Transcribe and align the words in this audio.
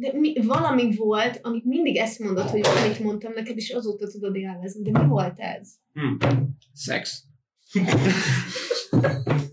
De 0.00 0.10
mi, 0.12 0.32
valami 0.46 0.96
volt, 0.96 1.38
amit 1.42 1.64
mindig 1.64 1.96
ezt 1.96 2.18
mondod, 2.18 2.48
hogy 2.48 2.60
valamit 2.62 3.00
mondtam 3.00 3.32
neked, 3.32 3.56
és 3.56 3.70
azóta 3.70 4.08
tudod 4.08 4.36
élvezni. 4.36 4.90
De 4.90 4.98
mi 4.98 5.06
volt 5.06 5.38
ez? 5.38 5.68
Szex. 6.72 7.22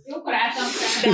Jókor 0.05 0.33
álltam 0.33 0.65
fel. 0.65 1.13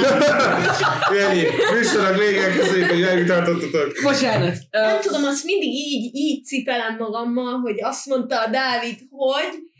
Ennyi. 1.17 1.43
Műsorok 1.73 2.17
végén 2.17 2.51
köszönjük, 2.57 2.89
hogy 2.89 2.99
megtartottatok. 2.99 3.91
Bocsánat. 4.03 4.57
Nem 4.69 5.01
tudom, 5.01 5.23
azt 5.23 5.43
mindig 5.43 5.69
így, 5.69 6.15
így 6.15 6.45
cipelem 6.45 6.97
magammal, 6.97 7.59
hogy 7.59 7.75
azt 7.81 8.05
mondta 8.05 8.43
a 8.43 8.49
Dávid, 8.49 8.99
hogy 9.09 9.70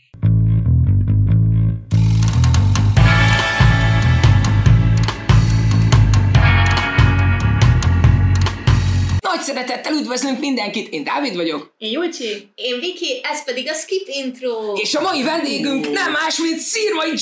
nagy 9.46 9.56
szeretettel 9.56 9.94
üdvözlünk 9.94 10.40
mindenkit, 10.40 10.94
én 10.94 11.04
Dávid 11.04 11.36
vagyok, 11.36 11.74
Én 11.78 11.92
Julcsi. 11.92 12.52
én 12.56 12.80
Viki, 12.80 13.20
ez 13.24 13.44
pedig 13.44 13.70
a 13.70 13.74
Skip 13.74 14.08
Intro. 14.08 14.74
és 14.76 14.96
a 14.96 15.02
mai 15.02 15.24
vendégünk 15.24 15.92
nem 15.92 16.12
más, 16.12 16.38
mint 16.38 16.60
Szirmai 16.60 17.12
G! 17.12 17.22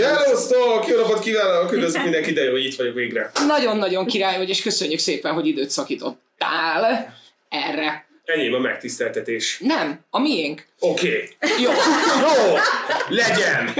Hello, 0.00 0.80
Jó 0.88 0.96
napot 0.96 1.20
kívánok! 1.20 1.72
Üdvözlök 1.72 2.02
mindenki, 2.02 2.32
de 2.32 2.42
jó, 2.42 2.50
hogy 2.50 2.64
itt 2.64 2.76
vagyok 2.76 2.94
végre. 2.94 3.30
Nagyon-nagyon 3.46 4.06
király 4.06 4.36
vagy, 4.36 4.48
és 4.48 4.62
köszönjük 4.62 4.98
szépen, 4.98 5.32
hogy 5.32 5.46
időt 5.46 5.70
szakítottál 5.70 7.14
erre. 7.48 8.06
Enyém 8.24 8.54
a 8.54 8.58
megtiszteltetés. 8.58 9.58
Nem, 9.60 10.00
a 10.10 10.18
miénk. 10.20 10.66
Oké. 10.78 11.30
Okay. 11.40 11.62
Jó. 11.62 11.70
Jó! 12.20 12.54
Legyen! 13.08 13.74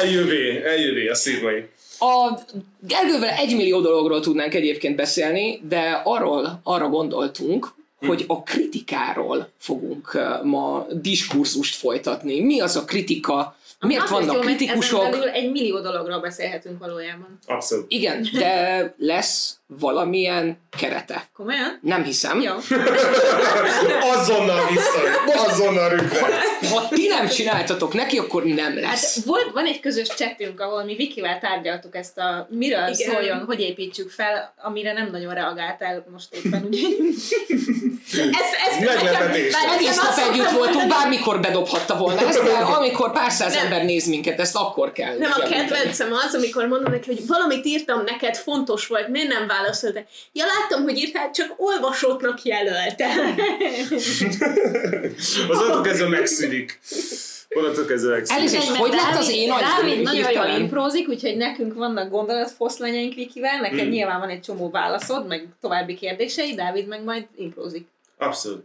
Eljövé, 0.00 0.62
eljövé 0.64 1.08
a 1.08 1.14
szívmai. 1.14 1.64
A 1.98 2.38
Gergővel 2.80 3.28
egy 3.28 3.56
millió 3.56 3.80
dologról 3.80 4.20
tudnánk 4.20 4.54
egyébként 4.54 4.96
beszélni, 4.96 5.60
de 5.68 6.00
arról 6.04 6.60
arra 6.62 6.88
gondoltunk, 6.88 7.74
hogy 8.06 8.24
a 8.26 8.42
kritikáról 8.42 9.48
fogunk 9.58 10.14
uh, 10.14 10.44
ma 10.44 10.86
diskurzust 10.92 11.74
folytatni. 11.74 12.40
Mi 12.40 12.60
az 12.60 12.76
a 12.76 12.84
kritika? 12.84 13.56
Miért 13.86 14.02
Azért 14.02 14.18
vannak 14.18 14.34
jó, 14.34 14.40
kritikusok? 14.40 15.16
Egy 15.32 15.50
millió 15.50 15.80
dologról 15.80 16.20
beszélhetünk 16.20 16.78
valójában. 16.78 17.38
Abszolút. 17.46 17.84
Igen, 17.88 18.28
de 18.32 18.94
lesz 18.98 19.56
valamilyen 19.66 20.58
kerete. 20.78 21.28
Komolyan? 21.34 21.78
Nem 21.82 22.02
hiszem. 22.02 22.40
Jó. 22.40 22.52
Azonnal 24.14 24.66
vissza, 24.68 25.00
azonnal 25.46 25.88
rögtön. 25.88 26.22
Ha 26.70 26.88
ti 26.88 27.06
nem 27.06 27.28
csináltatok 27.28 27.94
neki, 27.94 28.18
akkor 28.18 28.44
nem 28.44 28.74
lesz. 28.74 29.14
Hát 29.14 29.24
volt, 29.24 29.50
van 29.52 29.66
egy 29.66 29.80
közös 29.80 30.08
csetünk, 30.08 30.60
ahol 30.60 30.84
mi 30.84 30.94
Vikivel 30.94 31.38
tárgyaltuk 31.38 31.96
ezt 31.96 32.18
a 32.18 32.48
miről 32.50 32.78
Igen. 32.78 32.92
Igen. 32.92 33.12
szóljon, 33.12 33.44
hogy 33.44 33.60
építsük 33.60 34.10
fel, 34.10 34.54
amire 34.62 34.92
nem 34.92 35.10
nagyon 35.10 35.34
reagáltál 35.34 36.06
most 36.12 36.34
éppen, 36.34 36.64
ugye? 36.64 36.80
Ez, 38.12 38.20
ez 38.68 38.84
Meglepetés. 38.84 39.52
Egész 39.74 39.96
nekem 39.96 40.24
nap 40.24 40.32
együtt 40.32 40.50
voltunk, 40.50 40.88
bármikor 40.88 41.40
bedobhatta 41.40 41.96
volna 41.96 42.20
ezt, 42.28 42.42
de 42.42 42.52
amikor 42.52 43.12
pár 43.12 43.30
száz 43.30 43.54
Nem. 43.54 43.64
ember 43.64 43.84
néz 43.84 44.06
minket, 44.06 44.40
ezt 44.40 44.56
akkor 44.56 44.92
kell. 44.92 45.16
Nem, 45.18 45.30
a 45.34 45.48
kedvencem 45.48 46.12
az, 46.12 46.34
amikor 46.34 46.66
mondom 46.66 46.92
neki, 46.92 47.06
hogy 47.14 47.26
valamit 47.26 47.64
írtam 47.66 48.02
neked, 48.04 48.36
fontos 48.36 48.86
volt, 48.86 49.08
miért 49.08 49.28
nem 49.28 49.46
válaszoltál? 49.46 50.06
Ja, 50.32 50.44
láttam, 50.44 50.82
hogy 50.82 50.96
írtál, 50.98 51.30
csak 51.30 51.54
olvasóknak 51.56 52.42
jelöltem. 52.42 53.10
Az 55.48 55.58
onnantól 55.60 55.82
kezdve 55.82 56.08
megszűnik. 56.08 56.80
Onnantól 57.56 57.84
kezdve 57.84 58.10
megszűnik. 58.10 58.42
Elnézést, 58.42 58.76
hogy 58.76 58.90
lett 58.92 59.18
az 59.18 59.30
én 59.30 59.50
agyam 59.50 59.68
Dávid 59.76 60.02
nagyon 60.02 60.32
jól 60.32 60.58
imprózik, 60.58 61.08
úgyhogy 61.08 61.36
nekünk 61.36 61.74
vannak 61.74 62.10
gondolatfoszlányaink 62.10 63.14
Vikivel, 63.14 63.60
neked 63.60 63.86
Mm. 63.86 63.90
nyilván 63.90 64.20
van 64.20 64.28
egy 64.28 64.40
csomó 64.40 64.70
válaszod, 64.70 65.26
meg 65.26 65.46
további 65.60 65.94
kérdései, 65.94 66.54
Dávid 66.54 66.86
meg 66.86 67.02
majd 67.04 67.26
imprózik. 67.36 67.86
Abszolút. 68.18 68.64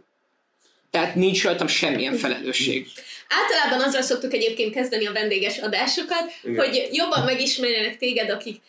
Tehát 0.90 1.14
nincs 1.14 1.42
rajtam 1.44 1.66
semmilyen 1.66 2.14
felelősség. 2.16 2.86
Általában 3.28 3.88
azzal 3.88 4.02
szoktuk 4.02 4.32
egyébként 4.32 4.74
kezdeni 4.74 5.06
a 5.06 5.12
vendéges 5.12 5.58
adásokat, 5.58 6.32
Igen. 6.42 6.64
hogy 6.64 6.88
jobban 6.92 7.24
megismerjenek 7.24 7.98
téged, 7.98 8.30
akik 8.30 8.60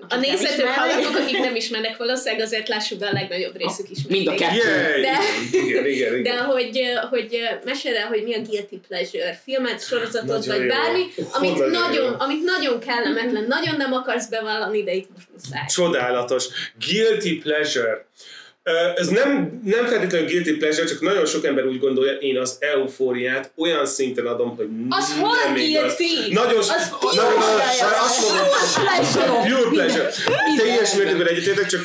a 0.00 0.04
Akik 0.04 0.10
nem 0.10 0.20
nézőtök, 0.20 0.52
ismernek. 0.56 0.74
hallgatók, 0.78 1.16
akik 1.16 1.38
nem 1.38 1.54
ismernek, 1.54 1.96
valószínűleg 1.96 2.44
azért 2.44 2.68
lássuk 2.68 2.98
be 2.98 3.06
a 3.06 3.12
legnagyobb 3.12 3.56
részük 3.56 3.90
ismer. 3.90 4.10
Mind 4.10 4.26
a 4.26 4.34
kettő. 4.34 4.58
De- 5.00 5.18
Igen, 5.52 5.86
igen, 5.86 6.18
igen. 6.18 6.22
De 6.22 6.38
hogy, 6.42 6.80
hogy 7.10 7.38
mesélj 7.64 7.96
el, 7.96 8.06
hogy 8.06 8.22
mi 8.22 8.34
a 8.34 8.40
guilty 8.40 8.76
pleasure, 8.88 9.40
filmet, 9.44 9.86
sorozatot, 9.86 10.26
Nagyon 10.46 10.46
vagy 10.56 10.60
jó. 10.60 10.66
bármi, 10.66 11.02
amit 11.32 11.50
Nagyon 11.58 11.70
nagyon, 11.70 12.04
jó. 12.10 12.14
amit 12.18 12.42
nagyon 12.44 12.80
kellemetlen, 12.80 13.44
nagyon 13.48 13.76
nem 13.76 13.92
akarsz 13.92 14.26
bevallani, 14.26 14.82
de 14.82 14.92
itt 14.94 15.08
most 15.14 15.26
muszáj. 15.32 15.66
Csodálatos. 15.66 16.44
Guilty 16.86 17.40
pleasure. 17.42 18.06
Ez 18.96 19.08
nem, 19.08 19.60
nem 19.64 19.86
feltétlenül 19.86 20.28
guilty 20.28 20.56
pleasure, 20.58 20.86
csak 20.86 21.00
nagyon 21.00 21.26
sok 21.26 21.44
ember 21.44 21.66
úgy 21.66 21.78
gondolja, 21.78 22.12
én 22.12 22.38
az 22.38 22.56
eufóriát 22.60 23.52
olyan 23.56 23.86
szinten 23.86 24.26
adom, 24.26 24.56
hogy 24.56 24.66
Az 24.88 25.08
nem 25.08 25.20
hol 25.20 25.36
guilty? 25.54 26.32
Nagyon, 26.32 26.58
Az 26.58 26.90
nagyon, 27.00 27.00
pure 27.00 27.22
nagyon, 27.22 27.38
pleasure. 28.74 29.56
Pure 29.56 29.68
pleasure. 29.70 30.10
Teljes 30.56 30.94
mértékben 30.94 31.26
egyetértek, 31.26 31.66
csak 31.66 31.80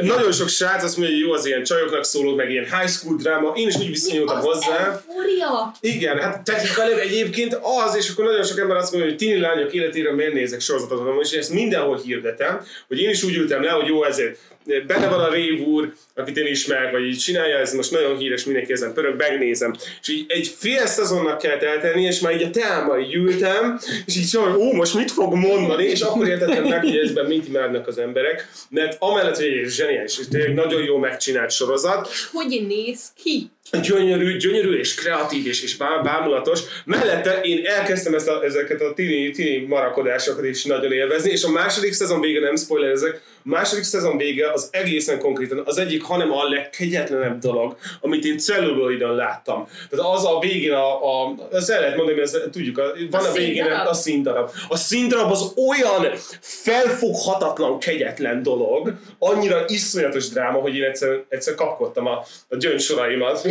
nagyon 0.00 0.32
sok 0.32 0.48
srác 0.48 0.82
azt 0.84 0.96
mondja, 0.96 1.14
hogy 1.16 1.24
jó 1.24 1.32
az 1.32 1.46
ilyen 1.46 1.64
csajoknak 1.64 2.04
szóló, 2.04 2.34
meg 2.34 2.50
ilyen 2.50 2.64
high 2.64 2.90
school 2.90 3.16
dráma. 3.16 3.52
Én 3.54 3.68
is 3.68 3.76
úgy 3.76 3.88
viszonyultam 3.88 4.36
Az 4.36 4.44
hozzá. 4.44 4.76
eufória. 4.84 5.72
Igen, 5.80 6.18
hát 6.18 6.44
technikailag 6.44 6.98
egyébként 6.98 7.58
az, 7.84 7.96
és 7.96 8.10
akkor 8.10 8.24
nagyon 8.24 8.44
sok 8.44 8.58
ember 8.58 8.76
azt 8.76 8.92
mondja, 8.92 9.10
hogy 9.10 9.18
tini 9.18 9.40
lányok 9.40 9.72
életére 9.72 10.12
miért 10.12 10.32
nézek 10.32 10.60
sorozatot, 10.60 11.24
és 11.24 11.30
ezt 11.30 11.50
mindenhol 11.50 12.00
hirdetem, 12.04 12.60
hogy 12.88 13.00
én 13.00 13.08
is 13.10 13.22
úgy 13.22 13.36
ültem 13.36 13.62
le, 13.62 13.70
hogy 13.70 13.86
jó, 13.86 14.04
ezért 14.04 14.38
benne 14.86 15.08
van 15.08 15.20
a 15.20 15.30
Rév 15.30 15.60
úr, 15.60 15.92
akit 16.16 16.36
én 16.36 16.46
ismerek, 16.46 16.90
vagy 16.90 17.06
így 17.06 17.18
csinálja, 17.18 17.58
ez 17.58 17.74
most 17.74 17.90
nagyon 17.90 18.16
híres, 18.16 18.44
mindenki 18.44 18.72
ezen 18.72 18.92
pörög, 18.92 19.16
megnézem. 19.16 19.74
És 20.02 20.08
így 20.08 20.24
egy 20.28 20.54
fél 20.58 20.86
szezonnak 20.86 21.38
kell 21.38 21.58
eltenni, 21.58 22.02
és 22.02 22.20
már 22.20 22.34
így 22.34 22.42
a 22.42 22.50
teámmal 22.50 23.00
így 23.00 23.14
ültem, 23.14 23.78
és 24.06 24.16
így 24.16 24.24
szóval, 24.24 24.56
ó, 24.56 24.72
most 24.72 24.94
mit 24.94 25.10
fog 25.10 25.34
mondani, 25.34 25.84
és 25.84 26.00
akkor 26.00 26.28
értettem 26.28 26.64
meg, 26.64 26.80
hogy 26.80 26.96
ezben 26.96 27.26
mit 27.26 27.48
imádnak 27.48 27.86
az 27.86 27.98
emberek, 27.98 28.48
mert 28.70 28.96
amellett, 28.98 29.36
hogy 29.36 29.44
egy 29.44 29.68
zseniális, 29.68 30.18
és 30.18 30.28
tényleg 30.28 30.54
nagyon 30.54 30.82
jó 30.82 30.96
megcsinált 30.96 31.50
sorozat, 31.50 32.08
Hogy 32.32 32.64
néz 32.68 33.00
ki? 33.22 33.50
gyönyörű, 33.82 34.36
gyönyörű 34.36 34.78
és 34.78 34.94
kreatív 34.94 35.46
és, 35.46 35.62
és 35.62 35.76
bá- 35.76 36.02
bámulatos. 36.02 36.60
Mellette 36.84 37.40
én 37.40 37.66
elkezdtem 37.66 38.14
ezt 38.14 38.28
a, 38.28 38.44
ezeket 38.44 38.80
a 38.80 38.92
tini, 38.94 39.30
tini 39.30 39.66
marakodásokat 39.66 40.44
is 40.44 40.64
nagyon 40.64 40.92
élvezni, 40.92 41.30
és 41.30 41.42
a 41.42 41.50
második 41.50 41.92
szezon 41.92 42.20
vége, 42.20 42.40
nem 42.40 42.56
spoiler 42.56 42.90
ezek, 42.90 43.20
a 43.44 43.48
második 43.48 43.84
szezon 43.84 44.16
vége 44.16 44.52
az 44.52 44.68
egészen 44.70 45.18
konkrétan 45.18 45.62
az 45.64 45.78
egyik, 45.78 46.02
hanem 46.06 46.32
a 46.32 46.48
legkegyetlenebb 46.48 47.38
dolog, 47.38 47.76
amit 48.00 48.24
én 48.24 48.38
celluloidon 48.38 49.14
láttam. 49.14 49.68
Tehát 49.90 50.14
az 50.14 50.24
a 50.24 50.38
végén, 50.38 50.72
a, 50.72 51.22
a, 51.22 51.34
azt 51.50 51.70
el 51.70 51.80
lehet 51.80 51.96
mondani, 51.96 52.20
ezt 52.20 52.48
tudjuk, 52.50 52.78
a, 52.78 52.82
van 53.10 53.24
a, 53.24 53.28
A 53.28 53.32
végén 53.32 53.64
színdarab? 53.64 53.86
a 53.86 53.94
színdarab. 53.94 54.50
A 54.68 54.76
színdarab 54.76 55.30
az 55.30 55.52
olyan 55.68 56.12
felfoghatatlan, 56.40 57.78
kegyetlen 57.78 58.42
dolog, 58.42 58.92
annyira 59.18 59.64
iszonyatos 59.66 60.28
dráma, 60.28 60.58
hogy 60.58 60.76
én 60.76 60.82
egyszer, 60.82 61.24
egyszer 61.28 61.54
kapkodtam 61.54 62.06
a, 62.06 62.24
a 62.48 62.56
gyöngysoraimat. 62.56 63.40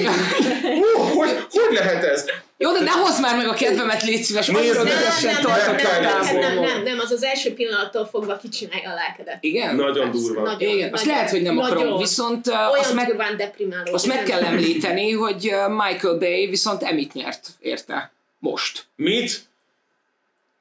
Hú, 0.62 1.02
hogy, 1.18 1.30
hogy 1.50 1.74
lehet 1.74 2.04
ez? 2.04 2.26
Jó, 2.58 2.72
de 2.72 2.80
ne 2.80 2.92
hozd 2.92 3.22
már 3.22 3.36
meg 3.38 3.48
a 3.48 3.54
kedvemet, 3.54 4.04
légy 4.04 4.24
szíves, 4.24 4.50
annyira 4.50 4.82
ügyesen 4.82 5.34
nem, 5.34 5.42
tart 5.42 5.68
a 5.68 5.72
nem, 5.72 6.02
nem, 6.02 6.24
nem, 6.24 6.40
nem, 6.40 6.60
nem, 6.60 6.84
nem, 6.84 7.00
az 7.00 7.12
az 7.12 7.24
első 7.24 7.54
pillanattól 7.54 8.06
fogva 8.06 8.38
kicsinálja 8.38 8.90
a 8.92 8.94
lelkedet. 8.94 9.38
Igen? 9.40 9.76
Nagyon 9.76 10.12
Persze, 10.12 10.28
durva. 10.28 10.42
nagyon, 10.42 10.70
Igen, 10.70 10.94
azt 10.94 11.04
nagyon, 11.04 11.18
lehet, 11.18 11.32
hogy 11.32 11.42
nem 11.42 11.56
nagyon. 11.56 11.78
akarom, 11.78 11.98
viszont 11.98 12.48
uh, 12.48 12.54
Olyan 12.54 12.70
azt 12.80 12.94
meg, 12.94 13.20
azt 13.92 14.06
meg 14.08 14.24
kell 14.24 14.40
nem- 14.42 14.52
említeni, 14.54 15.12
hogy 15.12 15.52
Michael 15.70 16.18
Bay 16.18 16.48
viszont 16.48 16.84
Emit 16.84 17.14
nyert 17.14 17.48
érte. 17.60 18.12
Most. 18.40 18.86
Mit? 18.96 19.46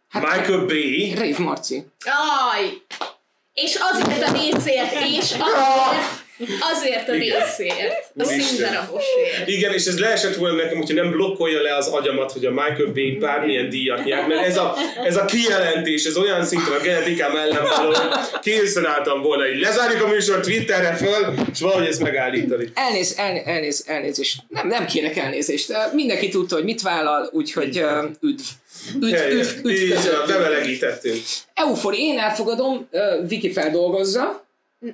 Hát- 0.08 0.22
Michael 0.22 0.64
Bay? 0.66 1.14
Rave 1.14 1.38
Marci. 1.38 1.86
Aj! 2.52 2.82
És 3.52 3.74
azért 3.92 4.22
a 4.28 4.32
részért, 4.32 4.92
és 4.92 5.32
azért, 5.32 6.23
azért 6.72 7.08
a 7.08 7.12
részért. 7.12 8.12
A 8.18 8.24
színdarabosért. 8.24 9.46
Igen, 9.46 9.72
és 9.72 9.84
ez 9.84 9.98
leesett 9.98 10.34
volna 10.34 10.62
nekem, 10.62 10.76
hogyha 10.76 10.94
nem 10.94 11.10
blokkolja 11.10 11.62
le 11.62 11.76
az 11.76 11.86
agyamat, 11.86 12.32
hogy 12.32 12.44
a 12.44 12.50
Michael 12.50 12.92
Bay 12.94 13.10
bármilyen 13.10 13.68
díjat 13.68 14.04
nyer, 14.04 14.26
mert 14.26 14.46
ez 14.46 14.56
a, 14.56 14.76
ez 15.04 15.16
a 15.16 15.24
kijelentés, 15.24 16.04
ez 16.04 16.16
olyan 16.16 16.44
szinten 16.44 16.72
a 16.72 16.82
genetikám 16.82 17.36
ellen 17.36 17.62
való, 17.76 17.88
hogy 17.88 18.40
készen 18.42 18.86
álltam 18.86 19.22
volna, 19.22 19.48
így 19.48 19.60
lezárjuk 19.60 20.02
a 20.02 20.08
műsor 20.08 20.40
Twitterre 20.40 20.94
föl, 20.94 21.34
és 21.52 21.60
valahogy 21.60 21.86
ezt 21.86 22.00
megállítani. 22.00 22.70
Elnéz, 22.74 23.14
el, 23.16 23.42
elnéz, 23.44 23.84
elnézést. 23.86 24.42
Nem, 24.48 24.66
nem 24.66 24.86
kérek 24.86 25.16
elnézést. 25.16 25.72
Mindenki 25.92 26.28
tudta, 26.28 26.54
hogy 26.54 26.64
mit 26.64 26.82
vállal, 26.82 27.28
úgyhogy 27.32 27.78
uh, 27.78 28.04
üdv. 28.20 28.42
Üdv, 29.00 29.04
üdv, 29.04 29.66
üdv. 29.66 29.68
Így, 29.68 29.90
köszönöm. 29.90 30.26
bemelegítettünk. 30.26 31.22
Eufori, 31.54 32.02
én 32.02 32.18
elfogadom, 32.18 32.88
uh, 32.90 33.28
Viki 33.28 33.52
feldolgozza. 33.52 34.43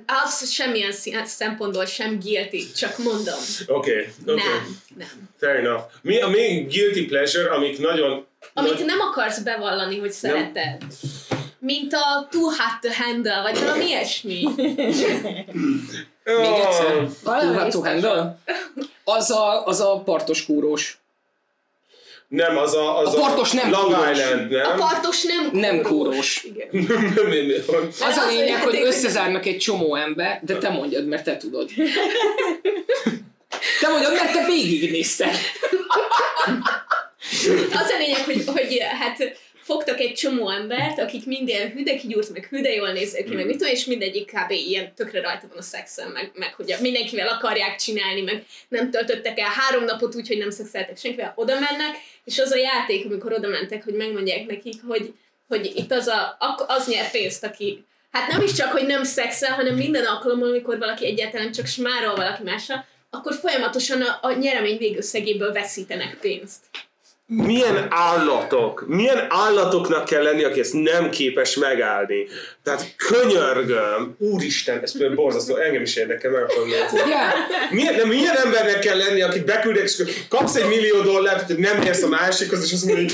Az 0.05 0.51
semmilyen 0.51 0.91
szempontból 1.25 1.85
sem 1.85 2.19
guilty, 2.19 2.71
csak 2.75 2.97
mondom. 2.97 3.39
Oké, 3.67 3.91
okay, 3.91 4.07
oké. 4.25 4.31
Okay. 4.31 4.43
Nem, 4.45 4.81
nem. 4.97 5.29
Fair 5.39 5.55
enough. 5.55 5.83
Mi 6.01 6.21
a 6.21 6.27
még 6.27 6.67
guilty 6.67 7.05
pleasure, 7.07 7.49
amik 7.49 7.79
nagyon... 7.79 8.25
Amit 8.53 8.73
nagy, 8.73 8.85
nem 8.85 8.99
akarsz 8.99 9.39
bevallani, 9.39 9.99
hogy 9.99 10.11
szereted. 10.11 10.83
mint 11.59 11.93
a 11.93 12.27
Too 12.29 12.43
Hot 12.43 12.79
to 12.81 12.89
Handle, 13.03 13.41
vagy 13.41 13.59
valami 13.59 13.85
ilyesmi. 13.85 14.47
Még 16.23 16.59
egyszer. 16.65 16.95
Ah, 16.95 17.09
Valami 17.23 17.51
Too 17.51 17.63
hot 17.63 17.71
to 17.71 17.81
handle? 17.81 18.37
Az 19.03 19.31
a, 19.31 19.65
az 19.65 19.79
a 19.79 20.01
partos 20.05 20.45
kúrós. 20.45 21.00
Nem, 22.31 22.57
az 22.57 22.73
a... 22.75 22.97
Az 22.97 23.15
A 23.15 23.19
partos 23.19 23.51
nem 23.51 23.71
Long 23.71 23.93
kúrós. 23.93 24.17
Island, 24.17 24.53
A 24.53 24.67
nem? 24.67 24.77
partos 24.77 25.23
nem 25.23 25.49
kúrós. 25.51 25.61
Nem 25.61 25.81
kúrós. 25.81 26.43
Igen. 26.43 26.67
Az 27.89 28.01
a 28.01 28.05
az 28.05 28.17
a 28.17 28.27
lényeg, 28.27 28.61
hogy- 28.61 28.81
összezárnak 28.83 29.45
egy 29.45 29.57
csomó 29.57 29.95
ember, 29.95 30.39
de 30.43 30.57
te 30.57 30.69
mondjad, 30.69 31.05
mert 31.07 31.23
te 31.23 31.37
tudod. 31.37 31.69
Te 33.81 33.87
mondjad, 33.89 34.13
mert 34.13 34.33
te 34.33 34.45
végignézted. 34.45 35.35
Az 37.73 37.89
a 37.89 37.97
lényeg, 37.97 38.23
hogy, 38.23 38.43
hogy 38.45 38.77
hát 38.99 39.17
fogtak 39.71 39.99
egy 39.99 40.13
csomó 40.13 40.49
embert, 40.49 40.99
akik 40.99 41.25
minden 41.25 41.71
hüde 41.71 41.95
kigyúrt, 41.95 42.33
meg 42.33 42.45
hüde 42.45 42.73
jól 42.73 42.91
néznek 42.91 43.23
ki, 43.23 43.35
meg 43.35 43.45
mit 43.45 43.57
tudom, 43.57 43.73
és 43.73 43.85
mindegyik 43.85 44.31
kb. 44.31 44.51
ilyen 44.51 44.93
tökre 44.95 45.21
rajta 45.21 45.47
van 45.47 45.57
a 45.57 45.61
szexen, 45.61 46.11
meg, 46.11 46.31
meg 46.33 46.53
hogy 46.53 46.75
mindenkivel 46.81 47.27
akarják 47.27 47.75
csinálni, 47.75 48.21
meg 48.21 48.45
nem 48.67 48.91
töltöttek 48.91 49.39
el 49.39 49.49
három 49.49 49.83
napot 49.83 50.15
úgy, 50.15 50.27
hogy 50.27 50.37
nem 50.37 50.49
szexeltek 50.49 50.97
senkivel, 50.97 51.33
oda 51.35 51.53
mennek, 51.53 51.95
és 52.23 52.39
az 52.39 52.51
a 52.51 52.57
játék, 52.57 53.05
amikor 53.05 53.33
oda 53.33 53.47
mentek, 53.47 53.83
hogy 53.83 53.93
megmondják 53.93 54.45
nekik, 54.45 54.81
hogy, 54.87 55.13
hogy 55.47 55.71
itt 55.75 55.91
az, 55.91 56.07
a, 56.07 56.37
az 56.67 56.87
nyer 56.87 57.11
pénzt, 57.11 57.43
aki 57.43 57.85
Hát 58.11 58.31
nem 58.31 58.41
is 58.41 58.53
csak, 58.53 58.71
hogy 58.71 58.85
nem 58.85 59.03
szexel, 59.03 59.53
hanem 59.53 59.75
minden 59.75 60.05
alkalommal, 60.05 60.49
amikor 60.49 60.77
valaki 60.77 61.05
egyáltalán 61.05 61.51
csak 61.51 61.65
smárol 61.65 62.15
valaki 62.15 62.43
másra, 62.43 62.85
akkor 63.09 63.33
folyamatosan 63.33 64.01
a, 64.01 64.19
a 64.21 64.31
nyeremény 64.31 64.77
végösszegéből 64.77 65.51
veszítenek 65.51 66.17
pénzt. 66.21 66.59
Milyen 67.35 67.87
állatok, 67.89 68.85
milyen 68.87 69.25
állatoknak 69.29 70.05
kell 70.05 70.23
lenni, 70.23 70.43
aki 70.43 70.59
ezt 70.59 70.73
nem 70.73 71.09
képes 71.09 71.55
megállni. 71.55 72.27
Tehát 72.63 72.95
könyörgöm, 72.95 74.15
úristen, 74.17 74.79
ez 74.81 74.91
például 74.91 75.15
borzasztó, 75.15 75.55
engem 75.55 75.81
is 75.81 75.95
érdekel, 75.95 76.31
meg 76.31 76.43
akarom 76.43 76.67
nézni. 76.67 76.99
Milyen, 77.69 77.95
de 77.95 78.05
milyen 78.05 78.35
embernek 78.35 78.79
kell 78.79 78.97
lenni, 78.97 79.21
akit 79.21 79.45
beküldek, 79.45 79.83
és 79.83 80.03
kapsz 80.29 80.55
egy 80.55 80.67
millió 80.67 81.01
dollárt, 81.01 81.47
hogy 81.47 81.57
nem 81.57 81.81
érsz 81.81 82.03
a 82.03 82.07
másikhoz, 82.07 82.63
és 82.63 82.71
azt 82.71 82.85
mondja, 82.85 83.03
hogy 83.03 83.13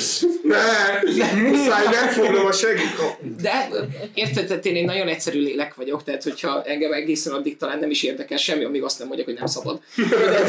ne, 1.17 1.41
muszáj 1.41 1.85
megfognom 1.85 2.45
a 2.45 2.51
segít. 2.51 2.95
De 3.41 3.69
érted, 4.13 4.47
tehát 4.47 4.65
én 4.65 4.75
egy 4.75 4.85
nagyon 4.85 5.07
egyszerű 5.07 5.39
lélek 5.39 5.75
vagyok, 5.75 6.03
tehát 6.03 6.23
hogyha 6.23 6.63
engem 6.63 6.93
egészen 6.93 7.33
addig 7.33 7.57
talán 7.57 7.79
nem 7.79 7.89
is 7.89 8.03
érdekel 8.03 8.37
semmi, 8.37 8.63
amíg 8.63 8.83
azt 8.83 8.99
nem 8.99 9.07
mondják, 9.07 9.27
hogy 9.29 9.37
nem 9.37 9.47
szabad. 9.47 9.79
De, 10.09 10.41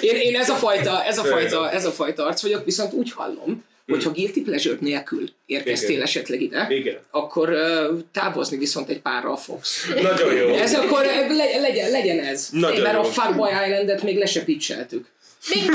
én, 0.00 0.16
én 0.16 0.36
ez 0.36 0.48
a 0.48 0.54
fajta, 0.54 1.04
ez 1.04 1.18
a 1.18 1.24
fajta, 1.24 1.70
ez 1.70 1.84
a 1.84 1.90
fajta 1.90 2.26
arc 2.26 2.42
vagyok, 2.42 2.64
viszont 2.64 2.92
úgy 3.02 3.12
hallom, 3.12 3.64
hogy 3.86 4.04
ha 4.04 4.10
guilty 4.10 4.40
pleasure 4.42 4.76
nélkül 4.80 5.28
érkeztél 5.46 5.90
Igen. 5.90 6.02
esetleg 6.02 6.40
ide, 6.42 6.66
Igen. 6.70 6.98
akkor 7.10 7.48
uh, 7.50 7.98
távozni 8.12 8.56
viszont 8.58 8.88
egy 8.88 9.00
párral 9.00 9.36
fogsz. 9.36 9.86
Nagyon 10.02 10.34
jó. 10.34 10.48
Ez 10.48 10.74
akkor 10.74 11.04
le, 11.28 11.60
legyen, 11.60 11.90
legyen 11.90 12.18
ez. 12.18 12.48
Nagyon 12.52 12.80
Mert 12.80 12.94
jó. 12.94 13.00
a 13.00 13.04
Fuckboy 13.04 13.50
Islandet 13.50 14.02
még 14.02 14.18
le 14.18 14.26
se 14.26 14.44
pitcheltük. 14.44 15.06
Még 15.54 15.68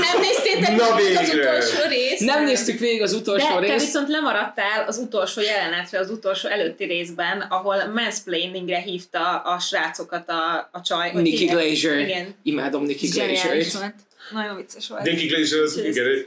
nem 0.00 0.20
néztétek 0.20 0.76
Na 0.76 0.94
meg 0.94 1.16
az 1.16 1.30
végre. 1.30 1.48
utolsó 1.56 1.88
részt? 1.88 2.20
Nem 2.20 2.44
néztük 2.44 2.78
végig 2.78 3.02
az 3.02 3.12
utolsó 3.12 3.46
De 3.60 3.66
te 3.66 3.72
részt. 3.72 3.84
viszont 3.84 4.08
lemaradtál 4.08 4.84
az 4.86 4.98
utolsó 4.98 5.40
jelenetre, 5.40 5.98
az 5.98 6.10
utolsó 6.10 6.48
előtti 6.48 6.84
részben, 6.84 7.40
ahol 7.40 7.76
mansplainingre 7.94 8.78
hívta 8.78 9.38
a 9.38 9.58
srácokat 9.58 10.28
a, 10.28 10.68
a 10.72 10.80
csaj. 10.82 11.10
hívják? 11.22 11.50
Glazer. 11.56 11.98
Igen. 11.98 12.34
Imádom 12.42 12.84
Glazer-t. 12.84 13.72
volt. 13.72 13.94
Nagyon 14.30 14.56
vicces 14.56 14.88
volt. 14.88 15.02
Dinky 15.02 15.26
Glazer, 15.26 15.60
az, 15.60 15.76
igen, 15.84 16.26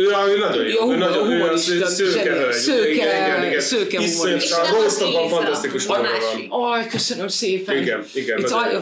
ő, 0.00 0.04
ő, 0.28 0.32
ő 0.34 0.38
nagyon 0.38 0.66
jó, 0.66 0.84
Jó, 0.86 0.92
ő 0.92 0.96
nagyon 0.96 1.26
humorista, 1.26 1.86
szőke 1.86 2.32
hölgy. 2.32 2.52
szőke- 2.54 2.88
Igen, 2.94 3.26
igen, 3.26 3.44
igen. 3.48 3.60
szőke 3.60 3.98
humorista. 3.98 4.60
A 4.60 4.82
Lisa, 4.82 5.28
fantasztikus 5.28 5.86
van. 5.86 6.06
Aj, 6.48 6.86
köszönöm 6.90 7.28
szépen. 7.28 7.76
Igen, 7.76 8.04
igen, 8.14 8.38
Itt 8.38 8.48
aj- 8.50 8.72
jó. 8.72 8.78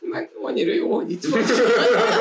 meg 0.00 0.30
annyira 0.42 0.72
jó, 0.72 0.94
hogy 0.94 1.10
itt 1.10 1.24
van. 1.24 1.40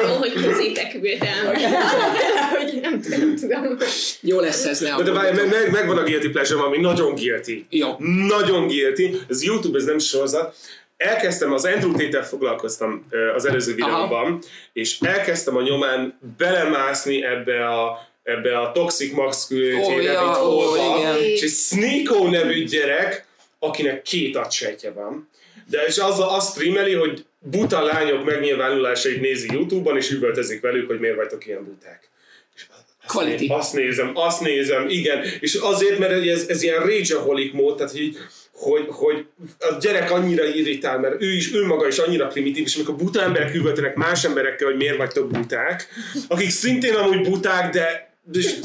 Jó, 0.07 0.13
hogy 0.15 0.33
közétek 0.33 0.93
ültem. 1.01 1.45
hogy 2.61 2.79
nem 2.81 3.01
tudom. 3.35 3.77
Jó 4.21 4.39
lesz 4.39 4.65
ez, 4.65 4.79
ne 4.79 5.03
De, 5.03 5.11
várj, 5.11 5.35
meg, 5.35 5.49
meg, 5.49 5.71
megvan 5.71 5.97
a 5.97 6.03
guilty 6.03 6.27
pleasure, 6.27 6.63
ami 6.63 6.77
nagyon 6.77 7.15
guilty. 7.15 7.65
Jó. 7.69 7.87
Nagyon 8.27 8.67
guilty. 8.67 9.15
Ez 9.29 9.43
YouTube, 9.43 9.77
ez 9.77 9.83
nem 9.83 9.99
sorozat. 9.99 10.55
Elkezdtem, 10.97 11.53
az 11.53 11.65
Andrew 11.65 11.91
Tate-tel 11.91 12.25
foglalkoztam 12.25 13.07
az 13.35 13.45
előző 13.45 13.73
videóban, 13.73 14.39
és 14.73 14.99
elkezdtem 14.99 15.55
a 15.55 15.61
nyomán 15.61 16.19
belemászni 16.37 17.23
ebbe 17.23 17.69
a 17.69 18.07
ebbe 18.23 18.59
a 18.59 18.71
Toxic 18.71 19.13
Masculinity 19.13 19.91
Ó, 19.91 19.99
ja, 19.99 20.97
igen. 20.99 21.17
és 21.17 21.41
egy 21.41 21.49
Sneeko 21.49 22.29
nevű 22.29 22.63
gyerek, 22.63 23.25
akinek 23.59 24.01
két 24.01 24.35
agysejtje 24.35 24.91
van, 24.91 25.29
de 25.69 25.83
és 25.87 25.97
az, 25.97 26.19
azt 26.19 26.51
streameli, 26.51 26.93
hogy 26.93 27.25
buta 27.39 27.81
lányok 27.81 28.25
megnyilvánulásait 28.25 29.21
nézi 29.21 29.47
YouTube-on, 29.51 29.97
és 29.97 30.11
üvöltözik 30.11 30.61
velük, 30.61 30.87
hogy 30.87 30.99
miért 30.99 31.15
vagytok 31.15 31.47
ilyen 31.47 31.63
buták. 31.63 32.09
És 32.55 32.65
azt, 32.69 33.11
Quality. 33.13 33.39
né- 33.39 33.51
azt 33.51 33.73
nézem, 33.73 34.11
azt 34.13 34.41
nézem, 34.41 34.89
igen. 34.89 35.23
És 35.39 35.53
azért, 35.53 35.97
mert 35.97 36.27
ez, 36.27 36.45
ez 36.47 36.63
ilyen 36.63 36.83
rageaholic 36.83 37.53
mód, 37.53 37.75
tehát 37.77 37.91
hogy, 37.91 38.17
hogy, 38.55 38.85
hogy 38.89 39.25
a 39.59 39.77
gyerek 39.79 40.11
annyira 40.11 40.45
irritál, 40.45 40.99
mert 40.99 41.21
ő 41.21 41.33
is, 41.33 41.53
ő 41.53 41.65
maga 41.65 41.87
is 41.87 41.97
annyira 41.97 42.27
primitív, 42.27 42.63
és 42.65 42.75
amikor 42.75 42.95
buta 42.95 43.21
emberek 43.21 43.53
üvöltenek 43.53 43.95
más 43.95 44.23
emberekkel, 44.23 44.67
hogy 44.67 44.77
miért 44.77 44.97
vagytok 44.97 45.31
buták, 45.31 45.87
akik 46.27 46.49
szintén 46.49 46.93
amúgy 46.93 47.21
buták, 47.21 47.73
de 47.73 48.13
és 48.33 48.55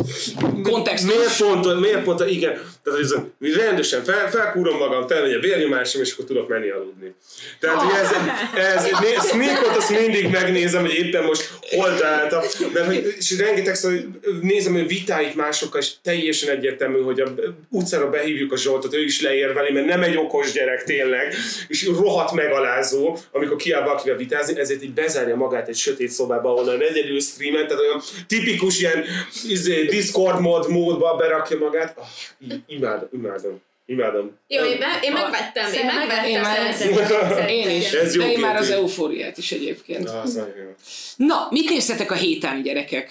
Kontextus. 0.62 1.14
Miért 1.14 1.36
pont, 1.38 1.80
miért 1.80 2.02
pont, 2.02 2.30
igen. 2.30 2.60
Tehát 2.84 3.00
ez, 3.00 3.14
hogy 3.38 3.54
rendesen 3.54 4.04
fel, 4.04 4.30
felkúrom 4.30 4.76
magam, 4.76 5.06
felmegy 5.06 5.32
a 5.32 5.40
vérnyomásom, 5.40 6.02
és 6.02 6.12
akkor 6.12 6.24
tudok 6.24 6.48
menni 6.48 6.68
aludni. 6.68 7.14
Tehát 7.60 7.80
hogy 7.80 7.94
ez, 7.94 8.10
ez, 8.54 8.84
ez 8.84 9.28
Sneakot 9.28 9.76
azt 9.76 9.90
mindig 9.90 10.28
megnézem, 10.30 10.80
hogy 10.80 10.94
éppen 10.94 11.24
most 11.24 11.50
hol 11.60 11.94
találtam, 11.94 12.42
mert 12.72 12.86
hogy, 12.86 13.14
és 13.18 13.38
rengetegszer 13.38 13.90
hogy 13.90 14.06
nézem, 14.42 14.72
hogy 14.72 14.86
vitáik 14.86 15.34
másokkal, 15.34 15.80
és 15.80 15.90
teljesen 16.02 16.56
egyértelmű, 16.56 17.00
hogy 17.00 17.20
a 17.20 17.34
utcára 17.68 18.10
behívjuk 18.10 18.52
a 18.52 18.56
Zsoltot, 18.56 18.94
ő 18.94 19.02
is 19.04 19.22
leérveli, 19.22 19.72
mert 19.72 19.86
nem 19.86 20.02
egy 20.02 20.16
okos 20.16 20.52
gyerek 20.52 20.84
tényleg, 20.84 21.34
és 21.68 21.86
rohadt 21.86 22.32
megalázó, 22.32 23.18
amikor 23.32 23.56
kiáll 23.56 23.84
valakivel 23.84 24.16
vitázni, 24.16 24.60
ezért 24.60 24.82
így 24.82 24.92
bezárja 24.92 25.36
magát 25.36 25.68
egy 25.68 25.76
sötét 25.76 26.10
szobába, 26.10 26.50
ahol 26.50 26.82
egyedül 26.82 27.20
streamet, 27.20 27.66
tehát 27.66 27.82
olyan 27.82 28.02
tipikus 28.26 28.80
ilyen 28.80 29.04
izé, 29.48 29.84
Discord 29.84 30.40
mód, 30.40 30.68
módba 30.68 31.14
berakja 31.16 31.58
magát. 31.58 31.94
Oh, 31.98 32.04
í- 32.38 32.79
imádom, 32.80 33.08
imádom, 33.12 33.60
imádom. 33.86 34.38
Jó, 34.48 34.64
én, 34.64 34.78
me- 34.78 35.04
én 35.04 35.12
megvettem, 35.12 35.64
én 35.66 35.70
Szerintem 35.72 35.96
megvettem. 35.96 36.24
én 36.24 36.40
már- 36.40 36.74
szeretem. 36.74 37.48
Én 37.58 37.70
is. 37.80 37.92
Ez 37.92 38.14
jó 38.14 38.22
De 38.22 38.30
én 38.30 38.40
már 38.40 38.56
az 38.56 38.70
eufóriát 38.70 39.38
is 39.38 39.52
egyébként. 39.52 40.08
Ah, 40.08 40.22
az 40.22 40.34
nagyon 40.34 40.56
jó. 40.56 40.74
Na, 41.16 41.46
mit 41.50 41.68
néztetek 41.70 42.10
a 42.10 42.14
héten, 42.14 42.62
gyerekek? 42.62 43.10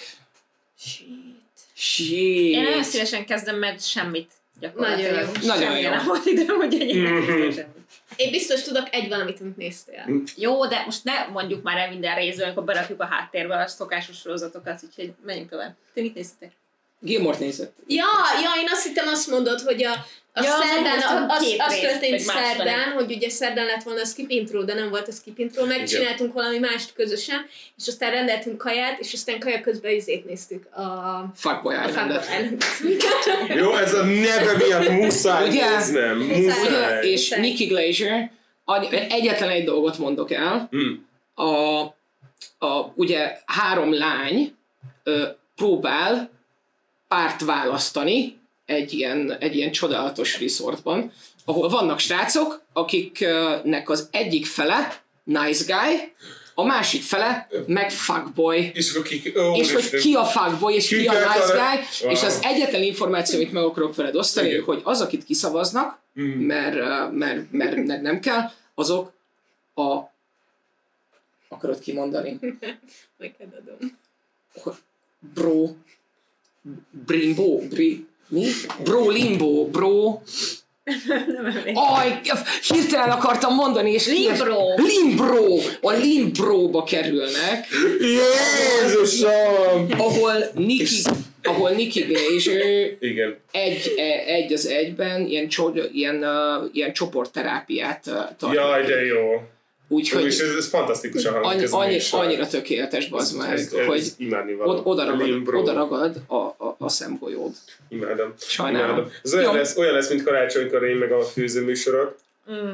Shit. 1.75 2.53
Én 2.55 2.63
nagyon 2.63 2.83
szívesen 2.83 3.25
kezdem, 3.25 3.55
mert 3.57 3.85
semmit. 3.87 4.31
Nagyon 4.75 4.99
jó. 4.99 5.27
Nagyon 5.41 5.79
jó. 5.79 5.89
nem 5.89 6.05
volt 6.05 6.25
időm, 6.25 6.55
hogy 6.57 6.73
egyébként 6.73 7.55
Mhm. 7.55 7.59
Én 8.15 8.31
biztos 8.31 8.61
tudok 8.63 8.87
egy 8.91 9.09
valamit, 9.09 9.41
amit 9.41 9.57
néztél. 9.57 10.09
Jó, 10.35 10.65
de 10.67 10.81
most 10.85 11.03
ne 11.03 11.25
mondjuk 11.31 11.63
már 11.63 11.77
el 11.77 11.89
minden 11.89 12.15
részről, 12.15 12.45
amikor 12.45 12.63
berakjuk 12.63 13.01
a 13.01 13.05
háttérbe 13.05 13.55
a 13.57 13.67
szokásos 13.67 14.17
sorozatokat, 14.17 14.79
úgyhogy 14.83 15.11
menjünk 15.25 15.49
tovább. 15.49 15.75
Ti 15.93 16.01
mit 16.01 16.15
néztetek? 16.15 16.51
Gilmort 16.99 17.39
nézett. 17.39 17.73
Ja, 17.87 18.05
ja, 18.41 18.61
én 18.61 18.67
azt 18.71 18.83
hittem 18.85 19.07
azt 19.07 19.27
mondod, 19.29 19.61
hogy 19.61 19.83
a, 19.83 19.91
a 20.33 20.43
Ja, 20.43 20.51
szerdán, 20.61 21.27
az, 21.29 21.55
az 21.57 21.73
részt, 21.73 21.81
történt 21.81 22.19
szerdán, 22.19 22.91
hogy 22.91 23.11
ugye 23.11 23.29
szerdán 23.29 23.65
lett 23.65 23.83
volna 23.83 24.01
a 24.01 24.05
skip 24.05 24.29
intro, 24.29 24.63
de 24.63 24.73
nem 24.73 24.89
volt 24.89 25.07
a 25.07 25.11
skip 25.11 25.37
intro, 25.39 25.65
megcsináltunk 25.65 26.33
valami 26.33 26.57
mást 26.57 26.93
közösen, 26.93 27.45
és 27.77 27.87
aztán 27.87 28.11
rendeltünk 28.11 28.57
kaját, 28.57 28.99
és 28.99 29.13
aztán 29.13 29.39
kaja 29.39 29.61
közben 29.61 29.91
izét 29.91 30.25
néztük 30.25 30.65
a, 30.75 30.81
Fuckboy 31.35 31.75
a 31.75 31.87
Islandet. 31.87 32.25
Fuckboy 32.25 32.97
Jó, 33.57 33.75
ez 33.75 33.93
a 33.93 34.03
neve 34.03 34.53
miatt 34.57 34.89
muszáj 34.89 35.47
Ugye? 35.47 35.69
néznem, 35.69 36.17
Muszáj. 36.17 36.67
Ugye, 36.67 37.01
és 37.01 37.29
Nicky 37.29 37.65
Glazer, 37.65 38.31
egyetlen 39.09 39.49
egy 39.49 39.63
dolgot 39.63 39.97
mondok 39.97 40.31
el, 40.31 40.67
Hm. 40.71 40.93
a, 41.43 41.79
a 42.57 42.91
ugye 42.95 43.37
három 43.45 43.93
lány 43.93 44.55
ö, 45.03 45.27
próbál 45.55 46.29
párt 47.09 47.41
választani 47.41 48.39
egy 48.65 48.93
ilyen, 48.93 49.37
egy 49.39 49.55
ilyen 49.55 49.71
csodálatos 49.71 50.39
resortban, 50.39 51.11
ahol 51.45 51.69
vannak 51.69 51.99
srácok, 51.99 52.61
akiknek 52.73 53.89
az 53.89 54.07
egyik 54.11 54.45
fele 54.45 55.01
nice 55.23 55.63
guy, 55.65 56.13
a 56.53 56.63
másik 56.65 57.01
fele 57.01 57.47
meg 57.67 57.91
fuckboy. 57.91 58.71
És 58.73 58.99
ki, 59.03 59.33
ó, 59.37 59.55
És 59.55 59.73
hogy 59.73 59.89
ki 59.89 60.13
a 60.13 60.25
fuckboy, 60.25 60.73
és 60.73 60.87
ki, 60.87 60.97
Ki 61.01 61.07
a 61.07 61.13
nice 61.13 61.53
guy, 61.53 61.85
Wow. 62.01 62.11
és 62.11 62.23
az 62.23 62.39
egyetlen 62.43 62.83
információ, 62.83 63.39
amit 63.39 63.51
meg 63.51 63.63
akarok 63.63 63.95
veled 63.95 64.15
osztani, 64.15 64.47
Igen. 64.49 64.63
hogy 64.63 64.81
az, 64.83 65.01
akit 65.01 65.23
kiszavaznak, 65.25 65.99
Mhm. 66.13 66.27
mert, 66.27 66.75
mert, 67.11 67.51
mert, 67.51 67.75
mert 67.85 68.01
nem 68.01 68.19
kell, 68.19 68.51
azok 68.75 69.13
a 69.75 69.97
akarod 71.49 71.79
kimondani? 71.79 72.39
Neked 73.17 73.47
adom. 73.61 73.97
Bro, 75.33 75.65
Brimbo, 77.05 77.61
Bri, 77.69 78.05
Mi? 78.27 78.45
Bro 78.83 79.09
Limbo, 79.09 79.65
bro. 79.65 80.21
Aj, 81.73 82.21
hirtelen 82.67 83.09
akartam 83.09 83.53
mondani, 83.53 83.91
és 83.91 84.07
Limbro. 84.07 84.57
Limbro! 84.75 85.45
A 85.81 85.91
Limbro-ba 85.91 86.83
kerülnek, 86.83 87.67
Jézusom! 87.99 89.87
ahol 89.97 90.33
Nikki, 90.53 91.01
ahol 91.43 91.69
Nikki 91.69 92.01
Glazer 92.01 92.97
Igen. 92.99 93.37
egy, 93.51 93.93
e- 93.97 94.23
egy 94.33 94.53
az 94.53 94.67
egyben 94.67 95.25
ilyen, 95.27 95.47
cso, 95.47 95.71
ilyen, 95.93 96.23
uh, 96.23 96.69
ilyen 96.73 96.93
csoportterápiát 96.93 98.03
uh, 98.07 98.13
tart. 98.37 98.53
Jaj, 98.53 98.83
de 98.85 99.05
jó. 99.05 99.41
Úgyhogy 99.91 100.25
És 100.25 100.39
ez, 100.39 100.55
ez 100.55 100.67
fantasztikusan 100.67 101.33
hangzik 101.43 101.73
annyi, 101.73 101.85
annyi, 101.85 101.99
annyira 102.11 102.47
tökéletes 102.47 103.07
bazd 103.07 103.37
meg, 103.37 103.51
Ez- 103.51 103.73
ez 103.73 103.85
hogy 103.85 104.13
od, 104.59 104.81
oda, 104.83 105.05
ragad, 105.05 105.47
oda 105.47 105.73
ragad 105.73 106.15
a, 106.27 106.35
a, 106.35 106.75
a 106.77 106.89
szemgolyód. 106.89 107.51
Imádom. 107.89 108.33
Sajnálom. 108.37 108.89
Imádom. 108.89 109.11
Ez 109.23 109.33
olyan 109.33 109.51
Jó. 109.51 109.57
lesz, 109.57 109.77
olyan 109.77 109.93
lesz, 109.93 110.09
mint 110.09 110.23
karácsonykor 110.23 110.83
én 110.83 110.95
meg 110.95 111.11
a 111.11 111.21
főzőműsorok. 111.21 112.15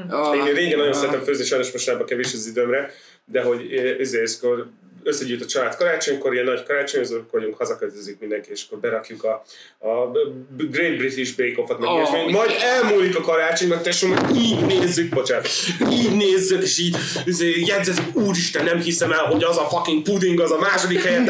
Ah, 0.09 0.37
Én 0.37 0.53
régen 0.53 0.77
nagyon 0.77 0.93
ah. 0.93 0.99
szeretem 0.99 1.21
főzni, 1.21 1.43
sajnos 1.43 1.71
most 1.71 1.87
már 1.87 2.03
kevés 2.03 2.33
az 2.33 2.47
időmre, 2.47 2.91
de 3.25 3.41
hogy 3.41 3.73
eh, 3.73 3.95
ezért, 3.99 4.39
összegyűjt 5.05 5.41
a 5.41 5.45
család 5.45 5.75
karácsonykor, 5.75 6.33
ilyen 6.33 6.45
nagy 6.45 6.63
karácsonyozók 6.63 7.31
vagyunk, 7.31 7.57
hazaköltözik 7.57 8.19
mindenki, 8.19 8.51
és 8.51 8.65
akkor 8.65 8.79
berakjuk 8.79 9.23
a, 9.23 9.43
a 9.87 10.11
Great 10.57 10.97
British 10.97 11.37
Bake 11.37 11.61
Off-ot, 11.61 11.79
meg 11.79 11.89
Oh. 11.89 12.31
Majd 12.31 12.51
elmúlik 12.61 13.17
a 13.17 13.21
karácsony, 13.21 13.67
meg 13.67 13.81
tesóm, 13.81 14.09
meg 14.09 14.35
így 14.35 14.65
nézzük, 14.65 15.13
bocsánat, 15.13 15.47
így 15.91 16.15
nézzük, 16.15 16.61
és 16.61 16.79
így 16.79 16.95
izé, 17.25 17.63
jegyzettük, 17.65 18.15
úristen, 18.15 18.63
nem 18.63 18.81
hiszem 18.81 19.11
el, 19.11 19.25
hogy 19.25 19.43
az 19.43 19.57
a 19.57 19.67
fucking 19.69 20.01
puding 20.01 20.39
az 20.39 20.51
a 20.51 20.57
második 20.57 21.03
helyen, 21.03 21.23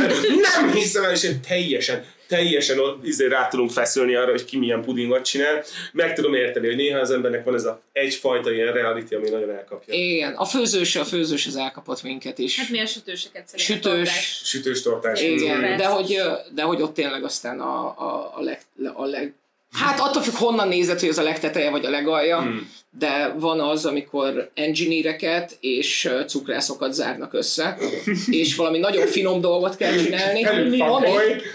nem 0.52 0.72
hiszem 0.72 1.04
el, 1.04 1.12
és 1.12 1.24
én 1.24 1.40
teljesen, 1.48 2.06
teljesen 2.28 2.80
ott 2.80 3.06
izé 3.06 3.28
rá 3.28 3.48
tudunk 3.48 3.72
feszülni 3.72 4.16
arra, 4.16 4.32
hogy 4.32 4.46
ki 4.46 4.58
milyen 4.58 4.82
pudingot 4.82 5.26
csinál. 5.26 5.64
Meg 5.92 6.14
tudom 6.14 6.34
érteni, 6.34 6.68
hogy 6.68 6.76
néha 6.76 7.00
az 7.00 7.12
embernek 7.12 7.44
van 7.44 7.54
ez 7.54 7.66
a 7.66 7.82
egyfajta 7.92 8.52
ilyen 8.52 8.74
reality, 8.74 9.16
ami 9.16 9.30
nagyon 9.30 9.52
elkapja. 9.52 9.94
Igen, 9.94 10.34
a 10.34 10.46
főzős, 10.46 10.96
a 10.96 11.06
főzős 11.06 11.48
az 11.48 11.56
elkapott 11.56 12.04
minket 12.04 12.38
is. 12.38 12.60
Hát 12.60 12.70
mi 12.70 12.80
a 12.80 12.86
sütőseket 12.86 13.48
szeretjük. 13.48 13.78
Sütős. 13.78 14.42
Sütős 14.44 14.82
tortás. 14.82 15.22
Igen, 15.22 15.78
de 15.78 15.86
hogy, 15.86 16.22
de 16.54 16.62
hogy 16.62 16.82
ott 16.82 16.94
tényleg 16.94 17.24
aztán 17.24 17.60
a, 17.60 17.86
a, 17.86 18.32
a, 18.36 18.42
leg, 18.42 18.62
a 18.94 19.06
leg... 19.06 19.34
Hát 19.80 20.00
attól 20.00 20.22
függ, 20.22 20.34
honnan 20.36 20.68
nézed, 20.68 21.00
hogy 21.00 21.10
ez 21.10 21.18
a 21.18 21.24
legteteje 21.24 21.70
vagy 21.70 21.86
a 21.86 21.90
legalja, 21.90 22.42
Hmm. 22.42 22.70
de 23.00 23.36
van 23.40 23.60
az, 23.60 23.86
amikor 23.86 24.50
engineereket 24.54 25.58
és 25.60 26.10
cukrászokat 26.28 26.94
zárnak 26.94 27.34
össze, 27.34 27.78
és 28.30 28.56
valami 28.56 28.78
nagyon 28.78 29.08
finom 29.08 29.42
dolgot 29.42 29.76
kell 29.76 29.98
csinálni, 29.98 30.44
ami 30.46 30.78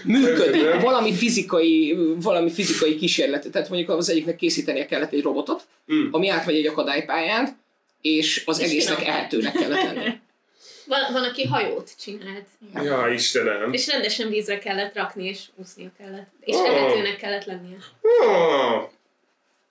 működik, 0.04 0.80
valami 0.80 1.12
fizikai, 1.14 1.96
valami 2.22 2.50
fizikai 2.50 2.96
kísérlet. 2.96 3.48
Tehát 3.52 3.68
mondjuk 3.68 3.90
az 3.90 4.10
egyiknek 4.10 4.36
készítenie 4.36 4.86
kellett 4.86 5.12
egy 5.12 5.22
robotot, 5.22 5.62
Hmm. 5.86 6.08
ami 6.10 6.28
átmegy 6.28 6.56
egy 6.56 6.66
akadálypályán, 6.66 7.58
és 8.00 8.42
az 8.46 8.60
És 8.60 8.66
egésznek 8.68 8.98
finom. 8.98 9.12
ehetőnek 9.14 9.52
kellett 9.52 9.82
lenni. 9.84 10.08
Van, 10.90 11.12
van, 11.12 11.25
aki 11.25 11.44
hajót 11.47 11.90
csinált. 12.00 12.47
Ja, 12.75 13.09
Istenem. 13.12 13.73
És 13.73 13.87
rendesen 13.87 14.28
vízre 14.28 14.59
kellett 14.59 14.94
rakni, 14.94 15.26
és 15.28 15.40
úsznia 15.56 15.90
kellett. 15.99 16.28
És 16.40 16.54
Oh. 16.56 16.68
ehetőnek 16.68 17.16
kellett 17.16 17.44
lennie. 17.44 17.76
Oh. 18.00 18.88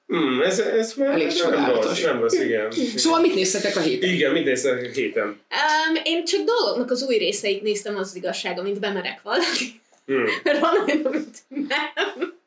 Hmm, 0.07 0.41
ez, 0.41 0.59
ez 0.59 0.93
már 0.93 1.09
Elég 1.09 1.27
nem 1.27 1.35
csodálatos. 1.35 1.85
rossz, 1.85 2.01
nem 2.03 2.19
rossz, 2.19 2.33
igen. 2.39 2.71
Szóval 2.95 3.21
mit 3.21 3.35
néztetek 3.35 3.75
a 3.75 3.79
héten? 3.79 4.09
Igen, 4.09 4.31
mit 4.31 4.43
néztek 4.45 4.83
a 4.83 4.87
héten? 4.93 5.25
Um, 5.27 6.01
én 6.03 6.25
csak 6.25 6.41
dolgoknak 6.43 6.91
az 6.91 7.03
új 7.03 7.17
részeit 7.17 7.61
néztem, 7.61 7.95
az, 7.95 8.07
az 8.09 8.15
igazság, 8.15 8.59
amit 8.59 8.79
bemerek 8.79 9.21
valaki. 9.21 9.81
Hmm. 10.05 10.25
Olyan, 10.63 11.05
amit 11.05 11.37
nem. 11.47 12.37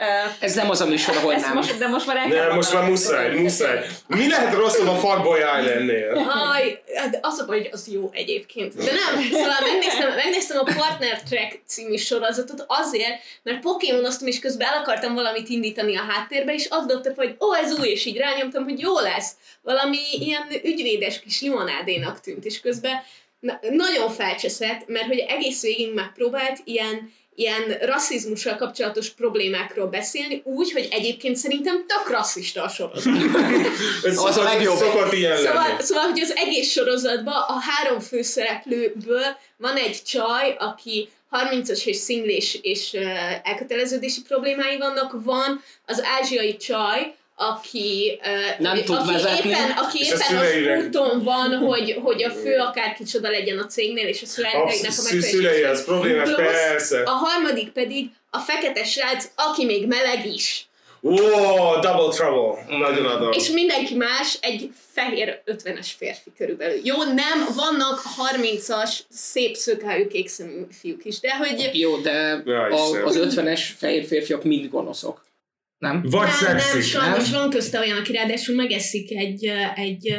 Uh, 0.00 0.32
Ez 0.38 0.54
nem 0.54 0.70
az 0.70 0.80
a 0.80 0.86
műsor, 0.86 1.16
ahol 1.16 1.34
nem. 1.34 1.52
most, 1.54 1.78
de 1.78 1.86
most 1.88 2.06
már 2.06 2.16
el 2.16 2.28
kell 2.28 2.46
Nem, 2.46 2.54
most 2.54 2.72
már 2.72 2.88
muszáj, 2.88 3.34
muszáj. 3.34 3.86
Mi 4.06 4.28
lehet 4.28 4.54
rosszabb 4.54 4.86
a 4.88 4.94
Fuckboy 4.94 5.38
Islandnél? 5.38 6.32
Aj, 6.52 6.82
hát 6.94 7.18
az 7.22 7.38
a 7.38 7.44
baj, 7.46 7.58
hogy 7.58 7.68
az 7.72 7.88
jó 7.92 8.10
egyébként. 8.12 8.74
De 8.74 8.92
nem, 8.92 9.22
szóval 9.30 9.56
megnéztem, 9.72 10.14
megnéztem 10.14 10.58
a 10.58 10.62
Partner 10.62 11.22
Track 11.22 11.60
című 11.66 11.96
sorozatot 11.96 12.64
azért, 12.66 13.18
mert 13.42 13.60
Pokémonoztam, 13.60 14.26
és 14.26 14.38
közben 14.38 14.68
el 14.68 14.78
akartam 14.80 15.14
valamit 15.14 15.48
indítani 15.48 15.96
a 15.96 16.06
háttérbe, 16.08 16.54
és 16.54 16.66
azt 16.70 16.86
dobta, 16.86 17.10
hogy 17.16 17.36
ó, 17.40 17.54
ez 17.54 17.78
új, 17.78 17.88
és 17.88 18.04
így 18.04 18.16
rányomtam, 18.16 18.64
hogy 18.64 18.80
jó 18.80 18.98
lesz. 18.98 19.32
Valami 19.62 19.98
ilyen 20.12 20.46
ügyvédes 20.64 21.20
kis 21.20 21.40
limonádénak 21.40 22.20
tűnt, 22.20 22.44
és 22.44 22.60
közben 22.60 23.02
na, 23.40 23.58
nagyon 23.70 24.10
felcseszett, 24.10 24.86
mert 24.86 25.06
hogy 25.06 25.24
egész 25.28 25.62
végig 25.62 25.94
megpróbált 25.94 26.58
ilyen 26.64 27.12
ilyen 27.38 27.78
rasszizmussal 27.80 28.56
kapcsolatos 28.56 29.10
problémákról 29.10 29.86
beszélni, 29.86 30.40
úgy, 30.44 30.72
hogy 30.72 30.88
egyébként 30.90 31.36
szerintem 31.36 31.84
tök 31.86 32.10
rasszista 32.10 32.62
a 32.62 32.68
sorozat. 32.68 33.14
Ez 34.04 34.18
Az 34.18 34.36
a 34.36 34.42
legjobb. 34.42 34.76
Szokott 34.76 35.12
ilyen 35.12 35.36
Szóval, 35.36 35.66
lenni. 35.68 35.82
szóval, 35.82 36.04
hogy 36.04 36.20
az 36.20 36.32
egész 36.36 36.70
sorozatban 36.70 37.34
a 37.34 37.58
három 37.60 38.00
főszereplőből 38.00 39.24
van 39.56 39.76
egy 39.76 40.02
csaj, 40.02 40.56
aki 40.58 41.08
30-as 41.30 41.84
és 41.84 41.96
szinglés 41.96 42.58
és 42.62 42.92
elköteleződési 43.42 44.22
problémái 44.22 44.76
vannak, 44.78 45.24
van 45.24 45.62
az 45.86 46.02
ázsiai 46.20 46.56
csaj, 46.56 47.14
aki, 47.40 48.20
uh, 48.22 48.60
Nem 48.60 48.84
tud 48.84 48.96
aki 48.96 49.12
vezetni. 49.12 49.50
éppen, 49.50 49.70
aki 49.70 49.98
éppen 50.04 50.38
az 50.38 50.84
úton 50.84 51.22
van, 51.22 51.56
hogy, 51.56 51.98
hogy 52.02 52.22
a 52.22 52.30
fő 52.30 52.56
akár 52.56 52.94
kicsoda 52.94 53.30
legyen 53.30 53.58
a 53.58 53.66
cégnél, 53.66 54.06
és 54.06 54.22
a 54.22 54.24
A 54.24 54.28
szüleinek 54.28 54.88
a 54.88 54.90
szülei, 55.20 55.62
az 55.62 55.84
problémás, 55.84 56.34
persze. 56.34 57.02
A 57.02 57.10
harmadik 57.10 57.68
pedig 57.70 58.10
a 58.30 58.38
fekete 58.38 58.84
srác, 58.84 59.30
aki 59.34 59.64
még 59.64 59.86
meleg 59.86 60.26
is. 60.26 60.68
Wow, 61.00 61.80
double 61.80 62.08
trouble. 62.10 62.76
Nagyon 62.78 63.06
adom. 63.06 63.32
És 63.32 63.48
mindenki 63.50 63.94
más 63.94 64.38
egy 64.40 64.70
fehér 64.92 65.42
50-es 65.46 65.88
férfi 65.98 66.32
körülbelül. 66.36 66.80
Jó, 66.84 66.96
nem, 67.02 67.46
vannak 67.56 68.02
30-as 68.32 68.98
szép 69.10 69.54
szökhájú 69.54 70.08
kékszemű 70.08 70.66
fiúk 70.80 71.04
is, 71.04 71.20
de 71.20 71.36
hogy 71.36 71.70
Jó, 71.72 71.96
de 71.96 72.42
Ja, 72.44 72.62
a, 72.62 73.04
az 73.04 73.18
50-es 73.22 73.60
fehér 73.78 74.06
férfiak 74.06 74.44
mind 74.44 74.70
gonoszok. 74.70 75.26
Nem? 75.78 76.02
Vagy 76.02 76.28
nem, 76.42 76.50
nem, 76.56 76.58
szexis. 76.58 76.90
sajnos 76.90 77.30
van 77.30 77.50
közte 77.50 77.78
olyan, 77.78 77.98
aki 77.98 78.12
ráadásul 78.12 78.54
megeszik 78.54 79.10
egy, 79.16 79.50
egy, 79.74 80.16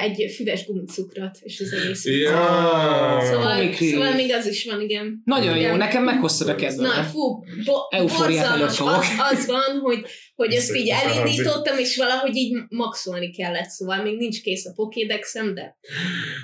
egy 0.00 0.32
füves 0.36 0.66
gumicukrot, 0.66 1.38
és 1.40 1.60
az 1.60 1.72
egész. 1.72 2.04
Ja. 2.04 3.20
Szóval, 3.22 3.72
szóval 3.72 4.14
még 4.14 4.32
az 4.32 4.46
is 4.46 4.64
van, 4.64 4.80
igen. 4.80 5.22
Nagyon 5.24 5.54
jó, 5.54 5.60
Igen. 5.60 5.76
nekem 5.76 6.04
meghoztad 6.04 6.48
a 6.48 6.52
Na, 6.52 6.56
kedvemet. 6.56 7.10
fú, 7.10 7.44
bo- 7.64 8.08
borzalmas. 8.18 8.80
az, 8.80 9.06
az 9.32 9.46
van, 9.46 9.78
hogy, 9.82 10.04
hogy 10.34 10.52
ezt 10.52 10.76
így 10.76 10.88
elindítottam, 10.88 11.78
és 11.78 11.96
valahogy 11.96 12.36
így 12.36 12.56
maxolni 12.68 13.30
kellett, 13.30 13.68
szóval 13.68 14.02
még 14.02 14.16
nincs 14.16 14.42
kész 14.42 14.66
a 14.66 14.72
pokédexem, 14.74 15.54
de 15.54 15.76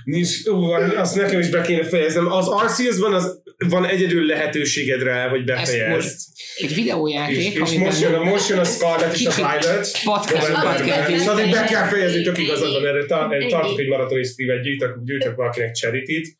Nincs, 0.04 0.46
ú, 0.46 0.62
azt 0.96 1.16
nekem 1.16 1.40
is 1.40 1.48
be 1.48 1.60
kéne 1.60 1.84
fejeznem. 1.84 2.32
Az 2.32 2.48
Arceus-ban 2.48 3.14
az, 3.14 3.42
van 3.68 3.86
egyedül 3.86 4.26
lehetőséged 4.26 5.02
rá, 5.02 5.28
hogy 5.28 5.44
befejezd. 5.44 6.20
egy 6.56 6.70
És, 6.70 6.74
videójáték, 6.76 7.52
és 7.54 7.72
most, 7.78 8.00
jön, 8.00 8.14
a- 8.14 8.22
most 8.24 8.48
jön 8.48 8.58
a 8.58 8.64
Scarlet 8.64 9.14
és 9.14 9.26
a 9.26 9.30
Violet. 9.34 9.86
És 11.08 11.26
addig 11.26 11.50
be 11.50 11.64
kell 11.64 11.86
fejezni, 11.88 12.22
tök 12.22 12.38
igazad 12.38 12.72
van 12.72 12.86
erre. 12.86 13.04
Tartok 13.06 13.78
egy 13.78 13.88
maratoni 13.88 14.22
streamet, 14.22 14.62
gyűjtök, 14.62 14.96
gyűjtök 15.04 15.36
valakinek 15.36 15.74
charity 15.74 16.36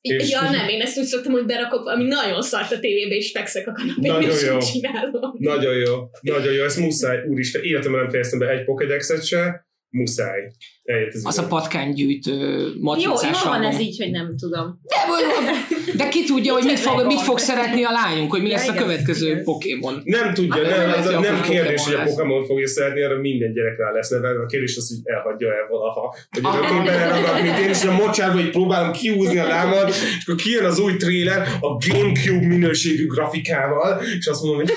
És- 0.00 0.30
Ja, 0.30 0.50
nem, 0.50 0.68
én 0.68 0.80
ezt 0.80 0.98
úgy 0.98 1.04
szoktam, 1.04 1.32
hogy 1.32 1.44
berakok 1.44 1.84
valami 1.84 2.04
nagyon 2.04 2.42
szart 2.42 2.72
a 2.72 2.78
tévébe, 2.78 3.14
és 3.14 3.30
fekszek 3.30 3.66
a 3.68 3.72
kanapén, 3.72 4.12
Nagyon 4.12 4.30
és 4.30 4.42
jó. 4.46 4.58
csinálom. 4.58 5.34
Nagyon 5.38 5.76
jó, 5.76 5.94
nagyon 6.20 6.52
jó, 6.52 6.64
ezt 6.64 6.78
muszáj, 6.78 7.18
úristen, 7.26 7.62
életemben 7.64 8.00
nem 8.00 8.10
fejeztem 8.10 8.38
be 8.38 8.48
egy 8.50 8.64
Pokédexet 8.64 9.26
se, 9.26 9.66
muszáj. 9.88 10.40
Eljött 10.88 11.14
az 11.14 11.22
Az 11.24 11.38
a 11.38 11.46
patkánygyűjtő 11.46 12.36
Jó, 12.58 12.66
matricás 12.80 13.42
jó 13.42 13.50
van 13.50 13.58
album. 13.58 13.70
ez 13.70 13.80
így, 13.80 13.96
hogy 13.98 14.10
nem 14.10 14.34
tudom. 14.38 14.80
De, 14.88 15.92
de 15.96 16.08
ki 16.08 16.24
tudja, 16.24 16.52
hogy 16.52 16.64
mit 16.64 16.78
fog, 16.78 17.06
mit 17.06 17.20
fog 17.20 17.38
szeretni 17.38 17.82
a 17.84 17.90
lányunk, 17.90 18.30
hogy 18.30 18.42
mi 18.42 18.48
Ja, 18.48 18.56
lesz 18.56 18.68
a 18.68 18.72
következő. 18.74 19.42
Pokémon. 19.42 20.00
Nem 20.04 20.34
tudja, 20.34 20.54
Hát, 20.66 20.76
nem, 20.76 20.88
nem 20.90 20.98
az, 20.98 21.22
nem 21.22 21.36
hogy 21.36 21.48
kérdés, 21.48 21.84
hogy 21.84 21.94
a 21.94 22.02
Pokémon 22.02 22.44
fogja 22.46 22.68
szeretni, 22.68 23.02
arra 23.02 23.20
minden 23.20 23.52
gyerek 23.52 23.78
rá 23.78 23.90
lesz 23.90 24.08
nevelve. 24.08 24.42
A 24.42 24.46
kérdés 24.46 24.76
az, 24.76 24.88
hogy 24.88 25.14
elhagyja 25.14 25.48
el 25.48 25.66
valaha. 25.70 26.16
Hogy 26.30 26.44
Aha. 26.44 26.58
örökké 26.58 26.90
beleragadni. 26.90 27.62
Én 27.62 27.70
is 27.70 27.84
a 27.84 27.92
mocsárba 27.92 28.38
így 28.40 28.50
próbálom 28.50 28.92
kiúzni 28.92 29.38
a 29.38 29.46
lámat, 29.46 29.88
és 29.88 30.22
akkor 30.22 30.34
kijön 30.34 30.64
az 30.64 30.78
új 30.78 30.96
trailer 30.96 31.48
a 31.60 31.86
Gamecube 31.86 32.46
minőségű 32.46 33.06
grafikával, 33.06 34.02
és 34.18 34.26
azt 34.26 34.42
mondom, 34.42 34.60
hogy 34.60 34.72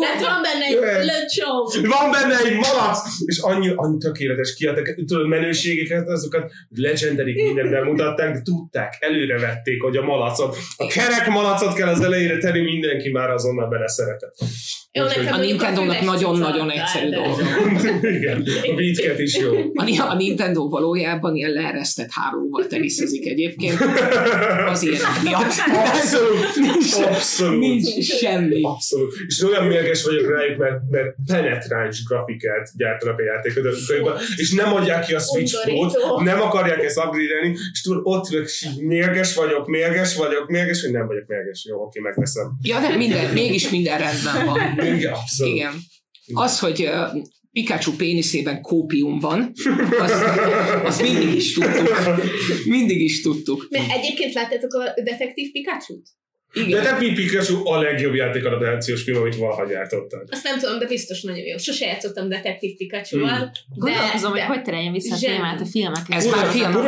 Mert 0.00 0.20
van 0.20 0.42
benne 0.42 0.64
egy 0.68 0.78
van 1.86 2.10
benne 2.10 2.38
egy 2.44 2.54
malac, 2.56 2.98
és 3.24 3.38
annyi, 3.38 3.72
annyi 3.74 3.98
tökéletes 3.98 4.54
kiadtak, 4.54 4.85
tudod, 5.06 5.26
menőségeket, 5.26 6.08
azokat 6.08 6.52
legendary 6.68 7.42
mindent 7.42 7.70
bemutatták, 7.70 8.32
de 8.32 8.42
tudták, 8.42 8.96
előre 8.98 9.38
vették, 9.38 9.82
hogy 9.82 9.96
a 9.96 10.02
malacot, 10.02 10.56
a 10.76 10.86
kerek 10.86 11.28
malacot 11.28 11.74
kell 11.74 11.88
az 11.88 12.00
elejére 12.00 12.38
tenni, 12.38 12.60
mindenki 12.60 13.10
már 13.10 13.30
azonnal 13.30 13.68
beleszeretett. 13.68 14.34
Jó, 14.96 15.04
A 15.32 15.36
Nintendo-nak 15.36 16.00
nagyon-nagyon 16.00 16.70
egyszerű 16.70 17.08
dolga. 17.08 17.42
Igen, 18.16 18.44
a 18.62 18.74
Beatcat 18.74 19.18
is 19.18 19.36
jó. 19.36 19.52
A, 19.74 20.10
a 20.10 20.14
Nintendo 20.14 20.68
valójában 20.68 21.34
ilyen 21.34 21.50
leeresztett 21.50 22.08
hálóval 22.10 22.66
teniszezik 22.66 23.26
egyébként. 23.26 23.78
Az 24.66 24.82
ilyenek 24.82 25.22
miatt. 25.22 25.42
Abszolút, 25.94 26.56
Nincs, 26.56 26.94
abszolút. 26.94 27.60
nincs 27.60 28.04
semmi. 28.04 28.60
Abszolút. 28.62 29.14
És 29.26 29.42
olyan 29.42 29.66
mérges 29.66 30.04
vagyok 30.04 30.30
rájuk, 30.30 30.58
mert, 30.58 30.80
mert 30.90 31.14
penetráns 31.26 32.04
grafikát 32.04 32.70
gyártanak 32.76 33.18
a 33.18 33.22
játékodokban, 33.22 34.18
és 34.36 34.52
nem 34.52 34.72
adják 34.76 35.04
ki 35.04 35.14
a 35.14 35.18
Switch. 35.18 35.64
Pro-t, 35.64 36.22
nem 36.24 36.40
akarják 36.40 36.82
ezt 36.82 36.96
upgrade 36.96 37.58
és 37.72 37.80
tudod, 37.80 38.00
ott 38.02 38.30
ülök, 38.30 38.44
és 38.44 38.66
így 38.70 38.82
mérges 38.82 39.34
vagyok, 39.34 39.66
mérges 39.66 40.16
vagyok, 40.16 40.48
mérges, 40.48 40.82
hogy 40.82 40.90
nem 40.90 41.06
vagyok 41.06 41.26
mérges. 41.26 41.64
Jó, 41.68 41.82
oké, 41.82 42.00
megveszem. 42.00 42.58
Ja, 42.62 42.80
de 42.80 42.96
minden, 42.96 43.32
mégis 43.32 43.68
minden 43.68 43.98
rendben 43.98 44.46
van. 44.46 44.58
Igen, 44.96 45.12
abszolút. 45.12 45.54
Igen. 45.54 45.72
Az, 46.34 46.58
hogy 46.58 46.90
Pikachu 47.52 47.92
péniszében 47.92 48.62
kópium 48.62 49.18
van, 49.18 49.52
az, 49.98 50.12
az 50.84 51.00
mindig 51.00 51.34
is 51.34 51.52
tudtuk. 51.52 51.88
Mindig 52.64 53.00
is 53.00 53.22
tudtuk. 53.22 53.66
Mert 53.70 53.90
egyébként 53.90 54.34
láttátok 54.34 54.74
a 54.74 55.00
Detektív 55.02 55.52
Pikachu-t? 55.52 56.08
De 56.56 56.62
Igen. 56.62 56.82
te 56.82 56.96
Pikachu 57.14 57.68
a 57.68 57.80
legjobb 57.80 58.14
játékadaptációs 58.14 59.02
film, 59.02 59.20
amit 59.20 59.36
valaha 59.36 59.64
gyártottak. 59.66 60.24
Azt 60.30 60.44
nem 60.44 60.58
tudom, 60.58 60.78
de 60.78 60.86
biztos 60.86 61.22
nagyon 61.22 61.44
jó. 61.44 61.56
Sose 61.56 61.86
játszottam 61.86 62.28
Detektív 62.28 62.76
Pikachu-val. 62.76 63.28
Hmm. 63.28 63.50
Gondolkozom, 63.74 64.32
de, 64.32 64.44
hogy 64.44 64.56
hogy 64.56 64.64
tereljen 64.64 64.92
vissza 64.92 65.14
a 65.14 65.18
témát 65.18 65.60
a 65.60 65.64
filmekhez. 65.64 66.24
Ez 66.24 66.32
már 66.32 66.46
film, 66.46 66.76
a 66.76 66.82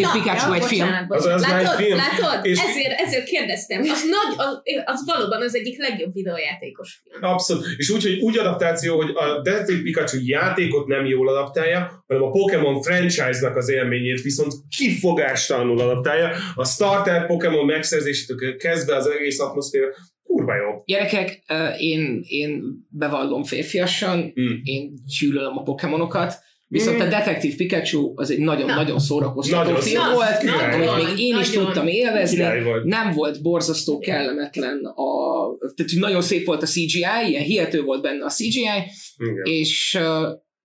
Na, 0.00 0.12
Pikachu 0.12 0.52
egy 0.52 0.64
film. 0.64 0.88
Az, 1.08 1.24
már 1.24 1.62
Látod? 1.62 1.84
film. 1.84 1.96
Látod? 1.96 2.46
És- 2.46 2.58
Ezért, 2.68 3.00
ezért 3.00 3.24
kérdeztem. 3.24 3.80
Az, 3.80 4.02
nagy, 4.16 4.34
az, 4.36 4.60
az 4.84 5.02
valóban 5.06 5.42
az 5.42 5.54
egyik 5.54 5.78
legjobb 5.78 6.12
videójátékos 6.12 7.00
film. 7.02 7.32
Abszolút. 7.32 7.64
És 7.76 7.90
úgy, 7.90 8.02
hogy 8.02 8.18
úgy 8.18 8.38
adaptáció, 8.38 8.96
hogy 8.96 9.10
a 9.14 9.40
Detective 9.42 9.82
Pikachu 9.82 10.16
játékot 10.22 10.86
nem 10.86 11.04
jól 11.06 11.28
adaptálja, 11.28 12.04
hanem 12.06 12.22
a 12.22 12.30
Pokémon 12.30 12.82
franchise-nak 12.82 13.56
az 13.56 13.68
élményét 13.68 14.22
viszont 14.22 14.52
kifogástalanul 14.76 15.80
adaptálja. 15.80 16.30
A 16.54 16.64
starter 16.64 17.26
Pokémon 17.26 17.64
megszerzésétől 17.64 18.56
kezdve 18.56 18.96
az 18.96 19.06
egész 19.18 19.40
atmoszféra 19.40 19.86
kurva 20.22 20.54
jó. 20.54 20.82
Gyerekek, 20.84 21.42
én, 21.78 22.20
én 22.26 22.62
bevallom 22.88 23.44
férfiasan, 23.44 24.18
Mm. 24.40 24.54
én 24.62 24.92
gyűlölöm 25.18 25.58
a 25.58 25.62
Pokémonokat, 25.62 26.34
viszont 26.68 26.96
Mm. 26.96 27.00
a 27.00 27.08
Detektív 27.08 27.56
Pikachu 27.56 28.12
az 28.14 28.30
egy 28.30 28.38
nagyon-nagyon 28.38 28.98
szórakoztató 28.98 29.62
Nagyon 29.62 29.80
film 29.80 30.02
szó- 30.02 30.12
volt, 30.12 30.42
amit 30.74 31.06
még 31.06 31.18
én 31.18 31.38
is 31.38 31.46
Nagyon. 31.48 31.64
tudtam 31.64 31.86
élvezni, 31.86 32.44
nem 32.84 33.12
volt 33.12 33.42
borzasztó 33.42 33.98
kellemetlen 33.98 34.84
a... 34.84 35.12
Tehát 35.74 35.92
nagyon 35.94 36.22
szép 36.22 36.46
volt 36.46 36.62
a 36.62 36.66
CGI, 36.66 36.98
ilyen 37.28 37.42
hihető 37.42 37.82
volt 37.82 38.02
benne 38.02 38.24
a 38.24 38.28
CGI, 38.30 38.60
Igen. 38.60 39.42
és, 39.42 39.98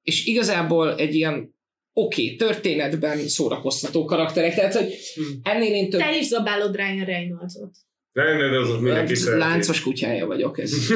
és 0.01 0.25
igazából 0.25 0.95
egy 0.95 1.15
ilyen 1.15 1.57
oké 1.93 2.23
okay, 2.23 2.35
történetben 2.35 3.17
szórakoztató 3.27 4.05
karakterek, 4.05 4.55
tehát 4.55 4.73
hogy 4.73 4.85
Mm. 5.21 5.23
ennél 5.43 5.73
én 5.73 5.89
több 5.89 5.99
Te 5.99 6.17
is 6.17 6.25
zabálod 6.27 6.75
Ryan 6.75 7.05
Reynolds-ot. 7.05 7.71
De, 8.11 8.23
de 8.49 8.57
az 8.57 8.69
ott 8.69 8.81
mindenki 8.81 9.15
szereti. 9.15 9.39
láncos 9.41 9.81
kutyája 9.81 10.25
vagyok. 10.25 10.59
Ez. 10.59 10.71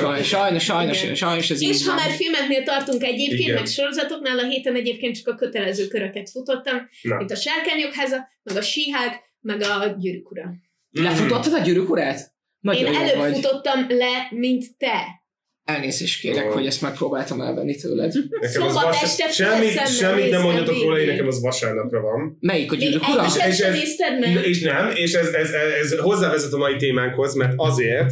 Sajnos, 0.00 0.26
sajnos, 0.26 0.64
sajnos, 0.64 1.02
Igen. 1.02 1.14
sajnos 1.14 1.50
ez 1.50 1.62
így 1.62 1.68
És 1.68 1.86
ha 1.86 1.94
már 1.94 2.10
filmeknél 2.10 2.62
tartunk 2.62 3.02
egyébként, 3.02 3.40
Igen. 3.40 3.54
meg 3.54 3.66
sorozatoknál, 3.66 4.38
a 4.38 4.44
héten 4.48 4.74
egyébként 4.74 5.16
csak 5.16 5.28
a 5.28 5.34
kötelező 5.34 5.86
köröket 5.86 6.30
futottam, 6.30 6.88
Na. 7.02 7.16
mint 7.16 7.30
a 7.30 7.34
Sárkányok 7.36 7.92
háza, 7.92 8.28
meg 8.42 8.56
a 8.56 8.62
Síhág, 8.62 9.20
meg 9.40 9.60
a 9.62 9.94
Gyűrűk 9.98 10.30
ura. 10.30 10.54
Lefutottad 10.90 11.52
a 11.52 11.58
gyűrűk 11.58 11.90
urát? 11.90 12.32
Nagyon 12.60 12.92
Én 12.94 13.00
előbb 13.00 13.16
vagy. 13.16 13.34
futottam 13.34 13.86
le, 13.88 14.28
mint 14.30 14.64
te. 14.78 15.23
Elnézést 15.64 16.20
kérek, 16.20 16.50
Ó. 16.50 16.52
hogy 16.52 16.66
ezt 16.66 16.82
megpróbáltam 16.82 17.40
elvenni 17.40 17.76
tőled. 17.76 18.12
Nekem 18.14 18.62
az 18.62 18.72
Szombat 18.72 18.84
vas... 18.84 19.02
este 19.02 19.28
semmit, 19.28 19.88
semmit 19.88 20.30
nem 20.30 20.42
mondjatok 20.42 20.82
róla, 20.82 20.98
én 20.98 21.06
nekem 21.06 21.26
az 21.26 21.40
vasárnapra 21.40 22.00
van. 22.00 22.36
Melyik 22.40 22.72
a 22.72 22.76
gyűrűk 22.76 23.08
ura? 23.08 23.24
És 23.26 23.56
sem 23.56 23.72
ez- 23.72 23.96
meg? 24.20 24.46
És 24.46 24.62
nem, 24.62 24.90
és 24.94 25.12
ez, 25.12 25.26
ez, 25.26 25.50
ez, 25.50 25.92
ez 25.92 25.98
hozzávezet 25.98 26.52
a 26.52 26.56
mai 26.56 26.76
témánkhoz, 26.76 27.34
mert 27.34 27.52
azért, 27.56 28.10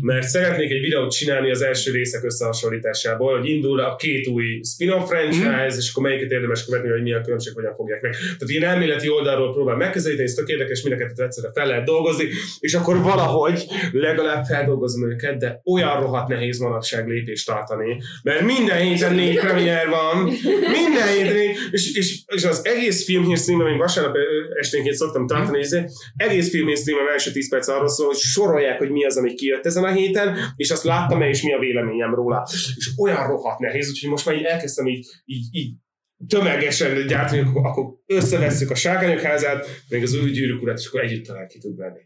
mert 0.00 0.26
szeretnék 0.26 0.70
egy 0.70 0.80
videót 0.80 1.10
csinálni 1.12 1.50
az 1.50 1.62
első 1.62 1.92
részek 1.92 2.24
összehasonlításából, 2.24 3.38
hogy 3.38 3.48
indul 3.48 3.80
a 3.80 3.96
két 3.96 4.26
új 4.26 4.60
spin-off 4.74 5.08
franchise, 5.08 5.76
és 5.76 5.90
akkor 5.90 6.02
melyiket 6.02 6.30
érdemes 6.30 6.64
követni, 6.64 6.90
hogy 6.90 7.02
mi 7.02 7.12
a 7.12 7.20
különbség, 7.20 7.54
hogyan 7.54 7.74
fogják 7.74 8.02
meg. 8.02 8.12
Tehát 8.12 8.46
ilyen 8.46 8.70
elméleti 8.70 9.08
oldalról 9.08 9.52
próbál 9.52 9.76
megközelíteni, 9.76 10.28
ez 10.28 10.34
tök 10.34 10.48
érdekes, 10.48 10.82
mind 10.82 10.94
a 10.94 10.98
kettőt 10.98 11.20
egyszerre 11.20 11.50
fel 11.54 11.66
lehet 11.66 11.84
dolgozni, 11.84 12.24
és 12.58 12.74
akkor 12.74 13.02
valahogy 13.02 13.66
legalább 13.92 14.44
feldolgozom 14.44 15.10
őket, 15.10 15.38
de 15.38 15.60
olyan 15.64 16.00
rohadt 16.00 16.28
nehéz 16.28 16.58
manapság 16.58 16.90
lépést 17.00 17.46
tartani, 17.46 18.02
mert 18.22 18.40
minden 18.40 18.78
héten 18.78 19.14
négy 19.14 19.38
premier 19.38 19.88
van, 19.88 20.24
minden 20.80 21.08
héten 21.08 21.32
és, 21.70 21.94
és, 21.94 22.22
és 22.26 22.44
az 22.44 22.60
egész 22.64 23.04
filmhírstreamem, 23.04 23.66
én 23.66 23.78
vasárnap 23.78 24.16
esténként 24.60 24.94
szoktam 24.94 25.26
tartani, 25.26 25.58
és 25.58 25.68
egész 26.16 26.50
filmhírstreamem 26.50 27.12
első 27.12 27.30
10 27.30 27.48
perc 27.48 27.68
arról 27.68 27.88
szól, 27.88 28.06
hogy 28.06 28.16
sorolják, 28.16 28.78
hogy 28.78 28.90
mi 28.90 29.04
az, 29.04 29.16
ami 29.16 29.34
kijött 29.34 29.66
ezen 29.66 29.84
a 29.84 29.92
héten, 29.92 30.38
és 30.56 30.70
azt 30.70 30.84
láttam-e, 30.84 31.28
és 31.28 31.42
mi 31.42 31.52
a 31.52 31.58
véleményem 31.58 32.14
róla. 32.14 32.48
És 32.76 32.90
olyan 32.98 33.26
rohadt 33.26 33.58
nehéz, 33.58 33.88
úgyhogy 33.88 34.10
most 34.10 34.26
már 34.26 34.36
így 34.36 34.44
elkezdtem 34.44 34.86
így, 34.86 35.06
így, 35.24 35.46
így 35.50 35.72
tömegesen 36.28 37.06
gyártani, 37.06 37.40
akkor, 37.40 37.66
akkor 37.66 37.84
összevesszük 38.06 38.70
a 38.70 38.74
sárkányok 38.74 39.20
házát, 39.20 39.66
még 39.88 40.02
az 40.02 40.14
új 40.22 40.30
gyűrűk 40.30 40.62
urat, 40.62 40.78
és 40.78 40.86
akkor 40.86 41.00
együtt 41.00 41.24
talán 41.24 41.48
ki 41.48 41.58
tud 41.58 41.76
venni. 41.76 42.00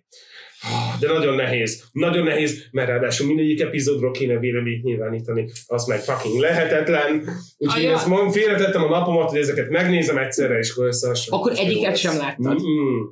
De 1.00 1.12
nagyon 1.12 1.34
nehéz. 1.34 1.84
Nagyon 1.92 2.24
nehéz, 2.24 2.68
mert 2.70 2.88
ráadásul 2.88 3.26
mindegyik 3.26 3.60
epizódról 3.60 4.10
kéne 4.10 4.38
véleményt 4.38 4.82
nyilvánítani, 4.84 5.50
az 5.66 5.86
meg 5.86 6.00
fucking 6.00 6.38
lehetetlen. 6.40 7.28
Úgyhogy 7.56 7.82
én 7.82 7.92
ezt 7.92 8.06
mond, 8.06 8.32
félretettem 8.32 8.82
a 8.82 8.88
napomat, 8.88 9.30
hogy 9.30 9.38
ezeket 9.38 9.68
megnézem 9.70 10.18
egyszerre, 10.18 10.58
és 10.58 10.70
akkor 10.70 10.86
összehasonlítom. 10.86 11.38
Akkor 11.38 11.66
egyiket 11.66 11.96
sem 11.96 12.16
láttad. 12.16 12.62
Mm, 12.62 13.02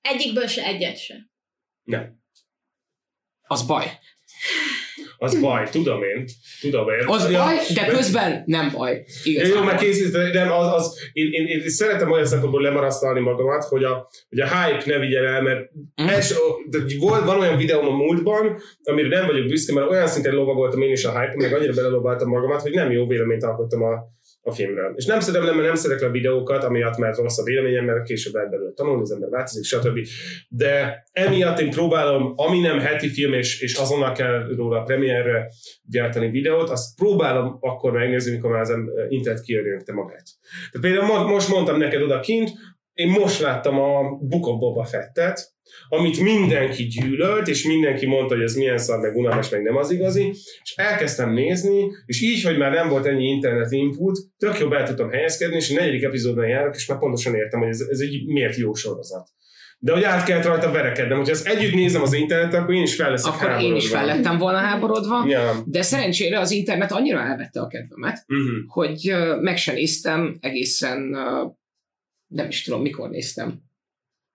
Egyikből 0.00 0.46
se 0.46 0.64
egyet 0.64 0.98
se. 0.98 1.14
nem. 1.82 2.18
Az 3.46 3.62
baj. 3.66 3.84
Az 5.22 5.40
baj, 5.40 5.68
tudom 5.70 6.02
én. 6.02 6.24
Tudom 6.60 6.88
én. 6.88 7.06
Az 7.06 7.30
Ja, 7.30 7.38
baj, 7.38 7.56
de 7.74 7.86
közben 7.86 8.42
nem 8.46 8.70
baj. 8.76 9.04
Ja, 9.24 9.46
jó, 9.46 9.62
mert 9.62 9.80
készíteni, 9.80 10.30
nem, 10.30 10.52
az, 10.52 10.74
az, 10.74 11.10
én, 11.12 11.32
én, 11.32 11.46
én, 11.46 11.68
szeretem 11.68 12.10
olyan 12.10 12.26
szempontból 12.26 12.62
lemarasztalni 12.62 13.20
magamat, 13.20 13.64
hogy 13.64 13.84
a, 13.84 14.08
hogy 14.28 14.40
a 14.40 14.46
hype 14.46 14.82
ne 14.86 14.98
vigyen 14.98 15.24
el, 15.24 15.42
mert 15.42 15.60
Mm. 16.02 16.06
de 16.70 16.78
volt, 16.98 17.24
van 17.24 17.38
olyan 17.38 17.56
videóm 17.56 17.86
a 17.86 17.96
múltban, 17.96 18.56
amire 18.82 19.08
nem 19.08 19.26
vagyok 19.26 19.46
büszke, 19.46 19.72
mert 19.72 19.90
olyan 19.90 20.06
szinten 20.06 20.34
lovagoltam 20.34 20.82
én 20.82 20.92
is 20.92 21.04
a 21.04 21.20
hype 21.20 21.34
meg 21.36 21.54
annyira 21.54 21.72
belelobaltam 21.72 22.28
magamat, 22.28 22.62
hogy 22.62 22.72
nem 22.72 22.90
jó 22.90 23.06
véleményt 23.06 23.42
alkottam 23.42 23.82
a, 23.82 23.94
a 24.42 24.52
filmről. 24.52 24.92
És 24.96 25.06
nem 25.06 25.20
szeretem, 25.20 25.54
mert 25.54 25.66
nem 25.66 25.74
szeretek 25.74 26.08
a 26.08 26.10
videókat, 26.10 26.64
amiatt 26.64 26.96
mert 26.96 27.16
rossz 27.16 27.38
a 27.38 27.42
véleményem, 27.42 27.84
mert 27.84 28.02
később 28.02 28.34
lehet 28.34 28.50
belőle 28.50 28.72
tanulni, 28.72 29.02
az 29.02 29.12
ember 29.12 29.28
változik, 29.28 29.64
stb. 29.64 29.98
De 30.48 31.04
emiatt 31.12 31.60
én 31.60 31.70
próbálom, 31.70 32.32
ami 32.36 32.60
nem 32.60 32.78
heti 32.78 33.08
film, 33.08 33.32
és, 33.32 33.60
és 33.60 33.74
azonnal 33.74 34.12
kell 34.12 34.54
róla 34.56 34.80
a 34.80 34.82
premierre 34.82 35.48
gyártani 35.82 36.30
videót, 36.30 36.70
azt 36.70 36.96
próbálom 36.96 37.56
akkor 37.60 37.92
megnézni, 37.92 38.32
mikor 38.32 38.50
már 38.50 38.60
az 38.60 38.72
internet 39.08 39.42
kiörjönkte 39.42 39.92
magát. 39.92 40.24
Tehát 40.72 40.86
például 40.86 41.16
mo- 41.16 41.32
most 41.32 41.48
mondtam 41.48 41.78
neked 41.78 42.02
odakint, 42.02 42.50
én 42.92 43.08
most 43.08 43.40
láttam 43.40 43.78
a 43.78 44.18
Book 44.20 44.46
of 44.46 44.58
Boba 44.58 44.84
Fettet, 44.84 45.52
amit 45.88 46.20
mindenki 46.20 46.82
gyűlölt, 46.86 47.48
és 47.48 47.64
mindenki 47.64 48.06
mondta, 48.06 48.34
hogy 48.34 48.44
ez 48.44 48.54
milyen 48.54 48.78
szar, 48.78 49.00
meg 49.00 49.16
unalmas, 49.16 49.48
meg 49.48 49.62
nem 49.62 49.76
az 49.76 49.90
igazi, 49.90 50.30
és 50.62 50.74
elkezdtem 50.76 51.32
nézni, 51.32 51.90
és 52.06 52.22
így, 52.22 52.42
hogy 52.42 52.58
már 52.58 52.72
nem 52.72 52.88
volt 52.88 53.06
ennyi 53.06 53.24
internet 53.28 53.72
input, 53.72 54.18
tök 54.38 54.58
jobb 54.58 54.72
el 54.72 54.86
tudtam 54.86 55.10
helyezkedni, 55.10 55.56
és 55.56 55.70
a 55.70 55.74
negyedik 55.80 56.02
epizódban 56.02 56.48
járok, 56.48 56.74
és 56.76 56.86
már 56.86 56.98
pontosan 56.98 57.34
értem, 57.34 57.60
hogy 57.60 57.68
ez, 57.68 57.80
ez 57.90 58.00
egy 58.00 58.26
miért 58.26 58.56
jó 58.56 58.74
sorozat. 58.74 59.28
De 59.82 59.92
hogy 59.92 60.02
át 60.02 60.24
kellett 60.24 60.44
rajta 60.44 60.70
verekednem, 60.70 61.16
hogyha 61.16 61.32
ezt 61.32 61.46
együtt 61.46 61.74
nézem 61.74 62.02
az 62.02 62.12
internetet, 62.12 62.60
akkor 62.60 62.74
én 62.74 62.82
is 62.82 62.94
fel 62.94 63.10
leszek 63.10 63.32
Akkor 63.32 63.48
én 63.50 63.54
is 63.54 63.60
háborodva. 63.62 63.96
fel 63.96 64.06
lettem 64.06 64.38
volna 64.38 64.58
háborodva. 64.58 65.24
Ja. 65.28 65.52
De 65.66 65.82
szerencsére 65.82 66.38
az 66.38 66.50
internet 66.50 66.92
annyira 66.92 67.20
elvette 67.20 67.60
a 67.60 67.66
kedvemet, 67.66 68.24
Uh-huh. 68.28 68.46
hogy 68.66 69.14
meg 69.40 69.56
se 69.56 69.72
néztem 69.72 70.38
egészen, 70.40 71.16
nem 72.26 72.48
is 72.48 72.62
tudom 72.62 72.82
mikor 72.82 73.08
néztem, 73.10 73.60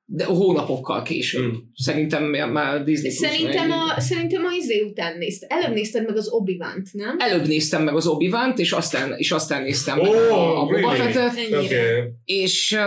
de 0.07 0.25
hónapokkal 0.25 1.01
később. 1.01 1.51
Mm. 1.51 1.55
Szerintem 1.73 2.23
már 2.51 2.83
Disney 2.83 3.11
Szerintem 3.11 3.71
a, 3.71 3.99
szerintem 3.99 4.45
a 4.45 4.51
izé 4.51 4.81
után 4.81 5.17
nézted. 5.17 5.51
Előbb 5.51 5.73
nézted 5.73 6.05
meg 6.05 6.17
az 6.17 6.27
obi 6.29 6.57
nem? 6.91 7.15
Előbb 7.19 7.47
néztem 7.47 7.83
meg 7.83 7.95
az 7.95 8.07
obi 8.07 8.29
és 8.59 8.71
aztán, 8.71 9.13
és 9.17 9.31
aztán 9.31 9.61
néztem 9.63 9.97
meg 9.97 10.09
Oh, 10.09 10.15
a, 10.15 10.61
a 10.61 10.65
Boba 10.65 10.93
really? 10.93 11.11
Fettet. 11.11 11.63
Okay. 11.63 12.09
és, 12.25 12.77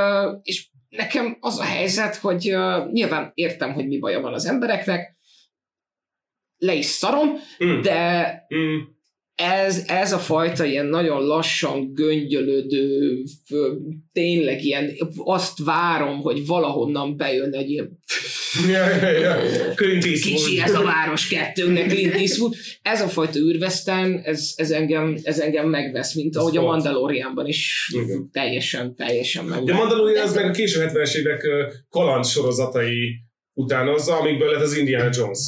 és 0.43 0.69
nekem 0.89 1.37
az 1.41 1.59
a 1.59 1.65
helyzet, 1.65 2.17
hogy 2.17 2.55
nyilván 2.93 3.31
értem, 3.35 3.73
hogy 3.73 3.87
mi 3.87 3.99
baja 3.99 4.21
van 4.21 4.35
az 4.35 4.47
embereknek, 4.47 5.17
le 6.59 6.75
is 6.75 6.87
szarom, 6.87 7.29
Mm. 7.65 7.81
de 7.81 8.33
Mm. 8.55 8.79
Ez, 9.39 9.85
ez 9.87 10.13
a 10.13 10.19
fajta 10.19 10.65
ilyen 10.65 10.87
nagyon 10.87 11.23
lassan 11.23 11.93
göngyölödő, 11.95 13.23
tényleg 14.13 14.65
ilyen, 14.65 14.91
azt 15.17 15.59
várom, 15.65 16.21
hogy 16.21 16.47
valahonnan 16.47 17.17
bejön 17.17 17.53
egy 17.53 17.71
ilyen 17.71 17.99
ja, 18.69 19.11
ja. 19.11 19.37
Clint 19.75 20.03
kicsi 20.03 20.61
ez 20.61 20.75
a 20.75 20.83
város 20.83 21.29
kettőnknek 21.29 21.89
Clint 21.89 22.15
Eastwood. 22.15 22.55
Ez 22.83 23.01
a 23.01 23.09
fajta 23.09 23.39
űrveszten, 23.39 24.21
ez, 24.25 24.53
ez, 24.57 24.71
engem, 24.71 25.17
ez 25.23 25.39
engem 25.39 25.69
megvesz, 25.69 26.15
mint 26.15 26.37
ahogy 26.37 26.57
a 26.57 26.61
volt. 26.61 26.73
Mandalorianban 26.73 27.47
is 27.47 27.93
Igen. 28.03 28.31
teljesen, 28.33 28.95
teljesen 28.95 29.45
De 29.45 29.55
megvesz. 29.55 29.77
Mandalorian 29.77 30.25
az 30.25 30.35
meg 30.35 30.45
a 30.45 30.51
késő 30.51 30.87
70-es 30.89 31.15
évek 31.15 31.47
kaland 31.89 32.27
sorozatai 32.27 33.17
utánozza, 33.55 34.19
amikből 34.19 34.51
lett 34.51 34.63
az 34.63 34.77
Indiana 34.77 35.11
Jones. 35.13 35.39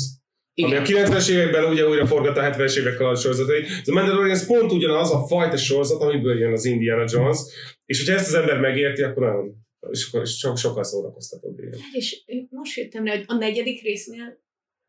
Ami 0.65 0.77
a 0.77 0.83
Igen. 0.83 1.07
90-es 1.07 1.31
években 1.31 1.65
ugye 1.65 1.89
újra 1.89 2.07
forgatta 2.07 2.41
a 2.41 2.51
70-es 2.51 2.79
évek 2.79 2.97
kaland 2.97 3.19
sorozatai. 3.19 3.63
Ez 3.63 3.89
a 3.89 3.93
Mandalorian 3.93 4.35
ez 4.37 4.47
pont 4.47 4.73
ugyanaz 4.73 5.13
a 5.13 5.27
fajta 5.27 5.57
sorozat, 5.57 6.03
amiből 6.03 6.39
jön 6.39 6.53
az 6.53 6.65
Indiana 6.65 7.05
Jones, 7.07 7.39
és 7.85 7.99
hogyha 7.99 8.15
ezt 8.15 8.29
az 8.29 8.35
ember 8.35 8.61
megérti, 8.61 9.03
akkor 9.03 9.23
nagyon 9.23 9.69
és 9.91 10.09
akkor 10.09 10.27
sok, 10.27 10.57
sokkal 10.57 10.85
szórakoztatóbb. 10.85 11.59
igen. 11.59 11.79
És 11.93 12.23
most 12.51 12.77
jöttem 12.77 13.05
rá, 13.05 13.13
hogy 13.13 13.25
a 13.27 13.35
negyedik 13.35 13.83
résznél 13.83 14.39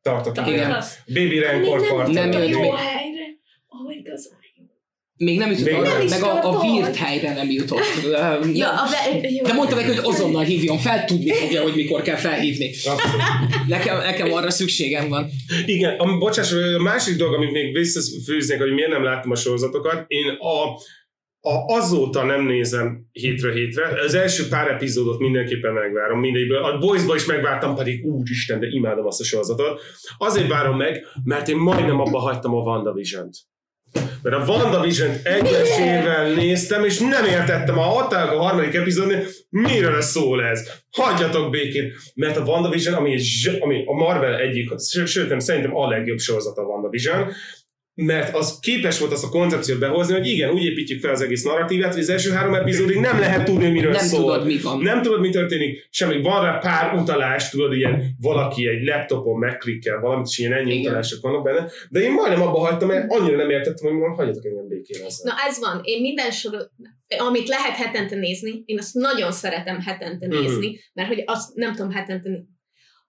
Tartok. 0.01 0.47
Igen. 0.47 0.83
Baby 1.07 1.39
Rancor 1.39 1.79
nem, 1.79 1.89
part. 1.89 2.11
Nem 2.11 2.29
nem 2.29 2.41
jött 2.41 2.49
jó 2.49 2.71
helyre, 2.71 3.25
igazán 3.89 4.39
jó. 4.40 4.40
Még 5.23 5.37
nem 5.37 5.49
jutott 5.49 5.65
Még 5.65 5.73
arra, 5.73 5.87
nem 5.87 6.01
is 6.01 6.09
meg 6.09 6.23
a, 6.23 6.43
a 6.43 6.61
vírt 6.61 6.95
helyre 6.95 7.33
nem 7.33 7.49
jutott. 7.49 7.79
Ja, 8.53 8.69
a 8.69 8.89
be, 8.91 9.29
jó. 9.29 9.43
De 9.43 9.53
mondta 9.53 9.75
neki, 9.75 9.87
hogy 9.87 9.99
azonnal 10.03 10.43
hívjon 10.43 10.77
fel, 10.77 11.05
tudni 11.05 11.33
fogja, 11.33 11.61
hogy 11.61 11.75
mikor 11.75 12.01
kell 12.01 12.15
felhívni. 12.15 12.71
Nekem, 13.67 13.97
nekem 13.97 14.33
arra 14.33 14.49
szükségem 14.49 15.09
van. 15.09 15.29
Igen, 15.65 15.99
a, 15.99 16.17
bocsáss, 16.17 16.51
a 16.51 16.81
másik 16.81 17.15
dolog, 17.15 17.33
amit 17.33 17.51
még 17.51 17.73
visszafűznék, 17.73 18.59
hogy 18.59 18.73
miért 18.73 18.89
nem 18.89 19.03
láttam 19.03 19.31
a 19.31 19.35
sorozatokat, 19.35 20.03
én 20.07 20.27
a, 20.39 20.65
a, 21.49 21.75
azóta 21.75 22.23
nem 22.23 22.45
nézem 22.45 23.05
hétről 23.11 23.53
hétre. 23.53 24.01
Az 24.05 24.13
első 24.13 24.47
pár 24.47 24.67
epizódot 24.67 25.19
mindenképpen 25.19 25.73
megvárom, 25.73 26.19
mindegyikből. 26.19 26.63
A 26.63 26.77
Boys-ba 26.77 27.15
is 27.15 27.25
megvártam, 27.25 27.75
pedig 27.75 28.05
úristen, 28.05 28.59
de 28.59 28.67
imádom 28.67 29.05
azt 29.05 29.21
a 29.21 29.23
sorozatot. 29.23 29.81
Azért 30.17 30.47
várom 30.47 30.77
meg, 30.77 31.05
mert 31.23 31.47
én 31.47 31.57
majdnem 31.57 31.99
abba 31.99 32.19
hagytam 32.19 32.55
a 32.55 32.61
WandaVision-t. 32.61 33.49
Mert 34.21 34.35
a 34.35 34.51
WandaVision 34.51 35.11
egyesével 35.23 36.33
néztem, 36.33 36.85
és 36.85 36.99
nem 36.99 37.25
értettem 37.25 37.77
a 37.77 37.81
hatályok 37.81 38.31
a 38.31 38.41
harmadik 38.41 38.73
epizódnél, 38.73 39.23
miről 39.49 40.01
szól 40.01 40.43
ez. 40.43 40.69
Hagyjatok 40.91 41.49
békén. 41.49 41.91
Mert 42.15 42.37
a 42.37 42.43
WandaVision, 42.43 42.93
ami, 42.93 43.13
egy 43.13 43.57
ami 43.59 43.83
a 43.85 43.93
Marvel 43.93 44.35
egyik, 44.35 44.69
sőt, 45.05 45.29
nem, 45.29 45.39
szerintem 45.39 45.75
a 45.75 45.87
legjobb 45.87 46.19
sorozat 46.19 46.57
a 46.57 46.61
WandaVision, 46.61 47.31
mert 47.95 48.35
az 48.35 48.59
képes 48.59 48.99
volt 48.99 49.11
azt 49.11 49.23
a 49.23 49.29
koncepciót 49.29 49.79
behozni, 49.79 50.13
hogy 50.13 50.27
igen, 50.27 50.49
úgy 50.49 50.63
építjük 50.63 51.01
fel 51.01 51.11
az 51.11 51.21
egész 51.21 51.43
narratívát, 51.43 51.91
hogy 51.93 52.01
az 52.01 52.09
első 52.09 52.31
három 52.31 52.53
epizódig 52.53 52.97
nem 52.97 53.19
lehet 53.19 53.45
tudni, 53.45 53.63
hogy 53.63 53.73
miről 53.73 53.91
Nem 53.91 54.05
szól. 54.05 54.19
tudod, 54.19 54.45
mi 54.45 54.57
van. 54.57 54.79
Nem 54.81 55.01
tudod, 55.01 55.19
mi 55.19 55.29
történik, 55.29 55.87
semmi. 55.89 56.21
Van 56.21 56.41
rá 56.43 56.57
pár 56.57 56.93
utalás, 56.95 57.49
tudod, 57.49 57.73
ilyen 57.75 58.15
valaki 58.19 58.67
egy 58.67 58.83
laptopon 58.83 59.39
megklikkel 59.39 59.99
valamit, 59.99 60.27
és 60.29 60.37
ilyen 60.37 60.53
ennyi 60.53 60.71
Igen. 60.71 60.81
utalások 60.85 61.21
vannak 61.21 61.43
benne. 61.43 61.69
De 61.89 61.99
én 61.99 62.11
majdnem 62.11 62.41
abba 62.41 62.59
hagytam, 62.59 62.87
mert 62.87 63.11
annyira 63.11 63.35
nem 63.37 63.49
értettem, 63.49 63.85
hogy 63.89 63.97
mondom, 63.97 64.17
hagyjatok 64.17 64.45
engem 64.45 64.67
békén 64.67 65.01
ezzel. 65.05 65.33
Na 65.35 65.41
ez 65.49 65.59
van, 65.59 65.79
én 65.83 66.01
minden 66.01 66.31
sorot, 66.31 66.69
amit 67.17 67.47
lehet 67.47 67.75
hetente 67.75 68.15
nézni, 68.15 68.63
én 68.65 68.77
azt 68.77 68.93
nagyon 68.93 69.31
szeretem 69.31 69.79
hetente 69.79 70.27
Mhm. 70.27 70.37
nézni, 70.39 70.79
mert 70.93 71.07
hogy 71.07 71.23
azt 71.25 71.55
nem 71.55 71.75
tudom 71.75 71.91
hetente. 71.91 72.29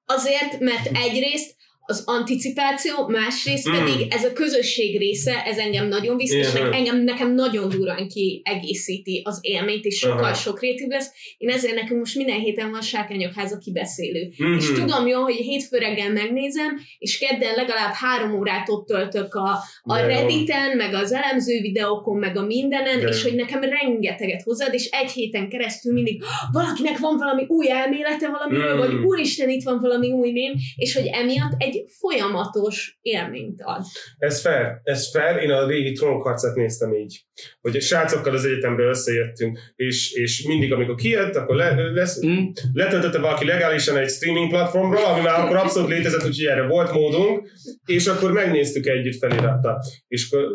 Azért, 0.04 0.58
mert 0.60 0.86
egyrészt 0.92 1.54
az 1.84 2.02
anticipáció, 2.06 3.06
másrészt 3.08 3.66
Mhm. 3.68 3.76
pedig 3.84 4.06
ez 4.12 4.24
a 4.24 4.32
közösség 4.32 4.98
része, 4.98 5.42
ez 5.44 5.58
engem 5.58 5.88
nagyon 5.88 6.16
visz, 6.16 6.32
és 6.32 6.52
ne- 6.52 6.70
engem, 6.70 7.02
nekem 7.04 7.34
nagyon 7.34 7.68
durván 7.68 8.08
kiegészíti 8.08 9.20
az 9.24 9.38
élményt, 9.40 9.84
és 9.84 9.98
sokkal 9.98 10.24
Aha. 10.24 10.34
sokrétűbb 10.34 10.90
lesz. 10.90 11.10
Én 11.38 11.48
ezért 11.48 11.74
nekünk 11.74 11.98
most 11.98 12.16
minden 12.16 12.38
héten 12.40 12.70
van 12.70 12.80
Sárkányok 12.80 13.32
háza 13.34 13.58
kibeszélő. 13.58 14.28
Mhm. 14.36 14.52
És 14.58 14.66
tudom 14.66 15.06
jól, 15.06 15.22
hogy 15.22 15.34
hétfő 15.34 15.78
reggel 15.78 16.12
megnézem, 16.12 16.80
és 16.98 17.18
kedden 17.18 17.54
legalább 17.54 17.92
három 17.92 18.34
órát 18.38 18.68
ott 18.68 18.86
töltök 18.86 19.34
a, 19.34 19.58
a 19.82 19.94
De 19.96 20.00
jó. 20.02 20.06
Redditen, 20.06 20.76
meg 20.76 20.94
az 20.94 21.12
elemző 21.12 21.60
videókon, 21.60 22.18
meg 22.18 22.36
a 22.36 22.42
mindenen, 22.46 23.00
De 23.00 23.08
és 23.08 23.22
jó. 23.22 23.28
hogy 23.28 23.38
nekem 23.38 23.60
rengeteget 23.62 24.42
hozzád, 24.42 24.74
és 24.74 24.88
egy 24.90 25.10
héten 25.10 25.48
keresztül 25.48 25.92
mindig 25.92 26.22
valakinek 26.52 26.98
van 26.98 27.16
valami 27.16 27.44
új 27.48 27.70
elmélete 27.70 28.28
valamiről, 28.28 28.74
Mm. 28.74 28.78
vagy 28.78 29.04
úristen, 29.04 29.48
itt 29.50 29.62
van 29.62 29.80
valami 29.80 30.10
új 30.10 30.30
mém, 30.30 30.52
és 30.76 30.94
hogy 30.94 31.06
emiatt 31.06 31.52
egy 31.58 31.71
folyamatos 32.00 32.98
élményt 33.00 33.60
ad. 33.62 33.84
Ez 34.18 34.40
fair, 34.40 34.80
ez 34.82 35.10
fair. 35.10 35.42
Én 35.42 35.50
a 35.50 35.66
régi 35.66 35.92
trónokharcát 35.92 36.54
néztem 36.54 36.94
így, 36.94 37.20
hogy 37.60 37.76
a 37.76 37.80
srácokkal 37.80 38.34
az 38.34 38.44
egyetemről 38.44 38.88
összejöttünk, 38.88 39.58
és, 39.76 40.12
és 40.12 40.42
mindig, 40.46 40.72
amikor 40.72 40.94
kijött, 40.94 41.36
akkor 41.36 41.56
le, 41.56 41.90
lesz, 41.92 42.20
Mm. 42.26 42.44
letöltötte 42.72 43.18
valaki 43.18 43.44
legálisan 43.44 43.96
egy 43.96 44.08
streaming 44.08 44.48
platformra, 44.50 45.06
ami 45.06 45.20
már 45.20 45.40
akkor 45.40 45.56
abszolút 45.56 45.88
létezett, 45.88 46.24
úgyhogy 46.24 46.46
erre 46.46 46.66
volt 46.66 46.92
módunk, 46.92 47.50
és 47.86 48.06
akkor 48.06 48.32
megnéztük 48.32 48.86
együtt 48.86 49.18
feliratta. 49.18 49.84
És 50.08 50.30
akkor 50.30 50.48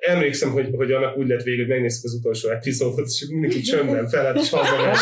emlékszem, 0.00 0.50
hogy, 0.50 0.68
hogy 0.72 0.92
annak 0.92 1.16
úgy 1.16 1.28
lett 1.28 1.42
vége, 1.42 1.60
hogy 1.62 1.70
megnéztük 1.70 2.04
az 2.04 2.14
utolsó 2.14 2.48
epizódot, 2.48 3.06
és 3.06 3.26
mindenki 3.30 3.60
csöndben 3.60 4.08
felett, 4.08 4.36
és 4.36 4.50
hazament. 4.50 4.96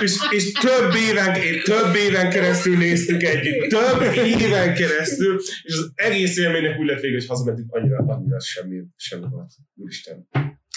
És, 0.00 0.16
és 0.30 0.52
több, 0.52 0.92
éven, 1.10 1.38
több 1.64 1.94
éven 2.08 2.30
keresztül 2.30 2.76
néztük 2.76 3.22
együtt, 3.22 3.55
több 3.68 4.26
éven 4.26 4.74
keresztül, 4.74 5.40
és 5.62 5.74
az 5.74 5.90
egész 5.94 6.36
élménynek 6.36 6.78
úgy 6.80 6.86
lett 6.86 7.00
vége, 7.00 7.14
hogy 7.14 7.26
hazamentünk 7.26 7.74
annyira, 7.74 7.96
annyira 7.96 8.40
semmi, 8.40 8.82
semmi 8.96 9.26
volt. 9.30 9.50
Úristen. 9.74 10.28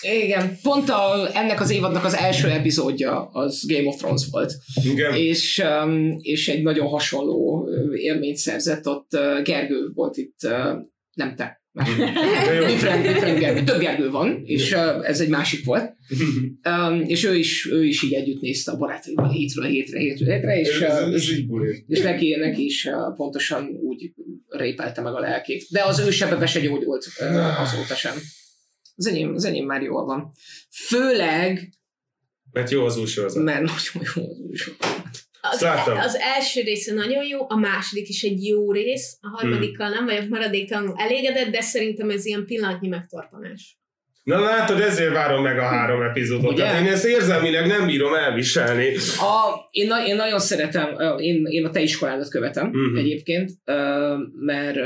Igen, 0.02 0.58
pont 0.62 0.90
a, 0.90 1.30
ennek 1.34 1.60
az 1.60 1.70
évadnak 1.70 2.04
az 2.04 2.14
első 2.14 2.50
epizódja 2.50 3.30
az 3.32 3.66
Game 3.68 3.88
of 3.88 3.98
Thrones 3.98 4.28
volt, 4.32 4.54
Igen. 4.84 5.14
és, 5.16 5.64
um, 5.84 6.18
és 6.22 6.48
egy 6.48 6.62
nagyon 6.62 6.88
hasonló 6.88 7.70
élményt 7.94 8.38
szerzett, 8.38 8.88
ott 8.88 9.10
Gergő 9.44 9.92
volt 9.94 10.18
itt, 10.18 10.40
nem 11.14 11.36
te. 11.36 11.59
Different, 12.68 13.04
different 13.08 13.40
Gergő. 13.40 13.64
Több 13.64 13.80
Gergő 13.80 14.10
van, 14.10 14.42
és 14.46 14.72
uh, 14.72 15.10
ez 15.10 15.20
egy 15.20 15.30
másik 15.30 15.66
volt. 15.66 15.94
Um, 16.64 17.02
és 17.08 17.24
ő 17.24 17.36
is, 17.36 17.68
ő 17.72 17.86
is 17.86 18.04
így 18.04 18.14
együtt 18.14 18.42
nézte 18.42 18.72
a 18.72 18.78
barátaival 18.78 19.30
hétről 19.30 19.66
hétre, 19.66 20.00
hétről 20.00 20.34
hétre, 20.34 20.60
és, 20.60 20.80
uh, 20.82 21.14
és, 21.88 22.02
neki, 22.02 22.36
neki 22.36 22.66
is 22.66 22.86
uh, 22.86 23.16
pontosan 23.16 23.68
úgy 23.82 24.14
répelte 24.48 25.02
meg 25.02 25.14
a 25.14 25.20
lelkét. 25.20 25.66
De 25.70 25.84
az 25.84 26.00
ő 26.00 26.10
sebebe 26.12 26.46
se 26.46 26.60
gyógyult 26.60 27.08
uh, 27.20 27.62
azóta 27.62 27.96
sem. 27.96 28.14
Az 28.96 29.08
enyém, 29.08 29.34
az 29.34 29.46
enyém 29.46 29.66
már 29.66 29.82
jól 29.82 30.06
van. 30.06 30.32
Főleg, 30.88 31.74
Mert 32.52 32.70
jó 32.72 32.86
az 32.86 32.98
új 32.98 33.06
sorozat. 33.06 33.44
mert 33.44 33.62
nagyon 33.62 34.08
jó 34.16 34.30
az 34.32 34.40
új 34.40 34.56
sorozat. 34.56 34.99
Az, 35.42 35.62
láttam. 35.62 35.98
az 35.98 36.16
első 36.16 36.62
része 36.62 36.94
nagyon 36.94 37.24
jó, 37.24 37.46
a 37.50 37.56
második 37.56 38.10
is 38.10 38.24
egy 38.24 38.46
jó 38.46 38.72
rész, 38.72 39.18
a 39.22 39.28
harmadikkal 39.28 39.90
nem 39.90 40.06
vagyok 40.06 40.30
maradéktalanul 40.30 40.96
elégedett, 40.98 41.50
de 41.50 41.62
szerintem 41.62 42.10
ez 42.10 42.26
ilyen 42.26 42.46
pillanatnyi 42.46 42.88
megtorpanás. 42.88 43.78
Na 44.24 44.40
látod, 44.40 44.80
ezért 44.80 45.14
várom 45.14 45.44
meg 45.44 45.60
a 45.60 45.64
három 45.64 46.02
epizódot. 46.02 46.52
Ugye? 46.52 46.64
Tehát 46.64 46.82
én 46.86 46.92
ezt 46.92 47.06
érzelmileg 47.06 47.68
nem 47.68 47.86
bírom 47.86 48.14
elviselni. 48.14 48.96
A, 49.18 49.68
én, 49.72 49.88
na- 49.88 50.06
én 50.06 50.16
nagyon 50.16 50.40
szeretem, 50.40 50.96
én, 51.18 51.46
én 51.46 51.66
a 51.66 51.70
te 51.70 51.82
iskoládat 51.82 52.30
követem 52.30 52.68
uh-huh. 52.68 53.00
egyébként, 53.00 53.52
mert 54.40 54.78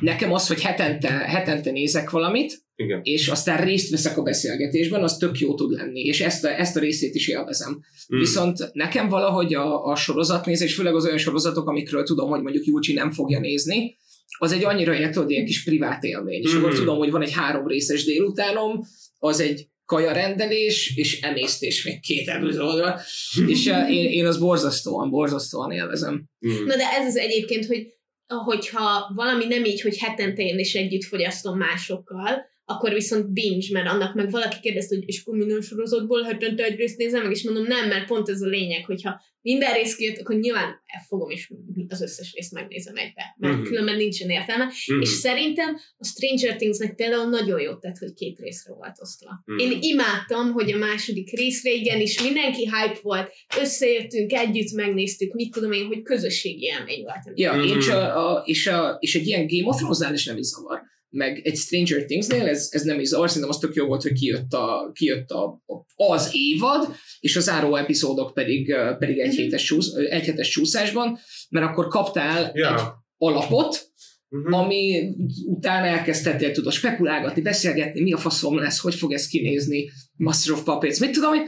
nekem 0.00 0.32
az, 0.32 0.48
hogy 0.48 0.62
hetente, 0.62 1.08
hetente 1.08 1.70
nézek 1.70 2.10
valamit, 2.10 2.52
Igen. 2.80 3.00
és 3.02 3.28
aztán 3.28 3.64
részt 3.64 3.90
veszek 3.90 4.18
a 4.18 4.22
beszélgetésben, 4.22 5.02
az 5.02 5.16
tök 5.16 5.38
jó 5.38 5.54
tud 5.54 5.70
lenni, 5.70 6.00
és 6.00 6.20
ezt 6.20 6.44
a, 6.44 6.58
ezt 6.58 6.76
a 6.76 6.80
részét 6.80 7.14
is 7.14 7.28
élvezem. 7.28 7.80
Mm. 8.14 8.18
Viszont 8.18 8.70
nekem 8.72 9.08
valahogy 9.08 9.54
a, 9.54 9.84
a 9.84 9.96
sorozatnézés, 9.96 10.74
főleg 10.74 10.94
az 10.94 11.04
olyan 11.04 11.18
sorozatok, 11.18 11.68
amikről 11.68 12.02
tudom, 12.02 12.30
hogy 12.30 12.42
mondjuk 12.42 12.64
Júcsi 12.64 12.92
nem 12.92 13.10
fogja 13.10 13.40
nézni, 13.40 13.96
az 14.38 14.52
egy 14.52 14.64
annyira 14.64 14.94
ilyen, 14.94 15.12
tudod, 15.12 15.30
ilyen 15.30 15.44
kis 15.44 15.64
privát 15.64 16.04
élmény. 16.04 16.42
És 16.42 16.54
akkor 16.54 16.74
tudom, 16.74 16.98
hogy 16.98 17.10
van 17.10 17.22
egy 17.22 17.32
három 17.32 17.66
részes 17.66 18.04
délutánom, 18.04 18.80
az 19.18 19.40
egy 19.40 19.68
kaja 19.84 20.12
rendelés, 20.12 20.96
és 20.96 21.20
emésztés 21.20 21.84
még 21.84 22.00
két 22.00 22.28
epizódra, 22.28 23.00
és 23.52 23.66
eh, 23.66 23.90
én, 23.90 24.10
én 24.10 24.26
az 24.26 24.38
borzasztóan, 24.38 25.10
borzasztóan 25.10 25.70
élvezem. 25.70 26.28
Mm. 26.46 26.64
Na 26.64 26.76
de 26.76 26.84
ez 26.98 27.06
az 27.06 27.16
egyébként, 27.16 27.66
hogy 27.66 27.86
hogyha 28.26 29.12
valami 29.14 29.44
nem 29.44 29.64
így, 29.64 29.80
hogy 29.80 29.98
hetente 29.98 30.42
én 30.42 30.58
is 30.58 30.74
együtt 30.74 31.04
fogyasztom 31.04 31.58
másokkal, 31.58 32.56
akkor 32.70 32.92
viszont 32.92 33.32
binge, 33.32 33.66
mert 33.72 33.88
annak 33.88 34.14
meg 34.14 34.30
valaki 34.30 34.56
kérdezte, 34.60 34.94
hogy 34.94 35.08
és 35.08 35.20
akkor 35.20 35.36
minden 35.38 35.60
sorozatból 35.60 36.22
hetente 36.22 36.64
egy 36.64 36.76
részt 36.76 36.96
nézem 36.96 37.22
meg, 37.22 37.30
és 37.30 37.42
mondom 37.44 37.64
nem, 37.64 37.88
mert 37.88 38.06
pont 38.06 38.28
ez 38.28 38.40
a 38.40 38.46
lényeg, 38.46 38.84
hogyha 38.84 39.20
minden 39.42 39.72
rész 39.74 39.96
kijött, 39.96 40.18
akkor 40.18 40.36
nyilván 40.36 40.80
fogom 41.08 41.30
és 41.30 41.52
az 41.88 42.02
összes 42.02 42.32
részt 42.34 42.52
megnézem 42.52 42.96
egybe, 42.96 43.22
mert 43.38 43.54
Mhm. 43.54 43.62
különben 43.62 43.96
nincsen 43.96 44.30
értelme. 44.30 44.64
Mm. 44.92 45.00
És 45.00 45.08
szerintem 45.08 45.76
a 45.98 46.04
Stranger 46.06 46.56
Thingsnek 46.56 46.94
például 46.94 47.28
nagyon 47.28 47.60
jót 47.60 47.80
tett, 47.80 47.96
hogy 47.98 48.14
két 48.14 48.38
részre 48.38 48.72
volt 48.74 48.96
osztva. 49.00 49.42
Mhm. 49.44 49.58
Én 49.58 49.78
imádtam, 49.80 50.52
hogy 50.52 50.72
a 50.72 50.76
második 50.78 51.30
részre 51.30 51.70
igenis 51.72 52.22
mindenki 52.22 52.64
hype 52.64 52.98
volt, 53.02 53.30
összejöttünk, 53.60 54.32
együtt 54.32 54.72
megnéztük, 54.72 55.32
mit 55.32 55.52
tudom 55.52 55.72
én, 55.72 55.86
hogy 55.86 56.02
közösségi 56.02 56.64
élmény 56.64 57.02
volt. 57.02 57.38
Ja, 57.38 57.52
Mhm. 57.52 57.66
mm-hmm. 57.66 57.78
és, 57.78 57.88
a, 57.88 58.30
a, 58.36 58.42
és, 58.46 58.66
a, 58.66 58.96
és 59.00 59.14
egy 59.14 59.26
ilyen 59.26 59.46
Game 59.46 59.68
of 59.68 59.76
Thrones-nál 59.76 60.14
is 60.14 60.24
nem 60.26 60.36
is 60.36 60.46
zavar. 60.46 60.80
Meg 61.10 61.40
egy 61.44 61.56
Stranger 61.56 62.04
Things-nél 62.04 62.46
ez, 62.46 62.68
ez 62.70 62.82
nem 62.82 63.00
is 63.00 63.08
zavar, 63.08 63.28
szerintem 63.28 63.50
az 63.50 63.58
tök 63.58 63.74
jó 63.74 63.86
volt, 63.86 64.02
hogy 64.02 64.12
kijött, 64.12 64.52
a, 64.52 64.90
kijött 64.94 65.30
a, 65.30 65.62
az 65.96 66.28
évad, 66.32 66.94
és 67.20 67.36
a 67.36 67.40
záró 67.40 67.76
epizódok 67.76 68.34
pedig, 68.34 68.74
pedig 68.98 69.18
egy, 69.18 69.34
hétes 69.34 69.64
csúsz, 69.64 69.94
egy 70.10 70.24
hetes 70.24 70.48
csúszásban, 70.48 71.18
mert 71.50 71.66
akkor 71.66 71.86
kaptál 71.88 72.50
Ja. 72.54 72.74
egy 72.74 72.80
alapot, 73.16 73.86
Mhm. 74.30 74.52
ami 74.52 75.14
utána 75.46 75.86
elkezdtél 75.86 76.50
tudod 76.50 76.72
spekulálgatni, 76.72 77.42
beszélgetni, 77.42 78.00
mi 78.00 78.12
a 78.12 78.16
faszom 78.16 78.58
lesz, 78.58 78.78
hogy 78.78 78.94
fog 78.94 79.12
ez 79.12 79.26
kinézni, 79.26 79.90
Master 80.16 80.52
of 80.52 80.62
Puppets, 80.62 81.00
mit 81.00 81.10
tudom 81.10 81.34
én, 81.34 81.46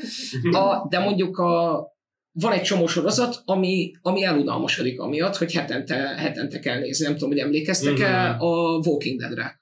a, 0.55 0.87
de 0.89 0.99
mondjuk 0.99 1.39
a, 1.39 1.79
van 2.33 2.53
egy 2.53 2.63
csomó 2.63 2.87
sorozat, 2.87 3.43
ami, 3.45 3.91
ami 4.03 4.25
elunalmasodik 4.25 5.01
amiatt, 5.01 5.37
hogy 5.37 5.53
hetente, 5.53 5.95
hetente 5.95 6.59
kell 6.59 6.79
nézni. 6.79 7.05
Nem 7.05 7.15
tudom, 7.15 7.29
hogy 7.29 7.39
emlékeztek-e 7.39 8.29
Mhm. 8.33 8.41
a 8.43 8.77
Walking 8.87 9.21
Dead-re. 9.21 9.59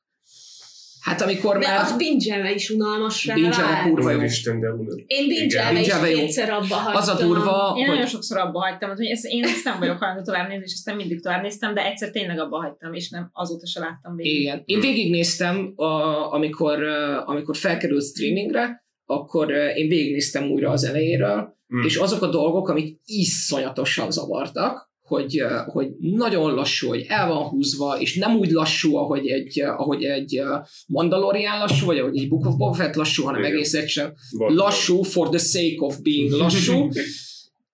Hát 1.00 1.20
amikor 1.22 1.58
De 1.58 1.66
már 1.66 1.80
az 1.80 1.96
binge 1.96 2.52
is 2.54 2.70
unalmas 2.70 3.26
rá. 3.26 3.34
binge 3.34 3.56
vált. 3.56 3.88
kurva 3.88 4.10
jó. 4.10 4.18
Úristen, 4.18 4.60
de 4.60 4.66
unalmas. 4.68 5.02
Én 5.06 5.28
binge 5.28 5.80
is 5.80 5.92
kétszer 6.14 6.50
abba 6.50 6.74
hagytam. 6.74 6.94
Az 7.02 7.08
a 7.08 7.14
durva, 7.16 7.74
Én 7.76 7.84
hogy 7.84 7.94
nagyon 7.94 8.06
sokszor 8.06 8.38
abba 8.38 8.58
hagytam, 8.60 8.90
hogy 8.96 9.06
ezt, 9.06 9.24
én 9.26 9.44
ezt 9.44 9.64
nem 9.64 9.78
vagyok 9.78 9.98
hajlandó 9.98 10.24
tovább 10.24 10.48
nézni, 10.48 10.64
és 10.66 10.72
ezt 10.72 10.86
nem 10.86 10.96
mindig 10.96 11.22
tovább 11.22 11.42
néztem, 11.42 11.74
de 11.74 11.84
egyszer 11.84 12.10
tényleg 12.10 12.38
abba 12.38 12.56
hagytam, 12.60 12.92
és 12.94 13.10
nem 13.10 13.30
azóta 13.32 13.66
se 13.66 13.80
láttam 13.80 14.16
végig. 14.16 14.40
Igen. 14.40 14.62
Én 14.64 14.80
végignéztem, 14.80 15.72
a, 15.76 16.32
amikor, 16.32 16.82
amikor 17.24 17.56
felkerült 17.56 18.04
streamingre, 18.04 18.86
akkor 19.10 19.50
én 19.50 19.88
végignéztem 19.88 20.50
újra 20.50 20.70
az 20.70 20.84
elejéről, 20.84 21.56
Mm. 21.74 21.82
és 21.82 21.96
azok 21.96 22.22
a 22.22 22.26
dolgok, 22.30 22.68
amik 22.68 23.00
iszonyatosan 23.04 24.10
zavartak, 24.10 24.90
hogy, 25.00 25.42
hogy 25.66 25.88
nagyon 26.00 26.54
lassú, 26.54 26.88
hogy 26.88 27.04
el 27.08 27.28
van 27.28 27.48
húzva, 27.48 28.00
és 28.00 28.16
nem 28.16 28.36
úgy 28.36 28.50
lassú, 28.50 28.96
ahogy 28.96 29.26
egy, 29.26 29.60
ahogy 29.60 30.04
egy 30.04 30.42
Mandalorian 30.86 31.58
lassú, 31.58 31.86
vagy 31.86 31.98
ahogy 31.98 32.18
egy 32.18 32.28
Book 32.28 32.46
of 32.46 32.56
Boba 32.56 32.72
Fett 32.72 32.94
lassú, 32.94 33.24
hanem 33.24 33.40
Igen. 33.40 33.52
egész 33.52 33.74
egyszerűen 33.74 34.14
lassú 34.38 35.02
for 35.02 35.28
the 35.28 35.38
sake 35.38 35.76
of 35.78 35.98
being 36.02 36.30
lassú, 36.42 36.88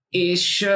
és, 0.08 0.66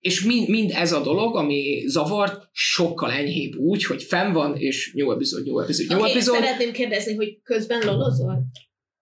és 0.00 0.24
mind, 0.24 0.48
mind 0.48 0.70
ez 0.74 0.92
a 0.92 1.00
dolog, 1.02 1.36
ami 1.36 1.84
zavart, 1.86 2.48
sokkal 2.52 3.10
enyhébb 3.10 3.56
úgy, 3.56 3.84
hogy 3.84 4.02
fenn 4.02 4.32
van, 4.32 4.56
és 4.56 4.92
jó 4.94 5.12
epizód, 5.12 5.46
jó 5.46 5.60
epizód, 5.60 5.90
jó 5.90 5.98
Oké, 5.98 6.10
epizód. 6.10 6.34
szeretném 6.34 6.72
kérdezni, 6.72 7.14
hogy 7.14 7.40
közben 7.42 7.82
lolozol? 7.86 8.42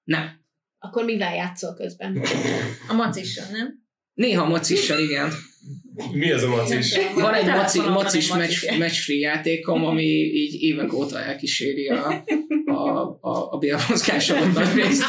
Nem. 0.05 0.36
Akkor 0.87 1.05
mivel 1.05 1.35
játszol 1.35 1.75
közben? 1.75 2.23
A 2.89 2.95
macissal, 2.95 3.45
nem? 3.51 3.85
Néha 4.15 4.49
macissal, 4.49 4.99
igen. 4.99 5.33
Mi 6.13 6.33
az 6.33 6.43
a 6.43 6.49
macis? 6.49 6.97
Van 7.15 7.35
egy 7.35 7.47
maci, 7.47 7.81
macis 7.81 8.29
match, 8.29 8.65
macis. 8.65 8.79
match 8.79 9.01
free 9.01 9.19
játékom, 9.19 9.85
ami 9.85 10.05
így 10.33 10.63
évek 10.63 10.93
óta 10.93 11.21
elkíséri 11.21 11.89
a, 11.89 12.25
a, 12.67 13.19
a, 13.21 13.53
a 13.53 13.57
bélmozgásomat 13.59 14.53
nagy 14.53 14.75
részt. 14.75 15.03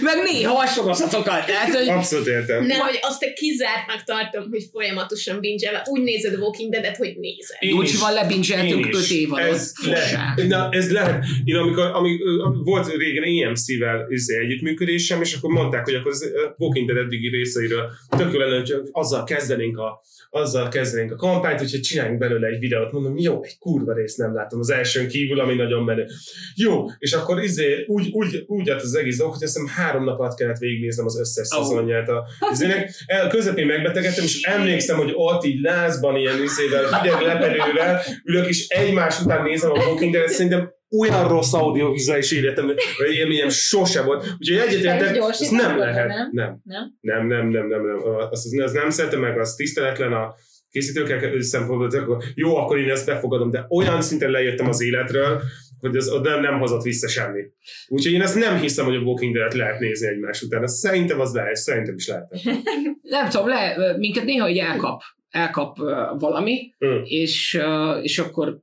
Meg 0.00 0.16
néha 0.24 0.58
a 0.58 0.66
sorozatokat, 0.66 1.46
tehát, 1.46 1.74
hogy 1.74 1.88
Abszolút 1.88 2.26
értem. 2.26 2.64
Ne, 2.64 2.74
hogy 2.74 2.98
azt 3.00 3.20
te 3.20 3.32
kizártnak 3.32 4.02
tartom, 4.04 4.50
hogy 4.50 4.64
folyamatosan 4.72 5.40
binge 5.40 5.82
úgy 5.84 6.02
nézed 6.02 6.34
a 6.34 6.38
Walking 6.38 6.72
Dead-et, 6.72 6.96
hogy 6.96 7.16
nézed. 7.18 7.56
Én 7.58 7.72
úgy 7.72 7.84
is. 7.84 7.98
van 7.98 8.10
Én 8.10 8.16
lebingeltünk 8.16 8.86
is. 8.86 8.94
öt 8.96 9.10
évadot. 9.10 9.46
Ez 9.46 9.72
lehet. 9.84 10.46
Na, 10.48 10.68
ez 10.70 10.92
lehet. 10.92 11.24
Én 11.44 11.56
amikor, 11.56 11.84
amik, 11.84 12.24
ö, 12.24 12.48
volt 12.64 12.96
régen 12.96 13.22
EMC-vel 13.22 14.06
izé, 14.08 14.38
együttműködésem, 14.38 15.22
és 15.22 15.34
akkor 15.34 15.50
mondták, 15.50 15.84
hogy 15.84 15.94
akkor 15.94 16.10
az 16.10 16.32
Walking 16.56 16.86
Dead 16.86 17.04
eddigi 17.04 17.28
részeiről 17.28 17.90
tök 18.16 18.32
jó 18.32 18.38
lenne, 18.38 18.56
hogy 18.56 18.74
azzal 18.92 19.24
kezdenénk 19.24 19.78
a, 19.78 20.02
azzal 20.30 20.68
kezdenénk 20.68 21.12
a 21.12 21.16
kampányt, 21.16 21.62
úgyhogy 21.62 21.80
csináljunk 21.80 22.18
belőle 22.18 22.46
egy 22.46 22.58
videót. 22.58 22.92
Mondom, 22.92 23.18
jó, 23.18 23.42
egy 23.44 23.58
kurva 23.58 23.92
részt 23.94 24.18
nem 24.18 24.34
látom 24.34 24.60
az 24.60 24.70
elsőn 24.70 25.08
kívül, 25.08 25.40
ami 25.40 25.54
nagyon 25.54 25.84
menő. 25.84 26.06
Jó, 26.54 26.67
és 26.98 27.12
akkor 27.12 27.42
izé, 27.42 27.84
úgy, 27.86 28.08
úgy, 28.12 28.44
úgy 28.46 28.70
állt 28.70 28.82
az 28.82 28.94
egész 28.94 29.16
dolog, 29.16 29.32
hogy 29.32 29.42
azt 29.42 29.56
hiszem 29.56 29.74
három 29.76 30.04
nap 30.04 30.18
alatt 30.18 30.36
kellett 30.36 30.58
végignéznem 30.58 31.06
az 31.06 31.18
összes 31.18 31.48
Ó. 31.58 31.62
szezonját 31.62 32.08
a 32.08 32.26
izének. 32.52 32.90
El, 33.06 33.28
közepén 33.28 33.66
megbetegedtem, 33.66 34.24
és 34.24 34.42
emlékszem, 34.42 34.96
hogy 34.96 35.12
ott 35.14 35.44
így 35.44 35.60
lázban, 35.60 36.16
ilyen 36.16 36.42
izével, 36.42 37.00
hideg 37.00 37.20
lepedővel 37.20 38.02
ülök, 38.24 38.48
és 38.48 38.68
egymás 38.68 39.20
után 39.20 39.42
nézem 39.42 39.70
a 39.70 39.78
Walking 39.78 40.12
Dead-et, 40.12 40.30
szerintem 40.30 40.76
olyan 40.98 41.28
rossz 41.28 41.52
audiovizuális 41.52 42.32
életem, 42.32 42.66
vagy 42.66 43.14
élményem 43.14 43.48
sosem 43.48 44.04
volt. 44.04 44.26
Úgyhogy 44.38 44.56
egyetértek, 44.56 45.16
ez 45.16 45.48
nem 45.50 45.78
lehet. 45.78 46.08
nem? 46.08 46.28
Nem. 46.32 46.60
Nem? 46.64 46.98
Nem, 47.00 47.26
nem, 47.26 47.48
nem, 47.48 47.68
nem. 47.68 47.82
Azt, 48.30 48.44
azt, 48.44 48.60
azt 48.60 48.74
nem 48.74 48.90
szeretem 48.90 49.20
meg, 49.20 49.38
az 49.38 49.54
tiszteletlen 49.54 50.12
a 50.12 50.34
készítőkkel 50.70 51.40
szempontból, 51.40 52.22
jó, 52.34 52.56
akkor 52.56 52.78
én 52.78 52.90
ezt 52.90 53.06
befogadom, 53.06 53.50
de 53.50 53.66
olyan 53.68 54.02
szinten 54.02 54.30
lejöttem 54.30 54.68
az 54.68 54.82
életről, 54.82 55.42
hogy 55.80 55.96
az 55.96 56.08
az 56.12 56.20
nem, 56.20 56.40
nem 56.40 56.58
hozott 56.58 56.82
vissza 56.82 57.08
semmi. 57.08 57.42
Úgyhogy 57.88 58.12
én 58.12 58.22
ezt 58.22 58.38
nem 58.38 58.60
hiszem, 58.60 58.84
hogy 58.84 58.96
a 58.96 59.00
Walking 59.00 59.34
Dead-et 59.34 59.54
lehet 59.54 59.80
nézni 59.80 60.08
egymás 60.08 60.42
után. 60.42 60.62
Azt 60.62 60.76
szerintem 60.76 61.20
az 61.20 61.34
lehet, 61.34 61.56
szerintem 61.56 61.94
is 61.94 62.08
lehet. 62.08 62.28
Nem 63.02 63.28
tudom, 63.28 63.48
le, 63.48 63.94
minket 63.96 64.24
néha 64.24 64.48
így 64.48 64.58
elkap, 64.58 65.00
elkap 65.30 65.80
ö, 65.80 66.04
valami, 66.18 66.74
Mm. 66.86 67.00
és, 67.04 67.54
ö, 67.54 67.98
és 67.98 68.18
akkor 68.18 68.58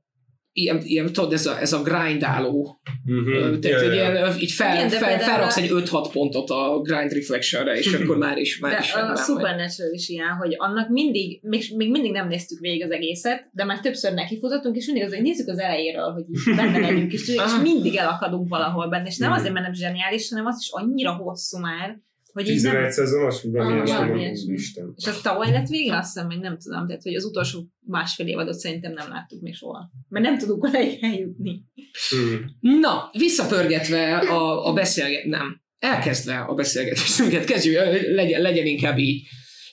ilyen, 0.58 0.80
ilyen 0.84 1.12
tudod, 1.12 1.32
ez 1.32 1.46
a, 1.46 1.60
ez 1.60 1.72
a 1.72 1.82
grindáló 1.82 2.80
Mhm. 3.04 3.60
Tehát 3.60 3.64
Ja, 3.64 3.78
egy 3.80 3.86
ja. 3.86 3.92
ilyen, 3.92 4.38
így 4.40 4.50
fel, 4.52 4.74
Igen, 4.76 4.88
fel, 4.88 4.98
például 5.08 5.30
felraksz 5.30 5.56
a- 5.56 5.60
egy 5.60 5.70
5-6 5.72 6.08
pontot 6.12 6.50
a 6.50 6.80
grind 6.82 7.12
reflectionre, 7.12 7.76
és 7.78 7.92
akkor 7.92 8.16
már 8.16 8.38
is, 8.38 8.58
már 8.58 8.72
De 8.72 8.78
is 8.78 8.92
a. 8.94 9.16
Supernatural 9.16 9.92
is 9.92 10.08
ilyen, 10.08 10.28
hogy 10.28 10.54
annak 10.56 10.88
mindig, 10.88 11.40
még, 11.42 11.64
még 11.76 11.90
mindig 11.90 12.12
nem 12.12 12.28
néztük 12.28 12.58
végig 12.60 12.82
az 12.84 12.90
egészet, 12.90 13.48
de 13.52 13.64
már 13.64 13.80
többször 13.80 14.12
nekifutottunk, 14.14 14.76
és 14.76 14.86
mindig 14.86 15.04
az, 15.04 15.12
hogy 15.14 15.22
nézzük 15.22 15.48
az 15.48 15.58
elejéről, 15.58 16.12
hogy 16.12 16.24
benne 16.56 16.78
legyünk, 16.78 17.12
és, 17.12 17.28
és 17.28 17.52
mindig 17.62 17.94
elakadunk 17.96 18.48
valahol 18.48 18.88
benne, 18.88 19.06
és 19.06 19.16
nem 19.16 19.30
Mhm. 19.30 19.38
azért, 19.38 19.52
mert 19.52 19.64
nem 19.64 19.74
zseniális, 19.74 20.28
hanem 20.30 20.46
az 20.46 20.56
is 20.60 20.68
annyira 20.70 21.12
hosszú 21.14 21.58
már, 21.58 21.98
hogy 22.36 22.48
így 22.48 22.62
nem, 22.62 22.72
11 22.72 22.92
szezonos, 22.92 23.42
vagy 23.42 23.52
valami 23.52 23.90
Ah, 23.90 24.20
ilyesmi. 24.20 24.52
Isten. 24.52 24.92
és 24.96 25.06
az 25.06 25.20
tavaly 25.20 25.50
lett 25.50 25.66
vége, 25.68 25.96
azt 25.96 26.12
hiszem, 26.14 26.30
hogy 26.30 26.40
nem 26.40 26.58
tudom, 26.58 26.86
tehát 26.86 27.02
hogy 27.02 27.14
az 27.14 27.24
utolsó 27.24 27.68
másfél 27.86 28.26
évadot 28.26 28.58
szerintem 28.58 28.92
nem 28.92 29.08
láttuk 29.08 29.40
még 29.40 29.54
soha. 29.54 29.90
Mert 30.08 30.24
nem 30.24 30.38
tudunk 30.38 30.64
odaig 30.64 30.98
eljutni. 31.04 31.64
Mhm. 32.10 32.78
Na, 32.80 33.10
visszapörgetve 33.12 34.16
a, 34.16 34.66
a 34.66 34.72
beszélget... 34.72 35.24
Nem. 35.24 35.62
Elkezdve 35.78 36.38
a 36.38 36.54
beszélgetésünket, 36.54 37.44
kezdjük, 37.44 37.74
legyen, 38.14 38.40
legyen 38.40 38.66
inkább 38.66 38.98
így. 38.98 39.28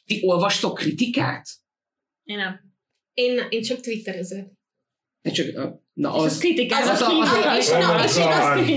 Ti 0.05 0.19
olvastok 0.21 0.75
kritikát? 0.77 1.47
Én 2.23 2.37
nem. 2.37 2.59
Én, 3.13 3.39
én 3.49 3.61
csak 3.61 3.79
twitterezek. 3.79 4.47
Csak, 5.31 5.45
ö, 5.55 5.63
na 5.93 6.09
És 6.09 6.15
az 6.15 6.23
az, 6.23 6.37
kritikát, 6.37 6.81
az- 6.83 6.89
az- 6.89 7.01
az, 7.01 7.45
az- 7.45 7.57
és, 7.57 7.69
na, 7.69 7.95
my 7.95 8.01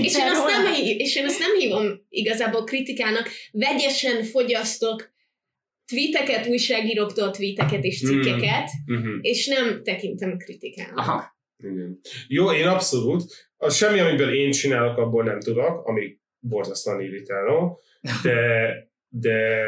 és, 0.05 0.15
én 0.17 0.25
azt, 0.29 0.45
nem 0.47 0.73
hív, 0.73 0.99
és 0.99 1.15
én 1.15 1.25
azt 1.25 1.39
nem 1.39 1.55
hívom 1.59 2.05
igazából 2.09 2.63
kritikának. 2.63 3.29
Vegyesen 3.51 4.23
fogyasztok 4.23 5.11
tweeteket, 5.85 6.47
újságíróktól 6.47 7.31
tweeteket 7.31 7.83
és 7.83 7.99
Hmm. 8.01 8.21
cikkeket, 8.21 8.69
Mhm. 8.85 9.07
és 9.21 9.47
nem 9.47 9.83
tekintem 9.83 10.37
kritikának. 10.37 10.97
aha. 10.97 11.35
Igen. 11.63 11.99
Jó, 12.27 12.51
én 12.51 12.67
abszolút. 12.67 13.23
Az 13.57 13.75
semmi, 13.75 13.99
amiből 13.99 14.33
én 14.33 14.51
csinálok, 14.51 14.97
abból 14.97 15.23
nem 15.23 15.39
tudok, 15.39 15.85
ami 15.87 16.17
borzasztóan 16.39 17.01
irritáló, 17.01 17.79
de, 18.23 18.69
de 19.09 19.65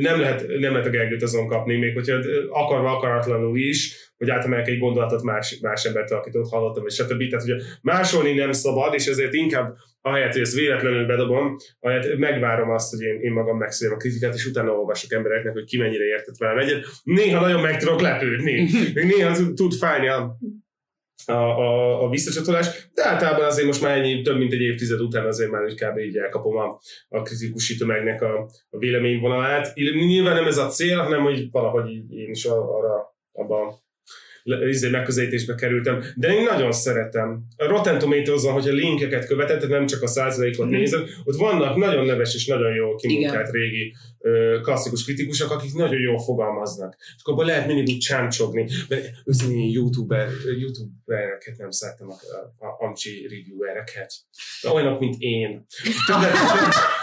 nem 0.00 0.20
lehet, 0.20 0.46
nem 0.46 0.72
lehet 0.72 0.86
a 0.86 0.90
Gergőt 0.90 1.22
azon 1.22 1.46
kapni, 1.46 1.76
még 1.76 1.94
hogyha 1.94 2.18
akarva 2.50 2.96
akaratlanul 2.96 3.58
is, 3.58 4.11
hogy 4.22 4.30
átemelek 4.30 4.68
egy 4.68 4.78
gondolatot 4.78 5.22
más, 5.22 5.58
más 5.60 5.84
embertől, 5.84 6.18
akit 6.18 6.34
ott 6.34 6.50
hallottam, 6.50 6.86
és 6.86 6.94
stb. 6.94 7.28
Tehát, 7.28 7.44
hogy 7.44 7.62
másolni 7.80 8.32
nem 8.32 8.52
szabad, 8.52 8.94
és 8.94 9.06
ezért 9.06 9.34
inkább 9.34 9.76
ahelyett, 10.00 10.32
hogy 10.32 10.40
ezt 10.40 10.54
véletlenül 10.54 11.06
bedobom, 11.06 11.56
ahelyett 11.80 12.18
megvárom 12.18 12.70
azt, 12.70 12.90
hogy 12.90 13.00
én, 13.00 13.20
én 13.20 13.32
magam 13.32 13.58
megszéljem 13.58 13.96
a 13.96 14.00
kritikát, 14.00 14.34
és 14.34 14.46
utána 14.46 14.70
olvasok 14.70 15.12
embereknek, 15.12 15.52
hogy 15.52 15.64
ki 15.64 15.78
mennyire 15.78 16.04
értett 16.04 16.36
velem 16.38 16.58
egyet. 16.58 16.86
Néha 17.02 17.40
nagyon 17.40 17.60
meg 17.60 17.78
tudok 17.78 18.00
lepődni, 18.00 18.68
még 18.94 19.04
néha 19.04 19.36
tud- 19.54 19.74
fájni 19.74 20.08
a, 20.08 20.38
a, 21.26 21.32
a, 21.32 22.02
a 22.04 22.08
visszacsatolás, 22.08 22.88
de 22.94 23.06
általában 23.06 23.44
azért 23.44 23.66
most 23.66 23.82
már 23.82 23.98
ennyi, 23.98 24.22
több 24.22 24.38
mint 24.38 24.52
egy 24.52 24.60
évtized 24.60 25.00
után 25.00 25.26
azért 25.26 25.50
már 25.50 25.62
úgy 25.62 25.74
kb. 25.74 25.98
így 25.98 26.16
elkapom 26.16 26.56
a, 26.56 26.78
a 27.08 27.22
kritikusi 27.22 27.76
tömegnek 27.76 28.22
a, 28.22 28.50
a 28.70 28.78
véleményvonalát. 28.78 29.74
Nyilván 29.94 30.34
nem 30.34 30.46
ez 30.46 30.58
a 30.58 30.68
cél, 30.68 30.98
hanem 30.98 31.22
hogy 31.22 31.50
valahogy 31.50 31.88
én 32.10 32.30
is 32.30 32.44
arra 32.44 33.10
abba 33.32 33.82
le- 33.91 33.91
izé 34.44 34.88
megközelítésbe 34.90 35.54
kerültem, 35.54 36.04
de 36.16 36.34
én 36.34 36.42
nagyon 36.42 36.72
szeretem. 36.72 37.44
A 37.56 37.66
Rotten 37.66 37.98
Tomatoes-on, 37.98 38.52
hogyha 38.52 38.72
linkeket 38.72 39.26
követett, 39.26 39.68
nem 39.68 39.86
csak 39.86 40.02
a 40.02 40.06
százalékot 40.06 40.66
Mhm. 40.66 40.74
nézed, 40.74 41.08
ott 41.24 41.36
vannak 41.36 41.76
nagyon 41.76 42.06
neves 42.06 42.34
és 42.34 42.46
nagyon 42.46 42.74
jó 42.74 42.94
kimunkált 42.94 43.50
régi 43.50 43.94
ö, 44.20 44.58
klasszikus 44.62 45.04
kritikusok, 45.04 45.50
akik 45.50 45.74
nagyon 45.74 46.00
jól 46.00 46.18
fogalmaznak. 46.18 46.96
És 46.98 47.22
akkor 47.24 47.44
lehet 47.44 47.66
mindig 47.66 47.94
úgy 47.94 47.98
csámcsogni. 48.00 48.66
Mert 48.88 49.10
őszintén 49.24 49.58
én 49.58 49.70
youtuber, 49.70 50.28
youtubereket 50.60 51.56
nem 51.58 51.70
szeretem, 51.70 52.08
a, 52.10 52.12
a, 52.58 52.66
a 52.66 52.84
amcsi 52.86 53.22
reviewereket. 53.28 54.12
Olyanok, 54.72 55.00
mint 55.00 55.14
én. 55.18 55.66
Többet, 56.06 56.30
több- 56.32 57.01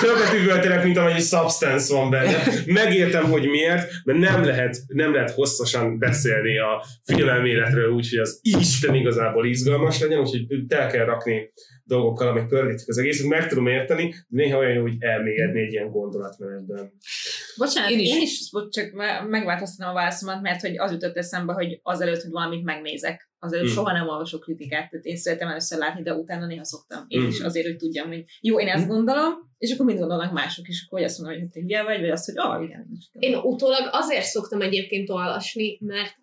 többet 0.00 0.32
üvöltenek, 0.42 0.84
mint 0.84 0.96
amennyi 0.96 1.20
substance 1.20 1.94
van 1.94 2.10
benne. 2.10 2.42
Megértem, 2.66 3.24
hogy 3.24 3.46
miért, 3.48 3.90
mert 4.04 4.18
nem 4.18 4.44
lehet, 4.44 4.76
nem 4.86 5.12
lehet 5.12 5.30
hosszasan 5.30 5.98
beszélni 5.98 6.58
a 6.58 6.84
filmelméletről 7.04 7.90
úgy, 7.90 8.08
hogy 8.08 8.18
az 8.18 8.38
Isten 8.42 8.94
igazából 8.94 9.46
izgalmas 9.46 10.00
legyen, 10.00 10.18
úgyhogy 10.18 10.46
tel 10.68 10.90
kell 10.90 11.04
rakni 11.04 11.52
dolgokkal, 11.84 12.28
amik 12.28 12.46
pörgetik 12.46 12.88
az 12.88 12.98
egészet. 12.98 13.26
Meg 13.26 13.48
tudom 13.48 13.66
érteni, 13.66 14.08
de 14.08 14.16
néha 14.28 14.58
olyan 14.58 14.72
jó, 14.72 14.82
hogy 14.82 14.96
elmélyedni 14.98 15.60
egy 15.60 15.72
ilyen 15.72 15.90
gondolatmenetben. 15.90 16.92
Bocsánat, 17.56 17.90
Én 17.90 17.98
is. 17.98 18.08
én 18.08 18.20
is 18.20 18.50
bocs, 18.50 18.74
csak 18.74 18.92
me- 18.92 19.28
megváltoztatom 19.28 19.92
a 19.92 19.96
válaszomat, 19.96 20.42
mert 20.42 20.60
hogy 20.60 20.78
az 20.78 20.90
jutott 20.90 21.16
eszembe, 21.16 21.52
hogy 21.52 21.80
azelőtt, 21.82 22.22
hogy 22.22 22.30
valamit 22.30 22.64
megnézek, 22.64 23.30
azelőtt 23.44 23.64
Hmm. 23.66 23.74
soha 23.74 23.92
nem 23.92 24.08
olvasok 24.08 24.40
kritikát, 24.40 24.90
tehát 24.90 25.04
én 25.04 25.16
szeretem 25.16 25.48
először 25.48 25.78
látni, 25.78 26.02
de 26.02 26.14
utána 26.14 26.46
néha 26.46 26.64
szoktam. 26.64 27.04
Én 27.08 27.20
Hmm. 27.20 27.28
is 27.28 27.40
azért, 27.40 27.66
hogy 27.66 27.76
tudjam, 27.76 28.06
hogy 28.06 28.24
jó, 28.40 28.60
én 28.60 28.68
ezt 28.68 28.88
gondolom, 28.88 29.32
és 29.58 29.72
akkor 29.72 29.86
mit 29.86 29.98
gondolnak 29.98 30.32
mások 30.32 30.68
is, 30.68 30.84
akkor 30.86 30.98
hogy 30.98 31.08
azt 31.08 31.18
mondom, 31.18 31.38
hogy 31.40 31.50
te 31.50 31.60
hülye 31.60 31.82
vagy, 31.82 32.00
vagy 32.00 32.10
azt, 32.10 32.24
hogy 32.24 32.34
ah, 32.36 32.62
igen. 32.62 32.86
én 33.12 33.34
utólag 33.36 33.88
azért 33.90 34.24
szoktam 34.24 34.60
egyébként 34.60 35.10
olvasni, 35.10 35.78
mert 35.80 36.22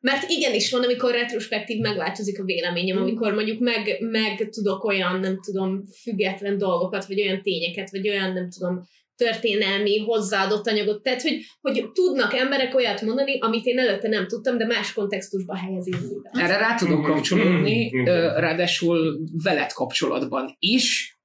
mert 0.00 0.30
igenis 0.30 0.70
van, 0.70 0.82
amikor 0.82 1.10
retrospektív 1.12 1.80
megváltozik 1.80 2.40
a 2.40 2.44
véleményem, 2.44 2.96
Mm. 2.98 3.00
amikor 3.02 3.34
mondjuk 3.34 3.60
meg, 3.60 3.96
meg 4.00 4.48
tudok 4.50 4.84
olyan, 4.84 5.20
nem 5.20 5.40
tudom, 5.40 5.84
független 6.02 6.58
dolgokat, 6.58 7.06
vagy 7.06 7.20
olyan 7.20 7.42
tényeket, 7.42 7.90
vagy 7.90 8.08
olyan, 8.08 8.32
nem 8.32 8.50
tudom, 8.50 8.82
történelmi 9.18 9.98
hozzáadott 9.98 10.66
anyagot, 10.68 11.02
tehát 11.02 11.22
hogy, 11.22 11.38
hogy 11.60 11.90
tudnak 11.92 12.34
emberek 12.34 12.74
olyat 12.74 13.02
mondani, 13.02 13.38
amit 13.40 13.64
én 13.64 13.78
előtte 13.78 14.08
nem 14.08 14.26
tudtam, 14.26 14.58
de 14.58 14.66
más 14.66 14.92
kontextusba 14.92 15.56
helyezi 15.56 15.90
újra. 15.92 16.30
Erre 16.44 16.58
rá 16.58 16.74
tudok 16.74 17.04
kapcsolódni, 17.04 17.90
ráadásul 18.36 19.18
veled 19.42 19.72
kapcsolatban 19.72 20.56
is. 20.58 21.16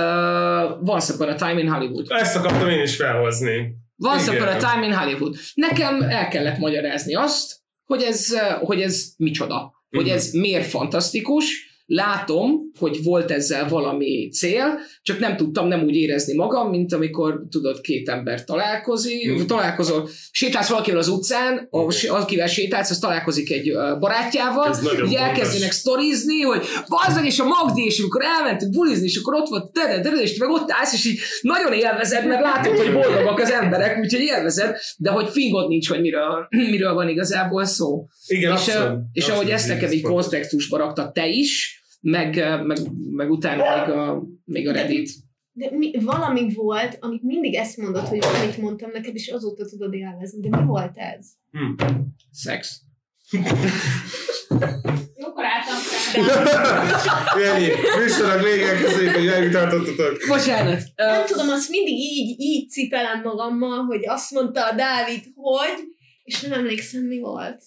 Uh, 0.00 0.88
Once 0.88 1.14
Upon 1.14 1.28
a 1.28 1.34
Time 1.34 1.60
in 1.60 1.68
Hollywood. 1.68 2.06
Ezt 2.08 2.36
akartam 2.36 2.68
én 2.68 2.82
is 2.82 2.96
felhozni. 2.96 3.74
Once 3.98 4.32
Igen. 4.32 4.42
Upon 4.42 4.54
a 4.54 4.72
Time 4.72 4.86
in 4.86 4.94
Hollywood. 4.94 5.36
Nekem 5.54 6.02
el 6.02 6.28
kellett 6.28 6.58
magyarázni 6.58 7.14
azt, 7.14 7.56
hogy 7.84 8.02
ez, 8.02 8.38
hogy 8.60 8.80
ez 8.82 9.04
micsoda. 9.16 9.72
Hogy 9.90 10.04
Mhm. 10.04 10.14
ez 10.14 10.32
miért 10.32 10.66
fantasztikus. 10.66 11.72
Látom, 11.86 12.50
hogy 12.78 13.02
volt 13.02 13.30
ezzel 13.30 13.68
valami 13.68 14.28
cél, 14.30 14.78
csak 15.02 15.18
nem 15.18 15.36
tudtam 15.36 15.68
nem 15.68 15.82
úgy 15.82 15.94
érezni 15.96 16.34
magam, 16.34 16.70
mint 16.70 16.92
amikor 16.92 17.42
tudod, 17.50 17.80
két 17.80 18.08
ember 18.08 18.44
találkozik, 18.44 19.32
Mhm. 19.34 19.46
találkozol, 19.46 20.08
sétálsz 20.30 20.68
valakivel 20.68 20.98
az 20.98 21.08
utcán, 21.08 21.68
a- 21.70 21.92
Igen. 22.00 22.14
akivel 22.14 22.46
sétálsz, 22.46 22.90
az 22.90 22.98
találkozik 22.98 23.50
egy 23.50 23.72
barátjával, 23.98 24.68
Ez 24.68 24.82
így 25.08 25.14
elkezdenek 25.14 25.70
sztorizni, 25.72 26.40
hogy 26.40 26.62
bazd 26.88 27.14
meg, 27.16 27.24
és 27.26 27.38
a 27.38 27.44
Magdi, 27.44 27.84
és 27.84 27.98
amikor 27.98 28.22
elmentünk 28.24 28.72
bulizni, 28.72 29.04
és 29.06 29.16
akkor 29.16 29.34
ott 29.34 29.48
volt, 29.48 29.72
de, 29.72 30.00
de, 30.00 30.10
és 30.10 30.36
te 30.38 30.46
meg 30.46 30.54
ott 30.54 30.70
állsz, 30.70 30.92
és 30.92 31.04
így 31.06 31.18
nagyon 31.40 31.72
élvezed, 31.72 32.26
mert 32.26 32.40
látod, 32.42 32.76
hogy 32.76 32.92
boldogak 32.92 33.38
az 33.40 33.50
emberek, 33.50 33.98
úgyhogy 33.98 34.20
élvezed, 34.22 34.76
de 34.98 35.10
hogy 35.10 35.28
fingod 35.28 35.68
nincs, 35.68 35.88
hogy 35.88 36.00
miről, 36.00 36.46
miről 36.48 36.94
van 36.94 37.08
igazából 37.08 37.64
szó. 37.64 38.06
Igen, 38.26 38.52
és, 38.52 38.58
abszolút. 38.68 38.98
és 39.12 39.22
Abszolút, 39.22 39.40
ahogy 39.42 39.50
ezt 39.54 39.68
nekem 39.68 39.90
így 39.92 40.02
kontextusba 40.02 40.76
raktad 40.76 41.12
te 41.12 41.26
is, 41.26 41.73
meg, 42.04 42.34
meg, 42.66 42.78
meg 43.10 43.30
utána 43.30 43.62
még 43.86 43.94
a, 43.94 44.22
még 44.44 44.68
a 44.68 44.72
Reddit. 44.72 45.10
De 45.52 45.70
mi, 45.70 45.90
valami 46.00 46.52
volt, 46.54 46.96
amit 47.00 47.22
mindig 47.22 47.54
ezt 47.54 47.76
mondod, 47.76 48.06
hogy 48.06 48.18
valamit 48.20 48.58
mondtam 48.58 48.90
neked, 48.90 49.14
és 49.14 49.28
azóta 49.28 49.66
tudod 49.66 49.94
élvezni. 49.94 50.48
De 50.48 50.56
mi 50.56 50.64
volt 50.64 50.96
ez? 50.96 51.26
Hm. 51.50 51.72
Szex. 52.30 52.80
Jókor 55.16 55.44
álltam 55.44 55.76
fel. 55.76 57.42
Ennyi. 57.42 57.68
Műsornak 57.98 58.42
végén 58.42 58.76
köszönjük, 58.82 59.14
hogy 59.14 59.26
eljutottatok. 59.26 60.18
Bocsánat. 60.28 60.82
Nem 60.94 61.26
tudom, 61.26 61.48
azt 61.48 61.68
mindig 61.70 61.94
így, 61.94 62.40
így 62.40 62.70
cipelem 62.70 63.20
magammal, 63.22 63.84
hogy 63.84 64.06
azt 64.06 64.30
mondta 64.30 64.68
a 64.68 64.74
Dávid, 64.74 65.24
hogy, 65.34 65.84
és 66.24 66.40
nem 66.40 66.52
emlékszem, 66.52 67.02
mi 67.02 67.18
volt. 67.18 67.62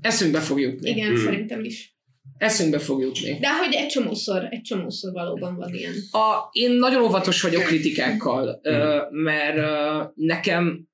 eszünkbe 0.00 0.40
fog 0.40 0.60
jutni. 0.60 0.90
Igen, 0.90 1.06
Hmm. 1.14 1.24
szerintem 1.24 1.64
is. 1.64 1.91
Eszünkbe 2.38 2.78
fog 2.78 3.00
jutni. 3.00 3.38
De 3.38 3.58
hogy 3.58 3.74
egy 3.74 3.86
csomószor, 3.86 4.46
egy 4.50 4.60
csomószor 4.62 5.12
valóban 5.12 5.56
van 5.56 5.74
ilyen. 5.74 5.92
A, 6.10 6.48
én 6.52 6.70
nagyon 6.70 7.02
óvatos 7.02 7.42
vagyok 7.42 7.62
kritikákkal, 7.62 8.60
mert 9.10 9.56
nekem, 10.14 10.88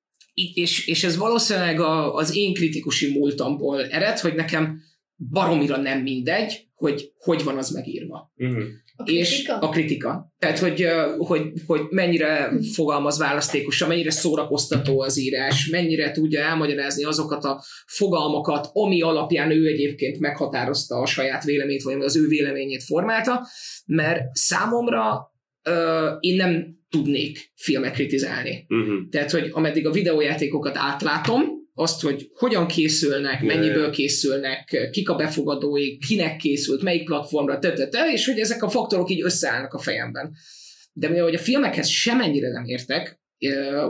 és, 0.53 0.87
és 0.87 1.03
ez 1.03 1.17
valószínűleg 1.17 1.79
a, 1.79 2.13
az 2.13 2.35
én 2.35 2.53
kritikusi 2.53 3.11
múltamból 3.17 3.85
ered, 3.85 4.19
hogy 4.19 4.35
nekem 4.35 4.81
baromira 5.29 5.77
nem 5.77 6.01
mindegy, 6.01 6.67
hogy 6.75 7.11
hogy 7.17 7.43
van 7.43 7.57
az 7.57 7.69
megírva. 7.69 8.31
Mhm. 8.35 8.59
A 9.03 9.11
És 9.11 9.29
kritika? 9.29 9.57
a 9.57 9.69
kritika. 9.69 10.33
Tehát, 10.39 10.59
hogy, 10.59 10.87
hogy, 11.17 11.51
hogy 11.65 11.81
mennyire 11.89 12.51
fogalmaz 12.73 13.17
választékosan, 13.17 13.87
mennyire 13.87 14.11
szórakoztató 14.11 15.01
az 15.01 15.19
írás, 15.19 15.67
mennyire 15.67 16.11
tudja 16.11 16.41
elmagyarázni 16.41 17.03
azokat 17.03 17.43
a 17.43 17.63
fogalmakat, 17.85 18.69
ami 18.73 19.01
alapján 19.01 19.51
ő 19.51 19.65
egyébként 19.67 20.19
meghatározta 20.19 20.95
a 20.95 21.05
saját 21.05 21.43
véleményét, 21.43 21.83
vagy 21.83 22.01
az 22.01 22.17
ő 22.17 22.27
véleményét 22.27 22.83
formálta, 22.83 23.47
mert 23.85 24.21
számomra 24.31 25.33
ö, 25.63 26.07
én 26.19 26.35
nem 26.35 26.77
tudnék 26.89 27.51
filmet 27.55 27.93
kritizálni. 27.93 28.65
Mhm. 28.67 29.09
Tehát, 29.09 29.31
hogy 29.31 29.49
ameddig 29.51 29.87
a 29.87 29.91
videójátékokat 29.91 30.77
átlátom, 30.77 31.58
azt, 31.79 32.01
hogy 32.01 32.29
hogyan 32.33 32.67
készülnek, 32.67 33.43
mennyiből 33.43 33.91
készülnek, 33.91 34.89
kik 34.91 35.09
a 35.09 35.15
befogadói, 35.15 35.97
kinek 35.97 36.37
készült, 36.37 36.81
melyik 36.81 37.05
platformra, 37.05 37.59
te, 37.59 37.73
te, 37.73 37.87
te, 37.87 38.11
és 38.13 38.25
hogy 38.25 38.39
ezek 38.39 38.63
a 38.63 38.69
faktorok 38.69 39.09
így 39.09 39.23
összeállnak 39.23 39.73
a 39.73 39.79
fejemben. 39.79 40.31
De 40.93 41.09
mivel 41.09 41.33
a 41.33 41.37
filmekhez 41.37 41.87
semennyire 41.87 42.51
nem 42.51 42.65
értek, 42.65 43.19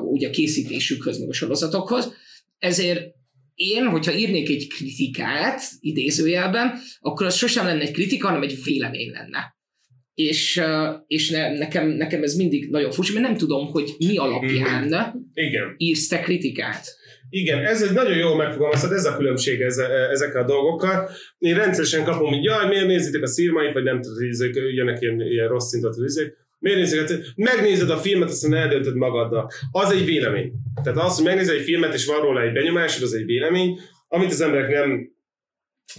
ugye 0.02 0.28
a 0.28 0.32
készítésükhöz, 0.32 1.19
meg 1.19 1.30
a 1.30 1.34
sorozatokhoz, 1.34 2.13
ezért 2.60 3.02
én, 3.54 3.86
hogyha 3.86 4.13
írnék 4.13 4.49
egy 4.49 4.67
kritikát, 4.67 5.62
idézőjelben, 5.80 6.80
akkor 6.99 7.25
az 7.25 7.36
sosem 7.36 7.65
lenne 7.65 7.82
egy 7.82 7.91
kritika, 7.91 8.28
hanem 8.28 8.41
egy 8.41 8.63
vélemény 8.63 9.12
lenne. 9.12 9.58
És, 10.13 10.62
és 11.08 11.30
ne, 11.30 11.58
nekem, 11.58 11.89
nekem 11.89 12.23
ez 12.23 12.36
mindig 12.36 12.69
nagyon 12.69 12.91
furcsa, 12.91 13.13
mert 13.13 13.25
nem 13.25 13.38
tudom, 13.38 13.67
hogy 13.67 13.95
mi 13.97 14.17
alapján 14.17 14.84
Igen. 15.34 15.75
írsz 15.78 16.08
te 16.08 16.19
kritikát. 16.19 16.97
Igen, 17.29 17.65
ez 17.65 17.81
egy 17.81 17.93
nagyon 17.93 18.17
jól 18.17 18.35
megfogalmaztad, 18.35 18.91
ez 18.91 19.05
a 19.05 19.17
különbség 19.17 19.61
eze, 19.61 19.87
ezekkel 19.87 20.41
a 20.41 20.45
dolgokkal. 20.45 21.09
Én 21.37 21.55
rendszeresen 21.55 22.03
kapom, 22.03 22.33
hogy 22.33 22.43
jaj, 22.43 22.67
miért 22.67 22.87
nézitek 22.87 23.21
a 23.21 23.27
szírmait, 23.27 23.73
vagy 23.73 23.83
nem 23.83 23.99
ezek 24.29 24.55
jönnek 24.55 25.01
ilyen, 25.01 25.21
ilyen 25.21 25.47
rossz 25.47 25.67
szintatú 25.67 26.03
izék. 26.03 26.37
Miért 26.59 26.77
nézzük? 26.77 27.25
Megnézed 27.35 27.89
a 27.89 27.97
filmet, 27.97 28.29
aztán 28.29 28.53
eldöntöd 28.53 28.95
magaddal. 28.95 29.51
Az 29.71 29.91
egy 29.91 30.05
vélemény. 30.05 30.51
Tehát 30.83 30.99
az, 30.99 31.15
hogy 31.15 31.25
megnézed 31.25 31.55
egy 31.55 31.63
filmet, 31.63 31.93
és 31.93 32.05
van 32.05 32.21
róla 32.21 32.41
egy 32.41 32.53
benyomásod, 32.53 33.03
az 33.03 33.13
egy 33.13 33.25
vélemény. 33.25 33.79
Amit 34.07 34.31
az 34.31 34.41
emberek 34.41 34.71
nem 34.71 35.11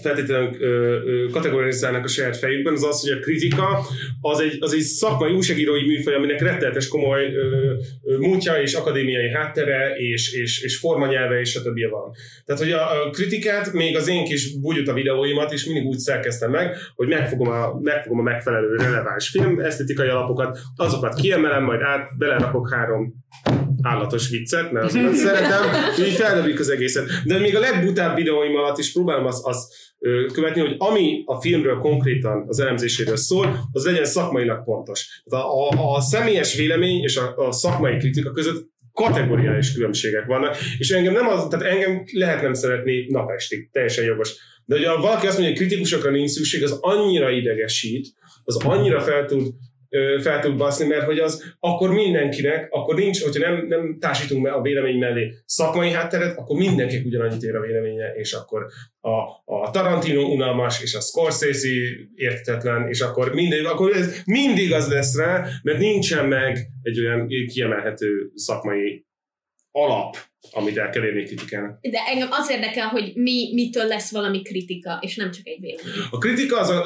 feltétlenül 0.02 1.30
kategorizálnak 1.30 2.04
a 2.04 2.08
saját 2.08 2.36
fejükben, 2.36 2.72
az 2.72 2.84
az, 2.84 3.00
hogy 3.00 3.18
a 3.18 3.20
kritika 3.20 3.78
az 4.20 4.40
egy, 4.40 4.56
az 4.60 4.74
egy 4.74 4.80
szakmai 4.80 5.32
újságírói 5.32 5.86
műfaj, 5.86 6.14
aminek 6.14 6.40
rettenetes 6.40 6.88
komoly 6.88 7.34
ö, 7.34 7.74
múltja 8.18 8.54
és 8.62 8.74
akadémiai 8.74 9.30
háttere 9.30 9.94
és, 9.96 10.32
és, 10.32 10.62
és 10.62 10.76
formanyelve 10.76 11.40
és 11.40 11.50
stb. 11.50 11.90
van. 11.90 12.12
Tehát, 12.44 12.62
hogy 12.62 12.72
a, 12.72 13.06
a 13.06 13.10
kritikát, 13.10 13.72
még 13.72 13.96
az 13.96 14.08
én 14.08 14.24
kis 14.24 14.58
bugyuta 14.60 14.92
videóimat 14.92 15.52
is 15.52 15.64
mindig 15.64 15.84
úgy 15.84 15.98
szerkeztem 15.98 16.50
meg, 16.50 16.76
hogy 16.94 17.08
megfogom 17.08 17.48
a, 17.48 17.78
megfogom 17.82 18.18
a 18.18 18.22
megfelelő 18.22 18.76
releváns 18.76 19.28
film 19.28 19.60
esztetikai 19.60 20.08
alapokat, 20.08 20.58
azokat 20.76 21.14
kiemelem, 21.14 21.64
majd 21.64 21.80
át 21.80 22.18
belerakok 22.18 22.74
három 22.74 23.14
állatos 23.82 24.28
viccet, 24.28 24.72
mert 24.72 24.84
azokat 24.84 25.14
szeretem, 25.26 25.62
így 25.98 26.12
feldobjuk 26.12 26.58
az 26.58 26.68
egészet. 26.68 27.04
De 27.24 27.38
még 27.38 27.56
a 27.56 27.60
legbutább 27.60 28.16
videóim 28.16 28.56
alatt 28.56 28.78
is 28.78 28.92
próbálom 28.92 29.26
azt, 29.26 29.74
ö, 29.98 30.26
követni, 30.32 30.60
hogy 30.60 30.74
ami 30.78 31.22
a 31.26 31.40
filmről 31.40 31.78
konkrétan 31.78 32.44
az 32.48 32.60
elemzéséről 32.60 33.16
szól, 33.16 33.58
az 33.72 33.84
legyen 33.84 34.04
szakmailag 34.04 34.64
pontos. 34.64 35.22
A, 35.24 35.36
a, 35.36 35.94
a 35.94 36.00
személyes 36.00 36.54
vélemény 36.54 37.02
és 37.02 37.16
a, 37.16 37.36
a 37.36 37.52
szakmai 37.52 37.96
kritika 37.96 38.30
között 38.30 38.68
kategóriális 38.92 39.72
különbségek 39.72 40.26
vannak, 40.26 40.56
és 40.78 40.90
engem 40.90 41.12
nem 41.12 41.28
az, 41.28 41.46
tehát 41.48 41.66
engem 41.66 42.04
lehet 42.12 42.42
nem 42.42 42.54
szeretni 42.54 43.06
napestig, 43.08 43.68
teljesen 43.72 44.04
jogos. 44.04 44.34
De 44.64 44.76
hogyha 44.76 45.00
valaki 45.00 45.26
azt 45.26 45.38
mondja, 45.38 45.56
hogy 45.56 45.66
kritikusokra 45.66 46.10
nincs 46.10 46.30
szükség, 46.30 46.62
az 46.62 46.78
annyira 46.80 47.30
idegesít, 47.30 48.06
az 48.44 48.56
annyira 48.64 49.00
fel 49.00 49.24
tud 49.24 49.46
fel 50.20 50.40
tud 50.40 50.56
baszni, 50.56 50.86
mert 50.86 51.04
hogy 51.04 51.18
az 51.18 51.54
akkor 51.60 51.90
mindenkinek, 51.90 52.68
akkor 52.70 52.94
nincs, 52.94 53.22
hogyha 53.22 53.50
nem, 53.50 53.66
nem 53.66 53.98
társítunk 54.00 54.46
a 54.46 54.60
vélemény 54.60 54.98
mellé 54.98 55.34
szakmai 55.44 55.90
hátteret, 55.90 56.38
akkor 56.38 56.56
mindenkinek 56.58 57.04
ugyanannyit 57.04 57.42
ér 57.42 57.56
a 57.56 57.60
véleménye, 57.60 58.12
és 58.14 58.32
akkor 58.32 58.66
a, 59.00 59.16
a 59.44 59.70
Tarantino 59.70 60.22
unalmas, 60.22 60.82
és 60.82 60.94
a 60.94 61.00
Scorsese 61.00 61.68
értetlen, 62.14 62.88
és 62.88 63.00
akkor 63.00 63.34
mindig, 63.34 63.64
akkor 63.64 63.96
ez 63.96 64.22
mindig 64.24 64.72
az 64.72 64.88
lesz 64.88 65.16
rá, 65.16 65.46
mert 65.62 65.78
nincsen 65.78 66.26
meg 66.26 66.58
egy 66.82 67.00
olyan 67.00 67.26
kiemelhető 67.46 68.30
szakmai 68.34 69.04
alap, 69.72 70.16
amit 70.50 70.76
el 70.76 70.90
kell 70.90 71.04
érni 71.04 71.24
kritikának. 71.24 71.78
De 71.80 71.98
engem 72.08 72.28
az 72.30 72.50
érdekel, 72.50 72.88
hogy 72.88 73.12
mi, 73.14 73.50
mitől 73.54 73.86
lesz 73.86 74.10
valami 74.10 74.42
kritika, 74.42 74.98
és 75.00 75.16
nem 75.16 75.30
csak 75.30 75.46
egy 75.46 75.60
vélemény. 75.60 75.92
A 76.10 76.18
kritika 76.18 76.58
az 76.58 76.68
a, 76.68 76.84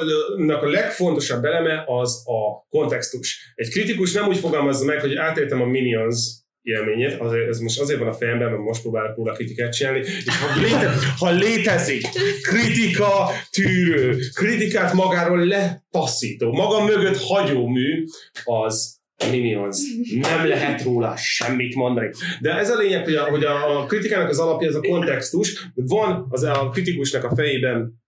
a 0.61 0.69
legfontosabb 0.69 1.43
eleme 1.43 1.83
az 1.87 2.23
a 2.27 2.67
kontextus. 2.69 3.53
Egy 3.55 3.69
kritikus 3.69 4.13
nem 4.13 4.27
úgy 4.27 4.37
fogalmazza 4.37 4.85
meg, 4.85 4.99
hogy 4.99 5.15
átéltem 5.15 5.61
a 5.61 5.65
Minions 5.65 6.43
élményét, 6.61 7.19
azért, 7.19 7.47
ez 7.47 7.59
most 7.59 7.79
azért 7.79 7.99
van 7.99 8.07
a 8.07 8.13
fejemben, 8.13 8.49
mert 8.49 8.61
most 8.61 8.81
próbálok 8.81 9.15
róla 9.15 9.33
kritikát 9.33 9.73
csinálni, 9.73 9.99
és 9.99 10.37
ha, 10.37 10.61
léte, 10.61 10.93
ha 11.17 11.31
létezik 11.31 12.07
kritika 12.41 13.29
tűrő, 13.51 14.17
kritikát 14.33 14.93
magáról 14.93 15.45
letaszító, 15.45 16.51
maga 16.51 16.83
mögött 16.83 17.17
hagyó 17.17 17.67
mű, 17.67 18.03
az 18.43 18.94
Minions. 19.31 19.77
Nem 20.21 20.47
lehet 20.47 20.83
róla 20.83 21.15
semmit 21.17 21.75
mondani. 21.75 22.09
De 22.41 22.53
ez 22.53 22.69
a 22.69 22.77
lényeg, 22.77 23.03
hogy 23.03 23.15
a, 23.15 23.23
hogy 23.23 23.43
a 23.43 23.85
kritikának 23.85 24.29
az 24.29 24.39
alapja 24.39 24.67
az 24.67 24.75
a 24.75 24.79
kontextus. 24.79 25.67
Van 25.73 26.27
az 26.29 26.43
a 26.43 26.69
kritikusnak 26.69 27.23
a 27.23 27.35
fejében 27.35 28.03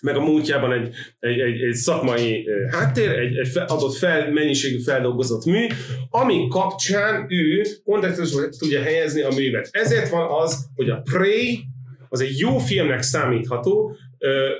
meg 0.00 0.16
a 0.16 0.20
múltjában 0.20 0.72
egy, 0.72 0.94
egy, 1.18 1.38
egy, 1.38 1.62
egy 1.62 1.74
szakmai 1.74 2.46
háttér, 2.70 3.10
egy, 3.10 3.36
egy 3.36 3.48
adott 3.66 3.94
fel, 3.94 4.32
mennyiségű 4.32 4.78
feldolgozott 4.78 5.44
mű, 5.44 5.66
ami 6.10 6.48
kapcsán 6.48 7.26
ő 7.28 7.62
kontextusba 7.84 8.48
tudja 8.58 8.82
helyezni 8.82 9.22
a 9.22 9.34
művet. 9.34 9.68
Ezért 9.70 10.10
van 10.10 10.42
az, 10.42 10.66
hogy 10.74 10.90
a 10.90 11.02
Prey 11.12 11.60
az 12.08 12.20
egy 12.20 12.38
jó 12.38 12.58
filmnek 12.58 13.02
számítható, 13.02 13.96
ö, 14.18 14.50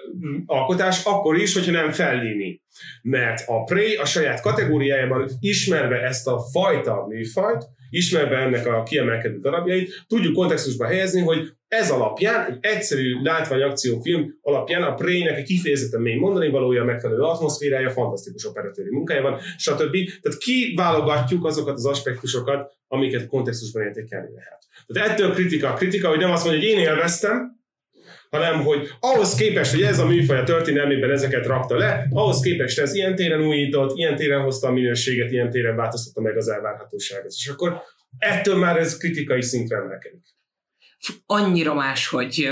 alkotás, 0.47 1.05
akkor 1.05 1.37
is, 1.37 1.55
hogyha 1.55 1.71
nem 1.71 1.91
Fellini. 1.91 2.63
Mert 3.03 3.43
a 3.47 3.65
Prey 3.65 3.97
a 3.97 4.05
saját 4.05 4.41
kategóriájában 4.41 5.31
ismerve 5.41 6.03
ezt 6.03 6.27
a 6.27 6.39
fajta 6.53 7.07
műfajt, 7.09 7.67
ismerve 7.91 8.37
ennek 8.37 8.67
a 8.67 8.83
kiemelkedő 8.83 9.39
darabjait, 9.41 10.05
tudjuk 10.07 10.35
kontextusba 10.35 10.87
helyezni, 10.87 11.21
hogy 11.21 11.53
ez 11.69 11.91
alapján, 11.91 12.51
egy 12.51 12.59
egyszerű 12.61 13.23
látványakciófilm 13.23 14.39
alapján 14.41 14.83
a 14.83 14.95
Prey-nek 14.95 15.37
egy 15.37 15.45
kifejezetten 15.45 16.01
mély 16.01 16.15
mondani 16.15 16.49
valója, 16.49 16.85
megfelelő 16.85 17.21
atmoszférája, 17.21 17.91
fantasztikus 17.91 18.45
operatőri 18.45 18.91
munkája 18.91 19.23
van, 19.23 19.39
stb. 19.57 19.93
Tehát 20.23 20.39
kiválogatjuk 20.39 21.45
azokat 21.45 21.75
az 21.75 21.87
aspektusokat, 21.87 22.73
amiket 22.87 23.27
kontextusban 23.27 23.83
értékelni 23.83 24.31
lehet. 24.35 24.59
Tehát 24.87 25.11
ettől 25.11 25.33
kritika. 25.33 25.73
Kritika, 25.73 26.09
hogy 26.09 26.19
nem 26.19 26.31
azt 26.31 26.45
mondja, 26.45 26.63
hogy 26.63 26.71
én 26.71 26.79
élveztem, 26.79 27.58
hanem 28.31 28.63
hogy 28.63 28.89
ahhoz 29.01 29.35
képest, 29.35 29.71
hogy 29.71 29.83
ez 29.83 29.99
a 29.99 30.07
műfaj 30.07 30.39
a 30.39 30.43
történelmében 30.45 31.11
ezeket 31.11 31.47
rakta 31.47 31.77
le, 31.77 32.07
ahhoz 32.11 32.41
képest 32.41 32.79
ez 32.79 32.95
ilyen 32.95 33.15
téren 33.15 33.43
újított, 33.43 33.97
ilyen 33.97 34.17
téren 34.17 34.43
hozta 34.43 34.69
a 34.69 34.73
minőséget, 34.73 35.31
ilyen 35.31 35.51
téren 35.51 35.77
változtatta 35.77 36.21
meg 36.21 36.37
az 36.37 36.49
elvárhatóságot. 36.49 37.33
És 37.37 37.49
akkor 37.49 37.83
ettől 38.19 38.57
már 38.57 38.77
ez 38.77 38.97
kritikai 38.97 39.43
szintre 39.43 39.77
emelkedik 39.77 40.37
annyira 41.27 41.75
máshogy, 41.75 42.49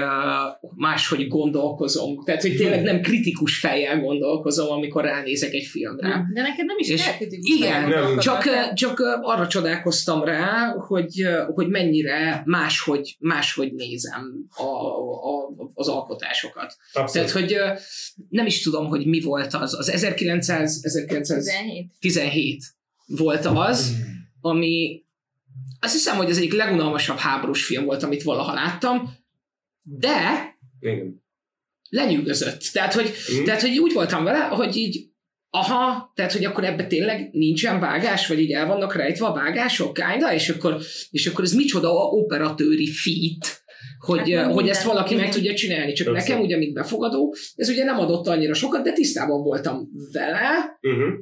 máshogy 0.77 1.29
gondolkozom. 1.29 2.25
Tehát, 2.25 2.43
hogy 2.43 2.57
tényleg 2.57 2.83
nem 2.83 3.01
kritikus 3.01 3.59
fejjel 3.59 4.01
gondolkozom, 4.01 4.71
amikor 4.71 5.05
ránézek 5.05 5.53
egy 5.53 5.67
filmre. 5.67 6.27
De 6.35 6.43
neked 6.43 6.67
nem 6.67 6.77
is 6.79 6.89
És 6.89 7.05
kell 7.05 7.17
kritikus 7.17 7.51
Igen, 7.51 7.83
fejjel 7.83 8.19
csak, 8.19 8.73
csak 8.75 9.01
arra 9.23 9.47
csodálkoztam 9.47 10.25
rá, 10.25 10.75
hogy, 10.87 11.27
hogy 11.55 11.69
mennyire 11.69 12.43
máshogy, 12.45 13.17
máshogy 13.19 13.73
nézem 13.73 14.47
a, 14.57 14.63
a, 14.63 15.51
az 15.75 15.89
alkotásokat. 15.89 16.77
Abszolút. 16.93 17.13
Tehát, 17.13 17.31
hogy 17.31 17.57
nem 18.29 18.47
is 18.47 18.63
tudom, 18.63 18.87
hogy 18.87 19.07
mi 19.07 19.21
volt 19.21 19.55
az. 19.55 19.75
Az 19.79 19.91
1900, 19.91 20.81
1917 20.85 21.91
17. 22.01 22.63
volt 23.07 23.45
az, 23.45 23.97
ami 24.41 25.05
azt 25.81 25.93
hiszem, 25.93 26.17
hogy 26.17 26.31
az 26.31 26.37
egyik 26.39 26.53
legunalmasabb 26.53 27.17
háborús 27.17 27.65
film 27.65 27.85
volt, 27.85 28.03
amit 28.03 28.23
valaha 28.23 28.55
láttam, 28.55 29.15
de 29.83 30.17
Igen. 30.81 31.25
lenyűgözött. 31.89 32.61
Tehát, 32.73 32.93
hogy, 32.95 33.13
Mm. 33.41 33.45
tehát, 33.45 33.61
hogy 33.61 33.79
úgy 33.79 33.93
voltam 33.93 34.25
vele, 34.25 34.39
hogy 34.39 34.77
így 34.77 35.09
aha, 35.51 36.13
tehát, 36.15 36.33
hogy 36.33 36.45
akkor 36.45 36.65
ebbe 36.65 36.87
tényleg 36.87 37.29
nincsen 37.33 37.81
vágás, 37.81 38.27
vagy 38.27 38.41
így 38.41 38.53
el 38.53 38.67
vannak 38.67 38.95
rejtve 38.95 39.27
a 39.27 39.33
vágások, 39.33 39.95
kinda, 39.95 40.35
és 40.35 40.49
akkor, 40.49 40.79
és 41.11 41.27
akkor 41.27 41.45
ez 41.45 41.53
micsoda 41.53 41.91
operatőri 41.93 42.87
feat, 42.93 43.65
hogy, 43.99 44.19
Hát, 44.19 44.29
meg 44.29 44.45
hogy 44.45 44.55
minden, 44.55 44.73
ezt 44.75 44.83
valaki 44.85 45.15
meg 45.15 45.23
igen. 45.23 45.35
tudja 45.35 45.55
csinálni. 45.55 45.93
Csak 45.93 46.13
Persze. 46.13 46.29
nekem 46.29 46.45
ugye, 46.45 46.57
mint 46.57 46.73
befogadó, 46.75 47.35
ez 47.55 47.69
ugye 47.69 47.85
nem 47.85 47.99
adott 47.99 48.27
annyira 48.27 48.55
sokat, 48.55 48.83
de 48.85 48.93
tisztában 48.93 49.43
voltam 49.43 49.89
vele, 50.13 50.79
Uh-huh. 50.81 51.15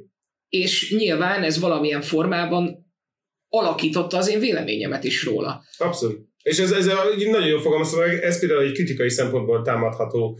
és 0.48 0.94
nyilván 0.96 1.42
ez 1.42 1.58
valamilyen 1.58 2.00
formában 2.02 2.83
alakította 3.58 4.16
az 4.16 4.30
én 4.30 4.40
véleményemet 4.40 5.04
is 5.04 5.24
róla. 5.24 5.62
Abszolút. 5.78 6.20
És 6.42 6.58
ez, 6.58 6.72
ez 6.72 6.90
így 7.18 7.30
nagyon 7.30 7.48
jól 7.48 7.60
fogalmaztam 7.60 8.00
meg, 8.00 8.22
ez 8.22 8.40
például 8.40 8.62
egy 8.62 8.72
kritikai 8.72 9.10
szempontból 9.10 9.62
támadható 9.62 10.38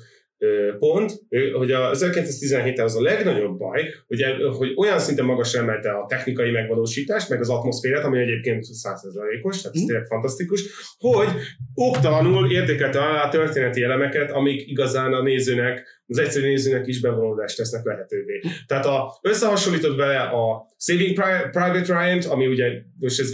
pont, 0.79 1.13
hogy 1.55 1.71
a 1.71 1.91
1917 1.91 2.79
az 2.81 2.97
a 2.97 3.03
legnagyobb 3.03 3.59
baj, 3.59 3.83
hogy, 4.07 4.25
hogy 4.57 4.73
olyan 4.77 4.99
szinten 4.99 5.25
magasra 5.25 5.61
emelte 5.61 5.91
a 5.91 6.07
technikai 6.07 6.51
megvalósítást, 6.51 7.29
meg 7.29 7.41
az 7.41 7.51
atmoszférát, 7.51 8.05
ami 8.05 8.21
egyébként 8.21 8.65
100%-os, 8.65 9.61
tehát 9.61 9.75
ez 9.77 9.81
Mhm. 9.81 9.91
tényleg 9.91 10.07
fantasztikus, 10.07 10.63
hogy 10.99 11.29
oktalanul 11.75 12.51
értékelte 12.51 12.99
alá 12.99 13.25
a 13.25 13.29
történeti 13.29 13.83
elemeket, 13.83 14.31
amik 14.31 14.69
igazán 14.69 15.13
a 15.13 15.23
nézőnek, 15.23 16.03
az 16.19 16.25
egyszerű 16.25 16.47
nézőnek 16.47 16.87
is 16.87 17.01
bevonódást 17.01 17.57
tesznek 17.57 17.85
lehetővé. 17.85 18.41
Tehát 18.67 18.87
a, 18.87 19.19
összehasonlítod 19.23 19.97
vele 19.97 20.21
a 20.21 20.67
Saving 20.79 21.15
Pri- 21.15 21.51
Private 21.51 22.01
Ryan-t, 22.01 22.25
ami 22.25 22.47
ugye, 22.47 22.67
most 23.01 23.21
ez 23.21 23.31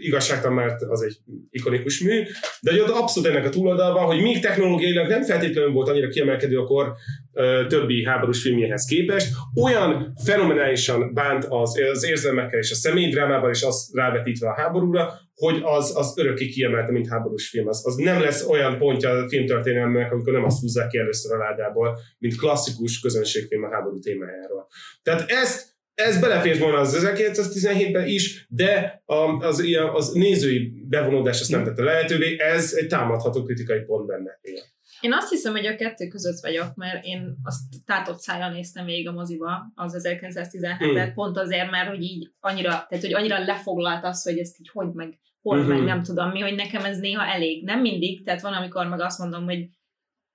igazságtalan, 0.00 0.56
mert 0.56 0.82
az 0.82 1.02
egy 1.02 1.16
ikonikus 1.50 2.00
mű, 2.00 2.22
de 2.60 2.70
hogy 2.70 2.80
ott 2.80 2.88
abszolút 2.88 3.28
ennek 3.28 3.46
a 3.46 3.48
túloldalban, 3.48 4.04
hogy 4.04 4.22
még 4.22 4.40
technológiailag 4.40 5.08
nem 5.08 5.22
feltétlenül 5.22 5.72
volt 5.72 5.88
annyira 5.88 6.08
kiemelkedő 6.08 6.58
a 6.58 6.64
kor 6.64 6.92
ö, 7.32 7.64
többi 7.68 8.04
háborús 8.04 8.42
filmjéhez 8.42 8.84
képest, 8.84 9.28
olyan 9.62 10.12
fenomenálisan 10.24 11.14
bánt 11.14 11.44
az, 11.48 11.80
az 11.92 12.04
érzelmekkel 12.04 12.58
és 12.58 12.70
a 12.70 12.74
személydrámával, 12.74 13.50
és 13.50 13.62
azt 13.62 13.94
rávetítve 13.94 14.48
a 14.48 14.60
háborúra, 14.60 15.12
hogy 15.40 15.60
az, 15.64 15.96
az 15.96 16.14
örökké 16.16 16.48
kiemelte, 16.48 16.92
mint 16.92 17.08
háborús 17.08 17.48
film. 17.48 17.68
Az, 17.68 17.86
az 17.86 17.94
nem 17.94 18.20
lesz 18.20 18.46
olyan 18.46 18.78
pontja 18.78 19.10
a 19.10 19.28
filmtörténelmének, 19.28 20.12
amikor 20.12 20.32
nem 20.32 20.44
azt 20.44 20.60
húzzák 20.60 20.88
ki 20.88 20.98
először 20.98 21.34
a 21.34 21.38
ládából, 21.38 21.98
mint 22.18 22.36
klasszikus 22.36 23.00
közönségfilm 23.00 23.64
a 23.64 23.70
háború 23.70 23.98
témájáról. 23.98 24.68
Tehát 25.02 25.30
ezt 25.30 25.68
ez 25.94 26.20
belefért 26.20 26.58
volna 26.58 26.78
az 26.78 27.06
1917-ben 27.06 28.06
is, 28.06 28.46
de 28.48 29.02
az, 29.40 29.64
az 29.92 30.12
nézői 30.12 30.72
bevonódás 30.88 31.40
ezt 31.40 31.50
nem 31.50 31.64
tette 31.64 31.82
lehetővé, 31.82 32.38
ez 32.38 32.72
egy 32.74 32.86
támadható 32.86 33.42
kritikai 33.42 33.80
pont 33.80 34.06
benne. 34.06 34.38
Igen. 34.42 34.64
Én 35.00 35.12
azt 35.12 35.30
hiszem, 35.30 35.52
hogy 35.52 35.66
a 35.66 35.76
kettő 35.76 36.06
között 36.08 36.40
vagyok, 36.40 36.74
mert 36.74 37.04
én 37.04 37.36
azt 37.42 37.60
tátott 37.84 38.20
szájjal 38.20 38.50
néztem 38.50 38.84
végig 38.84 39.08
a 39.08 39.12
moziba, 39.12 39.72
az 39.74 39.96
1917-et, 40.02 40.78
Hmm. 40.78 41.12
pont 41.14 41.38
azért, 41.38 41.70
mert 41.70 41.88
hogy 41.88 42.02
így 42.02 42.30
annyira, 42.40 42.68
tehát 42.68 43.04
hogy 43.04 43.14
annyira 43.14 43.44
lefoglalt 43.44 44.04
az, 44.04 44.22
hogy 44.22 44.38
ezt 44.38 44.60
így 44.60 44.68
hogy 44.72 44.92
meg, 44.92 45.18
hol 45.42 45.58
Mhm. 45.58 45.68
meg 45.68 45.82
nem 45.84 46.02
tudom 46.02 46.30
mi, 46.30 46.40
hogy 46.40 46.54
nekem 46.54 46.84
ez 46.84 46.98
néha 46.98 47.24
elég. 47.26 47.64
Nem 47.64 47.80
mindig, 47.80 48.24
tehát 48.24 48.40
van, 48.40 48.52
amikor 48.52 48.86
meg 48.86 49.00
azt 49.00 49.18
mondom, 49.18 49.44
hogy 49.44 49.58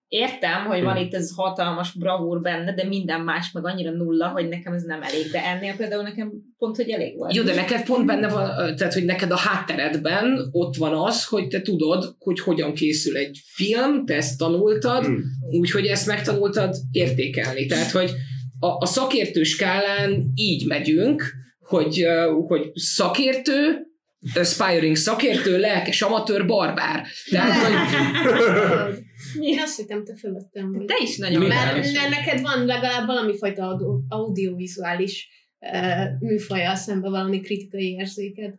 értem, 0.07 0.65
hogy 0.65 0.81
van 0.83 0.93
Hmm. 0.95 1.03
itt 1.05 1.13
ez 1.13 1.31
hatalmas 1.35 1.93
bravúr 1.93 2.41
benne, 2.41 2.73
de 2.73 2.83
minden 2.83 3.21
más 3.21 3.51
meg 3.51 3.65
annyira 3.65 3.91
nulla, 3.91 4.27
hogy 4.27 4.47
nekem 4.47 4.73
ez 4.73 4.83
nem 4.83 5.01
elég. 5.01 5.31
De 5.31 5.45
ennél 5.45 5.75
például 5.75 6.03
nekem 6.03 6.31
pont, 6.57 6.75
hogy 6.75 6.89
elég 6.89 7.17
volt. 7.17 7.33
Jó, 7.35 7.43
de 7.43 7.55
neked 7.55 7.85
pont 7.85 8.05
benne 8.05 8.27
van, 8.29 8.75
tehát 8.75 8.93
hogy 8.93 9.05
neked 9.05 9.31
a 9.31 9.37
hátteredben 9.37 10.49
ott 10.51 10.75
van 10.75 10.93
az, 10.93 11.25
hogy 11.25 11.47
te 11.47 11.61
tudod, 11.61 12.15
hogy 12.19 12.39
hogyan 12.39 12.73
készül 12.73 13.17
egy 13.17 13.39
film, 13.53 14.05
te 14.05 14.15
ezt 14.15 14.37
tanultad, 14.37 15.07
Mm. 15.07 15.15
úgyhogy 15.59 15.85
ezt 15.85 16.07
megtanultad 16.07 16.75
értékelni. 16.91 17.65
Tehát, 17.65 17.91
hogy 17.91 18.11
a, 18.59 18.67
a 18.67 18.85
szakértő 18.85 19.43
skálán 19.43 20.31
így 20.35 20.67
megyünk, 20.67 21.23
hogy, 21.59 22.05
hogy 22.47 22.71
szakértő, 22.73 23.87
aspiring 24.33 24.95
szakértő, 24.95 25.59
lelkes 25.59 26.01
amatőr, 26.01 26.45
barbár. 26.45 27.07
Tehát, 27.29 27.53
hogy 27.61 29.03
Én 29.39 29.59
azt 29.59 29.77
hittem, 29.77 30.03
te 30.03 30.15
fölöttem 30.15 30.71
vagy. 30.71 30.85
Te 30.85 30.95
is 31.01 31.17
nagyon 31.17 31.41
Mi? 31.41 31.47
Mert 31.47 31.93
ne- 31.93 32.09
neked 32.09 32.41
van 32.41 32.65
legalább 32.65 33.05
valami 33.05 33.37
fajta 33.37 33.67
audio, 33.67 33.99
audiovizuális 34.07 35.29
uh, 35.59 36.19
műfajjal 36.19 36.75
szemben 36.75 37.11
valami 37.11 37.39
kritikai 37.39 37.91
érzéked. 37.91 38.53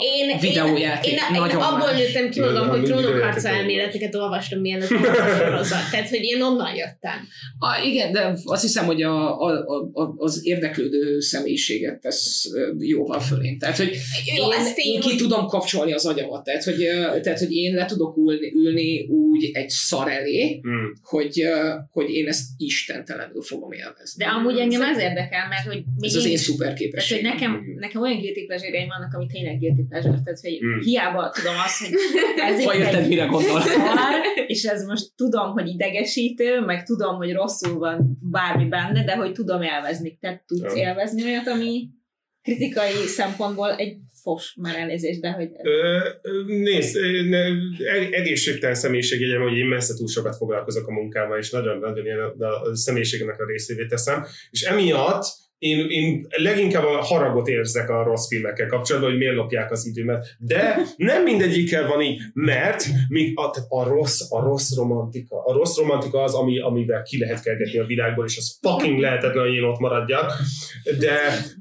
Én, 0.00 0.38
videójáték. 0.40 1.12
Én, 1.12 1.18
én, 1.34 1.44
én 1.50 1.56
abból 1.56 1.90
nőttem 1.92 2.30
ki 2.30 2.40
magam, 2.40 2.68
hogy 2.68 2.82
trónokharca 2.82 3.48
elméleteket 3.48 4.14
olvastam, 4.14 4.60
mielőtt 4.60 4.90
a 4.90 5.36
sorozat. 5.38 5.90
Tehát, 5.90 6.08
hogy 6.08 6.22
én 6.22 6.42
onnan 6.42 6.74
jöttem. 6.74 7.28
Ah, 7.58 7.86
igen, 7.86 8.12
de 8.12 8.34
azt 8.44 8.62
hiszem, 8.62 8.84
hogy 8.84 9.02
a, 9.02 9.40
a, 9.40 9.50
a, 9.92 10.14
az 10.16 10.40
érdeklődő 10.46 11.20
személyiséget 11.20 12.00
tesz 12.00 12.48
jóval 12.78 13.20
fölén. 13.20 13.58
Tehát, 13.58 13.76
hogy 13.76 13.96
Jó, 14.36 14.44
én, 14.44 14.74
tény, 14.74 14.92
én 14.94 15.00
ki 15.00 15.16
tudom 15.16 15.46
kapcsolni 15.46 15.92
az 15.92 16.06
agyamat. 16.06 16.44
Tehát 16.44 16.64
hogy, 16.64 16.86
tehát, 17.22 17.38
hogy 17.38 17.52
én 17.52 17.74
le 17.74 17.84
tudok 17.84 18.16
ülni, 18.16 18.52
ülni 18.54 19.06
úgy 19.06 19.50
egy 19.52 19.68
szar 19.68 20.10
elé, 20.10 20.58
Hmm. 20.62 20.92
hogy, 21.02 21.42
hogy 21.90 22.10
én 22.10 22.28
ezt 22.28 22.44
istentelenül 22.56 23.42
fogom 23.42 23.72
élvezni. 23.72 24.24
De 24.24 24.30
amúgy 24.30 24.58
engem 24.58 24.82
ez 24.82 24.98
érdekel, 24.98 25.48
mert 25.48 25.66
hogy 25.66 25.82
Ez 26.00 26.14
az 26.14 26.24
én 26.24 26.30
én- 26.30 26.36
szuper 26.36 26.74
Tehát, 26.74 27.08
hogy 27.08 27.22
nekem, 27.22 27.60
nekem 27.78 28.02
olyan 28.02 28.18
guilty 28.18 28.46
pleasure 28.46 28.86
vannak, 28.88 29.14
ami 29.14 29.26
tényleg 29.42 29.58
guilty 29.58 29.82
pleasure, 29.88 30.20
tehát 30.24 30.40
hogy 30.40 30.58
Mm. 30.64 30.80
hiába 30.80 31.30
tudom 31.30 31.54
azt, 31.66 31.78
hogy 31.78 31.94
ez 32.48 32.58
itt 32.60 32.72
érted, 32.72 33.02
egy 33.02 33.08
mire 33.08 33.24
gondol. 33.24 33.60
szar, 33.60 34.20
és 34.46 34.62
ez 34.64 34.84
most 34.84 35.06
tudom, 35.16 35.50
hogy 35.52 35.66
idegesítő, 35.68 36.60
meg 36.60 36.82
tudom, 36.84 37.16
hogy 37.16 37.32
rosszul 37.32 37.78
van 37.78 38.18
bármi 38.30 38.64
benne, 38.68 39.04
de 39.04 39.16
hogy 39.16 39.32
tudom 39.32 39.62
élvezni. 39.62 40.18
Tehát 40.20 40.42
tudsz 40.46 40.76
Ja. 40.76 40.82
élvezni 40.88 41.22
olyat, 41.24 41.46
ami 41.46 41.88
kritikai 42.42 43.06
szempontból 43.06 43.74
egy 43.76 43.96
fos 44.22 44.54
már 44.60 44.76
elnézést, 44.76 45.20
de 45.20 45.30
hogy 45.30 45.48
Ö, 45.62 45.98
Nézd, 46.46 46.96
egészségtelen 48.10 48.74
személyiségjegyem, 48.74 49.42
hogy 49.42 49.56
én 49.56 49.66
messze 49.66 49.94
túl 49.94 50.08
sokat 50.08 50.36
foglalkozok 50.36 50.86
a 50.88 50.92
munkával, 50.92 51.38
és 51.38 51.50
nagyon-nagyon 51.50 52.04
ilyen 52.04 52.18
a, 52.18 52.44
a 52.44 52.76
személyiségemnek 52.76 53.40
a 53.40 53.46
részévé 53.46 53.86
teszem, 53.86 54.24
és 54.50 54.62
emiatt 54.62 55.24
én, 55.62 55.86
én 55.88 56.26
leginkább 56.36 56.84
a 56.84 57.02
haragot 57.02 57.48
érzek 57.48 57.90
a 57.90 58.02
rossz 58.02 58.28
filmekkel 58.28 58.66
kapcsolatban, 58.66 59.10
hogy 59.10 59.18
miért 59.18 59.34
lopják 59.34 59.70
az 59.70 59.86
időmet. 59.86 60.36
De 60.38 60.76
nem 60.96 61.22
mindegyikkel 61.22 61.88
van 61.88 62.00
így, 62.00 62.20
mert 62.32 62.84
még 63.08 63.38
a, 63.38 63.56
a, 63.68 63.88
rossz, 63.88 64.20
a 64.28 64.40
rossz 64.40 64.76
romantika, 64.76 65.44
a 65.44 65.52
rossz 65.52 65.76
romantika 65.76 66.22
az, 66.22 66.34
ami, 66.34 66.60
amivel 66.60 67.02
ki 67.02 67.18
lehet 67.18 67.42
kergetni 67.42 67.78
a 67.78 67.84
világból, 67.84 68.24
és 68.24 68.36
az 68.36 68.58
fucking 68.60 68.98
lehetetlen, 68.98 69.44
hogy 69.44 69.54
én 69.54 69.62
ott 69.62 69.78
maradjak. 69.78 70.32
De 70.98 71.18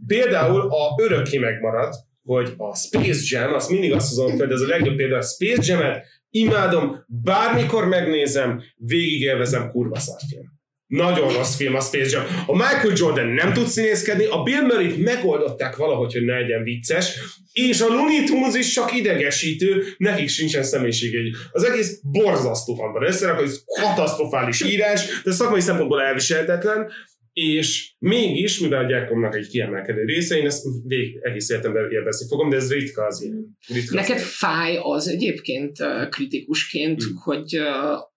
például 0.08 0.62
a 0.62 1.02
örökké 1.02 1.38
megmarad, 1.38 1.94
hogy 2.24 2.54
a 2.58 2.76
Space 2.76 3.22
Jam, 3.24 3.54
azt 3.54 3.70
mindig 3.70 3.94
azt 3.94 4.10
hozom 4.10 4.38
fel, 4.38 4.48
de 4.48 4.54
ez 4.54 4.62
a 4.62 4.68
legjobb 4.68 4.96
példa, 4.96 5.18
a 5.18 5.22
Space 5.22 5.74
Jam-et 5.74 6.06
imádom, 6.30 7.06
bármikor 7.08 7.88
megnézem, 7.88 8.62
végigélvezem, 8.76 9.70
kurva 9.70 10.00
szar 10.00 10.20
film. 10.30 10.60
Nagyon 10.92 11.34
rossz 11.34 11.56
film 11.56 11.76
a 11.76 11.80
Space 11.80 12.10
Jam. 12.18 12.24
A 12.48 12.54
Michael 12.54 12.94
Jordan 12.96 13.28
nem 13.28 13.54
tud 13.54 13.68
színészkedni, 13.68 14.26
a 14.26 14.44
Bill 14.44 14.62
Murray-t 14.62 14.98
megoldották 14.98 15.76
valahogy, 15.76 16.14
hogy 16.14 16.26
ne 16.26 16.40
legyen 16.40 16.64
vicces, 16.64 17.20
és 17.52 17.82
a 17.82 17.88
Looney 17.88 18.24
Tunes 18.24 18.56
is 18.56 18.74
csak 18.74 18.96
idegesítő, 18.96 19.84
nekik 19.98 20.30
sincsen 20.30 20.64
személyiségegy. 20.64 21.36
Az 21.52 21.64
egész 21.64 22.00
borzasztóan 22.04 22.92
van 22.94 23.04
összerak, 23.06 23.42
ez 23.42 23.64
katasztrofális 23.82 24.62
írás, 24.64 25.22
de 25.24 25.32
szakmai 25.32 25.60
szempontból 25.62 26.02
elviselhetetlen, 26.02 26.92
és 27.34 27.92
mégis, 28.00 28.60
mivel 28.60 28.84
a 28.84 28.88
gyerekkomnak 28.88 29.36
egy 29.36 29.48
kiemelkedő 29.48 30.04
része, 30.04 30.38
én 30.38 30.46
ezt 30.46 30.64
végig 30.88 31.18
egész 31.22 31.50
életemben 31.50 31.92
élvezni 31.92 32.28
fogom, 32.28 32.50
de 32.50 32.56
ez 32.56 32.72
ritka 32.74 33.06
az 33.06 33.22
ilyen. 33.22 33.58
Ritka 33.68 33.90
az 33.90 33.96
Neked 33.96 34.16
ilyen. 34.16 34.28
fáj 34.30 34.78
az 34.82 35.08
egyébként 35.08 35.78
kritikusként, 36.10 37.04
Mm. 37.04 37.16
hogy 37.24 37.56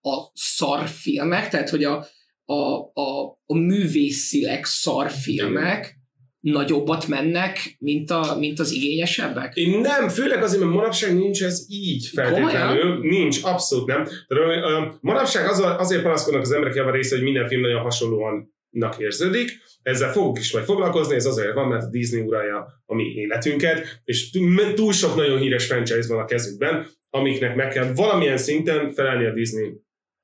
a 0.00 0.30
szarfilmek, 0.32 1.48
tehát 1.48 1.70
hogy 1.70 1.84
a, 1.84 2.06
a, 2.44 2.78
a, 3.00 3.38
a 3.46 3.54
művészileg 3.54 4.64
szarfilmek 4.64 6.02
nagyobbat 6.40 7.06
mennek, 7.06 7.76
mint, 7.78 8.10
a, 8.10 8.36
mint 8.38 8.58
az 8.58 8.72
igényesebbek? 8.72 9.56
Én 9.56 9.80
nem, 9.80 10.08
főleg 10.08 10.42
azért, 10.42 10.62
mert 10.62 10.74
manapság 10.74 11.16
nincs 11.16 11.42
ez 11.42 11.64
így 11.68 12.06
feltétlenül. 12.06 12.98
Nincs, 12.98 13.38
abszolút 13.42 13.86
nem. 13.86 14.04
De, 14.04 14.36
ö, 14.36 14.86
manapság 15.00 15.48
az, 15.48 15.60
azért 15.78 16.02
panaszkodnak 16.02 16.42
az 16.42 16.52
emberek 16.52 16.74
java 16.74 16.90
része, 16.90 17.14
hogy 17.14 17.24
minden 17.24 17.48
film 17.48 17.60
nagyon 17.60 17.80
hasonlóan 17.80 18.52
érződik. 18.98 19.50
Ezzel 19.82 20.12
fogok 20.12 20.38
is 20.38 20.52
majd 20.52 20.64
foglalkozni, 20.64 21.14
ez 21.14 21.26
azért 21.26 21.54
van, 21.54 21.68
mert 21.68 21.82
a 21.82 21.90
Disney 21.90 22.20
uralja 22.20 22.66
a 22.86 22.94
mi 22.94 23.04
életünket, 23.04 24.00
és 24.04 24.30
túl 24.74 24.92
sok 24.92 25.16
nagyon 25.16 25.38
híres 25.38 25.66
franchise 25.66 26.08
van 26.08 26.22
a 26.22 26.24
kezükben, 26.24 26.86
amiknek 27.10 27.54
meg 27.54 27.68
kell 27.68 27.92
valamilyen 27.92 28.36
szinten 28.36 28.90
felelni 28.90 29.24
a 29.24 29.32
Disney 29.32 29.72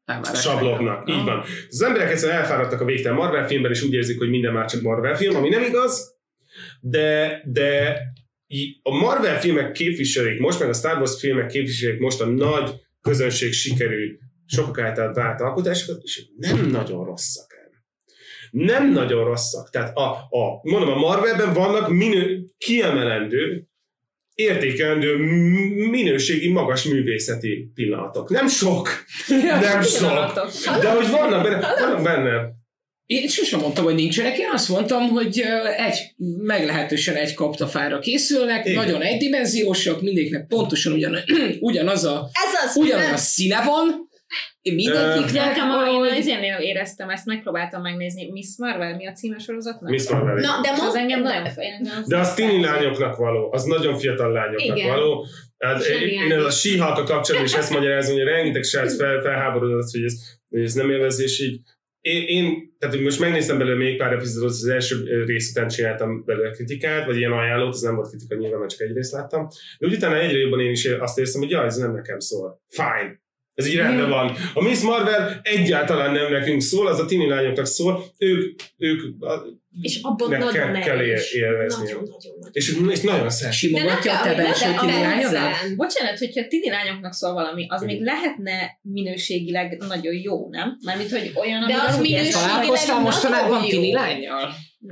Meg. 0.04 1.16
Így 1.16 1.24
van. 1.24 1.44
Az 1.68 1.82
emberek 1.82 2.10
egyszerűen 2.10 2.38
elfáradtak 2.38 2.80
a 2.80 2.84
végtelen 2.84 3.18
Marvel 3.18 3.46
filmben, 3.46 3.70
és 3.70 3.82
úgy 3.82 3.92
érzik, 3.92 4.18
hogy 4.18 4.30
minden 4.30 4.52
már 4.52 4.70
csak 4.70 4.82
Marvel 4.82 5.16
film, 5.16 5.36
ami 5.36 5.48
nem 5.48 5.62
igaz, 5.62 6.18
de, 6.80 7.40
de 7.44 7.98
a 8.82 8.94
Marvel 8.94 9.40
filmek 9.40 9.72
képviselik 9.72 10.40
most, 10.40 10.60
meg 10.60 10.68
a 10.68 10.72
Star 10.72 10.96
Wars 10.96 11.20
filmek 11.20 11.46
képviselik 11.46 12.00
most 12.00 12.20
a 12.20 12.26
nagy 12.26 12.70
közönség 13.00 13.52
sikerű, 13.52 14.18
sokak 14.46 14.78
által 14.78 15.12
vált 15.12 15.40
alkotásokat, 15.40 16.02
és 16.02 16.26
nem 16.36 16.66
nagyon 16.66 17.04
rosszak 17.04 17.54
ám. 17.64 17.70
Nem 18.50 18.92
nagyon 18.92 19.24
rosszak. 19.24 19.70
Tehát 19.70 19.96
a, 19.96 20.10
a, 20.12 20.60
mondom, 20.62 20.88
a 20.88 20.96
Marvelben 20.96 21.52
vannak 21.52 21.88
minő, 21.88 22.44
kiemelendő, 22.58 23.69
értékelendő, 24.40 25.16
minőségi, 25.90 26.48
magas 26.48 26.84
művészeti 26.84 27.70
pillanatok. 27.74 28.30
Nem 28.30 28.48
sok, 28.48 28.88
nem 29.60 29.82
sok. 29.82 30.32
De 30.80 30.90
hogy 30.90 31.08
vannak 31.10 31.42
benne, 31.42 31.74
vannak 31.80 32.02
benne. 32.02 32.58
Én 33.06 33.28
sosem 33.28 33.60
mondtam, 33.60 33.84
hogy 33.84 33.94
nincsenek, 33.94 34.38
én 34.38 34.48
azt 34.52 34.68
mondtam, 34.68 35.08
hogy 35.08 35.44
egy, 35.76 36.14
meglehetősen 36.42 37.14
egy 37.14 37.34
kaptafára 37.34 37.98
készülnek, 37.98 38.66
Igen. 38.66 38.76
nagyon 38.76 39.02
egydimenziósak, 39.02 40.02
mindegyiknek 40.02 40.46
pontosan 40.46 40.92
ugyan, 40.92 41.16
ugyanaz 41.60 42.04
a, 42.04 42.30
Ez 42.32 42.68
az, 42.68 42.76
ugyanaz 42.76 43.12
a 43.12 43.16
színe 43.16 43.62
van, 43.64 44.09
De 44.62 44.72
mindegyiknek 44.72 45.44
nekem 45.46 45.70
a, 45.70 45.72
én 45.72 45.78
valahogy- 45.78 46.18
azért 46.18 46.60
éreztem 46.60 47.08
ezt, 47.08 47.26
megpróbáltam 47.26 47.82
megnézni. 47.82 48.30
Miss 48.30 48.56
Marvel, 48.58 48.96
mi 48.96 49.06
a 49.06 49.12
címe 49.12 49.38
sorozatnak? 49.38 49.90
Miss 49.90 50.08
Marvel. 50.08 50.34
Na, 50.34 50.60
de 50.62 50.68
És 50.72 50.78
az 50.78 50.82
most 50.84 50.96
engem 50.96 51.22
nagyon 51.22 51.46
engem 51.56 52.04
De 52.06 52.18
az 52.18 52.34
tini 52.34 52.60
lányoknak 52.60 53.16
való, 53.16 53.52
az 53.52 53.64
nagyon 53.64 53.98
fiatal 53.98 54.32
lányoknak 54.32 54.76
Igen. 54.76 54.88
való. 54.88 55.26
Hát 55.58 55.84
én, 55.84 56.08
én 56.08 56.32
ez 56.32 56.44
a 56.44 56.50
síhalka 56.50 57.02
kapcsolatban 57.02 57.44
is 57.50 57.54
ezt 57.54 57.72
magyarázom, 57.72 58.14
hogy 58.14 58.24
rengeteg 58.24 58.62
srác 58.62 58.96
fel, 58.96 59.20
felháborodott, 59.20 59.90
hogy 59.90 60.04
ez, 60.04 60.14
hogy 60.48 60.62
ez 60.62 60.72
nem 60.72 60.90
élvezés 60.90 61.40
így. 61.40 61.60
Én, 62.00 62.22
én, 62.26 62.74
tehát 62.78 62.94
hogy 62.94 63.04
most 63.04 63.20
megnéztem 63.20 63.58
belőle 63.58 63.76
még 63.76 63.96
pár 63.96 64.12
epizódot, 64.12 64.50
az 64.50 64.66
első 64.66 65.24
rész 65.24 65.50
után 65.50 65.68
csináltam 65.68 66.24
belőle 66.24 66.50
kritikát, 66.50 67.06
vagy 67.06 67.16
ilyen 67.16 67.32
ajánlót, 67.32 67.74
ez 67.74 67.80
nem 67.80 67.94
volt 67.94 68.08
kritika, 68.08 68.34
nyilván 68.34 68.58
mert 68.58 68.70
csak 68.70 68.80
egy 68.80 68.94
részt 68.94 69.12
láttam. 69.12 69.48
De 69.78 69.86
úgy 69.86 69.94
utána 69.94 70.18
egyre 70.18 70.38
jobban 70.38 70.60
én 70.60 70.70
is 70.70 70.84
azt 70.86 71.18
érzem, 71.18 71.40
hogy 71.40 71.50
jaj, 71.50 71.66
ez 71.66 71.76
nem 71.76 71.92
nekem 71.92 72.18
szól. 72.18 72.60
Fine. 72.68 73.20
Ez 73.54 73.66
így 73.66 73.76
rendben 73.76 74.08
van. 74.08 74.36
A 74.54 74.62
Miss 74.62 74.80
Marvel 74.82 75.40
egyáltalán 75.42 76.12
nem 76.12 76.32
nekünk 76.32 76.60
szól, 76.62 76.86
az 76.86 76.98
a 76.98 77.04
tini 77.04 77.28
lányoknak 77.28 77.66
szól. 77.66 78.04
Ők, 78.18 78.60
ők 78.76 79.22
a, 79.22 79.42
és 79.80 79.98
abban 80.02 80.28
nagyon 80.28 80.52
kell- 80.52 80.78
kell 80.80 80.98
erős. 80.98 81.32
él- 81.32 81.42
élvezni. 81.42 81.82
Nagyon, 81.82 82.02
nagyon, 82.02 82.18
nagyon. 82.40 82.50
és, 82.52 82.74
és 82.90 83.00
nagyon 83.00 83.30
szép. 83.30 83.50
simogatja 83.50 84.18
a 84.18 84.22
te 84.22 84.34
belső 84.34 84.64
kell, 84.64 84.72
hogy 84.74 84.88
tini 84.88 85.02
persze. 85.02 85.50
Bocsánat, 85.76 86.18
hogyha 86.18 86.46
tini 86.48 86.70
lányoknak 86.70 87.12
szól 87.12 87.32
valami, 87.32 87.66
az 87.68 87.82
még 87.82 88.02
lehetne 88.02 88.78
minőségileg 88.82 89.76
nagyon 89.88 90.14
jó, 90.14 90.48
nem? 90.50 90.76
Mármint, 90.84 91.10
hogy 91.10 91.32
olyan, 91.34 91.66
De 91.66 91.74
az 91.88 91.98
minőségileg 91.98 92.66
nagyon 92.66 93.02
mostanában 93.02 93.62
tini 93.62 93.92
lányjal? 93.92 94.52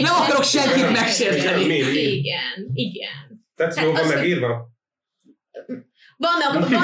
Nem 0.00 0.14
akarok 0.14 0.44
senkit 0.44 0.90
megsérteni. 0.92 1.74
Igen, 1.74 2.70
igen. 2.74 3.44
Tehát 3.56 3.74
Hát 3.74 3.84
jó 3.84 3.92
van 3.92 4.00
az- 4.02 4.14
megírva? 4.14 4.70
Vannak, 6.24 6.52
vannak, 6.52 6.82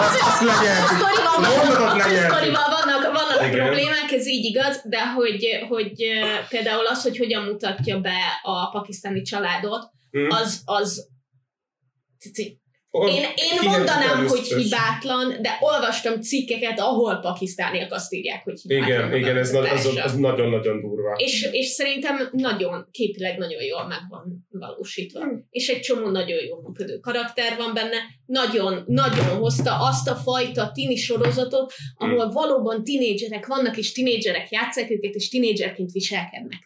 Azt 0.00 0.40
legyeltük. 0.40 0.96
Sztorival 0.96 1.34
A 1.34 1.40
mondatot 1.40 1.78
vannak, 1.78 2.70
vannak, 2.70 3.12
vannak 3.12 3.46
Igen. 3.46 3.64
problémák, 3.64 4.12
ez 4.12 4.26
így 4.26 4.44
igaz, 4.44 4.80
de 4.84 5.10
hogy, 5.12 5.66
hogy 5.68 5.92
például 6.48 6.86
az, 6.86 7.02
hogy 7.02 7.18
hogyan 7.18 7.42
mutatja 7.44 8.00
be 8.00 8.18
a 8.42 8.70
pakisztáni 8.70 9.22
családot, 9.22 9.90
Hm? 10.10 10.30
az, 10.30 10.62
az 10.64 11.08
Én, 12.92 13.22
én 13.34 13.70
mondanám, 13.70 14.26
hogy 14.26 14.46
hibátlan, 14.46 15.42
de 15.42 15.56
olvastam 15.60 16.20
cikkeket, 16.20 16.80
ahol 16.80 17.20
pakisztániak 17.20 17.92
azt 17.92 18.12
írják, 18.12 18.44
hogy 18.44 18.60
hibátlan. 18.60 18.88
Igen, 18.88 19.14
igen, 19.14 19.36
ez, 19.36 19.50
nagy- 19.50 19.68
az, 19.68 19.96
az 20.04 20.16
nagyon-nagyon 20.16 20.80
durva. 20.80 21.14
És, 21.16 21.48
és 21.50 21.66
szerintem 21.66 22.28
nagyon, 22.32 22.88
képileg 22.90 23.38
nagyon 23.38 23.62
jól 23.62 23.86
meg 23.86 24.00
van 24.08 24.46
valósítva. 24.50 25.20
És 25.50 25.68
egy 25.68 25.80
csomó 25.80 26.10
nagyon 26.10 26.44
jó 26.44 26.60
működő 26.60 26.98
karakter 26.98 27.56
van 27.56 27.74
benne. 27.74 27.96
Nagyon, 28.26 28.84
nagyon 28.86 29.24
hozta 29.24 29.76
azt 29.80 30.08
a 30.08 30.14
fajta 30.14 30.70
tini 30.72 30.96
sorozatot, 30.96 31.72
ahol 31.94 32.30
valóban 32.30 32.84
tinédzserek 32.84 33.46
vannak, 33.46 33.76
és 33.76 33.92
tinédzserek 33.92 34.50
játszák 34.50 34.90
őket, 34.90 35.14
és 35.14 35.28
tinédzserként 35.28 35.90
viselkednek. 35.92 36.64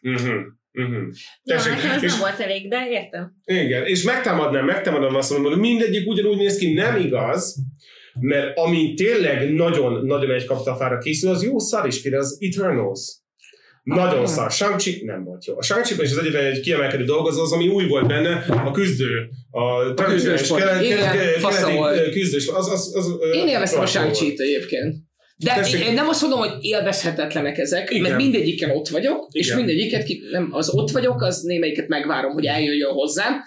Uh-huh. 0.77 0.95
Uh-huh. 0.95 1.09
Ja, 1.43 1.57
Tessék, 1.57 1.72
nekem 1.72 1.91
ez 1.91 2.03
és- 2.03 2.11
nem 2.11 2.20
volt 2.20 2.41
elég, 2.41 2.68
de 2.68 2.89
értem. 2.91 3.33
Igen, 3.45 3.85
és 3.85 4.03
megtámadnám, 4.03 4.64
megtámadom 4.64 5.14
azt 5.14 5.31
mondom, 5.31 5.53
hogy 5.53 5.61
mindegyik 5.61 6.09
ugyanúgy 6.09 6.37
néz 6.37 6.57
ki, 6.57 6.72
nem 6.72 6.97
igaz, 6.97 7.57
mert 8.20 8.59
ami 8.59 8.95
tényleg 8.95 9.53
nagyon-nagyon 9.55 10.31
egy 10.31 10.45
kaptafára 10.45 10.99
készül, 10.99 11.31
az 11.31 11.43
jó 11.43 11.59
szar 11.59 11.87
is, 11.87 12.03
például 12.03 12.22
az 12.22 12.39
Eternals. 12.41 13.01
Nagyon 13.83 14.27
szar. 14.27 14.51
shang 14.51 14.81
nem 15.03 15.24
volt 15.24 15.45
jó. 15.45 15.57
A 15.59 15.62
shang 15.62 15.85
is 15.85 16.11
az 16.11 16.18
egyetlen 16.18 16.45
egy 16.45 16.61
kiemelkedő 16.61 17.05
dolgozó 17.05 17.43
az, 17.43 17.53
ami 17.53 17.68
új 17.68 17.87
volt 17.87 18.07
benne, 18.07 18.45
a 18.49 18.70
küzdő. 18.70 19.29
A 19.51 19.95
tradicionális 19.95 20.49
keleti 20.49 22.11
küzdős. 22.11 22.49
Az, 22.49 22.70
az, 22.70 22.97
az, 22.97 23.12
Én 23.33 23.49
élveztem 23.49 23.81
a 23.81 23.87
shang 23.87 24.11
egyébként. 24.37 25.05
De 25.39 25.55
Tessék. 25.55 25.84
én 25.84 25.95
nem 25.95 26.09
azt 26.09 26.20
mondom, 26.20 26.39
hogy 26.39 26.53
élvezhetetlenek 26.61 27.59
ezek, 27.59 27.91
Igen. 27.91 28.03
mert 28.03 28.16
mindegyiken 28.22 28.70
ott 28.70 28.89
vagyok, 28.89 29.28
és 29.32 29.47
Igen. 29.47 29.57
mindegyiket, 29.59 30.03
ki, 30.05 30.22
nem, 30.30 30.49
az 30.51 30.74
ott 30.74 30.91
vagyok, 30.91 31.22
az 31.22 31.41
némelyiket 31.43 31.89
megvárom, 31.89 32.32
hogy 32.32 32.45
eljöjjön 32.47 32.93
hozzám, 32.93 33.43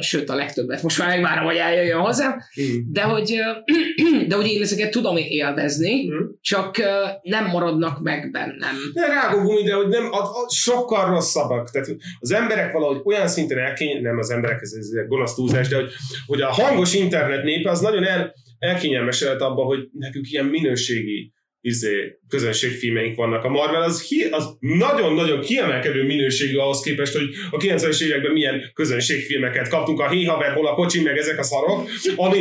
sőt 0.00 0.28
a 0.30 0.34
legtöbbet 0.34 0.82
most 0.82 0.98
már 0.98 1.08
megvárom, 1.08 1.44
hogy 1.44 1.56
eljöjjön 1.56 1.98
hozzám, 2.00 2.30
Mm. 2.62 2.92
de 2.92 3.02
hogy, 3.02 3.36
de 4.28 4.34
hogy 4.34 4.46
én 4.46 4.62
ezeket 4.62 4.90
tudom 4.90 5.16
élvezni, 5.16 6.04
Mhm. 6.08 6.16
csak 6.40 6.76
nem 7.22 7.46
maradnak 7.46 8.00
meg 8.02 8.30
bennem. 8.30 8.76
De 8.94 9.06
rágógumi, 9.06 9.62
de 9.62 9.74
hogy 9.74 9.88
nem, 9.88 10.12
a, 10.12 10.18
a, 10.18 10.48
sokkal 10.48 11.10
rosszabbak. 11.10 11.70
Tehát 11.70 11.88
az 12.20 12.32
emberek 12.32 12.72
valahogy 12.72 13.00
olyan 13.04 13.28
szinten 13.28 13.58
elkény, 13.58 14.02
nem 14.02 14.18
az 14.18 14.30
emberek, 14.30 14.60
ez, 14.60 14.72
ez 14.72 15.06
gonosz 15.08 15.34
túlzás, 15.34 15.68
de 15.68 15.76
hogy, 15.76 15.90
hogy 16.26 16.40
a 16.40 16.46
hangos 16.52 16.94
internet 16.94 17.42
népe 17.44 17.70
az 17.70 17.80
nagyon 17.80 18.04
el, 18.04 18.34
elkényelmesedett 18.62 19.40
abban, 19.40 19.66
hogy 19.66 19.88
nekünk 19.92 20.30
ilyen 20.30 20.44
minőségi 20.44 21.32
izé, 21.62 22.18
közönségfilmeink 22.28 23.16
vannak. 23.16 23.44
A 23.44 23.48
Marvel 23.48 23.82
az, 23.82 24.02
hi, 24.02 24.24
az 24.30 24.44
nagyon-nagyon 24.60 25.40
kiemelkedő 25.40 26.04
minőségű 26.04 26.56
ahhoz 26.56 26.80
képest, 26.80 27.12
hogy 27.12 27.28
a 27.50 27.56
90-es 27.56 28.02
években 28.02 28.32
milyen 28.32 28.70
közönségfilmeket 28.74 29.68
kaptunk, 29.68 30.00
a 30.00 30.08
Hey 30.08 30.24
Haver, 30.24 30.52
hol 30.52 30.66
a 30.66 30.74
kocsi, 30.74 31.02
meg 31.02 31.16
ezek 31.16 31.38
a 31.38 31.42
szarok, 31.42 31.88
ami 32.16 32.38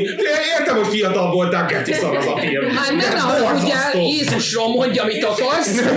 értem, 0.57 0.75
hogy 0.75 0.87
fiatal 0.87 1.31
voltál, 1.31 1.65
geci 1.65 1.93
szar 1.93 2.15
az 2.15 2.25
a 2.25 2.37
film. 2.37 2.65
Hát 2.65 2.95
nem 2.95 3.17
haragudjál, 3.17 3.91
borzasztó. 3.93 3.99
Jézusról 3.99 4.67
mondja, 4.67 5.05
mit 5.05 5.23
akarsz, 5.23 5.75
de 5.75 5.89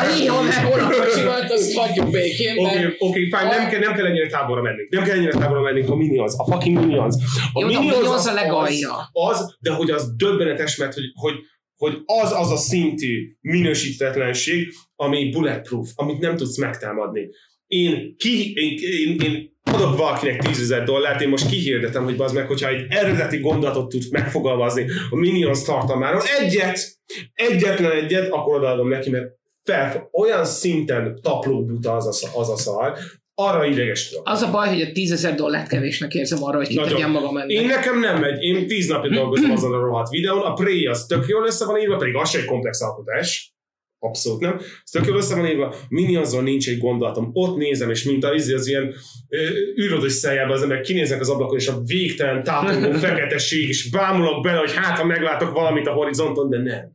a 0.00 0.16
néha 0.16 0.42
meg 0.42 0.64
hol 0.64 0.80
a 0.80 0.90
kocsimat, 0.90 1.52
azt 1.52 1.74
hagyjuk 1.74 2.10
békén, 2.10 2.58
Oké, 2.58 2.78
mert 2.78 2.94
oké, 2.98 3.24
fine, 3.24 3.56
nem 3.56 3.68
kell, 3.68 3.80
nem 3.80 3.94
kell 3.94 4.06
ennyire 4.06 4.26
távolra 4.26 4.62
menni. 4.62 4.86
Nem 4.90 5.02
kell 5.04 5.16
ennyire 5.16 5.32
távolra 5.32 5.60
menni 5.60 5.84
a 5.86 5.94
Minions, 5.94 6.32
a 6.36 6.44
fucking 6.44 6.78
Minions. 6.78 7.14
A 7.52 7.60
Jó, 7.60 7.68
de 7.68 7.76
a 7.76 7.80
Minions 7.80 8.26
a 8.26 8.32
legalja. 8.32 9.10
Az, 9.12 9.40
az, 9.40 9.56
de 9.60 9.70
hogy 9.70 9.90
az 9.90 10.14
döbbenetes, 10.16 10.76
mert 10.76 10.94
hogy, 10.94 11.04
hogy, 11.14 11.34
hogy 11.76 12.02
az 12.04 12.32
az 12.32 12.50
a 12.50 12.56
szintű 12.56 13.36
minősítetlenség, 13.40 14.72
ami 14.96 15.30
bulletproof, 15.30 15.90
amit 15.94 16.20
nem 16.20 16.36
tudsz 16.36 16.58
megtámadni. 16.58 17.28
Én, 17.66 18.16
ki, 18.16 18.52
én, 18.54 18.78
én, 18.78 19.20
én 19.20 19.52
adok 19.62 19.96
valakinek 19.96 20.42
10 20.42 20.60
ezer 20.60 20.84
dollárt, 20.84 21.20
én 21.20 21.28
most 21.28 21.48
kihirdetem, 21.48 22.04
hogy 22.04 22.14
az 22.18 22.32
meg, 22.32 22.46
hogyha 22.46 22.68
egy 22.68 22.86
eredeti 22.88 23.38
gondolatot 23.38 23.88
tud 23.88 24.02
megfogalmazni 24.10 24.86
a 25.10 25.16
Minions 25.16 25.62
tartalmáról, 25.62 26.22
egyet, 26.38 26.98
egyetlen 27.34 27.90
egyet, 27.90 28.30
akkor 28.30 28.56
odaadom 28.56 28.88
neki, 28.88 29.10
mert 29.10 29.26
fel, 29.62 30.08
olyan 30.12 30.44
szinten 30.44 31.18
tapló 31.22 31.64
buta 31.64 31.92
az 31.92 32.24
a, 32.24 32.40
az 32.40 32.50
a 32.50 32.56
szar, 32.56 32.98
arra 33.34 33.66
ideges 33.66 34.08
tudok. 34.08 34.28
az 34.28 34.42
a 34.42 34.50
baj, 34.50 34.68
hogy 34.68 34.80
a 34.80 34.92
10 34.92 35.12
ezer 35.12 35.34
dollárt 35.34 35.68
kevésnek 35.68 36.14
érzem 36.14 36.42
arra, 36.42 36.56
hogy 36.56 36.66
kitegyem 36.66 37.10
magam 37.10 37.36
ennek. 37.36 37.50
Én 37.50 37.66
nekem 37.66 38.00
nem 38.00 38.20
megy, 38.20 38.42
én 38.42 38.66
tíz 38.66 38.88
napja 38.88 39.10
dolgozom 39.10 39.50
azon 39.56 39.72
a 39.72 39.78
rohadt 39.80 40.08
videón, 40.08 40.42
a 40.42 40.52
Prey 40.52 40.86
az 40.86 41.06
tök 41.06 41.26
jól 41.28 41.46
össze 41.46 41.64
van 41.64 41.80
írva, 41.80 41.96
pedig 41.96 42.14
az 42.14 42.30
se 42.30 42.38
egy 42.38 42.44
komplex 42.44 42.80
alkotás, 42.80 43.54
abszolút 43.98 44.40
nem. 44.40 44.56
Ez 44.58 44.90
tök 44.90 45.06
jól 45.06 45.16
össze 45.16 45.34
van 45.34 45.46
írva, 45.46 45.74
Minionzon 45.88 46.44
nincs 46.44 46.68
egy 46.68 46.78
gondolatom. 46.78 47.30
Ott 47.32 47.56
nézem, 47.56 47.90
és 47.90 48.04
mint 48.04 48.24
az, 48.24 48.48
az 48.48 48.66
ilyen 48.66 48.94
ö, 49.28 49.48
űrödös 49.82 50.12
szájában 50.12 50.56
az 50.56 50.62
emberek 50.62 50.82
kinéznek 50.82 51.20
az 51.20 51.28
ablakon, 51.28 51.58
és 51.58 51.68
a 51.68 51.80
végtelen 51.84 52.42
tátongó 52.42 52.92
feketeség, 53.06 53.68
és 53.68 53.90
bámulok 53.90 54.42
bele, 54.42 54.58
hogy 54.58 54.74
hát, 54.74 54.98
ha 54.98 55.04
meglátok 55.04 55.52
valamit 55.52 55.86
a 55.86 55.92
horizonton, 55.92 56.50
de 56.50 56.58
nem. 56.58 56.92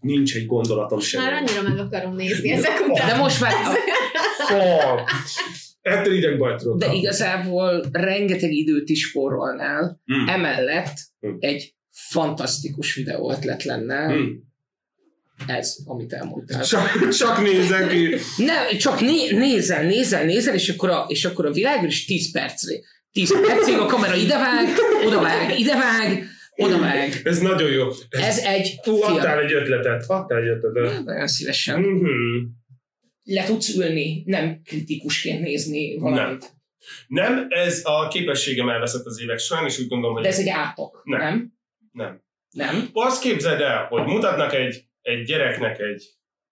Nincs 0.00 0.34
egy 0.36 0.46
gondolatom 0.46 1.00
sem. 1.00 1.22
Már 1.22 1.32
annyira 1.32 1.62
meg 1.62 1.78
akarom 1.78 2.14
nézni 2.14 2.50
ezek 2.50 2.80
után. 2.88 3.08
De 3.08 3.16
most 3.16 3.40
már, 3.40 3.52
Oh, 4.50 5.00
ettől 5.82 6.14
idegbajt 6.14 6.56
tudok 6.56 6.78
de 6.78 6.92
igazából 6.92 7.84
rengeteg 7.92 8.52
időt 8.52 8.88
is 8.88 9.00
spórolnál, 9.00 10.00
Mm. 10.12 10.26
emellett 10.28 10.94
Mm. 11.26 11.34
egy 11.38 11.74
fantasztikus 11.90 12.94
videó 12.94 13.30
ötlet 13.32 13.64
lenne 13.64 14.06
Hmm. 14.06 14.50
ez, 15.46 15.76
amit 15.84 16.12
elmondtál. 16.12 16.62
Csak, 16.64 17.08
csak 17.08 17.42
nézek 17.42 17.88
ki. 17.88 18.14
Nem, 18.36 18.76
csak 18.78 19.00
né, 19.00 19.30
nézel, 19.30 19.84
nézel, 19.84 20.24
nézel, 20.24 20.54
és 20.54 20.68
akkor 20.68 20.90
a, 20.90 21.04
és 21.08 21.24
akkor 21.24 21.46
a 21.46 21.50
világról 21.52 21.88
is 21.88 22.04
10 22.04 22.32
percre. 22.32 22.74
10 23.12 23.40
percig 23.46 23.78
a 23.78 23.86
kamera 23.86 24.14
idevág, 24.14 24.66
odavág, 25.06 25.58
idevág, 25.58 26.24
odavág. 26.56 27.20
Ez 27.24 27.38
nagyon 27.38 27.70
jó. 27.70 27.88
Ez 28.10 28.38
egy 28.38 28.78
Hú, 28.82 29.02
adtál 29.02 29.40
egy 29.40 29.52
ötletet. 29.52 30.04
Adtál 30.06 30.38
egy 30.42 30.48
ötletet. 30.48 31.04
Nagyon 31.04 31.26
szívesen. 31.26 31.80
Mhm. 31.80 32.06
Le 33.22 33.44
tudsz 33.44 33.74
ülni, 33.74 34.22
nem 34.26 34.60
kritikusként 34.64 35.40
nézni 35.40 35.98
valamit. 35.98 36.50
Nem, 37.06 37.46
ez 37.48 37.80
a 37.84 38.08
képességem 38.08 38.68
elveszett 38.68 39.04
az 39.04 39.20
évek 39.20 39.38
során, 39.38 39.64
és 39.64 39.78
úgy 39.78 39.88
gondolom, 39.88 40.14
hogy 40.14 40.24
De 40.24 40.28
ez 40.30 40.38
egy 40.38 40.48
átok, 40.48 41.00
Nem. 41.04 41.20
nem? 41.20 41.52
nem. 41.92 42.22
Nem? 42.50 42.88
Azt 42.92 43.22
képzeld 43.22 43.60
el, 43.60 43.86
hogy 43.86 44.04
mutatnak 44.04 44.54
egy, 44.54 44.84
egy 45.02 45.22
gyereknek 45.22 45.78
egy 45.78 46.04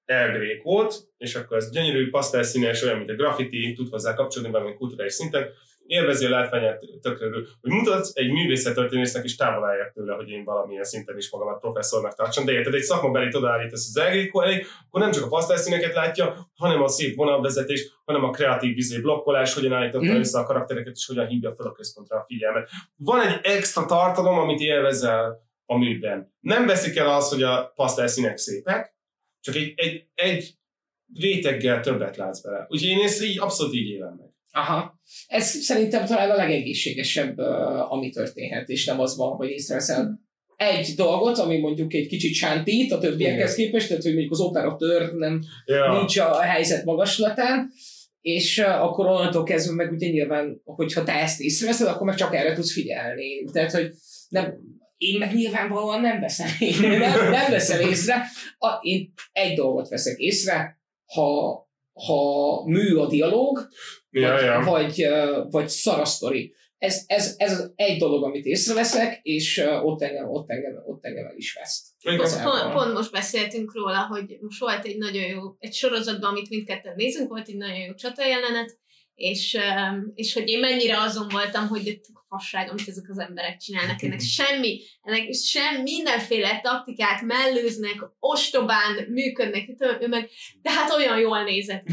elgrékót, 0.04 0.94
és 1.16 1.34
akkor 1.34 1.56
ez 1.56 1.70
gyönyörű, 1.70 2.10
pasztelszínes, 2.10 2.82
olyan, 2.82 2.96
mint 2.96 3.10
a 3.10 3.14
graffiti, 3.14 3.72
tud 3.72 3.88
hozzá 3.88 4.14
kapcsolódni 4.14 4.52
valami 4.52 4.74
kulturális 4.74 5.12
szinten, 5.12 5.46
élvezi 5.90 6.26
a 6.26 6.28
látványát 6.28 6.80
tökre 7.00 7.26
örül. 7.26 7.46
Hogy 7.60 7.70
mutatsz 7.70 8.10
egy 8.14 8.30
művészettörténésznek, 8.30 9.24
és 9.24 9.36
távol 9.36 9.68
álljak 9.68 9.92
tőle, 9.92 10.14
hogy 10.14 10.30
én 10.30 10.44
valamilyen 10.44 10.84
szinten 10.84 11.16
is 11.16 11.30
magamat 11.30 11.60
professzornak 11.60 12.14
tartsam, 12.14 12.44
de 12.44 12.52
érted, 12.52 12.74
egy 12.74 12.82
szakmabelit 12.82 13.34
odaállítasz 13.34 13.86
az 13.88 14.02
elgrékó 14.02 14.40
elé, 14.42 14.64
akkor 14.86 15.00
nem 15.00 15.10
csak 15.10 15.24
a 15.24 15.28
pasztelszíneket 15.28 15.94
látja, 15.94 16.50
hanem 16.54 16.82
a 16.82 16.88
szép 16.88 17.16
vonalvezetés, 17.16 17.90
hanem 18.04 18.24
a 18.24 18.30
kreatív 18.30 18.74
vizé 18.74 19.00
blokkolás, 19.00 19.54
hogyan 19.54 19.72
állította 19.72 20.12
Mm. 20.12 20.18
össze 20.18 20.38
a 20.38 20.44
karaktereket, 20.44 20.96
és 20.96 21.06
hogyan 21.06 21.26
hívja 21.26 21.54
fel 21.54 21.66
a 21.66 21.72
központra 21.72 22.16
a 22.16 22.24
figyelmet. 22.26 22.70
Van 22.96 23.20
egy 23.20 23.40
extra 23.42 23.86
tartalom, 23.86 24.38
amit 24.38 24.60
élvezel 24.60 25.48
a 25.66 25.78
műben. 25.78 26.34
Nem 26.40 26.66
veszik 26.66 26.96
el 26.96 27.14
az, 27.14 27.28
hogy 27.28 27.42
a 27.42 27.72
pasztelszínek 27.74 28.36
szépek, 28.36 28.94
csak 29.40 29.54
egy, 29.54 29.72
egy, 29.76 30.06
egy 30.14 30.54
réteggel 31.14 31.80
többet 31.80 32.16
látsz 32.16 32.40
bele. 32.40 32.66
Úgyhogy 32.68 32.90
én 32.90 33.04
ezt 33.04 33.22
így 33.22 33.40
abszolút 33.40 33.74
így 33.74 33.88
élem 33.88 34.14
meg. 34.18 34.29
Aha. 34.52 35.00
Ez 35.26 35.46
szerintem 35.46 36.06
talán 36.06 36.30
a 36.30 36.36
legegészségesebb, 36.36 37.38
ami 37.88 38.10
történhet, 38.10 38.68
és 38.68 38.84
nem 38.84 39.00
az 39.00 39.16
van, 39.16 39.36
hogy 39.36 39.48
észreveszel 39.48 40.20
egy 40.56 40.92
dolgot, 40.96 41.38
ami 41.38 41.58
mondjuk 41.58 41.94
egy 41.94 42.06
kicsit 42.06 42.34
sántít 42.34 42.92
a 42.92 42.98
többiekhez 42.98 43.54
képest, 43.54 43.88
tehát 43.88 44.02
hogy 44.02 44.12
mondjuk 44.12 44.32
az 44.32 44.40
operatőr 44.40 45.12
nem 45.12 45.40
Ja. 45.64 45.92
nincs 45.98 46.18
a 46.18 46.40
helyzet 46.40 46.84
magaslatán, 46.84 47.70
és 48.20 48.58
akkor 48.58 49.06
onnantól 49.06 49.42
kezdve 49.42 49.74
meg 49.74 49.92
ugye 49.92 50.08
nyilván, 50.08 50.60
hogyha 50.64 51.02
te 51.02 51.12
ezt 51.12 51.40
észreveszed, 51.40 51.86
akkor 51.86 52.06
meg 52.06 52.16
csak 52.16 52.34
erre 52.34 52.54
tudsz 52.54 52.72
figyelni. 52.72 53.44
Tehát, 53.52 53.72
hogy 53.72 53.90
nem, 54.28 54.54
én 54.96 55.18
meg 55.18 55.34
nyilvánvalóan 55.34 56.00
nem 56.00 56.20
veszem, 56.20 56.48
nem, 56.80 57.30
nem 57.30 57.50
veszem 57.50 57.88
észre. 57.88 58.22
A, 58.58 58.78
én 58.80 59.12
egy 59.32 59.54
dolgot 59.54 59.88
veszek 59.88 60.18
észre, 60.18 60.80
ha, 61.04 61.58
ha 61.92 62.62
mű 62.66 62.94
a 62.94 63.06
dialóg, 63.06 63.68
Ja, 64.10 64.62
vagy, 64.64 64.98
ja. 64.98 65.42
vagy, 65.42 65.50
vagy 65.50 65.68
szar 65.68 66.00
a 66.00 66.04
sztori. 66.04 66.54
Ez, 66.78 67.04
ez, 67.06 67.34
ez 67.36 67.52
az 67.52 67.72
egy 67.76 67.98
dolog, 67.98 68.24
amit 68.24 68.44
észreveszek, 68.44 69.20
és 69.22 69.64
ott 69.82 70.02
engem, 70.02 70.28
ott 70.28 70.50
engem, 70.50 70.82
ott 70.86 71.04
engem 71.04 71.26
el 71.26 71.36
is 71.36 71.54
veszt. 71.54 71.86
Igazából. 72.00 72.60
Pont, 72.60 72.72
pont 72.72 72.92
most 72.92 73.12
beszéltünk 73.12 73.74
róla, 73.74 74.06
hogy 74.06 74.38
most 74.40 74.60
volt 74.60 74.84
egy 74.84 74.96
nagyon 74.98 75.22
jó, 75.22 75.40
egy 75.58 75.74
sorozatban, 75.74 76.30
amit 76.30 76.48
mindketten 76.48 76.94
nézünk, 76.96 77.28
volt 77.28 77.48
egy 77.48 77.56
nagyon 77.56 77.78
jó 77.78 77.94
csatajelenet, 77.94 78.78
és, 79.14 79.54
um, 79.54 80.12
és 80.14 80.32
hogy 80.32 80.48
én 80.48 80.58
mennyire 80.58 81.00
azon 81.00 81.28
voltam, 81.28 81.68
hogy 81.68 82.00
fasság, 82.30 82.70
amit 82.70 82.88
ezek 82.88 83.04
az 83.08 83.18
emberek 83.18 83.56
csinálnak, 83.56 84.02
ennek 84.04 84.20
semmi, 84.20 84.80
ennek 85.02 85.34
sem 85.34 85.82
mindenféle 85.82 86.60
taktikát 86.62 87.22
mellőznek, 87.22 87.96
ostobán 88.18 88.92
működnek, 89.08 89.64
ő 90.00 90.06
meg, 90.08 90.28
de 90.62 90.70
hát 90.70 90.90
olyan 90.96 91.18
jól 91.18 91.42
nézett. 91.42 91.84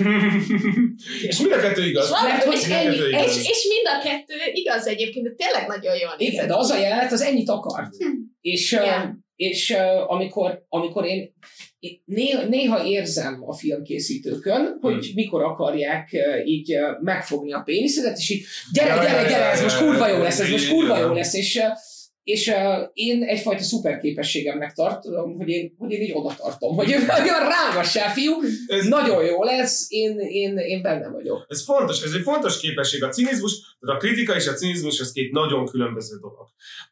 és 1.29 1.37
mind 1.39 1.51
a 1.51 1.59
kettő 1.59 1.87
igaz. 1.87 2.03
És, 2.03 2.09
valami- 2.09 2.29
Lehet, 2.29 2.43
hogy 2.43 2.55
és, 2.55 2.67
mind 2.67 2.77
a 2.77 2.89
kettő 2.89 3.07
és, 3.09 3.13
igaz. 3.21 3.37
és 3.37 3.65
mind 3.69 3.85
a 3.85 3.99
kettő 4.03 4.35
igaz 4.53 4.87
egyébként, 4.87 5.25
de 5.27 5.33
tényleg 5.45 5.67
nagyon 5.67 5.95
jól 5.97 6.15
nézett. 6.17 6.33
Igen, 6.33 6.47
de 6.47 6.55
az 6.55 6.69
a 6.69 6.77
jelenet, 6.77 7.11
az 7.11 7.21
ennyit 7.21 7.49
akart. 7.49 7.93
És, 8.41 8.71
ö, 8.71 8.83
Yeah. 8.83 9.09
és 9.35 9.75
amikor, 10.07 10.65
amikor 10.69 11.05
én 11.05 11.33
néha, 12.05 12.43
néha 12.43 12.85
érzem 12.85 13.43
a 13.45 13.53
filmkészítőkön, 13.53 14.77
hogy 14.81 15.11
mikor 15.15 15.43
akarják 15.43 16.09
így 16.45 16.75
megfogni 17.01 17.53
a 17.53 17.61
péniszedet, 17.65 18.17
és 18.17 18.29
így 18.29 18.45
gyere, 18.73 18.95
gyere, 18.95 19.29
gyere, 19.29 19.51
ez 19.51 19.61
most 19.61 19.77
kurva 19.77 20.07
jó 20.07 20.17
lesz, 20.17 20.39
ez 20.39 20.49
most 20.49 20.69
kurva 20.69 20.99
jó 20.99 21.13
lesz, 21.13 21.33
és, 21.33 21.61
és 22.23 22.47
uh, 22.47 22.55
én 22.93 23.23
egyfajta 23.23 23.63
szuperképességemnek 23.63 24.73
tartom, 24.73 25.35
hogy 25.37 25.49
én, 25.49 25.75
hogy 25.77 25.91
én 25.91 26.01
így 26.01 26.11
oda 26.13 26.35
tartom, 26.37 26.75
hogy 26.75 26.93
olyan 27.23 27.49
rágassál, 27.57 28.13
fiú, 28.13 28.33
Ez, 28.67 28.85
nagyon 28.85 29.25
jó 29.25 29.43
lesz, 29.43 29.85
én, 29.89 30.19
én, 30.19 30.57
én 30.57 30.81
benne 30.81 31.09
vagyok. 31.09 31.45
ez 31.47 31.63
fontos, 31.63 32.03
ez 32.03 32.13
egy 32.13 32.21
fontos 32.21 32.59
képesség. 32.59 33.03
A 33.03 33.09
cinizmus, 33.09 33.77
de 33.79 33.91
a 33.91 33.97
kritika 33.97 34.35
és 34.35 34.47
a 34.47 34.53
cinizmus, 34.53 34.99
ez 34.99 35.11
két 35.11 35.31
nagyon 35.31 35.65
különböző 35.65 36.17
dolog. 36.19 36.47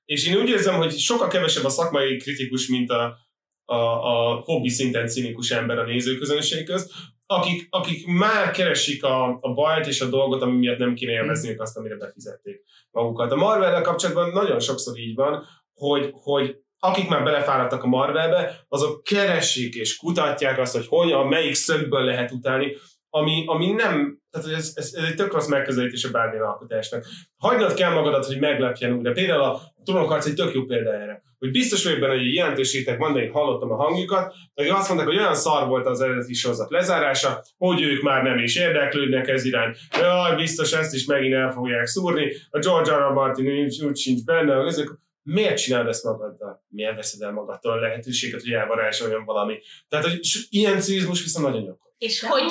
És 0.05 0.27
én 0.27 0.37
úgy 0.37 0.49
érzem, 0.49 0.75
hogy 0.75 0.97
sokkal 0.97 1.27
kevesebb 1.27 1.63
a 1.63 1.69
szakmai 1.69 2.17
kritikus, 2.17 2.67
mint 2.67 2.89
a, 2.89 3.17
a, 3.65 3.75
a 3.75 4.41
hobbi 4.43 4.69
szinten 4.69 5.07
cinikus 5.07 5.51
ember 5.51 5.77
a 5.77 5.85
nézőközönség 5.85 6.65
közt. 6.65 6.91
akik, 7.25 7.67
akik 7.69 8.07
már 8.07 8.51
keresik 8.51 9.03
a, 9.03 9.37
a 9.41 9.53
bajt 9.53 9.87
és 9.87 10.01
a 10.01 10.09
dolgot, 10.09 10.41
ami 10.41 10.57
miatt 10.57 10.77
nem 10.77 10.93
kéne 10.93 11.11
élvezniük 11.11 11.61
azt, 11.61 11.77
amire 11.77 11.95
befizették 11.95 12.63
magukat. 12.91 13.31
A 13.31 13.35
marvel 13.35 13.81
kapcsolatban 13.81 14.31
nagyon 14.31 14.59
sokszor 14.59 14.97
így 14.97 15.15
van, 15.15 15.43
hogy, 15.73 16.09
hogy 16.13 16.57
akik 16.79 17.09
már 17.09 17.23
belefáradtak 17.23 17.83
a 17.83 17.87
Marvelbe, 17.87 18.65
azok 18.67 19.03
keresik 19.03 19.75
és 19.75 19.97
kutatják 19.97 20.59
azt, 20.59 20.73
hogy 20.73 20.87
hogyan, 20.87 21.27
melyik 21.27 21.53
szögből 21.53 22.03
lehet 22.03 22.31
utálni, 22.31 22.75
ami, 23.09 23.43
ami 23.45 23.71
nem, 23.71 24.19
tehát 24.31 24.47
ez, 24.47 24.71
ez, 24.75 24.93
ez 24.93 25.03
egy 25.03 25.15
tök 25.15 25.33
rossz 25.33 25.47
megközelítés 25.47 26.03
a 26.03 26.11
bármilyen 26.11 26.45
alkotásnak. 26.45 27.05
Hagynod 27.37 27.73
kell 27.73 27.93
magadat, 27.93 28.25
hogy 28.25 28.39
meglepjen 28.39 28.93
újra. 28.93 29.11
Például 29.11 29.41
a 29.41 29.61
trónokharc 29.83 30.25
egy 30.25 30.33
tök 30.33 30.53
jó 30.53 30.63
példa 30.63 30.93
erre. 30.93 31.21
Hogy 31.45 31.53
biztos 31.53 31.83
vagyok 31.83 31.99
benne, 31.99 32.13
hogy 32.13 32.33
jelentőségek 32.33 32.97
van, 32.97 33.13
de 33.13 33.29
hallottam 33.31 33.71
a 33.71 33.75
hangjukat, 33.75 34.33
akik 34.53 34.73
azt 34.73 34.87
mondták, 34.87 35.07
hogy 35.07 35.17
olyan 35.17 35.35
szar 35.35 35.67
volt 35.67 35.85
az 35.85 36.01
eredeti 36.01 36.33
sorozat 36.33 36.69
lezárása, 36.69 37.43
hogy 37.57 37.81
ők 37.81 38.01
már 38.01 38.23
nem 38.23 38.37
is 38.37 38.55
érdeklődnek 38.55 39.27
ez 39.27 39.45
irány. 39.45 39.75
Jaj, 39.99 40.35
biztos 40.35 40.73
ezt 40.73 40.93
is 40.93 41.05
megint 41.05 41.33
el 41.33 41.51
fogják 41.51 41.85
szúrni. 41.85 42.31
A 42.49 42.59
George 42.59 42.91
R. 42.91 43.09
R. 43.09 43.13
Martin 43.13 43.63
úgy, 43.63 43.83
úgy 43.85 43.97
sincs 43.97 44.23
benne, 44.23 44.53
ezek 44.53 44.87
miért 45.23 45.57
csinálod 45.57 45.87
ezt 45.87 46.03
magaddal? 46.03 46.65
Miért 46.69 46.95
veszed 46.95 47.21
el 47.21 47.31
magadtól 47.31 47.71
a 47.71 47.79
lehetőséget, 47.79 48.41
hogy 48.41 48.51
elvarázsoljon 48.51 49.25
valami? 49.25 49.59
Tehát, 49.89 50.05
hogy 50.05 50.19
ilyen 50.49 50.79
cinizmus 50.79 51.23
viszont 51.23 51.45
nagyon 51.45 51.61
nyomkod. 51.61 51.84
És 51.97 52.21
De 52.21 52.27
hogy 52.27 52.43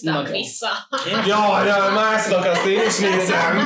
nagyon. 0.00 0.32
vissza. 0.32 0.68
Ja, 1.26 1.64
ja, 1.64 1.92
másznak, 1.94 2.44
azt 2.44 2.66
én 2.66 2.86
is 2.86 2.98
nézem. 2.98 3.58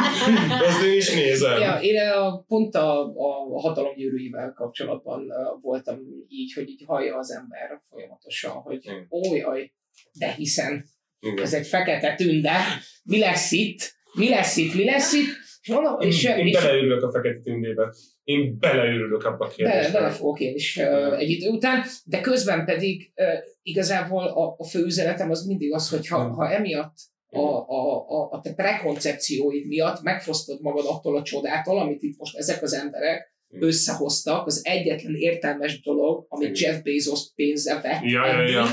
Azt 0.68 0.82
én 0.82 0.96
is 0.96 1.14
nézem. 1.14 1.60
Ja, 1.60 1.78
én 1.80 2.00
a, 2.00 2.44
pont 2.48 2.74
a, 2.74 3.00
a 3.02 3.60
hatalomgyűrűivel 3.60 4.52
kapcsolatban 4.52 5.20
uh, 5.20 5.62
voltam 5.62 5.98
így, 6.28 6.52
hogy 6.52 6.68
így 6.68 6.82
hallja 6.86 7.16
az 7.16 7.30
ember 7.32 7.80
folyamatosan, 7.90 8.50
hogy 8.50 8.84
Igen. 8.84 9.06
ó, 9.10 9.34
jaj, 9.34 9.72
de 10.12 10.32
hiszen 10.32 10.84
Igen. 11.20 11.44
ez 11.44 11.52
egy 11.52 11.66
fekete 11.66 12.14
tünde, 12.14 12.60
mi 13.02 13.18
lesz 13.18 13.52
itt, 13.52 13.96
mi 14.12 14.28
lesz 14.28 14.56
itt, 14.56 14.74
mi 14.74 14.84
lesz 14.84 15.12
itt, 15.12 15.47
és 15.68 15.74
mondom, 15.74 16.00
és, 16.00 16.24
Én 16.24 16.46
és 16.46 16.52
beleőrülök 16.52 17.02
a 17.02 17.10
fekete 17.10 17.40
tündébe. 17.40 17.94
Én 18.24 18.58
beleőrülök 18.58 19.24
abba 19.24 19.44
a 19.44 19.52
bele, 19.56 19.70
kérdésbe. 19.70 19.98
bele 19.98 20.10
fogok 20.10 20.40
én 20.40 20.54
is 20.54 20.76
uh, 20.76 21.18
egy 21.18 21.30
idő 21.30 21.48
után, 21.48 21.82
de 22.04 22.20
közben 22.20 22.64
pedig 22.64 23.12
uh, 23.16 23.26
igazából 23.62 24.26
a, 24.26 24.54
a 24.58 24.64
fő 24.64 24.84
üzenetem 24.84 25.30
az 25.30 25.46
mindig 25.46 25.72
az, 25.74 25.90
hogy 25.90 26.08
ha, 26.08 26.28
ha 26.28 26.50
emiatt 26.50 26.96
a, 27.30 27.38
a, 27.38 28.08
a, 28.08 28.28
a 28.30 28.40
te 28.40 28.54
prekoncepcióid 28.54 29.66
miatt 29.66 30.02
megfosztod 30.02 30.60
magad 30.60 30.84
attól 30.86 31.16
a 31.16 31.22
csodától, 31.22 31.78
amit 31.78 32.02
itt 32.02 32.18
most 32.18 32.36
ezek 32.36 32.62
az 32.62 32.74
emberek 32.74 33.36
összehoztak, 33.50 34.46
az 34.46 34.60
egyetlen 34.64 35.14
értelmes 35.14 35.80
dolog, 35.80 36.26
amit. 36.28 36.60
Jeff 36.60 36.82
Bezos 36.82 37.32
pénze 37.34 37.80
vett 37.80 38.02
Ja, 38.02 38.26
ja, 38.26 38.48
ja. 38.48 38.66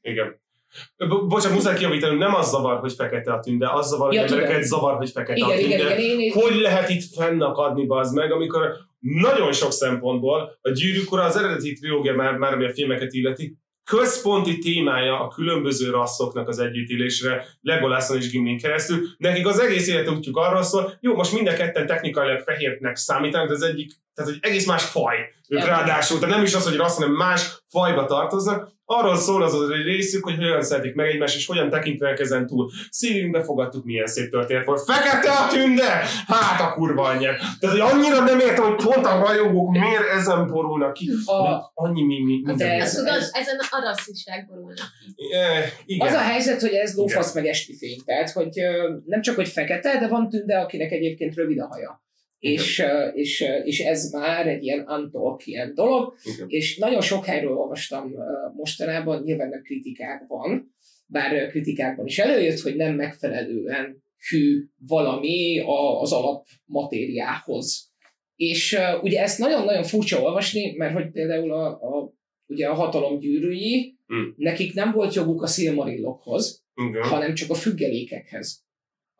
Igen. 0.00 0.40
Bo- 0.96 1.28
bocsánat, 1.28 1.56
muszáj 1.56 1.76
kiavítani, 1.76 2.18
nem 2.18 2.34
az 2.34 2.48
zavar, 2.48 2.78
hogy 2.78 2.92
fekete 2.92 3.32
a 3.32 3.40
tünde, 3.40 3.70
az 3.72 3.88
zavar, 3.88 4.06
hogy 4.06 4.16
Ja, 4.16 4.22
embereket 4.22 4.50
tudom. 4.52 4.66
zavar, 4.68 4.96
hogy 4.96 5.10
fekete 5.10 5.44
a 5.44 5.48
Igen, 5.48 5.58
tünde. 5.58 5.74
igen, 5.74 5.86
igen, 5.86 5.98
én, 5.98 6.20
én, 6.20 6.32
Hogy 6.32 6.54
lehet 6.60 6.88
itt 6.88 7.14
fennakadni, 7.14 7.86
bazd 7.86 8.14
meg, 8.14 8.32
amikor 8.32 8.72
nagyon 8.98 9.52
sok 9.52 9.72
szempontból 9.72 10.58
a 10.62 10.70
gyűrűk 10.70 11.12
ura 11.12 11.22
az 11.22 11.36
eredeti 11.36 11.72
trilógia 11.72 12.14
már, 12.14 12.36
már 12.36 12.52
ami 12.52 12.64
a 12.64 12.72
filmeket 12.72 13.12
illeti, 13.12 13.56
központi 13.84 14.58
témája 14.58 15.20
a 15.20 15.28
különböző 15.28 15.90
rasszoknak 15.90 16.48
az 16.48 16.58
együttélésre, 16.58 17.46
Legolászon 17.60 18.16
és 18.16 18.30
Gimlin 18.30 18.58
keresztül. 18.58 19.06
Nekik 19.16 19.46
az 19.46 19.58
egész 19.60 19.88
életútjuk 19.88 20.36
arról 20.36 20.62
szól, 20.62 20.92
jó, 21.00 21.14
most 21.14 21.32
mind 21.32 21.46
a 21.48 21.52
ketten 21.54 21.86
technikailag 21.86 22.40
fehérnek 22.40 22.96
számítanak, 22.96 23.48
de 23.48 23.54
az 23.54 23.62
egyik, 23.62 23.92
tehát 24.14 24.30
egy 24.30 24.38
egész 24.40 24.66
más 24.66 24.84
faj. 24.84 25.16
Ők 25.48 25.60
Ja. 25.60 25.66
ráadásul, 25.66 26.18
tehát 26.18 26.34
nem 26.34 26.44
is 26.44 26.54
az, 26.54 26.64
hogy 26.68 26.76
rassz, 26.76 26.96
hanem 26.96 27.12
más 27.12 27.62
fajba 27.68 28.04
tartoznak. 28.04 28.76
Arról 28.84 29.16
szól 29.16 29.42
az 29.42 29.54
az 29.54 29.70
egy 29.70 29.84
részük, 29.84 30.24
hogy 30.24 30.36
hogyan 30.36 30.62
szeretik 30.62 30.94
meg 30.94 31.06
egymást, 31.08 31.36
és 31.36 31.46
hogyan 31.46 31.70
tekintenek 31.70 32.18
ezen 32.20 32.46
túl. 32.46 32.70
Szívünkbe 32.90 33.42
fogadtuk, 33.42 33.84
milyen 33.84 34.06
szép 34.06 34.30
történet 34.30 34.64
volt. 34.66 34.80
Fekete 34.80 35.30
a 35.32 35.48
tünde! 35.48 36.02
Hát 36.26 36.60
a 36.60 36.72
kurva 36.74 37.02
anyja. 37.02 37.32
Tehát, 37.60 37.76
hogy 37.78 37.90
annyira 37.92 38.20
nem 38.24 38.38
értem, 38.40 38.64
hogy 38.64 38.84
pont 38.84 39.06
a 39.06 39.18
rajongók 39.18 39.70
miért 39.70 40.08
ezen 40.16 40.46
borulnak 40.46 40.92
ki. 40.92 41.10
A- 41.26 41.70
Annyi 41.74 42.02
mi, 42.02 42.22
mi, 42.24 42.40
mi 42.44 42.54
De 42.54 42.72
Ez 42.72 42.94
tudod, 42.94 43.14
ez- 43.14 43.30
ezen 43.32 43.58
a 43.70 43.80
rasszisták 43.82 44.46
borulnak. 44.46 44.78
Eh, 45.32 45.64
igen. 45.86 46.08
Az 46.08 46.14
a 46.14 46.18
helyzet, 46.18 46.60
hogy 46.60 46.72
ez 46.72 46.96
lófasz 46.96 47.34
meg 47.34 47.46
esti 47.46 47.76
fény. 47.76 47.98
Tehát, 48.04 48.30
hogy 48.30 48.48
nem 49.06 49.20
csak, 49.20 49.34
hogy 49.34 49.48
fekete, 49.48 49.98
de 49.98 50.08
van 50.08 50.28
tünde, 50.28 50.58
akinek 50.58 50.90
egyébként 50.92 51.34
rövid 51.34 51.58
a 51.60 51.66
haja. 51.66 52.02
És, 52.38 52.84
és, 53.14 53.44
és 53.64 53.80
ez 53.80 54.10
már 54.12 54.46
egy 54.48 54.62
ilyen 54.64 54.80
Antolkien 54.80 55.74
dolog, 55.74 56.14
Igen. 56.34 56.46
és 56.48 56.76
nagyon 56.78 57.00
sok 57.00 57.24
helyről 57.24 57.56
olvastam 57.56 58.12
mostanában, 58.56 59.22
nyilván 59.22 59.48
nem 59.48 59.62
kritikákban, 59.62 60.74
bár 61.06 61.48
kritikákban 61.48 62.06
is 62.06 62.18
előjött, 62.18 62.60
hogy 62.60 62.76
nem 62.76 62.94
megfelelően 62.94 64.02
hű 64.28 64.64
valami 64.78 65.58
a- 65.58 66.00
az 66.00 66.12
alapmatériához. 66.12 67.92
És 68.36 68.78
ugye 69.02 69.20
ezt 69.22 69.38
nagyon-nagyon 69.38 69.82
furcsa 69.82 70.20
olvasni, 70.22 70.74
mert 70.76 70.92
hogy 70.92 71.10
például 71.10 71.52
a, 71.52 71.66
a, 71.66 72.12
ugye 72.46 72.66
a 72.68 72.74
hatalom 72.74 73.18
gyűrűi, 73.18 73.96
Hmm. 74.06 74.34
nekik 74.36 74.74
nem 74.74 74.92
volt 74.92 75.14
joguk 75.14 75.42
a 75.42 75.46
szilmarillokhoz, 75.46 76.64
Igen. 76.74 77.02
hanem 77.02 77.34
csak 77.34 77.50
a 77.50 77.54
függelékekhez. 77.54 78.64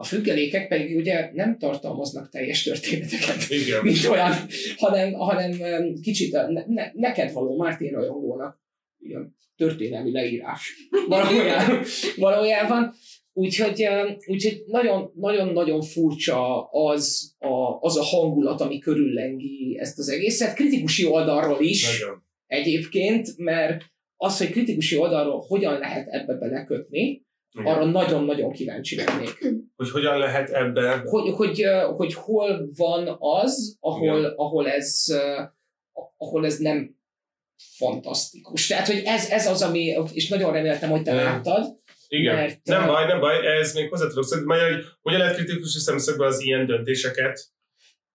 A 0.01 0.05
függelékek 0.05 0.69
pedig 0.69 0.97
ugye 0.97 1.31
nem 1.35 1.59
tartalmaznak 1.59 2.31
teljes 2.31 2.63
történeteket, 2.63 3.51
Igen. 3.51 3.83
mint 3.83 4.05
olyan, 4.11 4.33
hanem, 4.77 5.13
hanem 5.13 5.53
em, 5.61 5.95
kicsit 6.03 6.33
ne, 6.33 6.65
ne, 6.67 6.91
neked 6.95 7.33
való 7.33 7.57
Mártin 7.57 7.93
rajongónak 7.93 8.61
ilyen 8.99 9.37
történelmi 9.57 10.13
leírás 10.13 10.89
valójában. 11.09 11.83
valójában. 12.17 12.95
Úgyhogy, 13.33 13.87
úgyhogy 14.27 14.63
nagyon, 14.67 15.13
nagyon-nagyon 15.15 15.83
furcsa 15.83 16.65
az 16.65 17.35
a, 17.39 17.79
az 17.81 17.97
a 17.97 18.03
hangulat, 18.03 18.61
ami 18.61 18.79
körüllengi 18.79 19.79
ezt 19.81 19.99
az 19.99 20.09
egészet. 20.09 20.55
Kritikusi 20.55 21.07
oldalról 21.07 21.61
is 21.61 22.01
Nagyon. 22.01 22.23
egyébként, 22.47 23.37
mert 23.37 23.85
az, 24.17 24.39
hogy 24.39 24.51
kritikusi 24.51 24.97
oldalról 24.97 25.45
hogyan 25.49 25.79
lehet 25.79 26.09
ebbe 26.09 26.35
belekötni, 26.35 27.27
Igen. 27.59 27.73
arra 27.73 27.85
nagyon-nagyon 27.85 28.53
kíváncsi 28.53 28.97
lennék. 28.97 29.39
Hogy 29.77 29.91
hogyan 29.91 30.19
lehet 30.19 30.51
ebben 30.51 31.01
Hogy, 31.05 31.31
hogy, 31.31 31.65
hogy 31.97 32.15
hol 32.15 32.69
van 32.77 33.17
az, 33.19 33.77
ahol, 33.81 34.19
Igen. 34.19 34.33
ahol, 34.37 34.69
ez, 34.69 35.05
ahol 36.17 36.45
ez 36.45 36.59
nem 36.59 36.97
fantasztikus. 37.77 38.67
Tehát, 38.67 38.87
hogy 38.87 39.03
ez, 39.05 39.31
ez 39.31 39.47
az, 39.47 39.63
ami, 39.63 39.95
és 40.13 40.29
nagyon 40.29 40.53
reméltem, 40.53 40.91
hogy 40.91 41.03
te 41.03 41.13
Igen. 41.13 41.25
láttad, 41.25 41.77
Igen. 42.09 42.35
Mert, 42.35 42.61
nem 42.65 42.87
baj, 42.87 43.07
nem 43.07 43.21
baj, 43.21 43.59
ez 43.59 43.75
még 43.75 43.89
hozzá 43.89 44.07
tudok 44.09 44.25
szólni, 44.25 44.45
majd, 44.47 44.75
hogy 44.75 44.85
hogyan 45.03 45.21
lehet 45.21 45.37
kritikus 45.37 45.71
szemszögből 45.71 46.27
az 46.27 46.41
ilyen 46.41 46.67
döntéseket. 46.67 47.41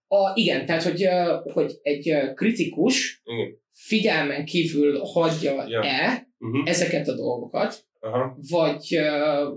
a, 0.07 0.31
igen, 0.33 0.65
tehát, 0.65 0.83
hogy, 0.83 1.07
hogy 1.53 1.79
egy 1.81 2.33
kritikus 2.33 3.21
Igen. 3.23 3.61
figyelmen 3.71 4.45
kívül 4.45 4.99
hagyja-e 4.99 6.31
Uh-huh. 6.43 6.69
ezeket 6.69 7.07
a 7.07 7.15
dolgokat, 7.15 7.85
Aha. 8.03 8.37
vagy, 8.49 8.99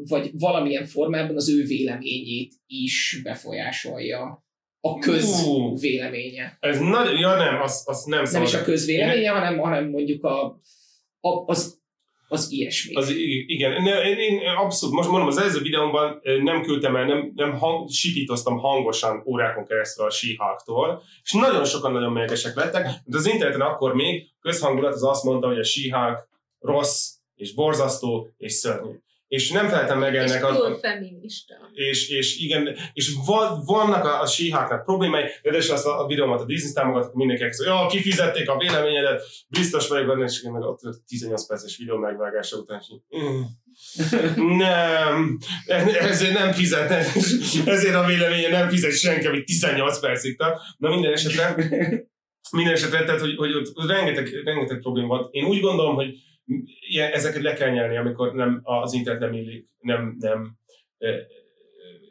vagy 0.08 0.30
valamilyen 0.38 0.84
formában 0.84 1.36
az 1.36 1.50
ő 1.50 1.64
véleményét 1.64 2.54
is 2.66 3.20
befolyásolja 3.22 4.44
a 4.80 4.98
köz 4.98 5.46
Ú. 5.46 5.78
véleménye. 5.78 6.56
Ez 6.60 6.78
nagy, 6.78 7.18
ja 7.18 7.34
nem, 7.34 7.60
az, 7.60 7.82
az 7.86 8.04
nem 8.04 8.18
Nem 8.18 8.26
szabad. 8.26 8.48
is 8.48 8.54
a 8.54 8.62
közvéleménye, 8.62 9.30
hanem, 9.30 9.58
hanem 9.58 9.90
mondjuk 9.90 10.24
a, 10.24 10.44
a, 11.20 11.44
az, 11.46 11.78
az 12.28 12.50
ilyesmi. 12.50 12.94
Az, 12.94 13.12
igen, 13.46 13.82
ne, 13.82 14.02
én, 14.02 14.18
én, 14.18 14.38
abszolút, 14.56 14.94
most 14.94 15.08
mondom, 15.08 15.28
az 15.28 15.38
előző 15.38 15.60
videómban 15.60 16.20
nem 16.42 16.62
küldtem 16.62 16.96
el, 16.96 17.04
nem, 17.04 17.32
nem 17.34 17.52
hang, 17.52 17.90
sipítoztam 17.90 18.58
hangosan 18.58 19.22
órákon 19.26 19.64
keresztül 19.66 20.04
a 20.04 20.10
síháktól, 20.10 21.02
és 21.22 21.32
nagyon 21.32 21.64
sokan 21.64 21.92
nagyon 21.92 22.12
mérgesek 22.12 22.54
lettek, 22.54 22.86
de 23.04 23.16
az 23.16 23.26
interneten 23.26 23.60
akkor 23.60 23.94
még 23.94 24.28
közhangulat 24.40 24.94
az 24.94 25.04
azt 25.04 25.24
mondta, 25.24 25.46
hogy 25.46 25.58
a 25.58 25.64
síhák 25.64 26.28
rossz, 26.58 27.15
és 27.36 27.54
borzasztó, 27.54 28.34
és 28.36 28.52
szörnyű. 28.52 28.94
És 29.28 29.50
nem 29.50 29.68
feltem 29.68 29.98
meg 29.98 30.14
És 30.14 30.20
ennek 30.20 30.44
a, 30.44 30.56
túl 30.56 30.78
feminista. 30.78 31.54
és, 31.72 32.08
és 32.08 32.38
igen, 32.38 32.76
és 32.92 33.12
van, 33.26 33.62
vannak 33.64 34.04
a, 34.04 34.20
a 34.20 34.26
síháknak 34.26 34.84
problémái, 34.84 35.24
de 35.42 35.50
és 35.56 35.68
azt 35.68 35.86
a, 35.86 36.04
a 36.04 36.06
videómat 36.06 36.40
a 36.40 36.44
Disney 36.44 36.72
támogatok, 36.72 37.14
mindenki 37.14 37.42
elkezd, 37.42 37.64
hogy 37.66 37.74
ja, 37.74 37.86
kifizették 37.86 38.48
a 38.48 38.58
véleményedet, 38.58 39.22
biztos 39.48 39.88
vagyok 39.88 40.06
benne, 40.06 40.24
és 40.24 40.40
igen, 40.40 40.52
meg 40.52 40.62
ott 40.62 40.80
18 41.06 41.46
perces 41.46 41.76
videó 41.76 41.96
megvágása 41.96 42.56
után, 42.56 42.80
és 42.80 42.86
így, 42.90 43.22
"Mm, 43.22 43.42
nem, 44.56 45.38
ezért 46.00 46.38
nem 46.38 46.52
fizet, 46.52 46.90
ezért 47.66 47.94
a 47.94 48.06
véleménye 48.06 48.48
nem 48.48 48.68
fizet 48.68 48.98
senki, 48.98 49.26
ami 49.26 49.44
18 49.44 50.00
percig 50.00 50.36
tart. 50.36 50.60
Na 50.78 50.88
minden 50.88 51.12
esetre, 51.12 51.54
minden 52.56 52.72
esetre, 52.74 53.04
tehát, 53.04 53.20
hogy, 53.20 53.36
hogy 53.36 53.54
ott 53.54 53.86
rengeteg, 53.88 54.42
rengeteg 54.44 54.78
probléma 54.78 55.06
van. 55.08 55.28
Én 55.30 55.44
úgy 55.44 55.60
gondolom, 55.60 55.94
hogy 55.94 56.14
ilyen, 56.88 57.12
ezeket 57.12 57.42
le 57.42 57.52
kell 57.52 57.70
nyelni, 57.70 57.96
amikor 57.96 58.34
nem, 58.34 58.60
az 58.62 58.92
internet 58.92 59.20
nem 59.20 59.32
illik, 59.32 59.68
nem, 59.80 60.16
nem, 60.18 60.58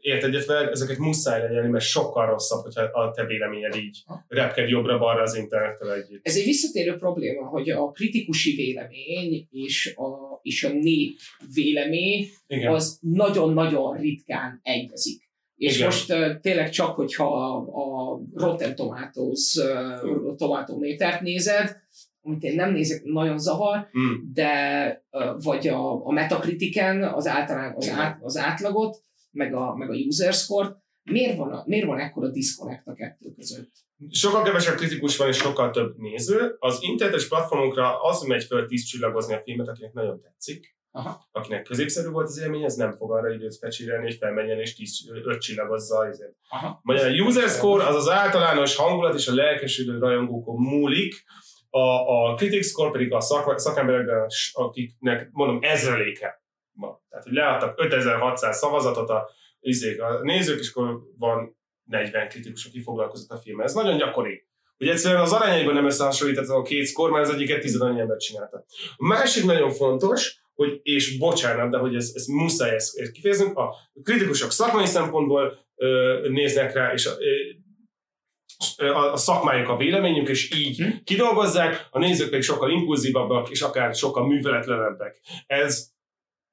érted, 0.06 0.34
illetve 0.34 0.70
ezeket 0.70 0.98
muszáj 0.98 1.42
legyen, 1.42 1.70
mert 1.70 1.84
sokkal 1.84 2.26
rosszabb, 2.26 2.64
hogyha 2.64 2.82
a 2.82 3.12
te 3.12 3.26
véleményed 3.26 3.76
így 3.76 4.04
repked 4.28 4.70
jobbra-balra 4.70 5.22
az 5.22 5.36
internettel 5.36 5.94
együtt. 5.94 6.28
Ez 6.28 6.36
egy 6.36 6.46
visszatérő 6.46 6.96
probléma, 6.96 7.48
hogy 7.48 7.70
a 7.70 7.92
kritikusi 7.92 8.56
vélemény 8.56 9.48
és 9.52 9.94
a, 9.96 10.40
és 10.42 10.64
a 10.64 10.70
nép 10.70 11.18
vélemény 11.54 12.28
Igen. 12.48 12.74
az 12.74 13.00
nagyon-nagyon 13.02 13.98
ritkán 13.98 14.60
egyezik. 14.64 15.24
És 15.56 15.76
Igen. 15.76 15.88
most 15.88 16.12
uh, 16.12 16.40
tényleg 16.40 16.70
csak, 16.70 16.96
hogyha 16.96 17.26
a, 17.26 17.58
a 17.58 18.20
Rotten 18.34 18.76
Tomatoes 18.76 19.56
uh, 19.56 20.36
tomatométert 20.36 21.22
nézed, 21.22 21.84
amit 22.26 22.44
én 22.44 22.56
nem 22.56 22.72
nézek, 22.72 23.04
nagyon 23.04 23.38
zavar, 23.38 23.88
Hmm. 23.92 24.30
de 24.34 25.04
vagy 25.38 25.68
a, 25.68 26.06
a 26.06 26.12
Metacritiken 26.12 27.04
az, 27.04 27.28
általán, 27.28 27.74
az, 27.76 27.90
át, 27.90 28.20
az 28.22 28.38
átlagot, 28.38 29.04
meg 29.32 29.54
a, 29.54 29.76
meg 29.76 29.90
a 29.90 29.94
user 29.94 30.34
score 30.34 30.84
miért 31.04 31.38
van, 31.38 31.52
a, 31.52 31.64
miért 31.66 31.86
van 31.86 32.00
ekkora 32.00 32.30
disconnect 32.30 32.88
a 32.88 32.94
kettő 32.94 33.32
között? 33.36 33.72
Sokkal 34.10 34.44
kevesebb 34.44 34.76
kritikus 34.76 35.18
van, 35.18 35.28
és 35.28 35.38
sokkal 35.38 35.72
több 35.72 35.98
néző. 35.98 36.56
Az 36.60 36.78
internetes 36.82 37.28
platformokra 37.28 38.02
az 38.02 38.22
megy 38.22 38.44
föl 38.44 38.68
tíz 38.68 38.84
csillagozni 38.84 39.34
a 39.34 39.42
filmet, 39.44 39.68
akinek 39.68 39.94
nagyon 39.94 40.22
tetszik. 40.22 40.76
Aha. 40.92 41.28
Akinek 41.32 41.64
középszerű 41.64 42.10
volt 42.10 42.28
az 42.28 42.40
élmény, 42.40 42.64
ez 42.64 42.76
nem 42.76 42.92
fog 42.92 43.12
arra 43.12 43.34
időt 43.34 43.58
fecsérelni, 43.58 44.08
és 44.08 44.18
felmenjen, 44.18 44.60
és 44.60 44.76
tíz, 44.76 45.10
öt 45.24 45.42
csillagozza. 45.42 46.08
ezért. 46.08 46.36
Vagy 46.82 47.00
a 47.00 47.10
user 47.10 47.50
score 47.50 47.88
az 47.88 47.96
az 47.96 48.10
általános 48.10 48.76
hangulat 48.76 49.16
és 49.16 49.28
a 49.28 49.34
lelkesülő 49.34 50.00
rajongókon 50.00 50.62
múlik, 50.62 51.24
a, 51.78 52.30
a 52.30 52.36
critic 52.36 52.68
score 52.68 52.92
pedig 52.92 53.14
a 53.14 53.20
szak, 53.20 53.60
szakemberekben, 53.60 54.28
akiknek 54.54 55.30
mondom 55.32 55.60
ezreléke 55.62 56.44
van. 56.74 57.00
Tehát, 57.10 57.26
hogy 57.26 57.34
leadtak 57.34 57.82
5600 57.82 58.58
szavazatot 58.58 59.10
a, 59.10 59.30
izék, 59.60 60.02
a 60.02 60.20
nézők, 60.22 60.60
és 60.60 60.70
akkor 60.70 61.00
van 61.18 61.58
40 61.84 62.28
kritikus, 62.28 62.66
aki 62.66 62.82
foglalkozott 62.82 63.30
a 63.30 63.38
filmmel. 63.38 63.66
Ez 63.66 63.74
nagyon 63.74 63.98
gyakori. 63.98 64.48
Hogy 64.78 64.88
egyszerűen 64.88 65.22
az 65.22 65.32
arányaiban 65.32 65.74
nem 65.74 65.86
összehasonlítható 65.86 66.56
a 66.56 66.62
két 66.62 66.86
szkor, 66.86 67.12
mert 67.12 67.28
az 67.28 67.34
egyiket 67.34 67.62
tizedannyi 67.62 68.00
ember 68.00 68.18
csinálta. 68.18 68.66
A 68.96 69.08
másik 69.08 69.46
nagyon 69.46 69.72
fontos, 69.72 70.40
hogy, 70.54 70.80
és 70.84 71.18
bocsánat, 71.18 71.72
de 71.72 71.78
hogy 71.78 71.96
ez, 71.96 72.12
ez 72.16 72.26
muszáj 72.26 72.76
ezt 72.76 73.00
ezt 73.24 73.42
a 73.42 73.76
kritikusok 74.04 74.52
szakmai 74.52 74.86
szempontból 74.86 75.58
ö, 75.76 76.20
néznek 76.30 76.74
rá, 76.74 76.94
és 76.94 77.06
a, 77.06 77.12
ö, 77.12 77.26
a, 78.78 79.12
a 79.12 79.18
szakmájuk 79.18 79.70
a 79.70 79.78
véleményük, 79.78 80.30
és 80.30 80.56
így 80.56 80.78
Hm. 80.78 80.90
kidolgozzák, 81.04 81.88
a 81.92 82.00
nézők 82.00 82.30
pedig 82.30 82.44
sokkal 82.44 82.72
impulzívabbak, 82.72 83.50
és 83.50 83.62
akár 83.62 83.96
sokkal 83.96 84.28
műveletlenebbek. 84.28 85.22
Ez 85.48 85.94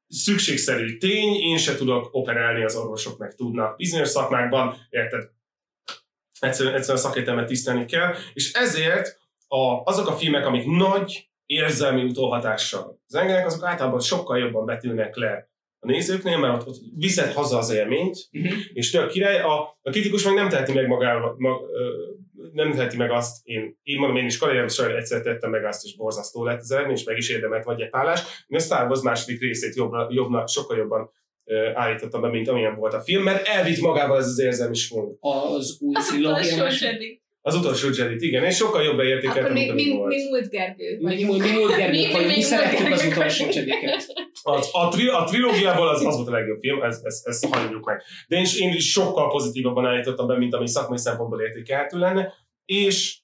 szükségszerű 0.09 0.99
tény, 0.99 1.35
én 1.35 1.57
se 1.57 1.75
tudok 1.75 2.09
operálni, 2.13 2.65
az 2.65 2.77
orvosok 2.77 3.19
meg 3.19 3.35
tudnak. 3.35 3.77
Bizonyos 3.77 4.09
szakmákban, 4.09 4.77
érted, 4.91 5.31
egyszerűen, 6.41 6.75
egyszerűen 6.75 7.05
a 7.05 7.07
szakértelmet 7.07 7.47
tisztelni 7.47 7.85
kell, 7.85 8.15
és 8.33 8.53
ezért 8.53 9.21
a, 9.49 9.83
azok 9.85 10.09
a 10.09 10.17
filmek, 10.17 10.47
amik 10.47 10.67
nagy 10.67 11.31
érzelmi 11.47 12.03
utóhatással 12.03 13.01
zengenek, 13.07 13.47
azok 13.47 13.65
általában 13.65 14.01
sokkal 14.01 14.39
jobban 14.39 14.65
betűnnek 14.65 15.17
le 15.17 15.52
a 15.85 15.87
nézőknél, 15.87 16.39
mert 16.39 16.61
ott, 16.61 16.66
ott 16.68 16.76
viszed 16.97 17.33
haza 17.33 17.59
az 17.59 17.70
élményt, 17.72 18.16
Uh-huh. 18.33 18.53
és 18.72 18.91
tök 18.91 19.11
király, 19.11 19.41
a, 19.41 19.78
a 19.83 19.91
kritikus 19.91 20.24
meg 20.24 20.35
nem 20.35 20.49
teheti 20.49 20.72
meg 20.72 20.87
magával, 20.87 21.35
mag, 21.39 21.61
nem 22.53 22.70
teheti 22.72 22.97
meg 22.97 23.11
azt, 23.11 23.37
én, 23.45 23.78
én 23.83 23.99
mondom, 23.99 24.16
én 24.16 24.24
is 24.24 24.37
karrierem 24.39 24.68
során 24.68 24.97
egyszer 24.97 25.20
tettem 25.22 25.51
meg 25.51 25.64
azt, 25.64 25.85
és 25.85 25.97
borzasztó 25.97 26.45
lett 26.45 26.61
az 26.61 26.70
eredmény, 26.70 26.97
és 26.97 27.05
meg 27.05 27.16
is 27.16 27.28
érdemelt 27.28 27.64
vagy 27.64 27.80
egy 27.80 27.91
pállás. 27.91 28.20
Én 28.49 28.59
a 28.59 28.62
Star 28.62 28.87
Wars 28.87 29.01
második 29.03 29.41
részét 29.41 29.74
jobbra, 29.76 30.07
jobbna, 30.11 30.47
sokkal 30.47 30.76
jobban 30.76 31.11
állítottam 31.74 32.20
be, 32.20 32.28
mint 32.28 32.49
amilyen 32.49 32.76
volt 32.76 32.95
a 32.95 33.01
film, 33.01 33.22
mert 33.22 33.47
elvitt 33.47 33.80
magával 33.80 34.18
ez 34.18 34.26
az 34.26 34.39
érzelmi 34.41 34.74
svung. 34.74 35.16
Az 35.20 35.78
új 35.80 35.95
Jedi. 36.80 37.20
Az 37.45 37.55
utolsó 37.55 37.89
Jedi, 37.97 38.26
igen, 38.26 38.45
és 38.45 38.57
sokkal 38.57 38.83
jobban 38.83 39.07
értékeltem, 39.07 39.53
mint 39.53 39.64
mi, 39.64 39.70
ami 39.70 39.83
mi, 39.91 39.97
volt. 39.97 40.09
mi 40.14 40.22
múlt 40.28 40.49
Gergő? 40.49 40.99
Mi, 41.01 41.14
mi, 41.14 41.39
mi 41.39 41.55
volt 41.59 41.76
Gergő, 41.76 41.91
Mi- 41.99 42.07
mi- 42.07 42.12
hogy 42.12 42.26
mi 42.26 42.35
mi 42.35 42.43
szeretjük 42.43 42.80
volt 42.80 42.93
az 42.93 43.01
Gergő? 43.01 43.16
utolsó 43.16 43.49
csediket. 43.49 44.07
Az, 44.43 44.68
a, 44.72 44.88
tri, 44.88 45.09
a 45.09 45.24
trilógiából 45.24 45.88
az, 45.88 46.05
az 46.05 46.16
volt 46.16 46.28
a 46.28 46.30
legjobb 46.30 46.61
film, 46.61 46.82
ezt, 46.82 47.05
ezt, 47.05 47.26
ezt 47.26 47.47
hagyjuk 47.47 47.84
meg. 47.84 48.03
De 48.28 48.36
én 48.36 48.47
én 48.59 48.72
is 48.72 48.90
sokkal 48.90 49.28
pozitívabban 49.28 49.86
állítottam 49.86 50.26
be, 50.26 50.38
mint 50.38 50.55
ami 50.55 50.68
szakmai 50.68 50.99
szempontból 50.99 51.40
értékelhető 51.40 51.99
lenne, 51.99 52.32
és, 52.64 53.18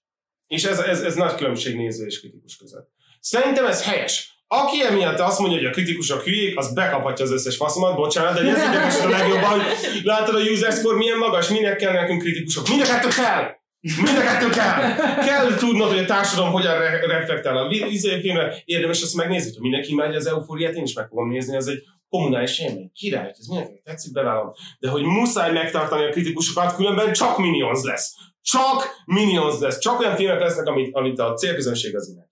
és 0.47 0.65
ez, 0.65 0.79
ez, 0.79 1.03
ez 1.03 1.15
nagy 1.15 1.35
különbség 1.35 1.77
néző 1.77 2.07
és 2.07 2.21
kritikus 2.21 2.57
között. 2.57 2.89
Szerintem 3.21 3.67
ez 3.67 3.85
helyes. 3.85 4.37
Aki 4.47 4.83
emiatt 4.83 5.19
azt 5.19 5.39
mondja, 5.39 5.59
hogy 5.59 5.67
a 5.67 5.71
kritikusok 5.71 6.23
hülyék, 6.23 6.59
az 6.59 6.73
bekaphatja 6.75 7.25
az 7.25 7.31
összes 7.31 7.57
faszomat, 7.57 7.97
bocsánat, 7.97 8.43
de 8.43 8.51
ez 8.51 9.05
a 9.05 9.09
legjobban. 9.09 9.61
Látod 10.03 10.35
a 10.35 10.39
user 10.39 10.73
score 10.73 10.97
milyen 10.97 11.19
magas, 11.19 11.49
minek 11.49 11.77
kell 11.77 11.93
nekünk 11.93 12.23
kritikusok? 12.23 12.69
Mind 12.69 12.81
a 12.81 13.09
kell! 13.09 13.57
Mind 13.81 14.19
a 14.19 14.21
kettő 14.21 14.49
kell! 14.49 14.95
Kell 15.25 15.55
tudnod, 15.55 15.89
hogy 15.89 15.99
a 15.99 16.05
társadalom 16.05 16.53
hogyan 16.53 16.79
re- 16.79 17.07
reflektál 17.07 17.57
a 17.57 17.69
vi- 17.69 17.93
izé. 17.93 18.21
Érdemes 18.65 19.03
azt 19.03 19.15
megnézni, 19.15 19.53
hogy 19.53 19.61
mindenki 19.61 19.91
imádja 19.91 20.17
az 20.17 20.27
eufóriát, 20.27 20.75
én 20.75 20.83
is 20.83 20.95
meg 20.95 21.07
fogom 21.09 21.29
nézni, 21.29 21.57
ez 21.57 21.67
egy 21.67 21.83
kommunális 22.09 22.59
élmény. 22.59 22.91
Király, 22.95 23.29
ez 23.29 23.47
mindenkinek 23.47 23.83
tetszik, 23.85 24.13
bevállalom. 24.13 24.53
De 24.79 24.89
hogy 24.89 25.03
muszáj 25.03 25.53
megtartani 25.53 26.05
a 26.05 26.11
kritikusokat, 26.11 26.75
különben 26.75 27.13
csak 27.13 27.39
Minions 27.39 27.83
lesz. 27.85 28.15
Csak 28.43 29.03
Minions 29.05 29.59
lesz. 29.61 29.79
Csak 29.79 30.01
olyan 30.01 30.17
filmek 30.17 30.41
lesznek, 30.41 30.67
amit, 30.67 30.95
amit 30.95 31.19
a 31.19 31.35
célközönség 31.35 31.97
az 31.97 32.09
imád. 32.09 32.28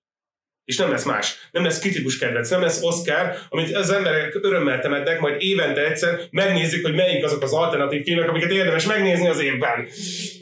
És 0.66 0.76
nem 0.76 0.90
lesz 0.90 1.04
más. 1.04 1.48
Nem 1.50 1.64
lesz 1.64 1.78
kritikus 1.78 2.18
kedvenc, 2.18 2.50
nem 2.50 2.60
lesz 2.60 2.82
Oscar, 2.82 3.36
amit 3.48 3.74
az 3.74 3.90
emberek 3.90 4.38
örömmel 4.42 4.80
temetnek, 4.80 5.20
majd 5.20 5.42
évente 5.42 5.86
egyszer 5.86 6.20
megnézik, 6.30 6.82
hogy 6.82 6.94
melyik 6.94 7.24
azok 7.24 7.42
az 7.42 7.52
alternatív 7.52 8.02
filmek, 8.02 8.28
amiket 8.28 8.50
érdemes 8.50 8.86
megnézni 8.86 9.28
az 9.28 9.40
évben. 9.40 9.88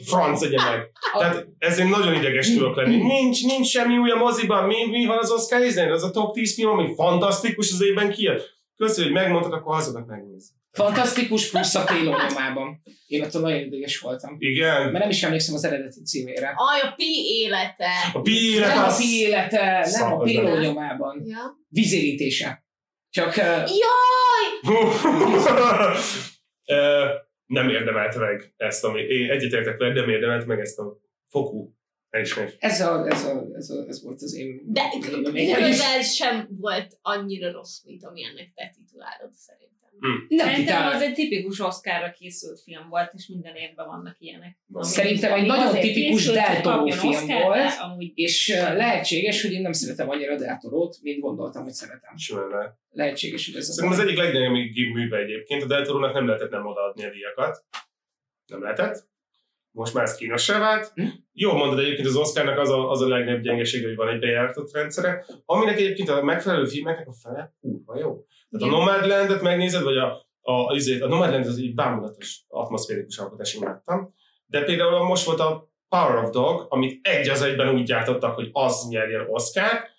Franc 0.05 0.41
egye 0.41 0.57
meg. 0.63 0.91
Tehát 1.19 1.47
ezért 1.57 1.89
nagyon 1.89 2.13
ideges 2.13 2.53
tudok 2.53 2.75
lenni. 2.75 2.95
Nincs, 2.95 3.45
nincs 3.45 3.67
semmi 3.67 3.97
új 3.97 4.09
a 4.09 4.15
moziban. 4.15 4.67
Mi, 4.67 4.85
mi 4.89 5.05
van 5.05 5.17
az 5.17 5.31
Oscar 5.31 5.61
izén? 5.63 5.91
Az 5.91 6.03
a 6.03 6.11
top 6.11 6.33
10 6.33 6.53
film, 6.53 6.69
ami 6.69 6.93
fantasztikus 6.95 7.71
az 7.71 7.83
évben 7.83 8.11
kijött. 8.11 8.53
Köszönjük, 8.77 9.13
hogy 9.13 9.23
megmondtad, 9.23 9.53
akkor 9.53 9.73
hazadat 9.75 10.07
megnézni. 10.07 10.55
Fantasztikus 10.75 11.49
plusz 11.49 11.75
a 11.75 11.83
Péló 11.83 12.15
nyomában. 12.29 12.81
Én 13.07 13.23
attól 13.23 13.41
nagyon 13.41 13.59
ideges 13.59 13.99
voltam. 13.99 14.35
Igen. 14.39 14.81
Mert 14.81 14.99
nem 14.99 15.09
is 15.09 15.23
emlékszem 15.23 15.55
az 15.55 15.65
eredeti 15.65 16.01
címére. 16.01 16.53
Aj, 16.55 16.79
a 16.89 16.93
Pi 16.95 17.25
élete. 17.27 17.89
A 18.13 18.21
Pílet 18.21 18.75
Nem 18.75 18.83
a. 18.83 18.95
Pi 18.95 19.19
élete, 19.19 19.63
nem 19.63 19.81
a 19.81 19.85
Szakad 19.85 20.23
Péló 20.23 20.47
nem. 20.47 20.61
nyomában. 20.61 21.21
Ja. 21.25 21.57
Vízérítése. 21.67 22.63
Csak 23.09 23.27
uh, 23.27 23.35
Jaj! 23.45 24.45
Nem 27.45 27.69
érdemelte 27.69 28.19
meg 28.19 28.53
ezt, 28.57 28.83
ami 28.83 29.01
én 29.01 29.29
egyetértek 29.29 29.77
veled, 29.77 29.95
nem 29.95 30.09
érdemelte 30.09 30.45
meg 30.45 30.59
ezt 30.59 30.79
a 30.79 30.97
fokú 31.27 31.73
elismerést. 32.09 32.57
ez, 32.59 32.81
a, 32.81 33.05
ez, 33.07 33.23
a, 33.25 33.45
ez, 33.55 33.69
a, 33.69 33.85
ez 33.87 34.03
volt 34.03 34.21
az 34.21 34.35
én 34.35 34.61
De 34.63 34.81
közel 35.57 36.01
sem 36.01 36.47
volt 36.59 36.97
annyira 37.01 37.51
rossz, 37.51 37.83
mint 37.83 38.03
amilyennek 38.03 38.51
te 38.55 38.73
titulálod 38.75 39.33
szerintem. 39.33 39.64
Nem 39.99 40.47
Szerintem 40.47 40.75
titál. 40.75 40.91
az 40.91 41.01
egy 41.01 41.13
tipikus 41.13 41.59
Oscarra 41.59 42.11
készült 42.11 42.61
film 42.61 42.89
volt, 42.89 43.11
és 43.13 43.27
minden 43.27 43.55
évben 43.55 43.85
vannak 43.85 44.15
ilyenek. 44.19 44.57
Szerintem 44.79 45.33
egy 45.33 45.45
nagyon 45.45 45.73
tipikus 45.79 46.21
készült, 46.21 46.37
hogy 46.37 46.45
Del 46.45 46.61
Toro 46.61 46.77
kapjon 46.77 46.97
film 46.97 47.13
Oscar, 47.13 47.41
volt. 47.41 47.57
de 47.57 47.67
Amúgy 47.81 48.11
És 48.15 48.47
lehetséges, 48.57 49.41
hogy 49.41 49.51
én 49.51 49.61
nem 49.61 49.71
szeretem 49.71 50.09
annyira 50.09 50.35
Del 50.35 50.57
Torót, 50.61 50.97
mint 51.01 51.19
gondoltam, 51.19 51.63
hogy 51.63 51.73
szeretem. 51.73 52.13
Lehet. 52.49 52.77
Lehetséges, 52.89 53.45
hogy 53.45 53.55
ez 53.55 53.69
a 53.69 53.71
Szerintem 53.71 53.99
az 53.99 54.05
egyik 54.05 54.17
legnagyobb 54.17 54.93
műve 54.93 55.17
egyébként. 55.17 55.63
A 55.63 55.67
Del 55.67 55.85
Toro-nak 55.85 56.13
nem 56.13 56.27
lehetett 56.27 56.51
nem 56.51 56.65
odaadni 56.65 57.05
a 57.05 57.09
díjakat. 57.09 57.65
Nem 58.45 58.61
lehetett. 58.61 59.13
Most 59.71 59.93
már 59.93 60.03
ez 60.03 60.15
kínossá 60.15 60.59
vált. 60.59 60.91
Hm? 60.93 61.07
Jó 61.33 61.53
mondod 61.53 61.79
egyébként 61.79 62.07
az 62.07 62.15
Oscarnak 62.15 62.59
az 62.59 62.69
a, 62.69 62.89
az 62.89 63.01
a 63.01 63.07
legnagyobb 63.07 63.41
gyengesége, 63.41 63.87
hogy 63.87 63.95
van 63.95 64.09
egy 64.09 64.19
bejártott 64.19 64.73
rendszere, 64.73 65.25
aminek 65.45 65.77
egyébként 65.77 66.09
a 66.09 66.23
megfelelő 66.23 66.65
filmeknek 66.65 67.07
a 67.07 67.13
fele 67.13 67.55
kurva 67.61 67.99
jó. 67.99 68.25
Tehát 68.57 68.73
a 68.73 68.77
Nomadlandet 68.77 69.41
megnézed, 69.41 69.83
vagy 69.83 69.97
a, 69.97 70.27
a, 70.41 70.65
azért, 70.65 71.01
a 71.01 71.07
Nomadland 71.07 71.45
az 71.45 71.57
egy 71.57 71.73
bámulatos 71.73 72.43
atmoszférikus 72.47 73.17
alkotás, 73.17 73.53
imádtam. 73.53 74.13
De 74.45 74.63
például 74.63 75.03
most 75.03 75.25
volt 75.25 75.39
a 75.39 75.69
Power 75.89 76.23
of 76.23 76.29
Dog, 76.29 76.65
amit 76.69 77.07
egy 77.07 77.29
az 77.29 77.41
egyben 77.41 77.73
úgy 77.73 77.83
gyártottak, 77.83 78.35
hogy 78.35 78.49
az 78.51 78.87
nyerjen 78.89 79.25
Oscar, 79.29 79.93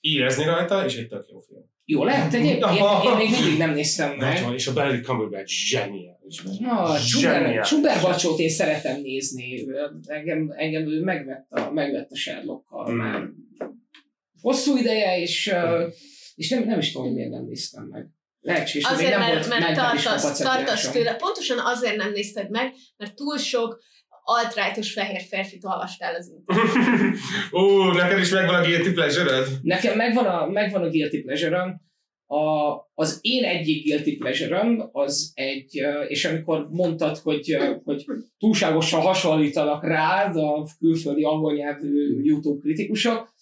érezni 0.00 0.44
rajta, 0.44 0.84
és 0.84 0.96
egy 0.96 1.08
tök 1.08 1.26
jó 1.30 1.40
film. 1.40 1.62
Jó 1.84 2.04
lehet 2.04 2.34
egyébként, 2.34 2.72
én, 2.72 3.10
én 3.10 3.16
még 3.22 3.30
mindig 3.30 3.58
nem 3.58 3.70
néztem 3.70 4.16
meg. 4.16 4.34
Nagyon, 4.34 4.54
és 4.54 4.66
a 4.66 4.72
Benedict 4.72 5.04
Cumberbatch 5.04 5.52
zseniális. 5.52 6.42
Na. 6.60 6.98
Csuber 7.62 8.00
Bacsót 8.02 8.38
én 8.38 8.48
szeretem 8.48 9.00
nézni. 9.00 9.66
Engem, 10.06 10.52
engem 10.56 10.88
ő 10.88 11.02
megvett 11.02 11.46
a, 11.50 11.70
megvett 11.70 12.10
a 12.10 12.16
Sherlockkal 12.16 12.92
Mm. 12.92 12.96
már 12.96 13.28
hosszú 14.40 14.76
ideje, 14.76 15.20
és, 15.20 15.52
uh, 15.52 15.92
és 16.38 16.48
nem, 16.48 16.64
nem 16.64 16.78
is 16.78 16.92
tudom, 16.92 17.06
hogy 17.06 17.16
miért 17.16 17.30
nem 17.30 17.44
néztem 17.44 17.84
meg. 17.84 18.06
Lehetséges, 18.40 18.90
Azért, 18.90 19.10
nem 19.10 19.20
mert, 19.20 19.32
volt 19.32 19.60
mert 19.60 19.76
tartasz, 19.76 20.38
tartasz 20.38 20.90
tőle. 20.90 21.14
Pontosan 21.14 21.58
azért 21.58 21.96
nem 21.96 22.12
nézted 22.12 22.50
meg, 22.50 22.74
mert 22.96 23.14
túl 23.14 23.38
sok 23.38 23.80
alt-rightos 24.22 24.92
fehér 24.92 25.20
férfit 25.20 25.64
olvastál 25.64 26.14
az 26.14 26.28
interneten. 26.36 27.14
Ó, 27.52 27.92
neked 27.92 28.18
is 28.18 28.30
megvan 28.30 28.54
a 28.54 28.64
guilty 28.64 28.92
pleasure 28.92 29.44
Nekem 29.62 29.96
megvan 29.96 30.26
a, 30.26 30.46
megvan 30.46 30.82
a 30.82 30.88
guilty 30.88 31.22
pleasure 31.22 31.80
A, 32.26 32.72
az 32.94 33.18
én 33.20 33.44
egyik 33.44 33.84
guilty 33.84 34.16
pleasure 34.16 34.88
az 34.92 35.32
egy, 35.34 35.82
és 36.08 36.24
amikor 36.24 36.68
mondtad, 36.70 37.16
hogy, 37.16 37.56
hogy 37.84 38.04
túlságosan 38.38 39.00
hasonlítanak 39.00 39.84
rád 39.84 40.36
a 40.36 40.66
külföldi 40.78 41.22
angol 41.22 41.54
nyelvű 41.54 42.22
YouTube 42.22 42.60
kritikusok, 42.60 43.34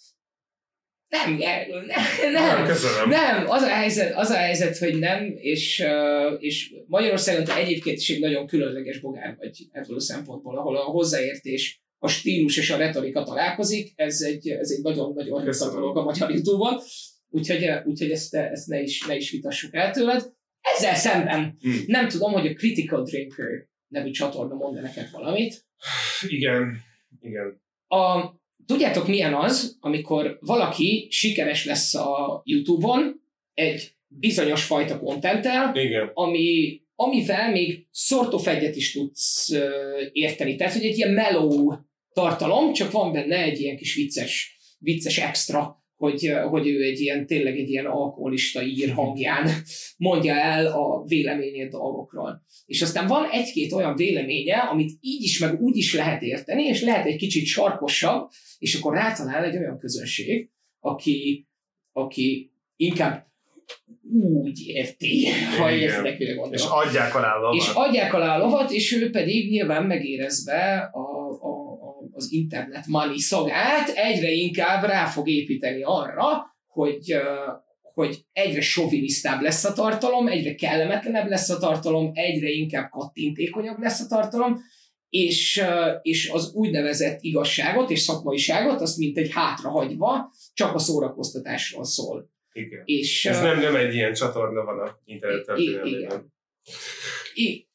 nem, 1.09 1.33
nem, 1.37 2.31
nem, 2.31 2.65
Köszönöm. 2.65 3.09
nem, 3.09 3.49
az 3.49 3.61
a 3.61 3.67
helyzet, 3.67 4.15
az 4.15 4.29
a 4.29 4.35
helyzet 4.35 4.77
hogy 4.77 4.99
nem, 4.99 5.33
és, 5.35 5.83
és 6.39 6.73
Magyarországon 6.87 7.43
te 7.43 7.55
egyébként 7.55 7.97
is 7.97 8.09
egy 8.09 8.19
nagyon 8.19 8.47
különleges 8.47 8.99
bogár 8.99 9.35
vagy 9.37 9.67
ebből 9.71 9.95
a 9.95 9.99
szempontból, 9.99 10.57
ahol 10.57 10.77
a 10.77 10.83
hozzáértés, 10.83 11.81
a 11.99 12.07
stílus 12.07 12.57
és 12.57 12.69
a 12.69 12.77
retorika 12.77 13.23
találkozik, 13.23 13.91
ez 13.95 14.21
egy, 14.21 14.47
ez 14.49 14.69
egy 14.71 14.81
nagyon-nagyon 14.81 15.43
Köszönöm. 15.43 15.73
dolog 15.73 15.97
a 15.97 16.03
magyar 16.03 16.31
YouTube-on, 16.31 16.77
úgyhogy, 17.29 17.69
úgyhogy 17.85 18.11
ezt, 18.11 18.35
ezt 18.35 18.67
ne, 18.67 18.81
is, 18.81 19.05
ne 19.05 19.15
is 19.15 19.31
vitassuk 19.31 19.73
el 19.75 19.91
tőled. 19.91 20.35
Ezzel 20.75 20.95
szemben 20.95 21.57
Hmm. 21.61 21.83
nem 21.85 22.07
tudom, 22.07 22.31
hogy 22.31 22.47
a 22.47 22.53
Critical 22.53 23.03
Drinker 23.03 23.67
nevű 23.87 24.09
csatorna 24.09 24.55
mond 24.55 24.81
neked 24.81 25.09
valamit. 25.11 25.65
Igen, 26.27 26.77
igen. 27.21 27.61
A, 27.87 28.31
tudjátok 28.67 29.07
milyen 29.07 29.33
az, 29.33 29.77
amikor 29.79 30.37
valaki 30.41 31.07
sikeres 31.09 31.65
lesz 31.65 31.95
a 31.95 32.41
YouTube-on 32.45 33.21
egy 33.53 33.91
bizonyos 34.07 34.63
fajta 34.63 34.99
kontenttel, 34.99 35.75
Igen. 35.75 36.11
ami, 36.13 36.81
amivel 36.95 37.51
még 37.51 37.87
sort 37.91 38.33
of 38.33 38.47
egyet 38.47 38.75
is 38.75 38.91
tudsz 38.91 39.49
uh, 39.49 39.59
érteni. 40.11 40.55
Tehát, 40.55 40.73
hogy 40.73 40.85
egy 40.85 40.97
ilyen 40.97 41.11
mellow 41.11 41.73
tartalom, 42.13 42.73
csak 42.73 42.91
van 42.91 43.11
benne 43.11 43.37
egy 43.37 43.59
ilyen 43.59 43.77
kis 43.77 43.95
vicces, 43.95 44.57
vicces 44.79 45.17
extra, 45.17 45.83
hogy, 45.97 46.33
hogy 46.49 46.67
ő 46.67 46.81
egy 46.81 46.99
ilyen, 46.99 47.25
tényleg 47.25 47.57
egy 47.57 47.69
ilyen 47.69 47.85
alkoholista 47.85 48.63
ír 48.63 48.89
hangján 48.89 49.49
mondja 49.97 50.35
el 50.35 50.65
a 50.65 51.03
véleményét 51.05 51.69
dolgokról. 51.69 52.41
És 52.65 52.81
aztán 52.81 53.07
van 53.07 53.29
egy-két 53.31 53.71
olyan 53.71 53.95
véleménye, 53.95 54.57
amit 54.57 54.91
így 54.99 55.21
is, 55.23 55.39
meg 55.39 55.61
úgy 55.61 55.75
is 55.75 55.93
lehet 55.93 56.21
érteni, 56.21 56.63
és 56.63 56.81
lehet 56.81 57.05
egy 57.05 57.15
kicsit 57.15 57.45
sarkosabb, 57.45 58.29
és 58.57 58.75
akkor 58.75 58.93
rátalál 58.93 59.43
egy 59.43 59.57
olyan 59.57 59.77
közönség, 59.79 60.49
aki, 60.79 61.47
aki 61.91 62.51
inkább 62.75 63.25
úgy 64.33 64.59
érti, 64.67 65.27
ha 65.57 65.71
értek, 65.71 66.17
mire 66.17 66.33
gondolok. 66.33 66.53
És 66.53 66.65
adják 66.69 67.15
alá 67.15 67.33
a 67.33 67.55
És 67.55 67.67
lavat. 67.67 67.87
adják 67.87 68.13
alá 68.13 68.35
a 68.35 68.43
lovat, 68.43 68.71
és 68.71 68.93
ő 68.93 69.09
pedig 69.09 69.49
nyilván 69.49 69.85
megérezve 69.85 70.89
a, 70.93 71.16
az 72.17 72.31
internet 72.31 72.85
money 72.87 73.19
szagát, 73.19 73.89
egyre 73.89 74.31
inkább 74.31 74.83
rá 74.83 75.05
fog 75.05 75.29
építeni 75.29 75.81
arra, 75.83 76.55
hogy, 76.65 77.15
hogy 77.81 78.25
egyre 78.31 78.61
sovinisztább 78.61 79.41
lesz 79.41 79.63
a 79.63 79.73
tartalom, 79.73 80.27
egyre 80.27 80.55
kellemetlenebb 80.55 81.27
lesz 81.27 81.49
a 81.49 81.57
tartalom, 81.57 82.11
egyre 82.13 82.49
inkább 82.49 82.89
kattintékonyabb 82.89 83.79
lesz 83.79 83.99
a 83.99 84.07
tartalom, 84.07 84.59
és, 85.09 85.63
és 86.01 86.29
az 86.29 86.51
úgynevezett 86.53 87.21
igazságot 87.21 87.89
és 87.89 87.99
szakmaiságot, 87.99 88.81
azt 88.81 88.97
mint 88.97 89.17
egy 89.17 89.31
hátrahagyva, 89.31 90.31
csak 90.53 90.75
a 90.75 90.79
szórakoztatásról 90.79 91.83
szól. 91.83 92.29
Igen. 92.51 92.81
És, 92.85 93.25
Ez 93.25 93.41
nem, 93.41 93.59
nem 93.59 93.75
egy 93.75 93.93
ilyen 93.93 94.13
csatorna 94.13 94.63
van 94.63 94.79
a 94.79 94.99
internet 95.05 95.39
I- 95.39 95.45
történelmében. 95.45 96.33
I- 97.33 97.67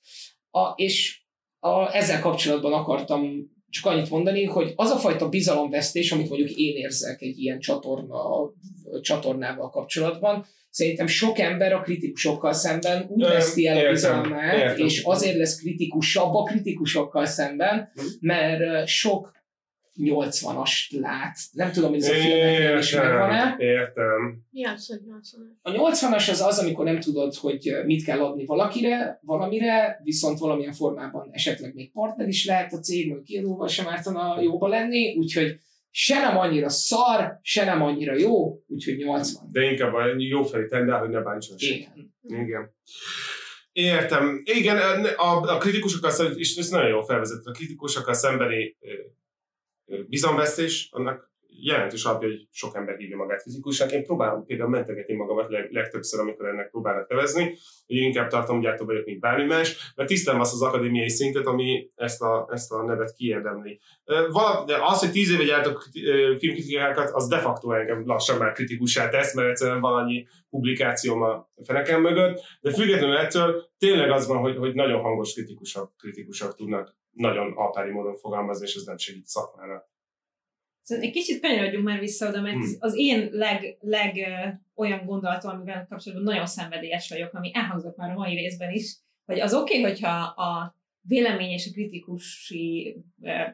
a, 0.50 0.72
és 0.76 1.20
a, 1.58 1.96
ezzel 1.96 2.20
kapcsolatban 2.20 2.72
akartam 2.72 3.50
csak 3.72 3.86
annyit 3.86 4.10
mondani, 4.10 4.44
hogy 4.44 4.72
az 4.76 4.90
a 4.90 4.96
fajta 4.96 5.28
bizalomvesztés, 5.28 6.12
amit 6.12 6.28
mondjuk 6.28 6.50
én 6.50 6.76
érzek 6.76 7.20
egy 7.22 7.38
ilyen 7.38 7.58
csatorna, 7.60 8.18
csatornával 9.00 9.70
kapcsolatban, 9.70 10.46
szerintem 10.70 11.06
sok 11.06 11.38
ember 11.38 11.72
a 11.72 11.80
kritikusokkal 11.80 12.52
szemben 12.52 13.06
úgy 13.08 13.22
veszti 13.22 13.66
el 13.66 13.86
a 13.86 13.90
bizalmát, 13.90 14.78
és 14.78 15.02
azért 15.02 15.36
lesz 15.36 15.60
kritikusabb 15.60 16.34
a 16.34 16.42
kritikusokkal 16.42 17.26
szemben, 17.26 17.90
Hm. 17.94 18.26
mert 18.26 18.86
sok 18.86 19.32
80-ast 20.00 21.00
lát. 21.00 21.36
Nem 21.52 21.72
tudom, 21.72 21.90
hogy 21.90 22.02
ez 22.02 22.08
a 22.08 22.12
filmeknél 22.12 22.78
is 22.78 22.94
megvan-e. 22.94 23.56
Értem, 23.58 23.58
értem. 23.58 24.42
Mi 24.50 24.64
az, 24.64 24.86
hogy 24.86 25.00
80 25.06 25.58
A 25.62 25.70
80-as 25.70 26.30
az 26.30 26.40
az, 26.40 26.58
amikor 26.58 26.84
nem 26.84 27.00
tudod, 27.00 27.34
hogy 27.34 27.72
mit 27.84 28.04
kell 28.04 28.20
adni 28.20 28.44
valakire, 28.44 29.18
valamire, 29.22 30.00
viszont 30.02 30.38
valamilyen 30.38 30.72
formában 30.72 31.28
esetleg 31.32 31.74
még 31.74 31.92
partner 31.92 32.28
is 32.28 32.46
lehet 32.46 32.72
a 32.72 32.78
cég, 32.78 33.10
vagy 33.10 33.22
kiadóval 33.22 33.68
sem 33.68 33.88
ártana 33.88 34.40
jóba 34.40 34.68
lenni, 34.68 35.16
úgyhogy 35.16 35.60
se 35.90 36.20
nem 36.20 36.36
annyira 36.36 36.68
szar, 36.68 37.38
se 37.42 37.64
nem 37.64 37.82
annyira 37.82 38.16
jó, 38.16 38.62
úgyhogy 38.66 38.96
80. 38.96 39.48
De 39.52 39.62
inkább 39.70 39.94
a 39.94 40.04
jó 40.18 40.42
felé 40.42 40.66
tendál, 40.66 40.98
hogy 40.98 41.08
ne 41.08 41.20
bántson. 41.20 41.56
Igen. 41.58 42.14
Igen. 42.22 42.74
Értem. 43.72 44.42
Igen, 44.44 45.04
a, 45.16 45.40
a 45.40 45.58
kritikusokkal 45.58 46.32
és 46.34 46.56
ez 46.56 46.68
nagyon 46.68 46.88
jól 46.88 47.04
felvezetett, 47.04 47.44
a 47.44 47.50
kritikusokkal 47.50 48.14
szembeni 48.14 48.76
bizalomvesztés, 50.08 50.88
annak 50.90 51.32
jelentős 51.60 52.04
alapja, 52.04 52.28
hogy 52.28 52.48
sok 52.50 52.76
ember 52.76 52.96
hívja 52.96 53.16
magát 53.16 53.42
kritikusnak. 53.42 53.92
Én 53.92 54.04
próbálom 54.04 54.46
például 54.46 54.70
mentegetni 54.70 55.14
magamat 55.14 55.50
leg, 55.50 55.70
legtöbbször, 55.70 56.20
amikor 56.20 56.46
ennek 56.46 56.70
próbálnak 56.70 57.08
nevezni, 57.08 57.42
hogy 57.86 57.96
én 57.96 58.02
inkább 58.02 58.28
tartalomgyártó 58.28 58.84
vagyok, 58.84 59.04
mint 59.04 59.20
bármi 59.20 59.44
más, 59.44 59.92
mert 59.96 60.08
tisztelem 60.08 60.40
azt 60.40 60.52
az 60.52 60.62
akadémiai 60.62 61.08
szintet, 61.08 61.46
ami 61.46 61.90
ezt 61.94 62.22
a, 62.22 62.48
ezt 62.52 62.72
a 62.72 62.82
nevet 62.84 63.14
kiérdemli. 63.14 63.80
Ö, 64.04 64.28
Vala, 64.30 64.64
de 64.64 64.76
az, 64.80 64.98
hogy 64.98 65.10
tíz 65.10 65.30
éve 65.30 65.44
gyártok 65.44 65.88
filmkritikákat, 66.38 67.10
az 67.10 67.28
de 67.28 67.38
facto 67.38 67.72
engem 67.72 68.06
lassan 68.06 68.38
már 68.38 68.52
kritikussá 68.52 69.08
tesz, 69.08 69.34
mert 69.34 69.48
egyszerűen 69.48 69.80
valannyi 69.80 70.26
publikációm 70.50 71.22
a 71.22 71.50
fenekem 71.64 72.00
mögött, 72.00 72.40
de 72.60 72.72
függetlenül 72.72 73.16
ettől 73.16 73.62
tényleg 73.78 74.10
az 74.10 74.26
van, 74.26 74.38
hogy, 74.38 74.56
hogy 74.56 74.74
nagyon 74.74 75.00
hangos 75.00 75.32
kritikusok, 75.32 75.92
kritikusok 75.96 76.54
tudnak 76.54 77.00
nagyon 77.12 77.52
alpári 77.52 77.90
módon 77.90 78.16
fogalmazni, 78.16 78.66
és 78.66 78.74
ez 78.74 78.82
nem 78.82 78.96
segít 78.96 79.26
szakmára. 79.26 79.90
Szóval 80.82 81.04
egy 81.04 81.12
kicsit 81.12 81.40
kanyarodjunk 81.40 81.84
már 81.84 81.98
vissza 81.98 82.28
oda, 82.28 82.40
mert 82.40 82.54
Hmm. 82.54 82.76
az, 82.78 82.94
én 82.96 83.28
leg, 83.30 83.76
leg 83.80 84.16
ö, 84.16 84.48
olyan 84.74 85.04
gondolatom, 85.04 85.50
amivel 85.50 85.86
kapcsolatban 85.88 86.32
nagyon 86.32 86.46
szenvedélyes 86.46 87.08
vagyok, 87.08 87.32
ami 87.34 87.50
elhangzott 87.54 87.96
már 87.96 88.10
a 88.10 88.14
mai 88.14 88.34
részben 88.34 88.72
is, 88.72 88.96
hogy 89.24 89.40
az 89.40 89.54
oké, 89.54 89.78
okay, 89.78 89.90
hogyha 89.90 90.18
a 90.22 90.76
vélemény 91.00 91.50
és 91.50 91.66
a 91.66 91.72
kritikusi, 91.72 92.96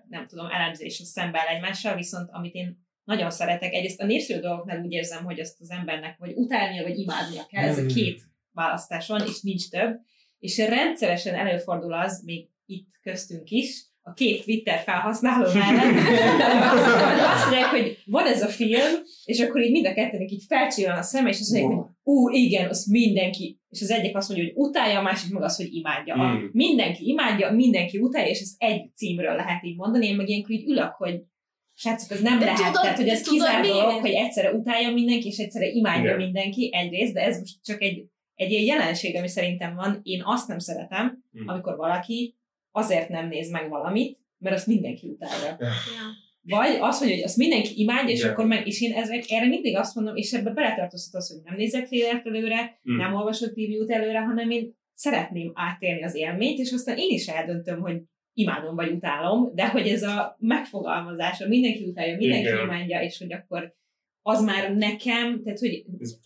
nem 0.09 0.27
tudom, 0.27 0.47
elemzés 0.47 1.01
az 1.01 1.07
szemben 1.07 1.41
áll 1.41 1.55
egymással, 1.55 1.95
viszont 1.95 2.29
amit 2.33 2.55
én 2.55 2.87
nagyon 3.05 3.31
szeretek, 3.31 3.73
egyrészt 3.73 4.01
a 4.01 4.07
népszerű 4.07 4.41
dolgoknál 4.41 4.85
úgy 4.85 4.93
érzem, 4.93 5.25
hogy 5.25 5.41
azt 5.41 5.61
az 5.61 5.71
embernek 5.71 6.19
vagy 6.19 6.33
utálnia, 6.35 6.83
vagy 6.83 6.99
imádnia 6.99 7.47
kell, 7.47 7.65
ez 7.69 7.77
a 7.79 7.81
Hmm. 7.81 7.89
két 7.89 8.23
választás 8.53 9.09
van, 9.09 9.21
és 9.27 9.41
nincs 9.41 9.71
több, 9.71 10.01
és 10.39 10.59
rendszeresen 10.59 11.35
előfordul 11.35 11.93
az, 11.93 12.23
még 12.25 12.49
itt 12.69 12.87
köztünk 13.03 13.51
is, 13.51 13.87
a 14.03 14.13
két 14.13 14.45
Twitter 14.45 14.79
felhasználó 14.79 15.53
mellett, 15.55 15.95
azt 17.35 17.45
mondják, 17.47 17.71
hogy 17.71 17.99
van 18.05 18.27
ez 18.27 18.43
a 18.43 18.47
film, 18.47 18.93
és 19.25 19.41
akkor 19.41 19.61
így 19.63 19.71
mind 19.71 19.87
a 19.87 19.93
kettőnek 19.95 20.31
így 20.31 20.45
felcsillan 20.49 20.99
a 20.99 21.03
szeme, 21.03 21.29
és 21.29 21.41
azt 21.41 21.53
mondják, 21.53 21.73
hogy 21.81 21.87
ú, 22.03 22.29
igen, 22.31 22.69
azt 22.69 22.87
mindenki, 22.87 23.59
és 23.69 23.81
az 23.83 23.91
egyik 23.91 24.17
azt 24.17 24.29
mondja, 24.29 24.47
hogy 24.47 24.57
utálja, 24.69 24.99
a 24.99 25.03
másik 25.03 25.33
meg 25.33 25.43
az, 25.43 25.57
hogy 25.57 25.75
imádja. 25.75 26.15
A, 26.15 26.31
Hmm. 26.31 26.51
mindenki 26.53 27.09
imádja, 27.09 27.51
mindenki 27.53 27.99
utálja, 27.99 28.29
és 28.31 28.41
ezt 28.41 28.55
egy 28.59 28.91
címről 28.95 29.35
lehet 29.35 29.65
így 29.65 29.77
mondani, 29.77 30.07
én 30.07 30.17
meg 30.17 30.29
ilyenkor 30.29 30.51
így 30.51 30.69
ülök, 30.69 30.93
hogy 30.93 31.21
srácok, 31.75 32.11
ez 32.11 32.21
nem 32.21 32.39
De 32.39 32.45
lehet, 32.45 32.59
tudod- 32.61 32.81
tehát 32.83 32.97
hogy 32.97 33.09
ez 33.09 33.19
de 33.19 33.25
tudod 33.25 33.47
kizár 33.47 33.61
miért? 33.61 33.77
dolog, 33.77 34.01
hogy 34.01 34.11
egyszerre 34.13 34.53
utálja 34.53 34.91
mindenki, 34.93 35.27
és 35.29 35.37
egyszerre 35.39 35.67
imádja 35.67 36.05
Igen. 36.15 36.17
mindenki 36.17 36.71
egyrészt, 36.75 37.13
de 37.13 37.21
ez 37.23 37.39
most 37.39 37.55
csak 37.65 37.83
egy, 37.83 38.05
egy 38.35 38.51
ilyen 38.51 38.65
jelenség, 38.65 39.17
ami 39.17 39.29
szerintem 39.29 39.75
van. 39.75 40.01
Én 40.03 40.23
azt 40.25 40.49
nem 40.49 40.59
szeretem, 40.59 41.23
Hmm. 41.33 41.49
amikor 41.49 41.77
valaki 41.77 42.37
azért 42.79 43.09
nem 43.09 43.29
néz 43.29 43.51
meg 43.51 43.69
valamit, 43.69 44.19
mert 44.39 44.57
azt 44.57 44.67
mindenki 44.67 45.09
utálja. 45.09 45.57
Ja. 45.61 45.69
Vagy 46.43 46.77
azt 46.81 46.99
mondja, 47.01 47.17
hogy 47.17 47.27
azt 47.27 47.37
mindenki 47.37 47.81
imádja, 47.81 48.11
és 48.15 48.19
Igen. 48.19 48.31
akkor 48.33 48.47
meg, 48.47 48.67
és 48.67 48.81
én 48.83 48.93
ezek, 48.93 49.25
erre 49.29 49.47
mindig 49.47 49.77
azt 49.77 49.95
mondom, 49.95 50.17
és 50.17 50.33
ebbe 50.33 50.51
beletartozhat 50.51 51.15
az, 51.15 51.31
hogy 51.31 51.41
nem 51.45 51.57
nézek 51.57 51.87
trailert 51.89 52.27
előre, 52.27 52.79
Hmm. 52.83 52.97
nem 52.97 53.15
olvasok 53.15 53.49
review-t 53.49 53.91
előre, 53.91 54.21
hanem 54.21 54.51
én 54.51 54.77
szeretném 54.95 55.51
átélni 55.55 56.03
az 56.03 56.15
élményt, 56.15 56.59
és 56.59 56.73
aztán 56.73 56.97
én 56.99 57.11
is 57.11 57.27
eldöntöm, 57.27 57.81
hogy 57.81 58.03
imádom 58.33 58.75
vagy 58.75 58.91
utálom, 58.93 59.51
de 59.55 59.69
hogy 59.69 59.89
ez 59.89 60.03
a 60.03 60.37
megfogalmazása, 60.39 61.49
mindenki 61.49 61.85
utálja, 61.85 62.17
mindenki 62.17 62.47
Igen. 62.49 62.65
imádja, 62.65 63.01
és 63.03 63.19
hogy 63.19 63.33
akkor 63.33 63.75
az 64.23 64.45
már 64.45 64.75
nekem, 64.75 65.43
tehát 65.43 65.59
hogy 65.59 65.85
Ez 66.01 66.19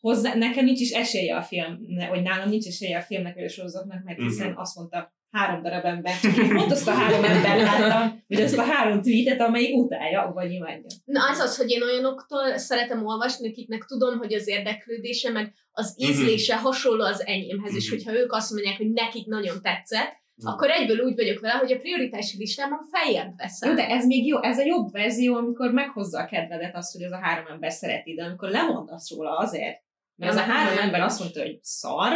hozzá, 0.00 0.34
nekem 0.34 0.64
nincs 0.64 0.80
is 0.80 0.90
esélye 0.90 1.36
a 1.36 1.42
film, 1.42 1.78
vagy 2.08 2.22
nálam 2.22 2.48
nincs 2.48 2.66
esélye 2.66 2.96
a 2.98 3.02
filmnek 3.02 3.34
vagy 3.34 3.44
a 3.44 3.48
sorozatnak, 3.48 4.04
mert 4.04 4.20
hiszen 4.20 4.50
Mhm. 4.50 4.58
azt 4.58 4.76
mondta 4.76 5.14
három 5.32 5.62
darab 5.62 5.84
ember, 5.84 6.12
pont 6.56 6.70
azt 6.72 6.88
a 6.88 6.90
három 6.90 7.24
ember 7.24 7.56
láttam, 7.56 8.22
vagy 8.28 8.40
azt 8.42 8.58
a 8.58 8.62
három 8.62 9.02
tweetet, 9.02 9.40
amelyik 9.40 9.74
utálja, 9.76 10.30
vagy 10.34 10.52
imádja. 10.52 10.86
Na 11.04 11.28
az 11.30 11.38
az, 11.38 11.56
hogy 11.56 11.70
én 11.70 11.82
olyanoktól 11.82 12.56
szeretem 12.58 13.06
olvasni, 13.06 13.48
akiknek 13.48 13.84
tudom, 13.84 14.18
hogy 14.18 14.32
az 14.34 14.48
érdeklődése, 14.48 15.30
meg 15.30 15.52
az 15.72 15.96
Mhm. 15.98 16.10
ízlése 16.10 16.56
hasonló 16.56 17.04
az 17.04 17.26
enyémhez, 17.26 17.74
és 17.74 17.86
Mhm. 17.90 17.94
hogyha 17.96 18.20
ők 18.20 18.32
azt 18.32 18.50
mondják, 18.52 18.76
hogy 18.76 18.90
nekik 18.92 19.26
nagyon 19.26 19.62
tetszett, 19.62 20.20
Mhm. 20.34 20.48
akkor 20.52 20.70
egyből 20.70 20.98
úgy 20.98 21.14
vagyok 21.14 21.40
vele, 21.40 21.54
hogy 21.54 21.72
a 21.72 21.78
prioritási 21.78 22.36
listámon 22.38 22.80
feljebb 22.90 23.36
veszem. 23.36 23.68
Jó, 23.70 23.76
de 23.76 23.86
ez 23.88 24.06
még 24.06 24.26
jó, 24.26 24.42
ez 24.42 24.58
a 24.58 24.64
jobb 24.64 24.90
verzió, 24.92 25.34
amikor 25.36 25.72
meghozza 25.72 26.20
a 26.20 26.26
kedvedet 26.26 26.76
az, 26.76 26.92
hogy 26.92 27.02
az 27.02 27.12
a 27.12 27.20
három 27.22 27.46
ember 27.46 27.72
szereti, 27.72 28.14
de 28.14 28.24
amikor 28.24 28.48
lemondasz 28.50 29.10
róla 29.10 29.36
azért, 29.36 29.80
Mert 30.16 30.32
az 30.32 30.38
a 30.38 30.42
három 30.42 30.78
ember 30.78 31.00
azt 31.00 31.20
mondta, 31.20 31.40
hogy 31.40 31.58
szar, 31.62 32.12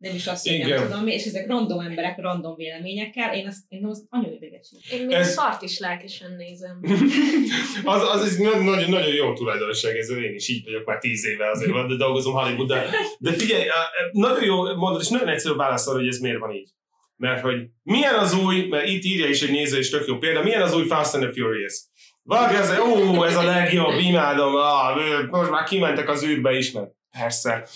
nem 0.00 0.14
is 0.14 0.26
azt, 0.26 0.48
hogy 0.48 0.58
nem 0.58 0.66
Igen. 0.66 0.82
tudom 0.82 1.02
mi, 1.04 1.12
és 1.12 1.24
ezek 1.24 1.46
random 1.46 1.80
emberek, 1.80 2.18
random 2.18 2.54
véleményekkel, 2.54 3.34
én 3.34 3.46
azt, 3.46 3.58
én 3.68 3.86
azt 3.86 4.02
nagyon 4.10 4.32
idegesít. 4.32 4.80
Én 4.92 5.06
még 5.06 5.16
Ez- 5.16 5.32
szart 5.32 5.62
is 5.62 5.78
lelkesen 5.78 6.34
nézem. 6.36 6.80
Az, 7.94 8.02
az 8.08 8.32
egy 8.32 8.44
nagyon, 8.44 8.64
nagyon, 8.64 8.90
nagyon 8.90 9.14
jó 9.14 9.32
tulajdonság, 9.32 9.96
ez 9.96 10.10
én 10.10 10.34
is 10.34 10.48
így 10.48 10.64
vagyok 10.64 10.84
már 10.84 10.98
tíz 10.98 11.26
éve 11.26 11.50
azért, 11.50 11.72
de 11.88 11.96
dolgozom 11.96 12.32
Hollywood, 12.34 12.68
de, 12.68 12.86
de 13.18 13.32
figyelj, 13.32 13.64
nagyon 14.12 14.44
jó 14.44 14.74
mondod, 14.76 15.00
és 15.00 15.08
nagyon 15.08 15.28
egyszerű 15.28 15.54
válaszol, 15.54 15.94
hogy 15.94 16.08
ez 16.08 16.18
miért 16.18 16.38
van 16.38 16.54
így. 16.54 16.68
Mert 17.16 17.42
hogy 17.42 17.66
milyen 17.82 18.14
az 18.14 18.34
új, 18.34 18.66
mert 18.66 18.86
itt 18.86 19.04
írja 19.04 19.26
is 19.26 19.42
egy 19.42 19.50
néző, 19.50 19.78
és 19.78 19.90
tök 19.90 20.06
jó 20.06 20.18
példa, 20.18 20.42
milyen 20.42 20.62
az 20.62 20.74
új 20.74 20.86
Fast 20.86 21.14
and 21.14 21.22
the 21.22 21.32
Furious? 21.32 21.74
Valaki 22.22 22.54
az, 22.54 22.78
ó, 22.78 23.24
ez 23.24 23.36
a 23.36 23.42
legjobb, 23.42 23.98
imádom, 23.98 24.54
ah, 24.54 25.26
most 25.30 25.50
már 25.50 25.64
kimentek 25.64 26.08
az 26.08 26.24
űrbe 26.24 26.52
is, 26.56 26.70
mert 26.72 26.90
persze. 27.18 27.68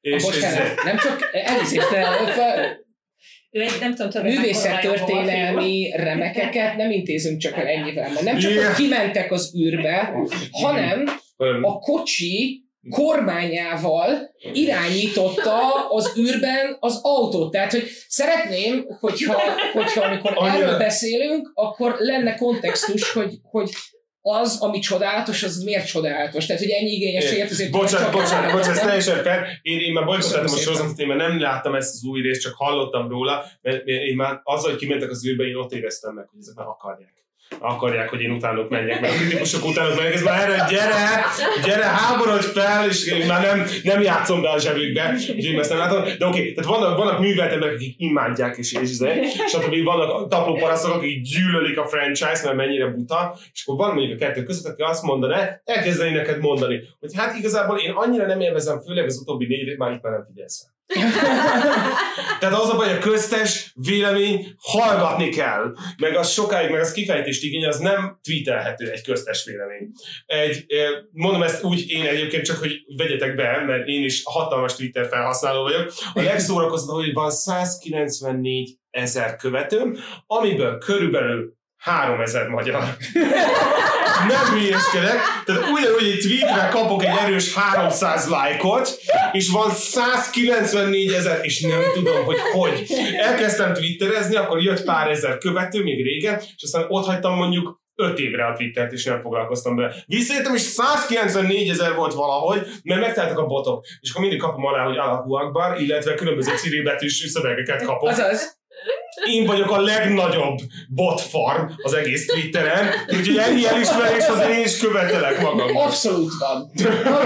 És, 0.00 0.24
És, 0.26 0.36
és, 0.36 0.44
nem 0.84 0.96
csak 0.96 1.30
elnézést, 1.32 1.90
nem 3.80 3.94
tudom, 3.94 4.10
tudom, 4.10 4.26
művészettörténelmi 4.26 5.92
remekeket 5.96 6.76
nem 6.76 6.90
intézünk 6.90 7.38
csak 7.38 7.56
el 7.56 7.66
ennyivel, 7.66 8.10
mert 8.12 8.22
nem 8.22 8.38
csak, 8.38 8.50
Yeah. 8.50 8.66
hogy 8.66 8.74
kimentek 8.74 9.32
az 9.32 9.54
űrbe, 9.58 10.12
hanem 10.50 11.04
a 11.62 11.78
kocsi 11.78 12.64
kormányával 12.88 14.34
irányította 14.52 15.88
az 15.88 16.12
űrben 16.18 16.76
az 16.80 16.98
autót. 17.02 17.50
Tehát, 17.50 17.70
hogy 17.70 17.84
szeretném, 18.08 18.86
hogyha, 19.00 19.40
hogyha 19.72 20.04
amikor 20.04 20.32
erről 20.36 20.78
beszélünk, 20.78 21.50
akkor 21.54 21.94
lenne 21.98 22.34
kontextus, 22.34 23.12
hogy, 23.12 23.34
hogy 23.42 23.70
az, 24.22 24.60
ami 24.60 24.78
csodálatos, 24.78 25.42
az 25.42 25.62
miért 25.62 25.86
csodálatos. 25.86 26.46
Tehát, 26.46 26.62
hogy 26.62 26.70
ennyi 26.70 26.90
igényességet 26.90 27.50
azért... 27.50 27.70
Bocsánat, 27.70 28.12
bocsánat, 28.12 28.52
bocsánat, 28.52 28.76
ez 28.76 28.84
teljesen 28.84 29.22
fair. 29.22 29.46
Én, 29.62 29.80
én 29.80 29.92
már 29.92 30.04
bolykottáltam 30.04 30.54
a 30.54 30.58
sorozatot, 30.58 30.98
én 30.98 31.06
már 31.06 31.16
nem 31.16 31.40
láttam 31.40 31.74
ezt 31.74 31.94
az 31.94 32.04
új 32.04 32.20
részt, 32.20 32.40
csak 32.40 32.54
hallottam 32.56 33.08
róla, 33.08 33.44
mert 33.62 33.86
én 33.86 34.16
már 34.16 34.40
azzal, 34.42 34.70
hogy 34.70 34.78
kimentek 34.78 35.10
az 35.10 35.26
űrbe, 35.26 35.44
én 35.44 35.54
ott 35.54 35.72
éreztem 35.72 36.14
meg, 36.14 36.28
hogy 36.28 36.38
ezek 36.40 36.54
már 36.54 36.66
akarják. 36.66 37.14
Akarják, 37.58 38.08
hogy 38.08 38.20
én 38.20 38.30
utánuk 38.30 38.68
menjek, 38.68 39.00
mert 39.00 39.12
a 39.12 39.16
kritikusok 39.16 39.64
utánuk 39.64 39.96
menjek, 39.96 40.14
ez 40.14 40.22
már 40.22 40.42
erre, 40.42 40.66
gyere, 40.70 41.24
gyere, 41.64 41.84
háborodj 41.84 42.46
fel, 42.46 42.88
és 42.88 43.06
én 43.06 43.26
már 43.26 43.42
nem, 43.42 43.66
nem 43.82 44.02
játszom 44.02 44.42
be 44.42 44.50
a 44.50 44.58
zsebükbe, 44.58 45.12
úgyhogy 45.14 45.44
én 45.44 45.58
ezt 45.58 45.70
nem 45.70 45.78
látom. 45.78 46.04
De 46.18 46.26
oké, 46.26 46.52
tehát 46.52 46.70
vannak, 46.70 46.96
vannak 46.96 47.20
művelt 47.20 47.52
emberek, 47.52 47.74
akik 47.74 47.94
imádják, 47.98 48.56
és, 48.56 48.72
és, 48.72 48.90
és 48.90 48.96
stb. 49.48 49.84
vannak 49.84 50.28
tapló 50.28 50.54
parasztok, 50.54 50.94
akik 50.94 51.22
gyűlölik 51.22 51.78
a 51.78 51.86
franchise, 51.86 52.40
mert 52.44 52.56
mennyire 52.56 52.86
buta, 52.86 53.38
és 53.52 53.64
akkor 53.66 53.86
van 53.86 53.94
mondjuk 53.94 54.20
a 54.20 54.24
kettő 54.24 54.42
között, 54.42 54.72
aki 54.72 54.82
azt 54.82 55.02
mondaná, 55.02 55.60
elkezdeni 55.64 56.10
neked 56.10 56.40
mondani, 56.40 56.80
hogy 57.00 57.14
hát 57.16 57.36
igazából 57.38 57.78
én 57.78 57.90
annyira 57.90 58.26
nem 58.26 58.40
élvezem, 58.40 58.80
főleg 58.80 59.04
az 59.04 59.20
utóbbi 59.20 59.46
négy 59.46 59.76
már 59.76 59.92
itt 59.92 60.02
már 60.02 60.12
nem 60.12 60.24
figyelsz. 60.26 60.69
Tehát 62.40 62.58
az 62.60 62.68
a 62.68 62.76
baj, 62.76 62.92
a 62.92 62.98
köztes 62.98 63.72
vélemény 63.74 64.54
hallgatni 64.58 65.28
kell, 65.28 65.74
meg 65.96 66.16
az 66.16 66.30
sokáig, 66.30 66.70
meg 66.70 66.80
az 66.80 66.92
kifejtést 66.92 67.44
igény, 67.44 67.66
az 67.66 67.78
nem 67.78 68.18
tweetelhető 68.22 68.90
egy 68.90 69.02
köztes 69.02 69.44
vélemény. 69.44 69.90
Egy, 70.26 70.66
mondom 71.12 71.42
ezt 71.42 71.62
úgy 71.62 71.90
én 71.90 72.06
egyébként 72.06 72.44
csak, 72.44 72.58
hogy 72.58 72.72
vegyetek 72.96 73.34
be, 73.34 73.64
mert 73.66 73.86
én 73.86 74.04
is 74.04 74.22
hatalmas 74.24 74.76
Twitter 74.76 75.08
felhasználó 75.08 75.62
vagyok. 75.62 75.92
A 76.14 76.22
legszórakoztató, 76.22 76.94
hogy 76.94 77.12
van 77.12 77.30
194 77.30 78.78
ezer 78.90 79.36
követőm, 79.36 79.96
amiből 80.26 80.78
körülbelül 80.78 81.54
3000 81.76 82.48
magyar. 82.48 82.96
Nem 84.28 84.58
hülyeskedek. 84.58 85.18
Tehát 85.44 85.62
ugyanúgy 85.70 86.06
egy 86.06 86.18
tweetre 86.18 86.68
kapok 86.68 87.04
egy 87.04 87.16
erős 87.20 87.54
300 87.54 88.28
lájkot, 88.28 88.98
és 89.32 89.48
van 89.48 89.70
194 89.70 91.12
ezer, 91.12 91.38
és 91.42 91.60
nem 91.60 91.82
tudom, 91.94 92.24
hogy 92.24 92.38
hogy. 92.52 92.86
Elkezdtem 93.16 93.72
twitterezni, 93.72 94.36
akkor 94.36 94.62
jött 94.62 94.84
pár 94.84 95.10
ezer 95.10 95.38
követő, 95.38 95.82
még 95.82 96.04
régen, 96.04 96.38
és 96.38 96.62
aztán 96.62 96.84
ott 96.88 97.06
hagytam 97.06 97.34
mondjuk 97.34 97.80
5 97.94 98.18
évre 98.18 98.46
a 98.46 98.52
Twittert, 98.52 98.92
és 98.92 99.04
nem 99.04 99.20
foglalkoztam 99.20 99.76
vele. 99.76 99.94
Visszajöttem, 100.06 100.54
és 100.54 100.60
194 100.60 101.68
ezer 101.68 101.94
volt 101.94 102.14
valahogy, 102.14 102.66
mert 102.82 103.00
megtaláltak 103.00 103.38
a 103.38 103.46
botok. 103.46 103.84
És 104.00 104.10
akkor 104.10 104.22
mindig 104.22 104.40
kapom 104.40 104.64
alá, 104.64 104.84
hogy 104.84 104.96
Allahu 104.96 105.78
illetve 105.78 106.14
különböző 106.14 106.56
cirilbetűs 106.56 107.30
szövegeket 107.32 107.82
kapok. 107.84 108.08
Azaz. 108.08 108.59
Én 109.26 109.46
vagyok 109.46 109.70
a 109.70 109.80
legnagyobb 109.80 110.58
botfarm 110.88 111.72
az 111.82 111.92
egész 111.92 112.26
Twitteren, 112.26 112.88
úgyhogy 113.18 113.36
ennyi 113.36 113.66
elismerés 113.66 114.26
azért 114.26 114.50
én 114.50 114.64
is 114.64 114.78
követelek 114.78 115.40
magam. 115.40 115.76
Abszolút 115.76 116.32
van. 116.38 116.70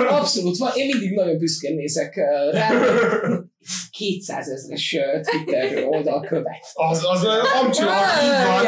Abszolút 0.09 0.57
van. 0.57 0.71
Én 0.75 0.87
mindig 0.87 1.11
nagyon 1.11 1.39
büszkén 1.39 1.75
nézek 1.75 2.17
eh, 2.17 2.53
rá. 2.53 2.69
200 3.91 4.49
ezres 4.49 4.97
Twitter 5.23 5.85
oldal 5.87 6.21
követ. 6.21 6.65
Az, 6.73 7.05
az 7.11 7.25
amcsi, 7.63 7.83
így 7.83 7.89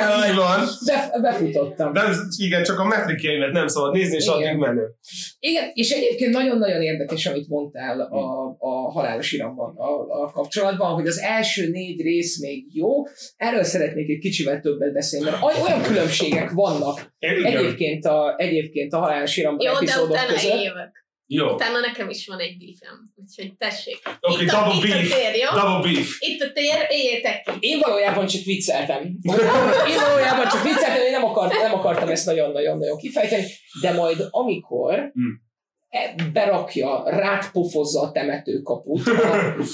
van, 0.09 0.29
így 0.31 0.37
van. 0.37 0.61
Be, 0.87 1.19
befutottam. 1.21 1.93
Nem, 1.93 2.13
igen, 2.37 2.63
csak 2.63 2.79
a 2.79 2.85
metrikjeimet 2.85 3.53
nem 3.53 3.67
szabad 3.67 3.93
nézni, 3.93 4.17
és 4.17 4.25
Igen. 4.25 4.37
addig 4.37 4.59
menő. 4.59 4.95
Igen, 5.39 5.71
és 5.75 5.91
egyébként 5.91 6.33
nagyon-nagyon 6.33 6.83
érdekes, 6.83 7.27
amit 7.27 7.49
mondtál 7.49 8.01
a, 8.01 8.57
a 8.59 8.91
halálos 8.91 9.33
iramban 9.33 9.77
a, 9.77 10.23
a 10.23 10.31
kapcsolatban, 10.33 10.95
hogy 10.95 11.07
az 11.07 11.19
első 11.19 11.69
négy 11.71 12.01
rész 12.01 12.41
még 12.41 12.65
jó. 12.73 12.91
Erről 13.37 13.63
szeretnék 13.63 14.09
egy 14.09 14.19
kicsivel 14.19 14.61
többet 14.61 14.93
beszélni, 14.93 15.31
mert 15.31 15.43
oly- 15.43 15.63
olyan 15.67 15.83
különbségek 15.83 16.51
vannak 16.51 17.15
Igen. 17.19 17.45
egyébként 17.45 18.05
a, 18.05 18.35
egyébként 18.37 18.93
a 18.93 18.99
halálos 18.99 19.37
iramban 19.37 19.67
Jó, 19.67 19.73
de 19.73 19.79
epizódok 19.79 20.27
között. 20.27 20.61
évek. 20.61 21.06
Jó. 21.29 21.53
Utána 21.53 21.81
nekem 21.81 22.09
is 22.11 22.27
van 22.27 22.39
egy 22.39 22.57
beefem. 22.59 23.13
Úgyhogy 23.15 23.57
tessék. 23.57 23.99
Oké, 24.21 24.45
Itt 24.45 24.51
a- 24.51 24.65
double 24.73 24.87
itt 24.89 24.93
a 24.95 24.97
beef. 24.97 25.09
tér, 25.15 25.35
jó? 25.35 25.61
Double 25.61 25.93
beef. 25.93 26.17
Itt 26.21 26.41
a 26.43 26.53
tér, 26.53 26.87
éljétek 26.89 27.43
ki. 27.43 27.51
Én 27.69 27.79
valójában 27.79 28.27
csak 28.27 28.43
vicceltem. 28.45 29.03
Én 29.91 29.99
valójában 30.09 30.49
csak 30.49 30.63
vicceltem, 30.63 31.05
én 31.05 31.11
nem, 31.11 31.25
akart, 31.25 31.53
nem 31.63 31.75
akartam 31.75 32.09
ezt 32.09 32.27
nagyon-nagyon-nagyon 32.27 32.99
kifejteni, 32.99 33.45
de 33.81 33.93
majd 33.93 34.27
amikor 34.31 34.95
Hmm. 35.13 35.41
e- 35.89 36.15
berakja, 36.33 37.03
rátpofozza 37.07 38.01
a 38.01 38.11
temetőkaput 38.13 39.07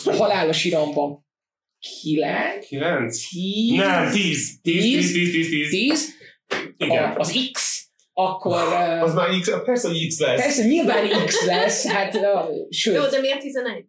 a 0.05 0.15
halálos 0.19 0.65
iramban 0.65 1.27
9, 2.03 2.67
Kilenc? 2.67 3.29
10, 3.29 3.77
Nem, 3.77 4.11
tíz. 4.11 4.61
Tíz, 4.63 4.83
tíz, 4.83 5.13
tíz, 5.13 5.33
tíz, 5.33 5.49
tíz. 5.49 5.71
10 5.71 6.09
Igen. 6.77 7.05
a, 7.05 7.17
az 7.17 7.49
X, 7.53 7.72
akkor 8.13 8.53
Az 9.07 9.15
már 9.15 9.29
X, 9.41 9.51
persze, 9.65 9.89
hogy 9.89 10.07
X 10.09 10.19
lesz. 10.21 10.41
persze 10.41 10.65
nyilván 10.65 11.25
X 11.27 11.45
lesz, 11.45 11.87
hát 11.87 12.15
uh, 12.15 12.23
sőt, 12.71 12.95
Jó, 12.95 13.07
de 13.07 13.21
miért 13.21 13.41
11? 13.41 13.85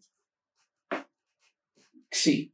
Xi. 2.09 2.51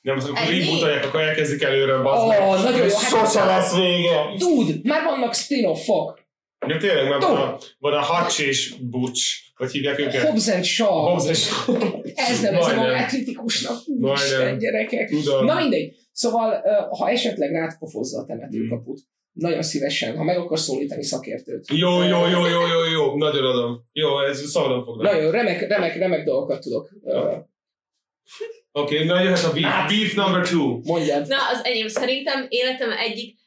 Nem, 0.00 0.16
az 0.16 0.24
akkor 0.24 0.38
Ennyi? 0.42 0.58
rebootolják, 0.60 1.04
akkor 1.04 1.20
elkezdik 1.20 1.62
előre, 1.62 1.96
bazd 2.02 2.26
meg. 2.28 2.38
nagyon 2.40 2.76
jó. 2.76 2.82
Hát- 2.94 3.08
Sose 3.08 3.44
lesz 3.44 3.74
vége. 3.76 4.24
Dude, 4.38 4.74
már 4.82 5.04
vannak 5.04 5.34
spin-offok. 5.34 6.26
Ja, 6.66 6.76
tényleg, 6.76 7.08
mert 7.08 7.22
van 7.22 7.36
a, 7.36 7.58
van 7.78 7.92
a 7.92 8.04
Hutch 8.04 8.40
és 8.40 8.74
Butch, 8.80 9.22
hogy 9.54 9.70
hívják 9.70 9.98
őket? 9.98 10.22
Hobbs 10.28 10.48
and 10.48 10.64
Shaw. 10.64 10.88
Hobbs. 11.08 11.28
Ez 12.14 12.40
nem 12.40 12.54
ez 12.54 12.60
a 12.64 12.66
Majdnem. 12.66 12.76
magát 12.86 13.08
kritikusnak. 13.08 13.76
Isten, 14.14 14.58
gyerekek. 14.58 15.08
Tudom. 15.10 15.44
Na 15.44 15.54
mindegy. 15.54 15.96
Szóval, 16.12 16.62
ha 16.98 17.10
esetleg 17.10 17.50
rátpofozza 17.52 18.20
a 18.20 18.24
temetőkaput, 18.24 19.00
nagyon 19.38 19.62
szívesen, 19.62 20.16
ha 20.16 20.24
meg 20.24 20.38
akarsz 20.38 20.62
szólítani 20.62 21.02
szakértőt. 21.04 21.66
Jó, 21.72 22.02
jó, 22.02 22.26
jó, 22.26 22.46
jó, 22.46 22.66
jó, 22.66 22.84
jó, 22.92 23.16
nagyon 23.16 23.44
adom. 23.44 23.88
Jó, 23.92 24.20
ez 24.20 24.50
szabadon 24.50 24.84
foglak. 24.84 25.12
Nagyon 25.12 25.30
remek, 25.30 25.68
remek, 25.68 25.96
remek 25.96 26.24
dolgokat 26.24 26.60
tudok. 26.62 26.90
ö, 27.04 27.34
Oké, 28.72 28.94
okay, 28.94 29.06
na 29.06 29.20
jöhet 29.20 29.44
a 29.44 29.52
beef. 29.52 29.88
Beef 29.88 30.14
number 30.14 30.48
two. 30.48 30.80
Mondjad. 30.84 31.26
Na, 31.26 31.36
az 31.52 31.60
enyém 31.64 31.88
szerintem 31.88 32.46
életem 32.48 32.90
egyik 32.90 33.38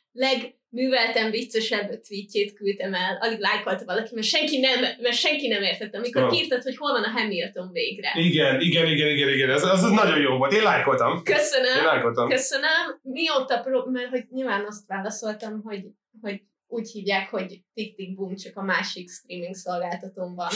legműveltem, 0.71 1.31
viccesebb 1.31 1.99
tweetjét 2.01 2.53
küldtem 2.53 2.93
el. 2.93 3.17
Alig 3.21 3.39
lájkolta 3.39 3.85
valaki, 3.85 4.13
mert 4.13 4.27
senki 4.27 4.59
nem, 4.59 4.79
mert 4.79 5.15
senki 5.15 5.47
nem 5.47 5.61
értette. 5.61 5.97
Amikor 5.97 6.21
Ah. 6.23 6.29
kiírtad, 6.31 6.63
hogy 6.63 6.77
hol 6.77 6.91
van 6.91 7.03
a 7.03 7.09
Hamilton 7.09 7.71
végre. 7.71 8.11
Igen, 8.15 8.61
igen, 8.61 8.85
igen, 8.87 9.07
igen, 9.09 9.29
igen. 9.29 9.49
Ez, 9.49 9.63
az, 9.63 9.83
az 9.83 9.91
nagyon 9.91 10.19
jó 10.19 10.37
volt. 10.37 10.53
Én 10.53 10.63
lájkoltam. 10.63 11.15
Én 11.17 11.23
Köszönöm. 11.23 11.85
lájkoltam. 11.85 12.29
Köszönöm. 12.29 12.99
Mióta, 13.01 13.61
prób- 13.61 13.91
mert 13.91 14.09
hogy 14.09 14.25
nyilván 14.29 14.65
azt 14.65 14.87
válaszoltam, 14.87 15.61
hogy, 15.61 15.85
hogy 16.21 16.41
úgy 16.67 16.91
hívják, 16.91 17.29
hogy 17.29 17.61
Tik 17.73 18.15
Boom, 18.15 18.35
csak 18.35 18.57
a 18.57 18.61
másik 18.63 19.09
streaming 19.09 19.55
szolgáltatón 19.55 20.35
van. 20.35 20.51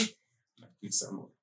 Hiszem. 0.80 1.34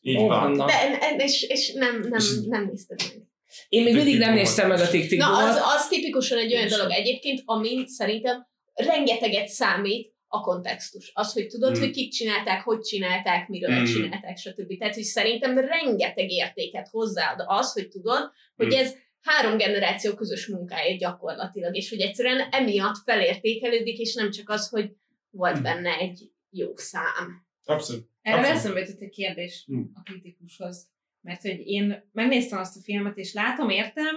Így 0.00 0.20
van. 0.26 0.56
De, 0.56 0.98
és, 1.18 1.42
és 1.42 1.72
nem, 1.72 2.00
nem, 2.00 2.12
És- 2.18 2.40
nem 2.46 2.64
nézted 2.64 3.00
meg. 3.02 3.22
Én 3.68 3.82
még 3.82 3.94
mindig 3.94 4.18
nem 4.18 4.34
néztem 4.34 4.68
meg 4.68 4.80
a 4.80 4.88
TikTok 4.88 5.18
Na, 5.18 5.36
az, 5.36 5.56
az 5.76 5.88
tipikusan 5.88 6.38
egy 6.38 6.54
olyan 6.54 6.68
dolog 6.68 6.90
egyébként, 6.90 7.42
amin 7.44 7.86
szerintem 7.86 8.46
rengeteget 8.74 9.48
számít 9.48 10.12
a 10.26 10.40
kontextus. 10.40 11.10
Az, 11.14 11.32
hogy 11.32 11.46
tudod, 11.46 11.76
Mm. 11.76 11.80
hogy 11.80 11.90
kik 11.90 12.10
csinálták, 12.12 12.62
hogy 12.62 12.80
csinálták, 12.80 13.48
miről 13.48 13.80
Mm. 13.80 13.84
csinálták, 13.84 14.36
stb. 14.36 14.78
Tehát, 14.78 14.94
hogy 14.94 15.02
szerintem 15.02 15.58
rengeteg 15.58 16.30
értéket 16.30 16.88
hozzáad 16.90 17.44
az, 17.46 17.72
hogy 17.72 17.88
tudod, 17.88 18.30
hogy 18.56 18.66
Mm. 18.66 18.78
ez 18.78 18.94
három 19.20 19.56
generáció 19.56 20.14
közös 20.14 20.46
munkája 20.46 20.96
gyakorlatilag, 20.96 21.76
és 21.76 21.88
hogy 21.90 22.00
egyszerűen 22.00 22.48
emiatt 22.50 22.96
felértékelődik, 23.04 23.98
és 23.98 24.14
nem 24.14 24.30
csak 24.30 24.48
az, 24.48 24.68
hogy 24.68 24.90
volt 25.30 25.58
Mm. 25.58 25.62
benne 25.62 25.96
egy 25.98 26.30
jó 26.50 26.76
szám. 26.76 27.46
Abszolút. 27.64 28.08
Erre 28.22 28.48
eszembe 28.48 28.80
jutott 28.80 29.00
egy 29.00 29.10
kérdés 29.10 29.64
Hm. 29.66 29.78
a 29.94 30.02
kritikushoz. 30.02 30.88
Mert 31.24 31.42
hogy 31.42 31.66
én 31.66 32.08
megnéztem 32.12 32.58
azt 32.58 32.76
a 32.76 32.80
filmet, 32.80 33.16
és 33.16 33.32
látom, 33.32 33.68
értem, 33.68 34.14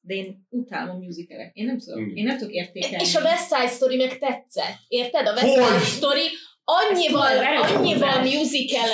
de 0.00 0.14
én 0.14 0.46
utálom 0.48 1.02
musicalek. 1.02 1.50
Én 1.54 1.64
nem 1.64 1.78
tudom, 1.78 2.00
Igen. 2.00 2.16
én 2.16 2.24
nem 2.24 2.36
tudok 2.36 2.52
értékelni. 2.52 3.04
És 3.04 3.14
a 3.14 3.20
West 3.20 3.54
Side 3.54 3.68
Story 3.68 3.96
meg 3.96 4.18
tetszett. 4.18 4.76
Érted? 4.88 5.26
A 5.26 5.32
West 5.32 5.58
Hogy? 5.58 5.64
Side 5.64 5.84
Story 5.84 6.26
annyival, 6.64 7.38
annyival 7.62 8.22
musical 8.22 8.88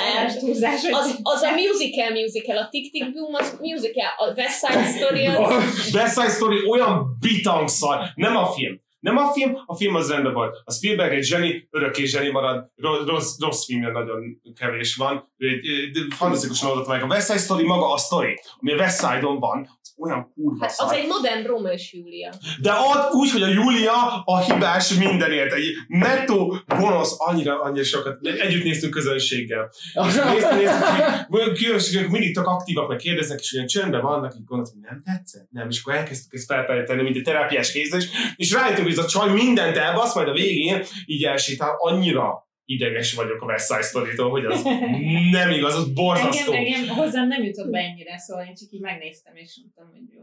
az, 0.90 1.18
az 1.22 1.43
a 1.43 1.51
musical 1.51 2.10
musical, 2.10 2.56
a 2.56 2.68
Tick 2.68 2.93
Tick 2.93 3.12
Boom 3.12 3.35
az 3.35 3.56
musical, 3.60 4.12
a 4.16 4.32
West 4.36 4.66
Side 4.66 4.85
Story 4.85 5.26
az... 5.26 5.36
A 5.36 5.98
West 5.98 6.14
Side 6.14 6.30
Story 6.30 6.68
olyan 6.68 7.16
bitangszar. 7.20 7.98
Nem 8.14 8.36
a 8.36 8.47
film. 8.47 8.80
Nem 9.00 9.16
a 9.16 9.32
film, 9.32 9.62
a 9.66 9.76
film 9.76 9.94
az 9.94 10.10
rendben 10.10 10.32
volt. 10.32 10.56
A 10.64 10.72
Spielberg 10.72 11.12
egy 11.12 11.24
zseni, 11.24 11.68
örökké 11.70 12.04
zseni 12.04 12.30
marad, 12.30 12.70
rossz, 13.06 13.38
rossz, 13.38 13.64
filmje 13.64 13.90
nagyon 13.90 14.40
kevés 14.58 14.96
van. 14.96 15.32
Egy, 15.36 15.66
fantasztikusan 16.10 16.70
oldott 16.70 16.88
meg. 16.88 17.02
A 17.02 17.06
West 17.06 17.26
Side 17.26 17.38
Story 17.38 17.66
maga 17.66 17.92
a 17.92 17.98
story, 17.98 18.40
ami 18.60 18.72
a 18.72 18.76
West 18.76 18.98
Side-on 18.98 19.38
van, 19.38 19.78
az 19.82 19.94
olyan 19.96 20.32
kurva 20.34 20.64
Hát 20.64 20.74
az 20.76 20.92
egy 20.92 21.06
modern 21.06 21.46
Róma 21.46 21.68
és 21.68 21.92
Júlia. 21.92 22.32
De 22.60 22.72
ott 22.72 23.12
úgy, 23.12 23.30
hogy 23.30 23.42
a 23.42 23.48
Júlia 23.48 24.22
a 24.24 24.38
hibás 24.38 24.94
mindenért. 24.94 25.52
Egy 25.52 25.74
nettó 25.86 26.56
gonosz, 26.66 27.14
annyira, 27.18 27.60
annyira 27.60 27.84
sokat. 27.84 28.26
Együtt 28.26 28.64
néztünk 28.64 28.92
közönséggel. 28.92 29.70
Néztük, 29.94 30.86
hogy 31.28 31.58
különbségek 31.58 32.08
mindig 32.08 32.34
tök 32.34 32.46
aktívak, 32.46 32.88
meg 32.88 32.96
kérdeznek, 32.96 33.40
és 33.40 33.52
olyan 33.54 33.66
csöndben 33.66 34.00
vannak, 34.00 34.34
így 34.34 34.44
gondoltam, 34.44 34.74
hogy 34.80 34.90
nem 34.90 35.02
tetszett? 35.04 35.48
Nem, 35.50 35.68
és 35.68 35.80
akkor 35.80 35.94
elkezdtük 35.94 36.32
ezt 36.32 36.46
felfejteni, 36.46 37.02
mint 37.02 37.16
egy 37.16 37.22
terápiás 37.22 37.72
kézés, 37.72 38.08
és 38.36 38.52
rájöttünk, 38.52 38.86
hogy 38.86 38.96
ez 38.98 39.04
a 39.04 39.08
csaj 39.08 39.32
mindent 39.32 39.76
elbasz, 39.76 40.14
majd 40.14 40.28
a 40.28 40.32
végén 40.32 40.82
így 41.06 41.24
elsétál, 41.24 41.74
annyira 41.78 42.46
ideges 42.64 43.14
vagyok 43.14 43.42
a 43.42 43.44
West 43.44 43.66
Side 43.66 43.82
Story-tól, 43.82 44.30
hogy 44.30 44.44
az 44.44 44.62
nem 45.38 45.50
igaz, 45.50 45.74
az 45.74 45.92
borzasztó. 45.92 46.52
engem, 46.52 46.74
engem 46.74 46.96
hozzám 46.96 47.28
nem 47.28 47.42
jutott 47.42 47.70
be 47.70 47.78
ennyire, 47.78 48.18
szóval 48.18 48.44
én 48.44 48.54
csak 48.54 48.68
így 48.70 48.80
megnéztem, 48.80 49.36
és 49.36 49.60
mondtam, 49.62 49.88
hogy 49.90 50.14
jó. 50.16 50.22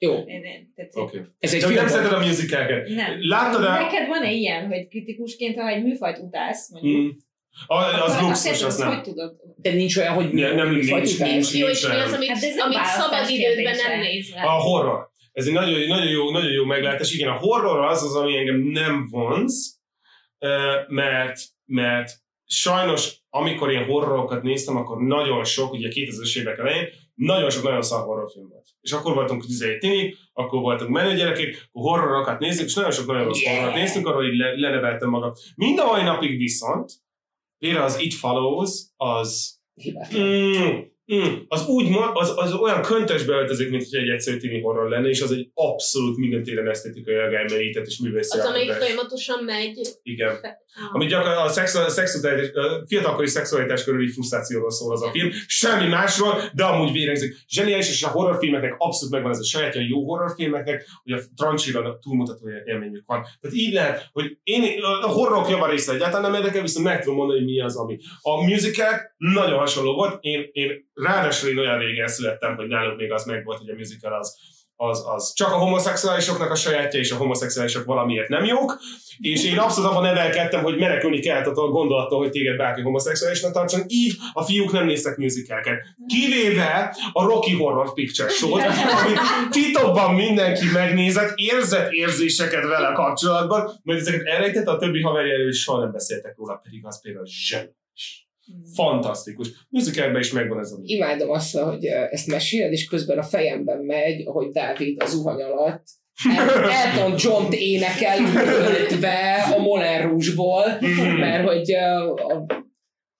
Jó. 0.00 0.14
Oké. 0.92 1.20
ez 1.38 1.54
egy 1.54 1.60
De 1.60 1.66
hogy 1.66 1.74
nem 1.74 1.88
szereted 1.88 2.12
a 2.12 2.18
musicalket. 2.26 2.88
Nem. 2.88 3.16
Láttad 3.28 3.64
el? 3.64 3.80
Neked 3.82 4.06
van-e 4.08 4.32
ilyen, 4.32 4.66
hogy 4.66 4.88
kritikusként, 4.88 5.58
ha 5.58 5.68
egy 5.68 5.82
műfajt 5.82 6.18
utálsz, 6.18 6.70
mondjuk, 6.70 6.96
Hmm. 6.96 7.16
A, 7.66 7.74
az 8.02 8.12
akkor 8.12 8.22
luxus, 8.22 8.50
azt 8.50 8.62
az 8.62 8.82
hogy 8.82 8.86
nem. 8.94 9.02
tudod? 9.02 9.36
De 9.56 9.72
nincs 9.72 9.96
olyan, 9.96 10.14
hogy 10.14 10.32
Ne- 10.32 10.54
nem, 10.54 10.70
nincs, 10.70 10.90
vagy 10.90 11.02
nincs. 11.02 11.14
utálsz. 11.14 11.30
Nincs 11.32 11.52
jó, 11.54 11.66
és 11.66 11.86
mi 11.86 11.90
olyan. 11.94 12.06
az, 12.06 12.12
amit, 12.12 12.28
Hát 12.28 12.40
de 12.40 12.46
ez 12.46 12.54
nem 12.54 12.64
amit 12.64 12.76
választás 12.76 13.04
szabad 13.04 13.30
idődben 13.30 13.64
kérdése. 13.64 13.88
nem 13.88 14.00
nézve. 14.00 14.40
A 14.40 14.50
horror. 14.50 15.10
Ez 15.38 15.46
egy 15.46 15.52
nagyon, 15.52 15.88
nagyon, 15.88 16.10
jó, 16.10 16.30
nagyon 16.30 16.52
jó 16.52 16.64
meglátás. 16.64 17.12
Igen, 17.12 17.28
a 17.28 17.36
horror 17.36 17.84
az 17.84 18.02
az, 18.02 18.14
ami 18.14 18.36
engem 18.36 18.56
nem 18.56 19.06
vonz, 19.10 19.80
mert, 20.88 21.40
mert 21.64 22.10
sajnos, 22.44 23.16
amikor 23.30 23.70
én 23.70 23.84
horrorokat 23.84 24.42
néztem, 24.42 24.76
akkor 24.76 25.02
nagyon 25.02 25.44
sok, 25.44 25.72
ugye 25.72 25.88
2000-es 25.90 26.38
évek 26.38 26.58
elején, 26.58 26.88
nagyon 27.14 27.50
sok 27.50 27.62
nagyon 27.62 27.82
szar 27.82 28.04
horrorfilm 28.04 28.48
volt. 28.48 28.66
És 28.80 28.92
akkor 28.92 29.14
voltunk 29.14 29.44
17 29.44 29.78
tini, 29.78 30.14
akkor 30.32 30.60
voltunk 30.60 30.90
menő 30.90 31.16
gyerekek, 31.16 31.68
akkor 31.72 31.90
horrorokat 31.90 32.38
néztük, 32.38 32.66
és 32.66 32.74
nagyon 32.74 32.90
sok 32.90 33.06
nagyon 33.06 33.24
rossz 33.24 33.40
Yeah. 33.40 33.56
horrorot 33.56 33.78
néztünk, 33.78 34.06
arról 34.06 34.24
így 34.24 34.38
le, 34.38 34.52
leneveltem 34.56 35.08
magam. 35.08 35.32
Mind 35.54 35.78
a 35.78 35.86
mai 35.86 36.02
napig 36.02 36.38
viszont, 36.38 36.92
például 37.58 37.84
az 37.84 38.00
It 38.00 38.14
Follows, 38.14 38.70
az. 38.96 39.60
Mm, 40.16 40.78
mm. 41.14 41.34
Az 41.48 41.66
úgy, 41.66 41.88
ma- 41.88 42.12
az, 42.12 42.32
az 42.36 42.52
olyan 42.54 42.82
köntösbe 42.82 43.32
öltözik, 43.32 43.70
mint 43.70 43.88
hogy 43.90 43.98
egy 43.98 44.08
egyszerű 44.08 44.36
tini 44.36 44.60
horror 44.60 44.88
lenne, 44.88 45.08
és 45.08 45.20
az 45.20 45.32
egy 45.32 45.50
abszolút 45.54 46.16
minden 46.16 46.42
téren 46.42 46.68
esztetikailag 46.68 47.32
elmerített 47.32 47.86
és 47.86 47.98
művészi 47.98 48.38
Az, 48.38 48.44
amelyik 48.44 48.72
folyamatosan 48.72 49.44
megy. 49.44 49.80
Igen. 50.02 50.28
Ah. 50.28 50.94
Ami 50.94 51.06
gyakorlatilag 51.06 51.46
a, 51.46 51.50
szex, 51.50 51.74
a, 51.74 51.88
szexualitás, 51.88 52.64
a 52.64 52.84
fiatalkori 52.86 53.26
szexualitás 53.26 53.84
körüli 53.84 54.08
frusztrációról 54.08 54.70
szól 54.70 54.92
az 54.92 55.02
a 55.02 55.10
film. 55.10 55.30
Semmi 55.46 55.88
másról, 55.88 56.42
de 56.54 56.64
amúgy 56.64 56.92
vérengzik. 56.92 57.36
Zseniális, 57.48 57.88
és 57.88 58.02
a 58.02 58.08
horrorfilmeknek 58.08 58.74
abszolút 58.78 59.14
megvan 59.14 59.30
ez 59.30 59.38
a 59.38 59.44
sajátja 59.44 59.80
a 59.80 59.84
jó 59.88 60.04
horrorfilmeknek, 60.04 60.86
hogy 61.02 61.12
a 61.12 61.20
trancsira 61.36 61.98
túlmutató 61.98 62.48
élményük 62.64 63.02
van. 63.06 63.22
Tehát 63.40 63.56
így 63.56 63.72
lehet, 63.72 64.08
hogy 64.12 64.38
én 64.42 64.82
a 64.82 65.08
horrorok 65.08 65.48
javarésze 65.48 65.92
egyáltalán 65.92 66.30
nem 66.30 66.40
érdekel, 66.40 66.62
viszont 66.62 66.86
meg 66.86 67.00
tudom 67.00 67.16
mondani, 67.16 67.38
hogy 67.38 67.48
mi 67.48 67.60
az, 67.60 67.76
ami. 67.76 67.98
A 68.20 68.44
musical 68.44 69.14
nagyon 69.16 69.58
hasonló 69.58 69.94
volt. 69.94 70.18
Én, 70.20 70.48
én 70.52 70.88
ráadásul 71.02 71.50
én 71.50 71.58
olyan 71.58 71.78
régen 71.78 72.08
születtem, 72.08 72.56
hogy 72.56 72.66
nálunk 72.66 72.98
még 72.98 73.12
az 73.12 73.24
megvolt, 73.24 73.58
hogy 73.58 73.70
a 73.70 73.74
musical 73.74 74.12
az, 74.12 74.36
az, 74.80 75.04
az 75.06 75.32
csak 75.34 75.52
a 75.52 75.56
homoszexuálisoknak 75.56 76.50
a 76.50 76.54
sajátja, 76.54 77.00
és 77.00 77.10
a 77.10 77.16
homoszexuálisok 77.16 77.84
valamiért 77.84 78.28
nem 78.28 78.44
jók, 78.44 78.78
és 79.18 79.44
én 79.44 79.58
abszolút 79.58 79.90
abban 79.90 80.02
nevelkedtem, 80.02 80.62
hogy 80.62 80.78
menekülni 80.78 81.20
kellett 81.20 81.46
a 81.46 81.68
gondolattól, 81.68 82.18
hogy 82.18 82.30
téged 82.30 82.56
bárki 82.56 82.80
homoszexuálisnak 82.80 83.52
tartson, 83.52 83.80
így 83.86 84.14
a 84.32 84.42
fiúk 84.42 84.72
nem 84.72 84.86
néztek 84.86 85.16
musicalket. 85.16 85.84
Kivéve 86.06 86.96
a 87.12 87.24
Rocky 87.24 87.54
Horror 87.54 87.94
Picture 87.94 88.28
Show-t, 88.28 88.62
amit 88.62 89.18
titokban 89.50 90.14
mindenki 90.14 90.66
megnézett, 90.72 91.32
érzett 91.36 91.92
érzéseket 91.92 92.62
vele 92.62 92.92
kapcsolatban, 92.92 93.80
mert 93.82 94.00
ezeket 94.00 94.26
elrejtette, 94.26 94.70
a 94.70 94.78
többi 94.78 95.02
haverjáról 95.02 95.48
is 95.48 95.62
soha 95.62 95.80
nem 95.80 95.92
beszéltek 95.92 96.36
róla, 96.36 96.60
pedig 96.62 96.86
az 96.86 97.00
például 97.00 97.26
zseniális. 97.26 98.27
Fantasztikus. 98.74 99.66
Musicalben 99.68 100.20
is 100.20 100.32
megvan 100.32 100.58
ez 100.58 100.70
a 100.70 100.78
Imádom 100.82 101.30
azt, 101.30 101.56
hogy 101.58 101.84
ezt 101.84 102.26
meséled, 102.26 102.72
és 102.72 102.88
közben 102.88 103.18
a 103.18 103.22
fejemben 103.22 103.78
megy, 103.78 104.22
hogy 104.26 104.50
Dávid 104.50 105.02
a 105.02 105.06
zuhany 105.06 105.42
alatt 105.42 105.82
El- 106.36 106.70
Elton 106.70 107.14
John 107.18 107.52
énekel 107.52 108.18
öltve 108.68 109.42
a 109.56 109.58
Moulin 109.60 110.02
Rouge-ból, 110.08 110.64
Mhm. 110.80 111.18
mert 111.18 111.48
hogy 111.48 111.72
a, 111.72 112.14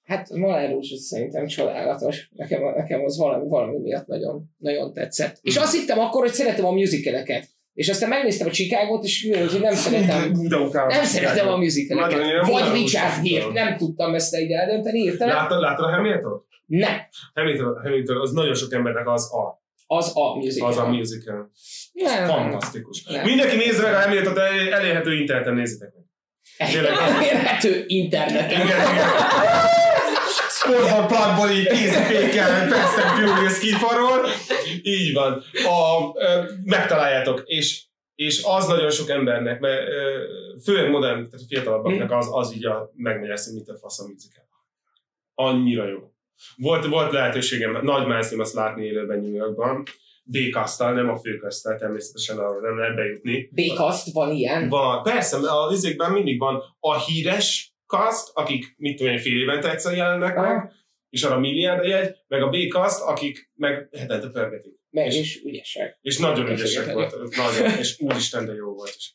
hát 0.02 0.30
Moulin 0.30 0.68
Rouge 0.70 0.88
az 0.94 1.00
szerintem 1.00 1.46
csodálatos. 1.46 2.28
Nekem, 2.34 2.62
nekem 2.76 3.05
az 3.05 3.18
valami, 3.18 3.48
valami 3.48 3.78
miatt 3.78 4.06
nagyon, 4.06 4.44
nagyon 4.59 4.92
tetszett. 4.92 5.38
És 5.42 5.56
azt 5.56 5.74
hittem 5.80 5.98
akkor, 5.98 6.22
hogy 6.22 6.32
szeretem 6.32 6.64
a 6.64 6.70
musicaleket. 6.72 7.48
És 7.78 7.88
aztán 7.88 8.09
megnéztem 8.09 8.46
a 8.46 8.50
Chicago-t, 8.50 9.05
és 9.05 9.20
kiderült, 9.20 9.50
hogy 9.50 9.60
nem 9.60 9.74
szeretem 9.74 10.32
nem 10.88 11.05
szeretem 11.05 11.48
a 11.48 11.56
musicaleket. 11.56 12.46
Vagy. 12.46 12.72
Richard 12.72 13.22
Gere, 13.22 13.52
nem 13.52 13.76
tudtam 13.76 14.14
ezt 14.14 14.36
így 14.36 14.50
eldönteni, 14.50 15.00
hirtelen. 15.00 15.34
Láttad, 15.34 15.60
láttad 15.60 15.84
a 15.84 15.90
Hamilton? 15.90 16.44
Nem, 16.66 16.96
Hamilton, 17.34 17.80
Hamilton, 17.82 18.16
az 18.20 18.32
nagyon 18.32 18.55
sok 18.55 18.72
embernek 18.72 19.09
az 19.09 19.32
a, 19.32 19.62
az 19.86 20.12
a 20.14 20.34
musical. 20.34 20.68
az 20.68 20.76
a 20.76 20.88
musical. 20.88 21.50
Nem, 21.92 22.26
Fantasztikus. 22.26 23.05
Nem. 23.05 23.24
Mindenki 23.24 23.56
nézze 23.56 23.82
meg 23.82 23.94
a 23.94 24.00
Hamilton, 24.00 24.34
de 24.34 24.42
elérhető 24.70 25.14
interneten 25.14 25.55
nézzétek 25.55 25.92
meg. 25.94 26.05
Elérhető 26.84 27.84
interneten. 27.86 28.60
Igen, 28.60 28.66
igen. 28.66 29.06
Sportban 30.60 31.06
plugból 31.06 31.51
így 31.51 31.66
kézipékkel, 31.66 32.68
Fast 32.68 32.98
and 32.98 33.18
Furious 33.18 33.59
kifarol. 33.59 34.26
Így 34.82 35.12
van. 35.12 35.43
A, 35.64 36.12
megtaláljátok. 36.64 37.43
És, 37.44 37.82
és 38.14 38.43
az 38.44 38.66
nagyon 38.66 38.90
sok 38.90 39.09
embernek, 39.09 39.60
mert 39.60 39.82
főleg 40.64 40.90
modern, 40.90 41.28
tehát 41.30 41.47
fiatalabbaknak 41.48 42.10
az, 42.10 42.28
az 42.30 42.55
így 42.55 42.66
a 42.66 42.90
megmegy 42.97 43.30
ezt, 43.30 43.52
mit 43.52 43.68
a 43.68 43.76
fasz 43.76 44.01
a 44.01 44.06
musical. 44.06 44.44
Annyira 45.35 45.89
jó. 45.89 45.98
Volt, 46.56 46.86
volt 46.86 47.12
lehetőségem 47.12 47.78
nagy 47.82 48.06
mászim 48.06 48.40
azt 48.40 48.55
látni 48.55 48.85
élőben 48.85 49.20
New 49.20 49.35
Yorkban. 49.35 49.82
B-kasztal, 50.24 50.93
nem 50.93 51.09
a 51.09 51.18
főkasztal, 51.18 51.76
természetesen 51.76 52.39
arra 52.39 52.60
nem 52.60 52.78
lehet 52.78 52.94
bejutni. 52.94 53.51
B-kaszt 53.52 54.12
van 54.12 54.32
ilyen. 54.32 54.68
Van, 54.68 55.02
persze, 55.02 55.36
az 55.36 55.72
izékben 55.72 56.12
mindig 56.12 56.39
van 56.39 56.62
a 56.80 57.05
híres 57.05 57.72
kaszt, 57.89 58.31
akik 58.35 58.74
mit 58.77 58.97
tudom 58.97 59.12
én, 59.12 59.19
fél 59.19 59.40
évente 59.40 59.70
egyszer 59.70 59.97
jelennek 59.97 60.35
meg, 60.36 60.56
Aha. 60.56 60.73
és 61.10 61.23
arra 61.23 61.39
milliárd 61.39 61.85
jegy, 61.85 62.16
meg 62.28 62.43
a 62.43 62.48
B-kaszt, 62.48 63.02
akik 63.02 63.51
meg 63.55 63.89
hetente 63.98 64.28
pörgetik. 64.28 64.73
Meg 64.90 65.06
És- 65.06 65.19
is 65.19 65.43
ügyesek. 65.44 65.98
És 66.01 66.19
nagyon 66.19 66.44
Köszönjük, 66.44 66.59
ügyesek 66.60 66.93
volt, 66.94 67.36
nagyon, 67.36 67.78
és 67.78 68.01
úristen, 68.01 68.47
de 68.47 68.52
jó 68.55 68.74
volt. 68.74 68.94
És, 68.97 69.12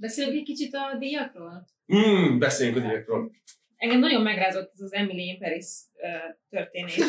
Beszélünk 0.00 0.36
egy 0.36 0.42
kicsit 0.42 0.74
a 0.74 0.96
díjakról? 0.98 1.66
mm, 1.94 2.38
beszéljünk 2.38 2.78
a 2.78 2.80
diákról. 2.88 3.30
Engem 3.76 3.98
nagyon 3.98 4.22
megrázott 4.22 4.70
ez 4.74 4.80
az 4.80 4.92
Emily 4.92 5.26
in 5.26 5.38
Paris 5.38 5.66
uh, 5.94 6.36
történés. 6.50 6.96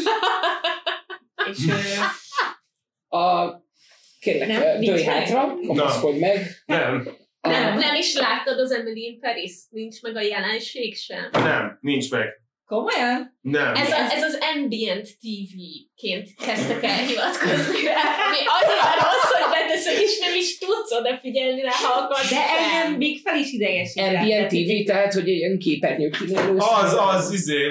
És 1.51 1.57
uh, 1.65 3.19
A, 3.21 3.55
kérlek, 4.19 4.47
Nem, 4.47 4.79
dőj 4.79 5.05
meg. 5.05 5.13
hátra, 5.13 5.55
kapaszkodj 5.67 6.19
meg. 6.19 6.45
Nem, 6.65 7.07
Nem, 7.49 7.77
nem 7.77 7.95
is 7.95 8.13
láttad 8.13 8.59
az 8.59 8.71
Emily 8.71 9.03
in 9.05 9.19
Paris? 9.19 9.53
Nincs 9.69 10.01
meg 10.01 10.15
a 10.15 10.21
jelenség 10.21 10.95
sem. 10.95 11.29
nem, 11.31 11.77
nincs 11.81 12.11
meg. 12.11 12.27
komolyan? 12.65 13.37
Nem. 13.41 13.73
Ez, 13.75 13.91
a, 13.91 13.99
ez 14.15 14.23
az 14.23 14.37
ambient 14.55 15.07
TV-ként 15.23 16.27
kezdtek 16.45 16.83
el 16.83 17.05
hivatkozni 17.07 17.83
rá, 17.85 18.01
ami 18.25 18.41
annyira 18.57 18.91
rossz, 19.03 19.31
hogy 19.35 19.47
beteszed, 19.57 20.01
és 20.01 20.19
nem 20.19 20.35
is 20.35 20.57
tudsz 20.57 20.91
odafigyelni 20.99 21.61
rá, 21.61 21.71
ha 21.71 22.01
akarsz. 22.01 22.29
De 22.29 22.41
engem 22.57 22.97
még 22.97 23.21
fel 23.21 23.37
is 23.37 23.51
idegesít. 23.51 24.03
Ambient 24.03 24.47
TV, 24.47 24.85
tehát 24.85 25.13
hogy 25.13 25.29
egy 25.29 25.37
ilyen 25.37 25.57
képernyő 25.59 26.09
kinélő. 26.09 26.55
Az, 26.57 26.97
az, 27.13 27.33
izé, 27.33 27.61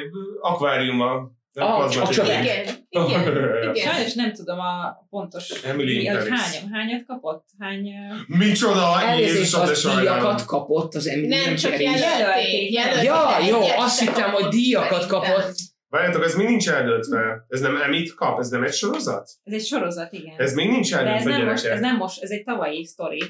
akváriuma. 0.40 1.36
Nem 1.58 1.66
Ah, 1.66 1.88
tényleg. 1.90 2.08
csövek. 2.08 2.42
Igen, 2.44 2.66
igen, 2.88 3.20
igen. 3.74 3.92
Sajnos 3.92 4.14
nem 4.14 4.32
tudom 4.32 4.58
a 4.58 5.06
pontos, 5.10 5.48
Emily 5.50 5.96
mi, 5.96 6.06
hogy 6.06 6.28
hány, 6.28 6.70
hányat 6.72 7.04
kapott? 7.06 7.44
Hány... 7.58 7.88
Micsoda, 8.26 9.00
Elnézést, 9.02 9.52
de 9.52 9.60
az 9.60 9.82
díjakat 9.96 10.44
kapott 10.44 10.94
az 10.94 11.06
Emily 11.08 11.26
Nem, 11.26 11.54
csak 11.54 11.70
Jerry. 11.70 11.84
jelölték. 11.84 12.72
Ja, 13.02 13.20
jó, 13.48 13.60
azt 13.76 13.98
hittem, 14.00 14.30
hogy 14.30 14.32
kapott 14.32 14.50
díjakat 14.50 15.06
kapott. 15.06 15.54
Várjátok, 15.88 16.24
ez 16.24 16.34
még 16.34 16.46
nincs 16.46 16.68
eldöntve. 16.68 17.44
Ez 17.48 17.60
nem 17.60 17.76
Emit 17.76 18.14
kap? 18.14 18.38
Ez 18.38 18.48
nem 18.48 18.62
egy 18.62 18.72
sorozat? 18.72 19.30
Ez 19.44 19.52
egy 19.52 19.64
sorozat, 19.64 20.12
igen. 20.12 20.34
Ez 20.38 20.54
még 20.54 20.68
nincs 20.70 20.90
De 20.90 20.96
ez 20.98 21.06
eldöntve, 21.06 21.36
nem, 21.36 21.46
most, 21.46 21.54
ez 21.56 21.62
gyerekek. 21.62 21.84
nem 21.84 21.96
most, 21.96 22.22
ez 22.22 22.30
egy 22.30 22.44
tavalyi 22.44 22.84
sztori, 22.86 23.22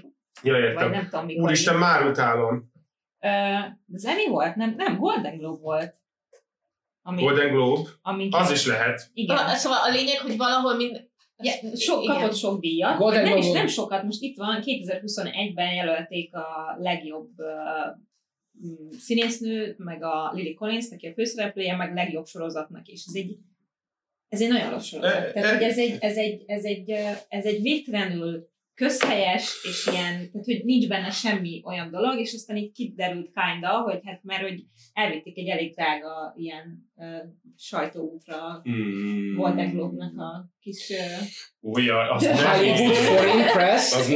Ja, 0.42 0.52
vagy 0.52 0.62
értem. 0.62 0.90
nem 0.90 1.08
tudom 1.10 1.24
mikor. 1.24 1.42
Úristen, 1.42 1.76
már 1.76 2.06
utálom. 2.06 2.72
De 3.20 3.94
az 3.94 4.04
Emmy 4.06 4.26
volt? 4.28 4.54
Nem, 4.54 4.74
nem, 4.76 4.96
Golden 4.98 5.36
Globe 5.36 5.60
volt. 5.62 5.94
Ami, 7.08 7.20
Golden 7.22 7.50
Globe, 7.50 7.88
ami 8.02 8.28
az 8.30 8.50
is 8.50 8.66
lehet. 8.66 9.10
Igen. 9.14 9.36
A- 9.36 9.54
Szóval 9.54 9.78
a 9.82 9.90
lényeg, 9.92 10.18
hogy 10.18 10.36
valahol 10.36 10.76
mind... 10.76 11.06
Ja, 11.42 11.52
sok, 11.76 12.02
Igen. 12.02 12.14
kapott 12.16 12.34
sok 12.36 12.60
díjat, 12.60 12.98
Golden 12.98 13.22
nem 13.24 13.36
is 13.36 13.50
nem 13.50 13.66
sokat, 13.66 14.02
most 14.02 14.22
itt 14.22 14.36
van, 14.36 14.62
2021-ben 14.64 15.74
jelölték 15.74 16.34
a 16.34 16.76
legjobb 16.78 17.30
uh, 17.38 18.96
színésznőt, 18.98 19.78
meg 19.78 20.02
a 20.02 20.32
Lily 20.34 20.54
Collins, 20.54 20.86
aki 20.92 21.06
a 21.06 21.12
főszereplője, 21.12 21.76
meg 21.76 21.94
legjobb 21.94 22.26
sorozatnak 22.26 22.88
is. 22.88 23.04
Ez 23.06 23.14
egy, 23.14 23.36
ez 24.28 24.40
egy 24.40 24.48
nagyon 24.48 24.70
rossz 24.70 24.84
sorozat. 24.86 25.14
E- 25.14 25.32
Tehát, 25.32 25.50
e- 25.50 25.54
hogy 25.54 25.62
ez 25.64 25.78
egy, 25.78 25.96
ez 26.00 26.16
egy, 26.16 26.44
ez 26.46 26.64
egy, 26.64 26.90
ez 27.28 27.44
egy 27.44 27.62
végtelenül 27.62 28.48
közhelyes, 28.78 29.64
és 29.68 29.86
ilyen, 29.92 30.14
tehát 30.14 30.46
hogy 30.46 30.64
nincs 30.64 30.88
benne 30.88 31.10
semmi 31.10 31.62
olyan 31.64 31.90
dolog, 31.90 32.18
és 32.18 32.32
aztán 32.34 32.56
így 32.56 32.72
kiderült 32.72 33.30
kinda, 33.34 33.68
hogy 33.68 34.00
hát 34.04 34.20
mert 34.22 34.42
hogy 34.42 34.64
elvitték 34.92 35.38
egy 35.38 35.48
elég 35.48 35.74
drága 35.74 36.34
ilyen 36.36 36.90
uh, 36.94 37.04
sajtóútra 37.56 38.60
Hmm. 38.62 39.34
Golden 39.36 39.70
Globe-nak 39.70 40.18
a 40.18 40.50
kis 40.60 40.90
uh, 40.90 41.26
Ugye, 41.60 41.92
az 41.92 42.26
Hollywood. 42.26 42.94
Foreign 42.94 43.42
Press. 43.52 43.92
Az. 43.92 44.06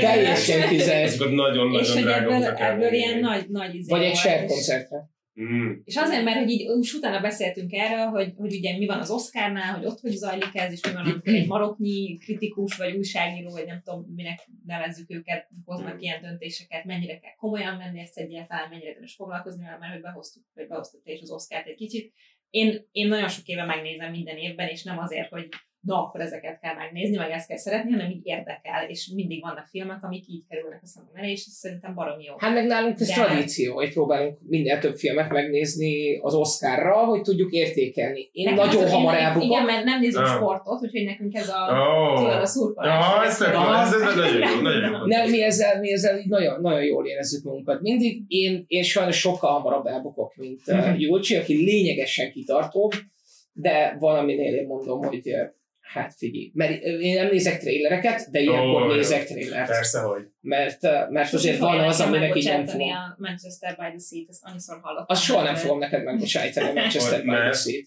Teljesen 0.00 0.72
és 0.72 1.16
nagyon-nagyon 1.16 2.02
drága 2.02 2.34
ebből, 2.34 2.54
ebből 2.54 2.92
ilyen 2.92 3.18
nagy, 3.18 3.48
nagy 3.48 3.74
izé 3.74 3.90
Vagy 3.90 4.02
egy 4.02 4.16
share 4.16 4.44
koncertre. 4.44 5.10
Mm. 5.40 5.72
És 5.84 5.96
azért, 5.96 6.24
mert 6.24 6.38
hogy 6.38 6.50
így 6.50 6.76
most 6.76 6.94
utána 6.94 7.20
beszéltünk 7.20 7.72
erről, 7.72 8.06
hogy, 8.06 8.32
hogy 8.36 8.54
ugye 8.54 8.78
mi 8.78 8.86
van 8.86 8.98
az 8.98 9.10
Oscarnál, 9.10 9.74
hogy 9.74 9.86
ott 9.86 10.00
hogy 10.00 10.10
zajlik 10.10 10.50
ez, 10.52 10.72
és 10.72 10.80
mi 10.86 10.92
van, 10.92 11.04
amikor 11.04 11.34
egy 11.34 11.46
maroknyi 11.46 12.16
kritikus, 12.16 12.76
vagy 12.76 12.96
újságíró, 12.96 13.50
vagy 13.50 13.66
nem 13.66 13.80
tudom, 13.84 14.06
minek 14.14 14.48
nevezzük 14.66 15.10
őket, 15.10 15.48
hoznak 15.64 16.02
ilyen 16.02 16.22
döntéseket, 16.22 16.84
mennyire 16.84 17.18
kell 17.18 17.34
komolyan 17.36 17.78
venni 17.78 18.00
ezt 18.00 18.18
egyáltalán, 18.18 18.68
mennyire 18.68 18.88
érdemes 18.88 19.14
foglalkozni 19.14 19.64
vele, 19.64 19.78
mert 19.78 19.92
hogy 19.92 20.02
behoztuk, 20.02 20.42
vagy 20.54 20.66
behoztuk 20.66 21.00
is 21.04 21.20
az 21.20 21.30
Oscárt 21.30 21.66
egy 21.66 21.76
kicsit. 21.76 22.12
Én, 22.50 22.86
én 22.92 23.08
nagyon 23.08 23.28
sok 23.28 23.46
éve 23.46 23.64
megnézem 23.64 24.10
minden 24.10 24.36
évben, 24.36 24.68
és 24.68 24.82
nem 24.82 24.98
azért, 24.98 25.28
hogy 25.28 25.48
na, 25.80 26.04
akkor 26.04 26.20
ezeket 26.20 26.60
kell 26.60 26.74
megnézni, 26.74 27.16
meg 27.16 27.30
ezt 27.30 27.48
kell 27.48 27.56
szeretni, 27.56 27.90
hanem 27.90 28.10
így 28.10 28.20
érdekel, 28.26 28.88
és 28.88 29.10
mindig 29.14 29.40
vannak 29.40 29.66
filmek, 29.70 30.04
amik 30.04 30.28
így 30.28 30.42
kerülnek 30.48 30.80
a 30.82 30.86
szemem 30.86 31.10
elé, 31.14 31.30
és 31.30 31.44
ez 31.46 31.52
szerintem 31.52 31.94
baromi 31.94 32.24
jó. 32.24 32.34
Hát 32.38 32.54
meg 32.54 32.66
nálunk 32.66 33.00
ez 33.00 33.06
De- 33.08 33.14
tradíció, 33.14 33.74
hogy 33.74 33.92
próbálunk 33.92 34.38
minél 34.48 34.78
több 34.78 34.96
filmet 34.96 35.30
megnézni 35.30 36.18
az 36.18 36.34
Oscarra, 36.34 36.94
hogy 37.04 37.20
tudjuk 37.22 37.52
értékelni. 37.52 38.28
Én 38.32 38.44
Nekem 38.50 38.66
nagyon 38.66 38.82
az, 38.84 38.92
hamar 38.92 39.14
én- 39.14 39.20
elbukok. 39.20 39.48
Igen, 39.48 39.64
mert 39.64 39.84
nem 39.84 40.00
nézünk 40.00 40.24
Ah. 40.26 40.34
sportot, 40.34 40.82
úgyhogy 40.82 41.04
nekünk 41.04 41.34
ez 41.34 41.48
a, 41.48 41.88
Ó. 42.12 42.16
tudod, 42.16 42.40
a 42.40 42.46
szurkolás. 42.46 43.06
Ja, 43.16 43.24
ez 43.24 43.38
nagyon 43.38 44.38
jó, 44.38 44.60
nagyon 44.60 44.90
jó. 44.90 45.06
Nem, 45.06 45.30
mi 45.30 45.42
ezzel, 45.42 45.80
mi 45.80 45.92
ezzel 45.92 46.18
így 46.18 46.28
nagyon, 46.28 46.60
nagyon 46.60 46.84
jól 46.84 47.06
érezzük 47.06 47.44
magunkat. 47.44 47.80
Mindig 47.80 48.22
én, 48.28 48.64
én 48.66 48.82
sajnos 48.82 49.18
sokkal 49.18 49.50
hamarabb 49.52 49.86
elbukok, 49.86 50.34
mint 50.36 50.60
uh, 50.66 50.76
Mhm. 50.88 50.98
Julcsi, 51.00 51.36
aki 51.36 51.54
lényegesen 51.64 52.30
kitartóbb, 52.32 52.92
de 53.52 53.96
valaminél 54.00 54.54
én 54.54 54.66
mondom, 54.66 55.04
hogy 55.04 55.20
uh, 55.24 55.56
hát 55.92 56.14
figyelj, 56.16 56.50
mert 56.54 56.82
én 56.82 57.14
nem 57.14 57.28
nézek 57.30 57.58
trélereket, 57.58 58.30
de 58.30 58.40
ilyenkor 58.40 58.82
jó. 58.88 58.94
nézek 58.94 59.24
trélert, 59.24 59.68
Persze, 59.68 60.00
hogy. 60.00 60.22
mert, 60.40 60.82
mert 61.10 61.32
azért 61.32 61.58
van 61.58 61.78
az, 61.80 62.00
aminek 62.00 62.36
így 62.36 62.44
nem 62.44 62.66
fogom. 62.66 62.88
a 62.90 63.14
Manchester 63.18 63.70
by 63.76 63.84
the 63.88 63.98
Sea-t, 64.10 64.28
ezt 64.28 64.40
annyiszor 64.44 64.78
hallottam. 64.82 65.06
Azt 65.08 65.22
soha 65.22 65.42
nem 65.42 65.54
fogom 65.54 65.78
neked 65.78 66.04
megbocsájtani 66.04 66.68
a 66.68 66.72
Manchester 66.80 67.20
by 67.20 67.26
the 67.28 67.38
Mert- 67.38 67.60
Sea. 67.62 67.80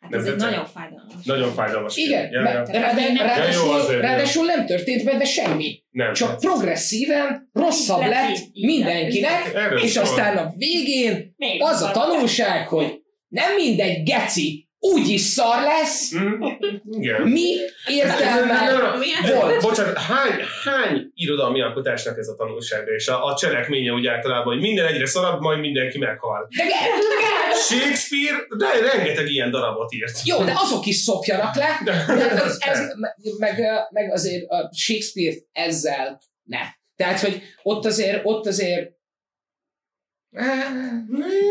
Hát 0.00 0.10
Nem 0.10 0.20
ez 0.20 0.26
egy 0.26 0.36
nagyon 0.36 0.66
fájdalmas. 0.66 1.24
Nagyon 1.24 1.52
fájdalmas. 1.52 1.96
Igen, 1.96 2.30
Ja, 2.30 2.40
ja. 2.40 2.64
ráadásul, 2.72 3.74
azért, 3.74 4.00
ráadásul 4.00 4.44
nem 4.44 4.66
történt 4.66 5.04
benne 5.04 5.24
semmi. 5.24 5.82
Nem. 5.90 6.12
Csak 6.12 6.38
progresszíven 6.38 7.50
rosszabb 7.52 8.00
Lett 8.00 8.10
lett 8.10 8.36
mindenkinek, 8.52 9.52
és 9.82 9.96
aztán 9.96 10.36
a 10.36 10.52
végén 10.56 11.34
Még 11.36 11.62
az 11.62 11.82
a 11.82 11.90
tanulság, 11.90 12.68
hogy 12.68 13.00
nem 13.28 13.54
mindegy 13.54 14.02
geci, 14.02 14.68
úgyis 14.84 15.20
szar 15.20 15.62
lesz, 15.62 16.14
Mm, 16.14 16.42
Igen. 16.90 17.22
mi 17.22 17.54
értelme 17.86 18.70
volt. 19.40 19.60
Bocsánat, 19.62 19.98
hány, 19.98 20.40
hány 20.64 21.10
irodalmi 21.14 21.60
alkotásnak 21.62 22.18
ez 22.18 22.28
a 22.28 22.34
tanulsága, 22.34 22.90
és 22.92 23.08
a, 23.08 23.24
a 23.24 23.36
cselekménye 23.36 23.92
úgy 23.92 24.06
általában, 24.06 24.52
hogy 24.52 24.62
minden 24.62 24.86
egyre 24.86 25.06
szarabb, 25.06 25.40
majd 25.40 25.60
mindenki 25.60 25.98
meghal. 25.98 26.48
De 26.56 26.64
ge- 26.64 27.60
Shakespeare, 27.68 28.36
de 28.56 28.66
rengeteg 28.96 29.28
ilyen 29.30 29.50
darabot 29.50 29.92
írt. 29.92 30.20
jó, 30.24 30.44
de 30.44 30.52
azok 30.56 30.86
is 30.86 30.96
szopjanak 30.96 31.54
le, 31.56 31.80
De, 31.84 32.04
de 32.14 32.30
ez, 32.42 32.56
ez, 32.60 32.78
meg, 33.38 33.60
meg 33.90 34.10
azért 34.12 34.50
a 34.50 34.70
Shakespeare 34.74 35.36
ezzel 35.52 36.20
ne. 36.42 36.58
Tehát, 36.96 37.20
hogy 37.20 37.42
ott 37.62 37.84
azért, 37.84 38.20
ott 38.24 38.46
azért 38.46 38.90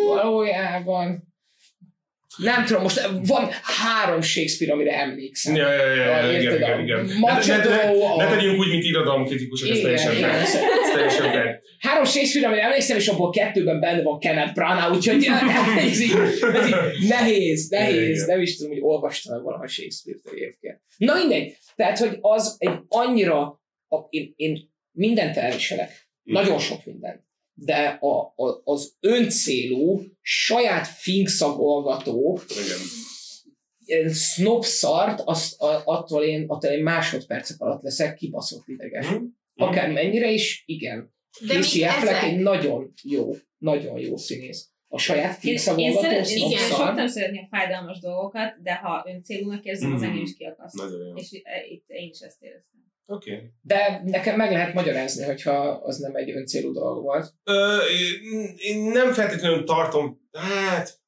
valójában 0.07 1.30
nem 2.37 2.65
tudom, 2.65 2.81
most 2.81 3.09
van 3.25 3.49
három 3.61 4.21
Shakespeare, 4.21 4.73
amire 4.73 4.99
emlékszem. 4.99 5.55
Ja, 5.55 5.73
ja, 5.73 5.85
ja, 5.85 6.05
ja, 6.05 6.39
igen, 6.39 6.55
igen, 6.55 6.79
igen. 6.79 7.17
Machado, 7.19 7.69
ne, 7.69 7.75
ne, 7.75 8.23
ne 8.23 8.29
tegyünk 8.29 8.59
úgy, 8.59 8.69
mint 8.69 8.83
irodalomkritikusok, 8.83 9.69
ez 9.69 9.79
teljesen 9.79 10.15
igen. 10.15 10.29
Ez 10.29 10.51
teljesen 10.93 11.31
fair. 11.31 11.59
Három 11.79 12.05
Shakespeare, 12.05 12.47
amire 12.47 12.63
emlékszem, 12.63 12.97
és 12.97 13.07
abból 13.07 13.29
kettőben 13.29 13.79
benne 13.79 14.01
van 14.01 14.19
Kenneth 14.19 14.53
Branagh, 14.53 14.95
úgyhogy 14.95 15.27
ez 15.89 16.01
így, 16.01 16.13
ez 16.53 16.67
így 16.67 17.07
nehéz, 17.07 17.69
nehéz. 17.69 18.15
Igen. 18.15 18.25
Nem 18.27 18.41
is 18.41 18.57
tudom, 18.57 18.71
hogy 18.71 18.81
olvastam 18.81 19.43
valaha 19.43 19.67
Shakespeare-t 19.67 20.31
egyébként. 20.31 20.81
Na 20.97 21.13
mindegy. 21.13 21.57
Tehát, 21.75 21.97
hogy 21.97 22.17
az 22.21 22.55
egy 22.59 22.79
annyira, 22.87 23.61
a, 23.87 23.97
én, 24.09 24.33
én 24.35 24.69
mindent 24.91 25.37
elviselek. 25.37 26.09
Nagyon 26.23 26.59
sok 26.59 26.85
mindent. 26.85 27.29
De 27.53 27.97
a, 28.01 28.33
a, 28.35 28.61
az 28.63 28.95
öncélú, 28.99 30.01
saját 30.21 30.87
finkszagolgató, 30.87 32.39
Igen. 32.49 32.79
ilyen 33.85 34.13
snob 34.13 34.63
szart, 34.63 35.21
azt, 35.25 35.61
a, 35.61 35.81
attól, 35.85 36.23
én, 36.23 36.45
attól 36.47 36.71
én 36.71 36.83
másodpercek 36.83 37.59
alatt 37.61 37.81
leszek 37.83 38.15
kibaszott 38.15 38.67
ideges. 38.67 39.07
Mhm. 39.07 39.23
Akár 39.55 39.91
mennyire 39.91 40.31
is, 40.31 40.63
igen. 40.65 41.13
De 41.47 41.53
Casey 41.53 41.81
mi 41.81 41.87
Affleck 41.87 42.17
ezek? 42.17 42.23
egy 42.31 42.39
nagyon 42.39 42.93
jó, 43.03 43.35
nagyon 43.57 43.99
jó 43.99 44.17
színész. 44.17 44.69
A 44.87 44.97
saját 44.97 45.23
Én, 45.25 45.33
én, 45.33 45.39
finkszagolgató 45.39 46.01
szeret, 46.01 46.27
snob 46.27 46.51
én 46.51 46.57
szar. 46.57 46.77
szoktam 46.85 47.07
szeretni 47.07 47.39
a 47.39 47.47
fájdalmas 47.57 47.99
dolgokat, 47.99 48.61
de 48.61 48.75
ha 48.75 49.05
öncélúnak 49.07 49.63
érzem, 49.65 49.93
az 49.93 49.99
Mm. 49.99 50.03
engem 50.03 50.21
is 50.21 50.35
kiakaszt. 50.37 50.75
Nagyon 50.75 51.07
jó. 51.07 51.15
És 51.15 51.41
e, 51.43 51.65
itt 51.69 51.83
én 51.87 52.09
is 52.09 52.19
ezt 52.19 52.41
éreztem. 52.41 52.79
Oké. 53.05 53.35
Okay. 53.35 53.51
De 53.61 54.01
nekem 54.05 54.35
meg 54.37 54.51
lehet 54.51 54.73
magyarázni, 54.73 55.23
hogyha 55.25 55.69
az 55.71 55.97
nem 55.97 56.15
egy 56.15 56.31
öncélú 56.31 56.71
dolog 56.71 57.03
volt. 57.03 57.33
Ö, 57.43 57.77
én- 57.77 58.53
én 58.57 58.77
nem 58.91 59.13
feltétlenül 59.13 59.63
tartom, 59.63 60.29
hát 60.31 60.99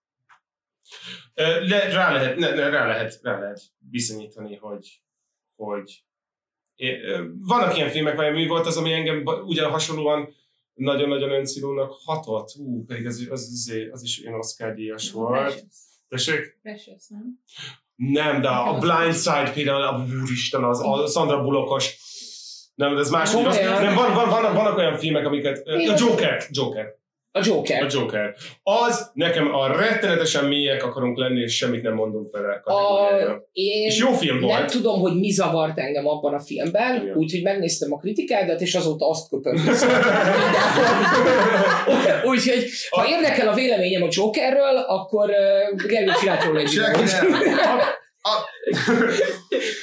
le, 1.35 1.89
rá, 1.89 2.11
lehet, 2.11 2.37
ne, 2.37 2.49
ne, 2.49 2.69
rá, 2.69 2.87
lehet, 2.87 3.19
rá 3.21 3.39
lehet 3.39 3.61
bizonyítani, 3.77 4.55
hogy, 4.55 5.01
hogy 5.55 6.03
é- 6.75 7.01
ö, 7.03 7.27
vannak 7.39 7.75
ilyen 7.75 7.89
filmek, 7.89 8.15
vagy 8.15 8.33
mi 8.33 8.47
volt 8.47 8.65
az, 8.65 8.77
ami 8.77 8.93
engem 8.93 9.23
ugyan 9.25 9.71
hasonlóan 9.71 10.33
nagyon-nagyon 10.73 11.31
öncélónak 11.31 11.91
hatott, 12.03 12.55
ú, 12.57 12.85
pedig 12.85 13.05
az, 13.05 13.27
az, 13.29 13.49
az, 13.51 13.73
az 13.91 14.03
is 14.03 14.19
ilyen 14.19 14.33
Oscar 14.33 14.73
díjas 14.73 15.11
volt. 15.11 15.41
Precious. 15.41 15.73
Tessék? 16.07 16.59
Precious, 16.61 17.07
nem? 17.07 17.39
Nem, 17.95 18.41
de 18.41 18.47
a 18.47 18.77
Blind 18.77 19.15
Side 19.15 19.51
például, 19.53 19.81
a 19.81 20.05
úristen, 20.21 20.63
az, 20.63 20.79
a 20.79 21.07
Sandra 21.07 21.43
Bullockos. 21.43 21.97
Nem, 22.75 22.93
de 22.93 22.99
ez 22.99 23.09
más. 23.09 23.31
Nem, 23.31 23.95
van, 23.95 24.13
van, 24.13 24.29
vannak, 24.29 24.53
vannak 24.53 24.77
olyan 24.77 24.97
filmek, 24.97 25.25
amiket... 25.25 25.61
Joker, 25.97 26.43
Joker. 26.49 27.01
A 27.35 27.39
Joker. 27.43 27.83
A 27.83 27.87
Joker. 27.89 28.35
Az 28.63 29.11
nekem 29.13 29.53
a 29.55 29.67
rettenetesen 29.77 30.45
mélyek 30.45 30.83
akarunk 30.83 31.17
lenni, 31.17 31.41
és 31.41 31.55
semmit 31.57 31.81
nem 31.81 31.93
mondunk 31.93 32.31
vele. 32.31 32.61
A, 32.63 33.09
én 33.51 33.85
És 33.85 33.97
jó 33.97 34.11
film 34.11 34.39
nem 34.39 34.47
volt. 34.47 34.71
tudom, 34.71 34.99
hogy 34.99 35.19
mi 35.19 35.31
zavart 35.31 35.77
engem 35.79 36.07
abban 36.07 36.33
a 36.33 36.39
filmben, 36.39 37.11
úgyhogy 37.15 37.43
megnéztem 37.43 37.93
a 37.93 37.97
kritikádat, 37.97 38.61
és 38.61 38.75
azóta 38.75 39.09
azt 39.09 39.29
köpöm 39.29 39.55
úgyhogy, 42.25 42.65
ha 42.89 43.07
érdekel 43.07 43.47
a 43.47 43.53
véleményem 43.53 44.03
a 44.03 44.07
Jokerről, 44.09 44.77
akkor 44.77 45.29
uh, 45.29 45.87
Gergő 45.87 46.11
csinált 46.19 46.43
róla 46.43 46.59
egy 46.59 46.79
nem. 46.79 47.29
A- 48.21 48.29
a- 48.29 48.49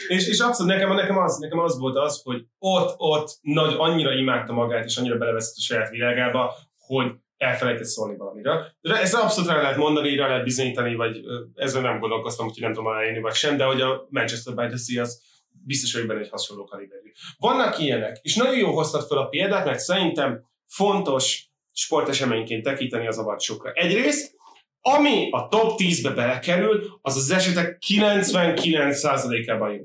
és, 0.08 0.28
és 0.28 0.38
abszolút 0.38 0.72
nekem, 0.72 0.94
nekem, 0.94 1.18
az, 1.18 1.36
nekem 1.38 1.58
az 1.58 1.78
volt 1.78 1.96
az, 1.96 2.20
hogy 2.24 2.42
ott, 2.58 2.94
ott 2.96 3.38
nagy, 3.40 3.74
annyira 3.78 4.12
imádta 4.12 4.52
magát, 4.52 4.84
és 4.84 4.96
annyira 4.96 5.16
beleveszett 5.16 5.54
a 5.56 5.60
saját 5.62 5.90
világába, 5.90 6.54
hogy 6.86 7.06
elfelejtett 7.40 7.86
szólni 7.86 8.16
valamiről. 8.16 8.66
De 8.80 9.00
ezt 9.00 9.14
abszolút 9.14 9.50
rá 9.50 9.62
lehet 9.62 9.76
mondani, 9.76 10.16
rá 10.16 10.28
lehet 10.28 10.44
bizonyítani, 10.44 10.94
vagy 10.94 11.20
ezzel 11.54 11.82
nem 11.82 11.98
gondolkoztam, 11.98 12.46
úgyhogy 12.46 12.62
nem 12.62 12.72
tudom 12.72 12.90
aláírni, 12.90 13.20
vagy 13.20 13.34
sem, 13.34 13.56
de 13.56 13.64
hogy 13.64 13.80
a 13.80 14.06
Manchester 14.10 14.54
by 14.54 14.66
the 14.66 14.76
Sea 14.76 15.02
az 15.02 15.22
biztos 15.50 15.92
vagyok 15.92 16.08
benne 16.08 16.20
egy 16.20 16.28
hasonló 16.28 16.64
kaliberű. 16.64 17.12
Vannak 17.38 17.78
ilyenek, 17.78 18.18
és 18.22 18.36
nagyon 18.36 18.56
jó 18.56 18.74
hoztad 18.74 19.06
fel 19.06 19.18
a 19.18 19.26
példát, 19.26 19.64
mert 19.64 19.78
szerintem 19.78 20.44
fontos 20.66 21.44
sporteseményként 21.72 22.64
tekinteni 22.64 23.06
az 23.06 23.18
avacsokra. 23.18 23.72
Egyrészt, 23.72 24.34
ami 24.80 25.28
a 25.30 25.48
top 25.48 25.80
10-be 25.80 26.10
belekerül, 26.10 26.98
az 27.02 27.16
az 27.16 27.30
esetek 27.30 27.78
99%-ában 27.86 29.72
jó 29.72 29.84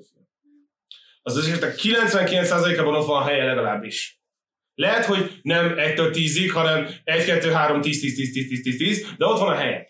az 1.28 1.38
esetek 1.38 1.76
99%-ában 1.78 2.96
ott 2.96 3.06
van 3.06 3.22
a 3.22 3.26
helye 3.26 3.46
legalábbis. 3.46 4.20
Lehet, 4.76 5.06
hogy 5.06 5.40
nem 5.42 5.74
1-től 5.78 6.10
10-ig, 6.14 6.50
hanem 6.54 6.88
1, 7.04 7.26
2, 7.26 7.52
3, 7.52 7.82
10, 7.82 8.00
10, 8.00 8.16
10, 8.16 8.32
10, 8.32 8.48
10, 8.48 8.62
10, 8.62 8.78
10, 8.78 9.14
de 9.18 9.26
ott 9.26 9.40
van 9.40 9.52
a 9.52 9.56
helye. 9.56 9.90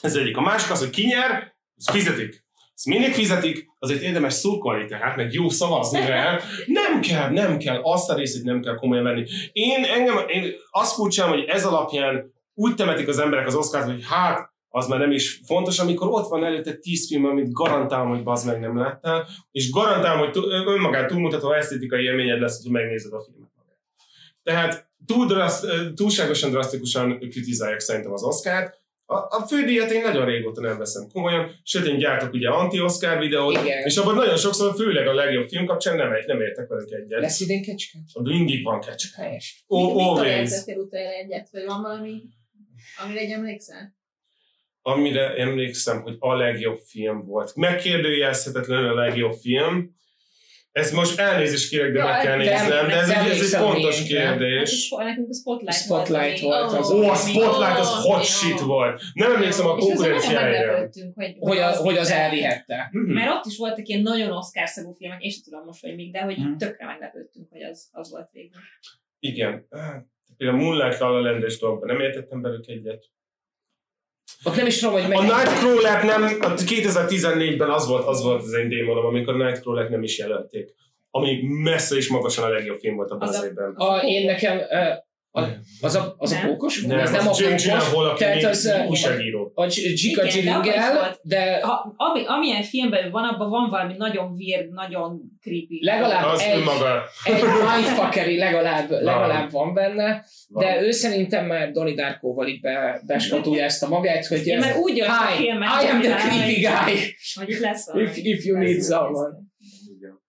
Ez 0.00 0.16
egyik. 0.16 0.36
A 0.36 0.40
másik 0.40 0.70
az, 0.70 0.78
hogy 0.78 0.90
ki 0.90 1.06
nyer, 1.06 1.56
az 1.76 1.90
fizetik. 1.90 2.46
Ezt 2.74 2.86
mindig 2.86 3.12
fizetik, 3.12 3.66
azért 3.78 4.02
érdemes 4.02 4.32
szurkolni 4.32 4.84
tehát, 4.86 5.16
meg 5.16 5.32
jó 5.32 5.48
szavazni 5.48 6.06
rá. 6.06 6.40
Nem 6.66 7.00
kell, 7.00 7.30
nem 7.30 7.58
kell, 7.58 7.80
azt 7.82 8.10
a 8.10 8.14
részét 8.14 8.42
nem 8.42 8.60
kell 8.60 8.74
komolyan 8.74 9.04
venni. 9.04 9.24
Én, 9.52 9.84
engem, 9.84 10.28
én 10.28 10.52
azt 10.70 10.94
furcsálom, 10.94 11.32
hogy 11.32 11.44
ez 11.48 11.64
alapján 11.64 12.32
úgy 12.54 12.74
temetik 12.74 13.08
az 13.08 13.18
emberek 13.18 13.46
az 13.46 13.54
oszkárt, 13.54 13.90
hogy 13.90 14.04
hát, 14.08 14.52
az 14.68 14.86
már 14.86 14.98
nem 14.98 15.12
is 15.12 15.40
fontos, 15.46 15.78
amikor 15.78 16.08
ott 16.08 16.28
van 16.28 16.44
előtte 16.44 16.74
tíz 16.74 17.08
film, 17.08 17.24
amit 17.24 17.52
garantálom, 17.52 18.08
hogy 18.08 18.22
bazd 18.22 18.46
meg 18.46 18.60
nem 18.60 18.78
láttál, 18.78 19.26
és 19.50 19.70
garantálom, 19.70 20.18
hogy 20.18 20.44
önmagát 20.66 21.08
túlmutató 21.08 21.52
esztétikai 21.52 22.04
élményed 22.04 22.40
lesz, 22.40 22.62
hogy 22.62 22.72
megnézed 22.72 23.12
a 23.12 23.20
filmet. 23.20 23.57
Tehát 24.48 24.88
túl 25.06 25.26
draszt, 25.26 25.66
túlságosan 25.94 26.50
drasztikusan 26.50 27.18
kritizálják 27.18 27.80
szerintem 27.80 28.12
az 28.12 28.22
Oscárt. 28.22 28.76
A, 29.04 29.14
a 29.14 29.46
fődíjat 29.48 29.90
én 29.90 30.02
nagyon 30.02 30.24
régóta 30.24 30.60
nem 30.60 30.78
veszem 30.78 31.08
komolyan, 31.12 31.50
sőt 31.62 31.86
én 31.86 31.98
gyártok 31.98 32.32
ugye 32.32 32.48
anti-Oscar 32.48 33.18
videót, 33.18 33.62
Igen. 33.62 33.84
és 33.84 33.96
abban 33.96 34.14
nagyon 34.14 34.36
sokszor, 34.36 34.74
főleg 34.74 35.06
a 35.06 35.14
legjobb 35.14 35.48
film 35.48 35.66
kapcsán 35.66 35.96
nem, 35.96 36.10
nem 36.26 36.40
értek 36.40 36.68
velük 36.68 36.90
egyet. 36.90 37.20
Lesz 37.20 37.40
idén 37.40 37.62
kecske? 37.62 37.98
Mindig 38.22 38.64
van 38.64 38.80
kecske. 38.80 39.22
Helyes. 39.22 39.64
Ó, 39.68 39.86
Mikor 39.86 40.02
always. 40.02 40.50
utoljára 40.66 41.16
egyet, 41.16 41.48
vagy 41.52 41.64
van 41.64 41.82
valami, 41.82 42.22
amire 43.04 43.20
egy 43.20 43.30
emlékszel? 43.30 43.96
Amire 44.82 45.34
emlékszem, 45.34 46.02
hogy 46.02 46.16
a 46.18 46.34
legjobb 46.34 46.78
film 46.78 47.24
volt. 47.24 47.54
Megkérdőjelezhetetlenül 47.54 48.88
a 48.88 48.94
legjobb 48.94 49.32
film. 49.32 49.96
Ez 50.78 50.92
most 50.92 51.18
elnézést 51.18 51.68
kérek, 51.68 51.92
de 51.92 51.98
Ja, 51.98 52.04
meg 52.04 52.20
kell 52.20 52.36
néznem, 52.36 52.86
de 52.86 52.94
ez, 52.94 53.08
egy- 53.08 53.28
ez 53.30 53.40
egy 53.54 53.60
fontos. 53.60 53.98
Hát 53.98 54.06
kérdés. 54.06 54.72
és 54.72 54.94
nekünk 54.98 55.28
a 55.30 55.34
Spotlight, 55.34 55.76
Spotlight 55.78 56.40
volt. 56.40 56.70
volt 56.70 56.80
az. 56.82 56.90
Ó, 56.90 57.08
a 57.08 57.14
Spotlight 57.14 57.78
az 57.78 58.02
hot 58.04 58.24
shit 58.24 58.60
volt. 58.60 59.02
Nem 59.12 59.32
emlékszem 59.34 59.66
a 59.66 59.76
És 59.78 59.84
konkurenciájára. 59.84 60.78
hogy, 61.14 61.34
Hogy, 61.38 61.58
a, 61.58 61.70
hogy 61.76 61.96
az 61.96 62.10
elvihette. 62.10 62.88
Mhm. 62.92 63.12
Mert 63.12 63.30
ott 63.30 63.44
is 63.44 63.56
voltak 63.56 63.88
ilyen 63.88 64.02
nagyon 64.02 64.30
oscar 64.32 64.68
filmek, 64.98 65.22
sem 65.22 65.42
tudom 65.44 65.64
most, 65.64 65.80
hogy 65.80 65.94
még, 65.94 66.12
de 66.12 66.20
hogy 66.20 66.36
Mhm. 66.38 66.56
tökre 66.56 66.86
meglepődtünk, 66.86 67.46
hogy 67.50 67.62
az, 67.62 67.88
az 67.92 68.10
volt 68.10 68.28
végül. 68.32 68.60
Igen. 69.20 69.66
Például 70.36 70.58
Moonlight 70.60 70.98
La 70.98 71.08
La 71.10 71.20
Land-es 71.20 71.58
dolgokban 71.58 71.96
nem 71.96 72.00
értettem 72.04 72.40
belük 72.42 72.66
egyet. 72.66 73.04
Ott 74.44 74.56
nem 74.56 74.66
is 74.66 74.78
tudom, 74.78 74.94
hogy 74.94 75.02
A 75.02 75.08
meg... 75.08 75.18
Nightcrawler 75.18 76.04
nem, 76.04 76.22
a 76.22 76.54
2014-ben 76.54 77.70
az 77.70 77.86
volt, 77.86 78.06
az 78.06 78.22
volt 78.22 78.42
az 78.42 78.52
én 78.52 78.68
démonom, 78.68 79.04
amikor 79.04 79.34
a 79.34 79.44
Nightcrawler 79.44 79.90
nem 79.90 80.02
is 80.02 80.18
jelölték. 80.18 80.74
Ami 81.10 81.40
messze 81.42 81.96
és 81.96 82.08
magasan 82.08 82.44
a 82.44 82.48
legjobb 82.48 82.78
film 82.78 82.96
volt 82.96 83.10
abban 83.10 83.28
Az 83.28 83.50
a-. 83.76 83.84
A, 83.84 84.02
én 84.02 84.24
nekem... 84.24 84.60
A, 85.30 85.42
az, 85.80 85.94
a, 85.94 86.14
az 86.18 86.32
a 86.32 86.34
Nem. 86.34 86.46
pókos? 86.46 86.82
Nem, 86.82 86.98
ez 86.98 87.10
nem 87.10 87.28
a 87.28 87.30
pókos. 87.30 88.18
Tehát 88.18 88.44
az 88.44 88.72
újságíró. 88.88 89.52
a 89.54 89.66
G- 89.66 90.00
Gika 90.02 90.24
Igen, 90.24 90.62
de 91.22 91.60
Ha, 91.62 91.94
ami, 91.96 92.22
amilyen 92.26 92.62
filmben 92.62 93.10
van, 93.10 93.24
abban 93.24 93.50
van 93.50 93.70
valami 93.70 93.94
nagyon 93.96 94.32
weird, 94.32 94.72
nagyon 94.72 95.20
creepy. 95.40 95.84
Legalább 95.84 96.24
Az 96.24 96.40
egy- 96.40 96.56
önmaga. 96.58 97.02
egy 97.24 97.42
mindfuckeri 97.76 98.38
legalább, 98.38 98.90
legalább 98.90 99.50
van 99.50 99.74
benne, 99.74 100.24
Van. 100.48 100.64
de 100.64 100.82
ő 100.82 100.90
szerintem 100.90 101.46
már 101.46 101.70
Donnie 101.70 101.94
Darkoval 101.94 102.46
így 102.46 102.60
be, 102.60 103.02
beskatulja 103.06 103.64
ezt 103.64 103.82
a 103.82 103.88
magát, 103.88 104.26
hogy 104.26 104.46
Én 104.46 104.56
ez, 104.56 104.64
már 104.64 104.76
úgy 104.76 104.96
jön 104.96 105.08
a 105.08 105.12
filmet, 105.36 105.68
I 105.82 105.86
am 105.86 106.00
the 106.00 106.14
creepy 106.16 106.54
guy. 106.60 107.14
Hogy 107.34 107.48
itt 107.48 107.58
lesz 107.60 107.86
valami. 107.86 108.08
If, 108.10 108.16
if 108.16 108.44
you 108.44 108.58
need 108.58 108.82
someone. 108.82 109.36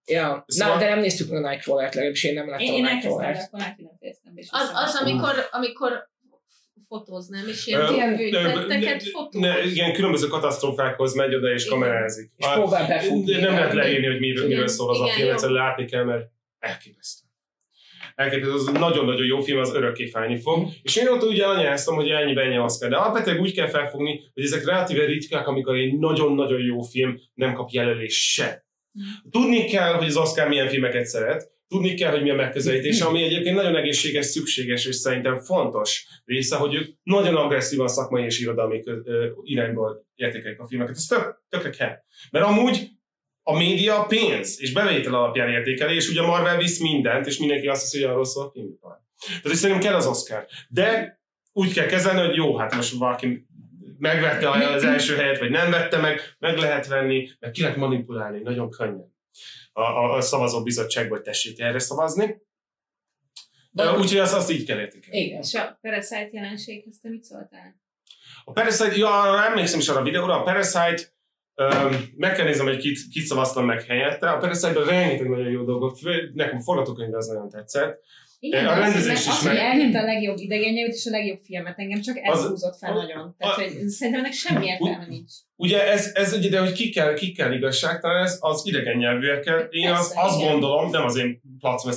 Ja, 0.09 0.43
Szóval- 0.47 0.73
na, 0.73 0.79
de 0.79 0.89
nem 0.89 0.99
néztük 0.99 1.29
meg 1.29 1.43
a 1.43 1.49
Nightcrawler-t, 1.49 1.93
legalábbis 1.93 2.23
én 2.23 2.33
nem 2.33 2.49
láttam 2.49 2.65
Én, 2.65 2.73
a 2.73 2.77
én 2.77 2.85
elkezdtem, 2.85 3.19
de 3.19 3.45
Nightcrawler-t. 3.51 4.47
Az, 4.49 4.71
az 4.73 5.01
amikor, 5.01 5.47
amikor 5.51 6.09
fotóz, 6.87 7.27
nem? 7.27 7.47
És 7.47 7.67
ilyen 7.67 7.79
ne- 8.79 8.99
fotóz. 8.99 9.41
ne, 9.41 9.63
igen, 9.63 9.93
különböző 9.93 10.27
katasztrófákhoz 10.27 11.13
megy 11.13 11.35
oda 11.35 11.51
és 11.51 11.65
kamerázik. 11.65 12.31
És 12.37 12.45
próbál 12.53 12.87
befutni. 12.87 13.33
de 13.33 13.39
nem 13.39 13.53
lehet 13.53 13.73
leírni, 13.73 14.05
hogy 14.07 14.19
miről, 14.19 14.47
miről 14.47 14.67
szól 14.67 14.89
az 14.89 14.99
a 14.99 15.07
film, 15.07 15.29
egyszerűen 15.29 15.59
látni 15.59 15.85
kell, 15.85 16.03
mert 16.03 16.25
elképesztő. 16.59 17.27
Elképesztő, 18.15 18.53
az 18.53 18.65
nagyon-nagyon 18.65 19.25
jó 19.25 19.39
film, 19.39 19.59
az 19.59 19.73
örökké 19.73 20.05
fájni 20.07 20.41
fog. 20.41 20.67
És 20.81 20.95
én 20.95 21.07
ott 21.07 21.23
ugye 21.23 21.45
anyáztam, 21.45 21.95
hogy 21.95 22.09
ennyi 22.09 22.37
ennyi 22.41 22.59
Oscar. 22.59 22.89
De 22.89 22.95
alapvetően 22.95 23.39
úgy 23.39 23.53
kell 23.53 23.67
felfogni, 23.67 24.21
hogy 24.33 24.43
ezek 24.43 24.65
relatíve 24.65 25.05
ritkák, 25.05 25.47
amikor 25.47 25.75
egy 25.75 25.97
nagyon-nagyon 25.97 26.61
jó 26.61 26.81
film 26.81 27.19
nem 27.33 27.53
kap 27.53 27.69
jelölés 27.69 28.33
se. 28.33 28.67
Tudni 29.29 29.65
kell, 29.65 29.93
hogy 29.93 30.07
az 30.07 30.17
Oscar 30.17 30.47
milyen 30.47 30.67
filmeket 30.67 31.05
szeret, 31.05 31.51
tudni 31.67 31.93
kell, 31.93 32.11
hogy 32.11 32.21
milyen 32.21 32.35
megközelítés, 32.35 33.01
ami 33.01 33.23
egyébként 33.23 33.55
nagyon 33.55 33.75
egészséges, 33.75 34.25
szükséges 34.25 34.85
és 34.85 34.95
szerintem 34.95 35.39
fontos 35.39 36.07
része, 36.25 36.55
hogy 36.55 36.73
ők 36.73 36.95
nagyon 37.03 37.35
agresszívan 37.35 37.87
szakmai 37.87 38.23
és 38.23 38.39
irodalmi 38.39 38.83
irányból 39.43 40.07
értékelik 40.15 40.59
a 40.59 40.67
filmeket. 40.67 40.95
Ez 40.95 41.05
tök, 41.05 41.43
tökre 41.49 41.69
kell. 41.69 41.95
Mert 42.31 42.45
amúgy 42.45 42.89
a 43.43 43.57
média 43.57 44.05
pénz 44.07 44.61
és 44.61 44.73
bevétel 44.73 45.13
alapján 45.13 45.49
értékeli, 45.49 45.95
és 45.95 46.09
ugye 46.09 46.21
a 46.21 46.27
Marvel 46.27 46.57
visz 46.57 46.79
mindent, 46.79 47.27
és 47.27 47.37
mindenki 47.37 47.67
azt 47.67 47.81
hiszi, 47.81 48.03
hogy 48.03 48.11
arról 48.11 48.25
szól 48.25 48.45
a 48.45 48.51
filmipar. 48.51 48.97
Tehát 49.41 49.57
szerintem 49.57 49.85
kell 49.85 49.95
az 49.95 50.07
Oscar. 50.07 50.45
De 50.69 51.19
úgy 51.51 51.73
kell 51.73 51.85
kezelni, 51.85 52.25
hogy 52.27 52.35
jó, 52.35 52.57
hát 52.57 52.75
most 52.75 52.93
valaki 52.93 53.47
megvette 53.99 54.49
az 54.49 54.83
első 54.83 55.15
helyet, 55.15 55.39
vagy 55.39 55.49
nem 55.49 55.71
vette 55.71 55.97
meg, 55.97 56.21
meg 56.39 56.57
lehet 56.57 56.87
venni, 56.87 57.29
meg 57.39 57.51
ki 57.51 57.61
lehet 57.61 57.77
manipulálni, 57.77 58.39
nagyon 58.39 58.69
könnyen. 58.69 59.15
A, 59.73 59.81
a, 59.81 60.13
a 60.15 60.21
szavazó 60.21 60.63
bizottságból 60.63 61.17
hogy 61.17 61.25
tessék 61.25 61.59
erre 61.59 61.79
szavazni. 61.79 62.41
Úgyhogy 63.71 64.17
azt, 64.17 64.33
azt 64.33 64.51
így 64.51 64.65
kell 64.65 64.79
értékelni. 64.79 65.19
Igen. 65.19 65.41
És 65.41 65.53
a 65.53 65.77
Parasite 65.81 66.29
jelenséghez 66.31 66.99
te 67.01 67.09
mit 67.09 67.23
szóltál? 67.23 67.75
A 68.43 68.51
Parasite, 68.51 68.95
ja, 68.95 69.21
arra 69.21 69.45
emlékszem 69.45 69.79
is 69.79 69.89
arra 69.89 69.99
a 69.99 70.03
videóra, 70.03 70.39
a 70.39 70.43
Parasite, 70.43 71.01
um, 71.55 72.09
meg 72.15 72.35
kell 72.35 72.45
néznem, 72.45 72.65
hogy 72.65 72.77
kit, 72.77 72.99
kit 73.11 73.25
szavaztam 73.25 73.65
meg 73.65 73.83
helyette. 73.83 74.29
A 74.29 74.37
Parasite-ben 74.37 74.85
rengeteg 74.85 75.29
nagyon 75.29 75.49
jó 75.51 75.63
dolgot, 75.63 75.99
nekem 76.33 76.57
a 76.57 76.61
forgatókönyv 76.61 77.13
az 77.13 77.27
nagyon 77.27 77.49
tetszett. 77.49 78.03
Igen, 78.41 78.65
A 78.65 78.73
de 78.73 78.75
az, 78.75 78.79
rendezés 78.79 79.11
az, 79.13 79.19
is 79.21 79.27
az, 79.27 79.43
meg- 79.43 79.51
hogy 79.57 79.61
elhitte 79.65 79.99
a 79.99 80.03
legjobb 80.03 80.37
idegen 80.37 80.73
nyelvét 80.73 80.93
és 80.95 81.05
a 81.05 81.09
legjobb 81.09 81.39
filmet, 81.43 81.79
engem 81.79 82.01
csak 82.01 82.17
ez 82.17 82.37
Az- 82.37 82.47
húzott 82.47 82.77
fel 82.77 82.91
a- 82.91 82.95
nagyon. 83.01 83.35
Tehát, 83.37 83.57
a- 83.57 83.61
hogy 83.61 83.87
szerintem 83.87 84.23
ennek 84.23 84.33
semmi 84.33 84.65
értelme 84.65 85.05
nincs. 85.07 85.31
Ugye 85.55 85.87
ez, 85.91 86.11
ez 86.13 86.33
ugye, 86.33 86.49
de 86.49 86.59
hogy 86.59 86.71
ki 86.71 86.89
kell, 86.89 87.13
ki 87.13 87.31
kell 87.31 87.51
igazságtalan, 87.53 88.23
ez 88.23 88.37
az 88.39 88.61
idegen 88.65 88.97
nyelvűekkel. 88.97 89.59
Én 89.69 89.89
az, 89.89 89.97
Persze, 90.13 90.21
azt 90.21 90.39
igen. 90.39 90.51
gondolom, 90.51 90.89
nem 90.89 91.03
az 91.03 91.17
én 91.17 91.41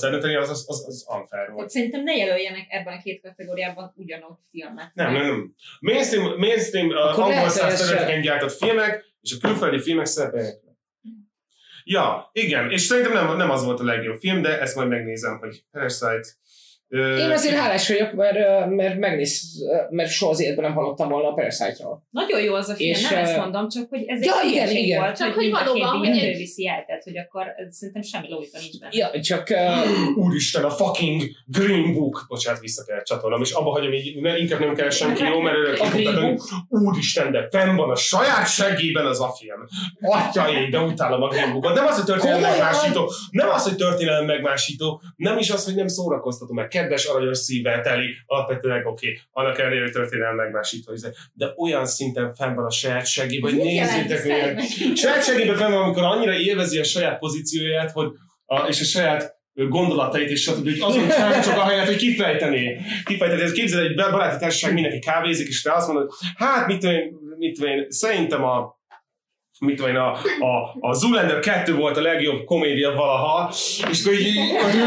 eldönteni, 0.02 0.34
az, 0.34 0.48
az, 0.50 0.64
az, 0.66 0.84
az 0.86 1.04
unfair 1.08 1.46
volt. 1.46 1.54
Tehát 1.56 1.70
szerintem 1.70 2.02
ne 2.02 2.12
jelöljenek 2.16 2.66
ebben 2.68 2.96
a 2.96 3.02
két 3.02 3.20
kategóriában 3.22 3.92
ugyanott 3.96 4.40
filmet. 4.50 4.90
Nem, 4.94 5.12
nem, 5.12 5.22
nem. 5.26 5.54
Mainstream, 5.80 6.38
mainstream 6.38 6.86
uh, 6.88 6.96
Akkor 6.96 7.24
angol 7.24 7.48
száz 7.48 7.80
területeken 7.80 8.20
gyártott 8.20 8.52
filmek, 8.52 9.04
és 9.20 9.32
a 9.40 9.46
külföldi 9.46 9.80
filmek 9.80 10.06
szerepelnek. 10.06 10.54
Ja, 11.84 12.30
igen, 12.32 12.70
és 12.70 12.80
szerintem 12.80 13.12
nem, 13.12 13.36
nem 13.36 13.50
az 13.50 13.64
volt 13.64 13.80
a 13.80 13.84
legjobb 13.84 14.18
film, 14.18 14.42
de 14.42 14.60
ezt 14.60 14.76
majd 14.76 14.88
megnézem, 14.88 15.38
hogy 15.38 15.64
Parasite. 15.70 16.28
Én 16.92 17.30
azért 17.30 17.54
hálás 17.54 17.88
vagyok, 17.88 18.12
mert, 18.12 18.66
mert 18.70 18.98
megnéz, 18.98 19.42
mert 19.90 20.10
soha 20.10 20.30
az 20.30 20.40
életben 20.40 20.64
nem 20.64 20.74
hallottam 20.74 21.08
volna 21.08 21.28
a 21.28 21.32
Parasite-ról. 21.32 22.02
Nagyon 22.10 22.40
jó 22.42 22.54
az 22.54 22.68
a 22.68 22.74
film, 22.74 22.90
És, 22.90 23.08
nem 23.08 23.18
ezt 23.18 23.36
mondom, 23.36 23.68
csak 23.68 23.88
hogy 23.88 24.04
ez 24.06 24.24
ja, 24.24 24.40
egy 24.42 24.50
igen, 24.50 24.70
igen. 24.70 25.00
volt, 25.00 25.16
Csak 25.16 25.32
hogy 25.34 25.50
hogy 25.50 25.64
valóban, 25.64 25.98
hogy 25.98 26.18
egy- 26.18 26.36
viszi 26.36 26.68
el, 26.68 26.84
tehát 26.86 27.02
hogy 27.04 27.18
akkor 27.18 27.46
szerintem 27.70 28.02
semmi 28.02 28.28
logika 28.28 28.58
nincs 28.58 28.78
benne. 28.78 28.92
Ja, 28.96 29.20
csak 29.20 29.48
uh, 29.50 30.24
Úristen, 30.24 30.64
a 30.64 30.70
fucking 30.70 31.22
Green 31.46 31.92
Book, 31.94 32.24
bocsánat, 32.28 32.60
vissza 32.60 32.84
kell 32.84 33.02
csatolnom, 33.02 33.40
és 33.42 33.50
abba 33.50 33.70
hagyom, 33.70 33.92
így 33.92 34.20
ne, 34.20 34.38
inkább 34.38 34.60
nem 34.60 34.74
kell 34.74 34.90
senki 34.90 35.22
jó, 35.24 35.40
mert 35.40 35.56
örök 35.56 35.74
kimutatni. 35.80 36.38
Úristen, 36.68 37.32
de 37.32 37.48
fenn 37.50 37.76
van 37.76 37.90
a 37.90 37.96
saját 37.96 38.48
seggében 38.48 39.06
az 39.06 39.20
a 39.20 39.28
film. 39.38 39.60
Atyaim, 40.00 40.70
de 40.70 40.78
utálom 40.80 41.22
a 41.22 41.28
Green 41.28 41.52
Bookot. 41.52 41.74
Nem 41.74 41.86
az, 41.86 41.96
hogy 41.96 42.04
történelem 42.04 42.40
megmásító, 42.40 43.12
nem 43.30 43.48
az, 43.48 43.62
hogy 43.62 43.76
történelem 43.76 44.24
megmásító, 44.24 45.02
nem 45.16 45.38
is 45.38 45.50
az, 45.50 45.64
hogy 45.64 45.74
nem 45.74 45.88
szórakoztató, 45.88 46.52
mert 46.52 46.68
kedves, 46.82 47.04
aranyos 47.04 47.38
szívvel 47.38 47.80
teli, 47.80 48.14
alapvetően 48.26 48.86
oké, 48.86 49.08
okay, 49.08 49.20
annak 49.30 49.58
ellenére, 49.58 49.90
hogy 49.92 50.36
megmásító, 50.36 50.92
izé. 50.92 51.08
de 51.32 51.52
olyan 51.56 51.86
szinten 51.86 52.34
fenn 52.34 52.54
van 52.54 52.64
a 52.64 52.70
saját 52.70 53.06
seggében, 53.06 53.52
hogy 53.52 53.62
nézzétek 53.62 54.24
milyen? 54.24 54.60
Saját 54.96 55.24
segében 55.24 55.56
fenn 55.56 55.72
van, 55.72 55.82
amikor 55.82 56.02
annyira 56.02 56.34
élvezi 56.34 56.78
a 56.78 56.84
saját 56.84 57.18
pozícióját, 57.18 57.90
hogy 57.90 58.08
a, 58.46 58.66
és 58.68 58.80
a 58.80 58.84
saját 58.84 59.40
gondolatait, 59.54 60.30
és 60.30 60.42
stb. 60.42 60.64
hogy 60.64 60.80
azon 60.80 61.08
csinálni 61.08 61.42
csak 61.42 61.56
ahelyett, 61.56 61.86
hogy 61.86 61.96
kifejteni. 61.96 62.76
Kifejteni. 63.04 63.42
Ez 63.42 63.52
képzeld, 63.52 63.84
egy 63.84 63.94
baráti 63.94 64.38
társaság, 64.38 64.72
mindenki 64.72 64.98
kávézik, 64.98 65.48
és 65.48 65.62
te 65.62 65.72
azt 65.72 65.88
mondod, 65.88 66.10
hát 66.36 66.66
mit 66.66 66.78
tudom 66.78 66.94
én, 66.94 67.12
mit 67.38 67.54
tudom 67.54 67.70
én 67.70 67.86
szerintem 67.88 68.44
a 68.44 68.80
mit 69.60 69.76
tudom 69.76 69.90
én, 69.90 69.96
a, 69.96 70.12
a, 70.40 70.76
a 70.80 70.92
Zoolander 70.92 71.38
2 71.38 71.74
volt 71.74 71.96
a 71.96 72.00
legjobb 72.00 72.44
komédia 72.44 72.92
valaha, 72.92 73.48
és 73.90 74.04
akkor 74.04 74.18
így, 74.18 74.36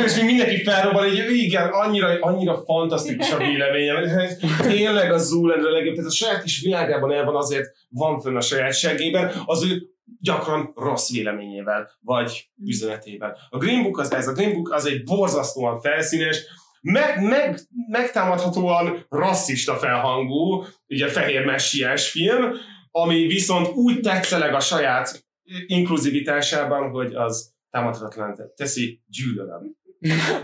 és 0.05 0.21
mindenki 0.21 0.63
felrobban, 0.63 1.07
így 1.07 1.31
igen, 1.31 1.69
annyira, 1.69 2.17
annyira 2.19 2.63
fantasztikus 2.65 3.31
a 3.31 3.37
véleményem. 3.37 4.27
Tényleg 4.61 5.11
a 5.11 5.17
Zoolander 5.17 5.69
a 5.69 5.71
legjobb, 5.71 5.95
tehát 5.95 6.09
a 6.09 6.13
saját 6.13 6.43
kis 6.43 6.61
világában 6.61 7.11
el 7.11 7.25
van, 7.25 7.35
azért 7.35 7.65
van 7.89 8.19
fönn 8.19 8.35
a 8.35 8.41
sajátságében, 8.41 9.31
az 9.45 9.63
ő 9.63 9.89
gyakran 10.19 10.71
rossz 10.75 11.11
véleményével, 11.11 11.89
vagy 12.01 12.49
üzenetével. 12.65 13.37
A 13.49 13.57
Green 13.57 13.83
Book 13.83 13.99
az 13.99 14.13
ez, 14.13 14.27
a 14.27 14.33
Green 14.33 14.53
Book 14.53 14.71
az 14.73 14.85
egy 14.85 15.03
borzasztóan 15.03 15.81
felszínes, 15.81 16.43
meg, 16.81 17.21
meg, 17.21 17.59
megtámadhatóan 17.87 19.05
rasszista 19.09 19.73
felhangú, 19.73 20.63
ugye 20.87 21.07
fehér 21.07 21.45
messiás 21.45 22.09
film, 22.09 22.53
ami 22.97 23.25
viszont 23.27 23.67
úgy 23.67 23.99
tetszeleg 23.99 24.53
a 24.53 24.59
saját 24.59 25.25
inkluzivitásában, 25.65 26.89
hogy 26.89 27.13
az 27.15 27.53
támadhatatlan 27.69 28.51
teszi 28.55 29.01
gyűlölöm. 29.07 29.77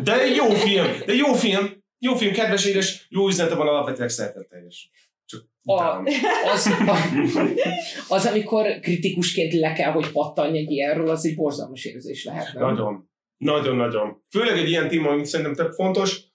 De 0.03 0.25
jó 0.25 0.49
film, 0.49 0.85
de 1.05 1.13
jó 1.13 1.33
film, 1.33 1.83
jó 1.99 2.15
film, 2.15 2.33
kedves 2.33 2.65
édes, 2.65 3.05
jó 3.09 3.27
üzenete 3.27 3.55
van 3.55 3.67
alapvetően 3.67 4.09
szeretetteljes. 4.09 4.89
Csak 5.25 5.41
a, 5.63 5.81
az, 6.53 6.65
a, 6.87 6.95
az, 8.07 8.25
amikor 8.25 8.79
kritikusként 8.81 9.53
le 9.53 9.73
kell, 9.73 9.91
hogy 9.91 10.11
pattanj 10.11 10.57
egy 10.57 10.71
ilyenről, 10.71 11.09
az 11.09 11.25
egy 11.25 11.35
borzalmas 11.35 11.85
érzés 11.85 12.23
lehet. 12.23 12.53
Nem? 12.53 12.63
Nagyon. 12.63 13.09
Nagyon-nagyon. 13.37 14.23
Főleg 14.29 14.57
egy 14.57 14.69
ilyen 14.69 14.87
téma, 14.87 15.09
amit 15.09 15.25
szerintem 15.25 15.55
több 15.55 15.71
fontos, 15.71 16.30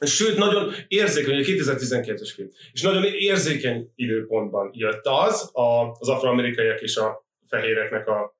Sőt, 0.00 0.36
nagyon 0.36 0.72
érzékeny, 0.88 1.44
2012-es 1.44 2.30
film, 2.34 2.48
és 2.72 2.82
nagyon 2.82 3.04
érzékeny 3.04 3.92
időpontban 3.94 4.70
jött 4.72 5.06
az, 5.06 5.50
a, 5.52 5.90
az 5.98 6.08
afroamerikaiak 6.08 6.80
és 6.80 6.96
a 6.96 7.26
fehéreknek 7.46 8.08
a, 8.08 8.36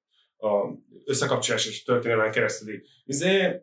a 0.49 0.79
összekapcsolásos 1.05 1.83
történelmen 1.83 2.31
keresztüli 2.31 2.83
izé, 3.05 3.63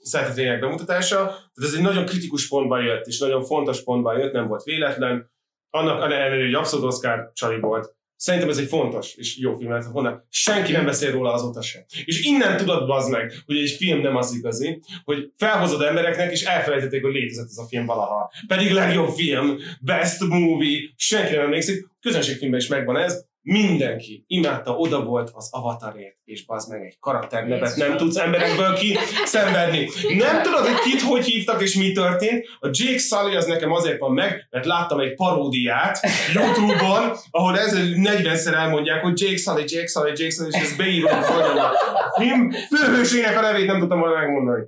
szeretetények 0.00 0.60
bemutatása. 0.60 1.16
Tehát 1.24 1.70
ez 1.70 1.74
egy 1.74 1.82
nagyon 1.82 2.04
kritikus 2.04 2.48
pontban 2.48 2.82
jött, 2.82 3.06
és 3.06 3.18
nagyon 3.18 3.44
fontos 3.44 3.82
pontban 3.82 4.18
jött, 4.18 4.32
nem 4.32 4.46
volt 4.46 4.62
véletlen. 4.62 5.30
Annak 5.70 6.12
ellenére, 6.12 6.44
hogy 6.44 6.54
abszolút 6.54 6.86
Oscar 6.86 7.30
csali 7.32 7.60
volt, 7.60 7.96
Szerintem 8.18 8.48
ez 8.48 8.58
egy 8.58 8.68
fontos 8.68 9.14
és 9.14 9.36
jó 9.36 9.54
film 9.54 9.70
lehet 9.70 9.86
volna. 9.92 10.24
Senki 10.30 10.72
nem 10.72 10.84
beszél 10.84 11.10
róla 11.10 11.32
azóta 11.32 11.62
sem. 11.62 11.82
És 12.04 12.24
innen 12.24 12.56
tudod 12.56 12.86
bazd 12.86 13.10
meg, 13.10 13.32
hogy 13.46 13.56
egy 13.56 13.70
film 13.70 14.00
nem 14.00 14.16
az 14.16 14.34
igazi, 14.34 14.80
hogy 15.04 15.32
felhozod 15.36 15.82
embereknek, 15.82 16.32
és 16.32 16.42
elfelejtették, 16.42 17.02
hogy 17.02 17.12
létezett 17.12 17.48
ez 17.48 17.58
a 17.58 17.66
film 17.68 17.86
valaha. 17.86 18.32
Pedig 18.46 18.70
legjobb 18.70 19.08
film, 19.08 19.56
best 19.80 20.20
movie, 20.20 20.88
senki 20.96 21.34
nem 21.34 21.44
emlékszik. 21.44 21.86
Közönségfilmben 22.00 22.60
is 22.60 22.66
megvan 22.66 22.96
ez, 22.96 23.24
mindenki 23.48 24.24
imádta, 24.26 24.76
oda 24.76 25.04
volt 25.04 25.30
az 25.34 25.48
avatarért, 25.52 26.16
és 26.24 26.44
bazd 26.44 26.70
meg 26.70 26.82
egy 26.84 26.96
karakternevet 27.00 27.76
nem 27.76 27.96
tudsz 27.96 28.16
emberekből 28.16 28.74
ki 28.74 28.98
szenvedni. 29.24 29.88
Nem 30.16 30.42
tudod, 30.42 30.66
hogy 30.66 30.78
kit 30.90 31.00
hogy 31.00 31.24
hívtak 31.24 31.62
és 31.62 31.74
mi 31.74 31.92
történt. 31.92 32.46
A 32.60 32.68
Jake 32.70 32.98
Sully 32.98 33.36
az 33.36 33.46
nekem 33.46 33.72
azért 33.72 33.98
van 33.98 34.12
meg, 34.12 34.46
mert 34.50 34.66
láttam 34.66 35.00
egy 35.00 35.14
paródiát 35.14 36.00
Youtube-on, 36.34 37.12
ahol 37.30 37.58
ez 37.58 37.72
40-szer 37.76 38.54
elmondják, 38.54 39.02
hogy 39.02 39.20
Jake 39.20 39.36
Sully, 39.36 39.64
Jake 39.66 39.86
Sully, 39.86 40.12
Jake 40.14 40.30
Sully, 40.30 40.48
és 40.48 40.60
ez 40.60 40.76
beírom 40.76 41.18
a 41.18 42.20
film 42.20 42.50
főhősének 42.50 43.38
a 43.38 43.40
nevét 43.40 43.66
nem 43.66 43.78
tudtam 43.78 44.00
volna 44.00 44.18
megmondani. 44.18 44.62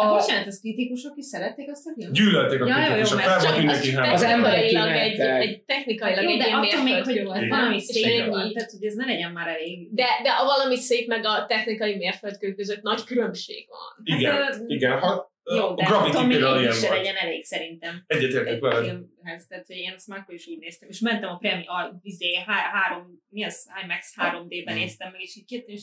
A... 0.00 0.14
Bocsánat, 0.14 0.46
az 0.46 0.60
kritikusok 0.60 1.16
is 1.16 1.24
szerették 1.24 1.70
azt 1.70 1.86
a 1.86 1.92
filmet? 1.94 2.14
Gyűlölték 2.14 2.60
a 2.60 2.66
ja, 2.66 2.74
kritikusok, 2.74 3.20
fel 3.20 3.38
volt 3.40 3.56
mindenki 3.56 3.94
Az 3.96 4.22
embereknek 4.22 5.00
egy, 5.00 5.20
egy 5.20 5.62
technikailag 5.62 6.24
jó, 6.24 6.30
egy 6.30 6.38
de 6.38 6.44
attól 6.44 6.82
még, 6.82 7.04
hogy 7.04 7.22
volt. 7.24 7.48
valami 7.48 7.80
szép 7.80 8.26
van, 8.26 8.52
tehát 8.52 8.70
hogy 8.70 8.84
ez 8.84 8.94
ne 8.94 9.04
legyen 9.04 9.32
már 9.32 9.48
elég. 9.48 9.94
De, 9.94 10.06
de 10.22 10.30
a 10.30 10.44
valami 10.44 10.76
szép 10.76 11.06
meg 11.08 11.24
a 11.24 11.46
technikai 11.48 11.96
mérföldkő 11.96 12.54
között 12.54 12.82
nagy 12.82 13.04
különbség 13.04 13.66
van. 13.68 14.16
Igen, 14.16 14.32
hát, 14.32 14.62
igen. 14.66 14.98
Ha, 14.98 15.34
jó, 15.54 15.74
de 15.74 15.84
attól 15.84 16.26
még 16.26 16.36
így 16.36 16.68
is 16.68 16.88
legyen 16.88 17.16
elég 17.16 17.44
szerintem. 17.44 18.04
Egyetértek 18.06 18.60
veled. 18.60 18.84
Filmhez, 18.84 19.46
tehát 19.46 19.66
hogy 19.66 19.76
én 19.76 19.92
azt 19.96 20.06
már 20.06 20.18
akkor 20.18 20.34
is 20.34 20.46
úgy 20.46 20.58
néztem, 20.58 20.88
és 20.88 21.00
mentem 21.00 21.30
a 21.30 21.36
Premi, 21.36 21.66
a 21.66 21.98
vizé, 22.02 22.34
három, 22.46 23.22
mi 23.28 23.44
az, 23.44 23.66
IMAX 23.82 24.14
3D-ben 24.16 24.74
hmm. 24.74 24.82
néztem 24.82 25.10
meg, 25.12 25.20
és 25.20 25.36
így 25.36 25.44
két, 25.44 25.66
és 25.66 25.82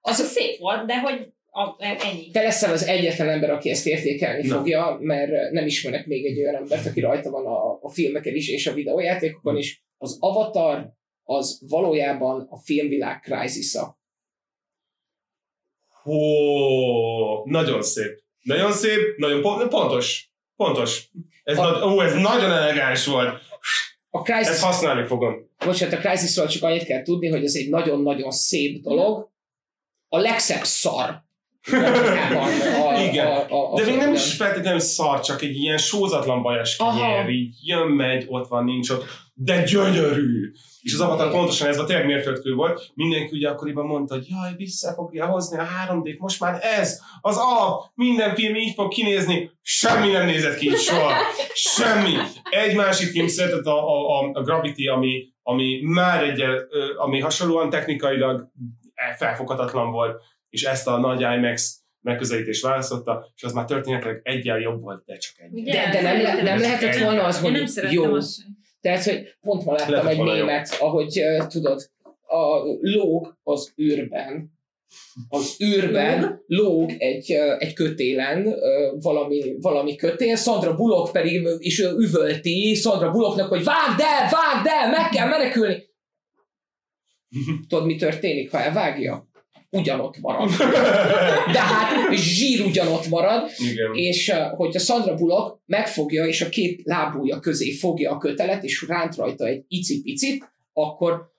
az, 0.00 0.20
az 0.20 0.26
szép 0.26 0.58
volt, 0.58 0.86
de 0.86 1.00
hogy 1.00 1.28
a, 1.56 1.76
ennyi. 1.78 2.30
Te 2.30 2.42
leszel 2.42 2.72
az 2.72 2.82
egyetlen 2.82 3.28
ember, 3.28 3.50
aki 3.50 3.70
ezt 3.70 3.86
értékelni 3.86 4.46
Na. 4.46 4.56
fogja, 4.56 4.98
mert 5.00 5.50
nem 5.50 5.66
ismerek 5.66 6.06
még 6.06 6.24
egy 6.24 6.38
olyan 6.38 6.54
embert, 6.54 6.86
aki 6.86 7.00
rajta 7.00 7.30
van 7.30 7.46
a, 7.46 7.78
a 7.82 7.90
filmeken 7.90 8.34
is 8.34 8.48
és 8.48 8.66
a 8.66 8.72
videójátékokon 8.72 9.56
is. 9.56 9.84
Az 9.98 10.16
Avatar 10.20 10.92
az 11.22 11.60
valójában 11.68 12.46
a 12.50 12.58
filmvilág 12.58 13.22
crisisa. 13.22 13.98
Hó, 16.02 17.44
nagyon 17.44 17.82
szép. 17.82 18.22
Nagyon 18.42 18.72
szép, 18.72 19.16
nagyon 19.16 19.42
pont, 19.42 19.68
pontos. 19.68 20.30
Pontos. 20.56 21.10
Ez, 21.44 21.58
a, 21.58 21.70
nagy, 21.70 21.82
ó, 21.82 22.00
ez 22.00 22.14
nagyon 22.14 22.50
elegáns 22.50 23.06
volt. 23.06 23.42
A 24.10 24.22
Crisis, 24.22 24.48
Ezt 24.48 24.62
használni 24.62 25.06
fogom. 25.06 25.50
Bocsánat, 25.64 25.98
a 25.98 26.08
Crisisról 26.08 26.46
csak 26.46 26.62
annyit 26.62 26.84
kell 26.84 27.02
tudni, 27.02 27.28
hogy 27.28 27.44
ez 27.44 27.54
egy 27.54 27.68
nagyon-nagyon 27.68 28.30
szép 28.30 28.80
dolog. 28.82 29.30
A 30.08 30.18
legszebb 30.18 30.64
szar, 30.64 31.24
Igen. 33.08 33.26
A, 33.26 33.46
a, 33.48 33.72
a 33.72 33.76
De 33.76 33.84
még 33.84 33.96
nem 33.96 34.12
is 34.12 34.34
feltétlenül 34.34 34.78
szar, 34.78 35.20
csak 35.20 35.42
egy 35.42 35.56
ilyen 35.56 35.78
sózatlan 35.78 36.42
bajas 36.42 36.76
kinyer, 36.76 37.28
így 37.28 37.54
jön, 37.62 37.86
megy, 37.86 38.24
ott 38.28 38.48
van, 38.48 38.64
nincs 38.64 38.90
ott, 38.90 39.04
de 39.34 39.62
gyönyörű. 39.62 40.52
És 40.80 40.94
az 40.94 41.00
avatar 41.00 41.30
pontosan 41.30 41.68
ez 41.68 41.78
a 41.78 41.84
tényleg 41.84 42.06
mérföldkő 42.06 42.54
volt. 42.54 42.90
Mindenki 42.94 43.36
ugye 43.36 43.48
akkoriban 43.48 43.86
mondta, 43.86 44.14
hogy 44.14 44.26
jaj, 44.28 44.54
vissza 44.56 44.92
fogja 44.92 45.26
hozni 45.26 45.58
a 45.58 45.66
3D-t, 45.88 46.18
most 46.18 46.40
már 46.40 46.58
ez, 46.62 47.00
az 47.20 47.36
a, 47.36 47.90
minden 47.94 48.34
film 48.34 48.54
így 48.54 48.74
fog 48.74 48.92
kinézni. 48.92 49.50
Semmi 49.62 50.10
nem 50.10 50.26
nézett 50.26 50.58
ki 50.58 50.68
soha. 50.68 51.12
Semmi. 51.54 52.14
Egy 52.50 52.74
másik 52.76 53.10
film 53.10 53.26
született 53.26 53.64
a, 53.64 53.88
a, 53.88 54.20
a, 54.20 54.30
a 54.32 54.42
Gravity, 54.42 54.86
ami, 54.86 55.24
ami 55.42 55.80
már 55.82 56.22
egy, 56.22 56.44
ami 56.96 57.20
hasonlóan 57.20 57.70
technikailag 57.70 58.50
felfoghatatlan 59.18 59.90
volt 59.90 60.22
és 60.56 60.64
ezt 60.64 60.86
a 60.86 60.98
nagy 60.98 61.20
IMAX 61.20 61.80
megközelítést 62.00 62.62
választotta, 62.62 63.32
és 63.34 63.42
az 63.42 63.52
már 63.52 63.64
történetileg 63.64 64.20
egyel 64.22 64.58
jobb 64.58 64.80
volt, 64.80 65.04
de 65.04 65.16
csak 65.16 65.34
egy. 65.38 65.62
De, 65.62 65.88
de 65.92 66.02
nem, 66.02 66.22
le, 66.22 66.42
nem 66.42 66.58
lehetett 66.58 66.98
volna 66.98 67.24
az, 67.24 67.40
hogy 67.40 67.92
jó. 67.92 68.04
Tehát, 68.80 69.04
hogy 69.04 69.36
pont 69.40 69.64
ma 69.64 69.72
láttam 69.72 69.92
Lehet 69.92 70.06
egy 70.06 70.22
német, 70.22 70.76
jó. 70.80 70.86
ahogy 70.86 71.20
uh, 71.20 71.46
tudod, 71.46 71.90
a 72.26 72.62
lóg 72.80 73.38
az 73.42 73.72
űrben, 73.80 74.50
az 75.28 75.56
űrben 75.64 76.42
lóg 76.46 76.90
egy, 76.98 77.30
egy 77.58 77.72
kötélen 77.72 78.54
valami, 79.00 79.56
valami 79.60 79.96
kötél, 79.96 80.36
Sandra 80.36 80.74
Bullock 80.74 81.12
pedig 81.12 81.48
is 81.58 81.78
üvölti 81.78 82.74
Sandra 82.74 83.10
Bullocknak, 83.10 83.48
hogy 83.48 83.64
vágd 83.64 84.00
el, 84.00 84.30
vágd 84.30 84.66
el, 84.66 84.90
meg 84.90 85.08
kell 85.08 85.28
menekülni. 85.28 85.84
Tudod, 87.68 87.86
mi 87.86 87.96
történik, 87.96 88.50
ha 88.50 88.58
elvágja? 88.58 89.28
Ugyanott 89.76 90.20
marad. 90.20 90.50
De 91.52 91.60
hát 91.60 92.14
zsír 92.14 92.60
ugyanott 92.60 93.08
marad, 93.08 93.50
Igen. 93.70 93.94
és 93.94 94.32
hogyha 94.56 94.78
Sandra 94.78 95.14
Bullock 95.14 95.60
megfogja, 95.66 96.26
és 96.26 96.40
a 96.40 96.48
két 96.48 96.80
lábúja 96.84 97.40
közé 97.40 97.72
fogja 97.72 98.10
a 98.10 98.18
kötelet, 98.18 98.64
és 98.64 98.84
ránt 98.88 99.16
rajta 99.16 99.46
egy 99.46 99.64
icipicit, 99.68 100.52
akkor 100.72 101.34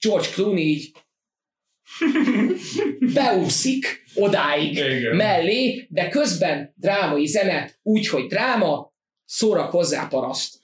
George 0.00 0.28
Clooney 0.34 0.62
így 0.62 0.92
beúszik 3.14 4.04
odáig 4.14 4.76
Igen. 4.76 5.16
mellé, 5.16 5.86
de 5.90 6.08
közben 6.08 6.74
drámai 6.76 7.26
zene, 7.26 7.70
úgyhogy 7.82 8.26
dráma, 8.26 8.92
szórakozzá 9.24 10.06
paraszt. 10.08 10.58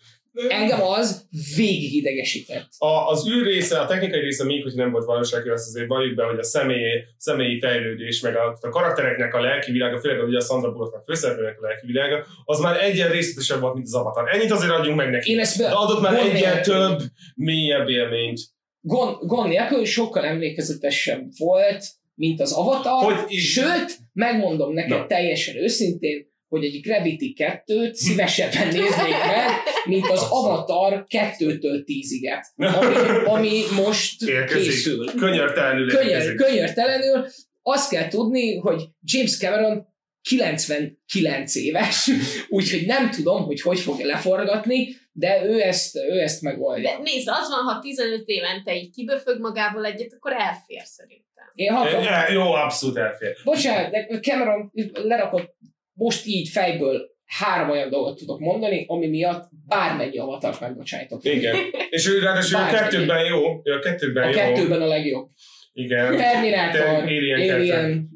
Engem 0.49 0.83
az 0.83 1.27
végig 1.57 1.95
idegesített. 1.95 2.69
A, 2.79 3.09
az 3.09 3.29
űr 3.29 3.47
része, 3.47 3.81
a 3.81 3.87
technikai 3.87 4.21
része 4.21 4.45
még, 4.45 4.63
hogy 4.63 4.75
nem 4.75 4.91
volt 4.91 5.05
valósági, 5.05 5.49
azt 5.49 5.69
azért 5.69 5.89
valljuk 5.89 6.15
be, 6.15 6.25
hogy 6.25 6.39
a 6.39 6.43
személyi, 6.43 7.05
személyi 7.17 7.61
fejlődés, 7.61 8.21
meg 8.21 8.37
a, 8.37 8.59
a 8.61 8.69
karaktereknek 8.69 9.35
a 9.35 9.41
lelki 9.41 9.73
világa, 9.73 10.01
főleg 10.01 10.27
ugye 10.27 10.37
a 10.37 10.41
Sandra 10.41 10.73
Bullocknak 10.73 11.05
főszereplőnek 11.05 11.61
a 11.61 11.67
lelki 11.67 11.87
világa, 11.87 12.27
az 12.45 12.59
már 12.59 12.85
egyen 12.85 13.11
részletesebb 13.11 13.61
volt, 13.61 13.75
mint 13.75 13.87
az 13.87 13.95
Avatar. 13.95 14.35
Ennyit 14.35 14.51
azért 14.51 14.73
adjunk 14.73 14.97
meg 14.97 15.11
neki. 15.11 15.31
Én 15.31 15.39
ezt 15.39 15.59
be, 15.59 15.65
De 15.65 15.75
adott 15.75 16.01
már 16.01 16.15
egyen 16.15 16.63
több, 16.63 16.99
mélyebb 17.35 17.89
élményt. 17.89 18.41
Gond, 18.81 19.17
gond 19.21 19.49
nélkül 19.49 19.85
sokkal 19.85 20.25
emlékezetesebb 20.25 21.27
volt, 21.39 21.85
mint 22.15 22.41
az 22.41 22.53
Avatar, 22.53 23.13
hogy 23.13 23.31
sőt, 23.31 23.99
megmondom 24.13 24.73
neked 24.73 24.99
Na. 24.99 25.07
teljesen 25.07 25.57
őszintén, 25.57 26.32
hogy 26.53 26.65
egy 26.65 26.81
Gravity 26.81 27.35
2-t 27.37 27.93
szívesebben 27.93 28.67
néznék 28.67 29.25
meg, 29.27 29.49
mint 29.85 30.07
az 30.07 30.27
Avatar 30.31 31.07
2-től 31.09 31.85
10-iget, 31.85 32.45
ami, 32.81 32.95
ami 33.25 33.63
most 33.85 34.23
Érkezik. 34.23 34.71
készül. 34.71 35.05
Könyörtelenül 35.17 35.89
Könyör, 35.89 36.35
könyörtelenül. 36.35 37.27
Azt 37.63 37.91
kell 37.91 38.09
tudni, 38.09 38.57
hogy 38.57 38.83
James 39.01 39.39
Cameron 39.39 39.87
99 40.23 41.55
éves, 41.55 42.11
úgyhogy 42.49 42.87
nem 42.87 43.11
tudom, 43.11 43.45
hogy 43.45 43.61
hogy 43.61 43.81
fogja 43.81 44.07
leforgatni, 44.07 44.97
de 45.13 45.45
ő 45.45 45.61
ezt, 45.61 45.97
ő 45.97 46.21
ezt 46.21 46.43
megoldja. 46.43 46.91
De 46.91 47.03
nézd, 47.03 47.29
az 47.29 47.49
van, 47.49 47.75
ha 47.75 47.81
15 47.81 48.23
évente 48.27 48.75
így 48.77 48.91
kiböfög 48.91 49.41
magából 49.41 49.85
egyet, 49.85 50.13
akkor 50.13 50.33
elfér 50.33 50.83
szerintem. 50.85 51.45
Én 51.55 51.73
hatom. 51.73 52.07
E, 52.07 52.33
Jó, 52.33 52.53
abszolút 52.53 52.97
elfér. 52.97 53.37
Bocsánat, 53.45 53.91
de 53.91 54.19
Cameron 54.21 54.73
lerakott 54.93 55.55
most 55.93 56.27
így 56.27 56.49
fejből 56.49 57.11
három 57.25 57.71
olyan 57.71 57.91
dolgot 57.91 58.19
tudok 58.19 58.39
mondani, 58.41 58.85
ami 58.89 59.09
miatt 59.09 59.49
bármennyi 59.67 60.19
avatart 60.19 60.61
megbocsájtok. 60.61 61.25
Igen. 61.25 61.57
És 61.91 62.09
ő 62.09 62.19
ráadásul 62.19 62.61
a 62.61 62.67
kettőben 62.67 63.25
jó. 63.25 63.45
A 63.47 63.79
kettőben 63.83 64.23
A 64.23 64.27
jó. 64.27 64.33
kettőben 64.33 64.83
a 64.83 64.87
legjobb. 64.87 65.29
Igen. 65.73 66.17
Terminator, 66.17 66.81
De 66.81 66.89
Alien 66.89 67.51
Alien, 67.55 68.09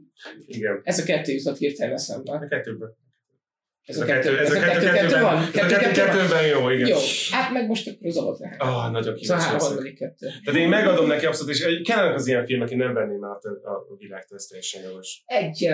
Igen. 0.46 0.80
ez 0.84 0.98
a 0.98 1.04
kettő 1.04 1.32
jutott 1.32 1.58
hirtelen 1.58 1.94
eszembe. 1.94 2.32
A 2.32 2.46
kettőben. 2.48 2.96
Ez 3.82 4.00
a 4.00 4.04
kettő, 4.04 4.38
ez 4.38 4.52
a 4.52 4.60
kettő, 4.60 4.90
kettő 4.92 5.20
van? 5.20 5.50
Kettő, 5.50 5.76
kettő, 5.76 5.90
kettőben 5.90 6.46
jó, 6.46 6.70
igen. 6.70 6.88
Jó, 6.88 6.96
hát 7.30 7.52
meg 7.52 7.66
most 7.66 7.88
akkor 7.88 8.32
az 8.32 8.38
lehet. 8.40 8.60
Ah, 8.62 8.90
nagyon 8.92 9.14
kíváncsi 9.14 9.52
leszek. 9.52 9.60
harmadik 9.60 9.98
kettő. 9.98 10.26
Tehát 10.44 10.60
én 10.60 10.68
megadom 10.68 11.06
neki 11.06 11.26
abszolút, 11.26 11.54
és 11.54 11.80
kellenek 11.82 12.14
az 12.14 12.26
ilyen 12.26 12.46
filmek, 12.46 12.70
én 12.70 12.76
nem 12.78 12.94
venném 12.94 13.24
át 13.24 13.44
a, 13.44 13.70
a 13.70 13.96
világtól, 13.98 14.36
ez 14.36 14.44
teljesen 14.44 14.82
jogos. 14.82 15.22
Egy 15.24 15.68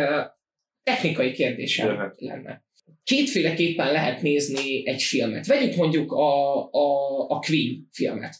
technikai 0.82 1.32
kérdésem 1.32 1.88
Jöhet. 1.88 2.14
lenne. 2.18 2.64
Kétféleképpen 3.04 3.92
lehet 3.92 4.22
nézni 4.22 4.88
egy 4.88 5.02
filmet. 5.02 5.46
Vegyük 5.46 5.74
mondjuk 5.76 6.12
a, 6.12 6.56
a, 6.70 7.20
a 7.28 7.38
Queen 7.38 7.88
filmet. 7.92 8.34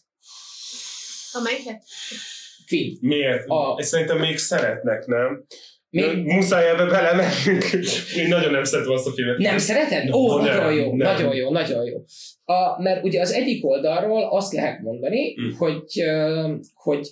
Amelyiket? 1.33 1.83
Queen. 2.69 2.97
Miért? 3.01 3.49
A- 3.49 3.77
Ezt 3.79 3.89
szerintem 3.89 4.19
még 4.19 4.37
szeretnek, 4.39 5.07
nem? 5.07 5.45
Még 5.91 6.17
Muszáj 6.17 6.69
ebbe 6.69 6.85
belemennünk. 6.85 7.65
Én 8.17 8.29
nagyon 8.29 8.51
nem 8.53 8.65
szeretem 8.65 8.93
azt 8.93 9.07
a 9.07 9.11
filmet. 9.11 9.39
nem 9.39 9.59
szereted? 9.59 10.11
Ó, 10.15 10.37
Nem, 10.37 10.45
nagyon 10.57 10.75
jó, 10.75 10.97
nem. 10.97 11.13
nagyon 11.13 11.35
jó, 11.35 11.51
nagyon 11.51 11.85
jó. 11.85 12.05
A, 12.45 12.83
mert 12.83 13.05
ugye 13.05 13.21
az 13.21 13.33
egyik 13.33 13.65
oldalról 13.67 14.23
azt 14.25 14.53
lehet 14.53 14.81
mondani, 14.81 15.35
Mm. 15.41 15.51
hogy, 15.57 16.03
hogy, 16.75 17.09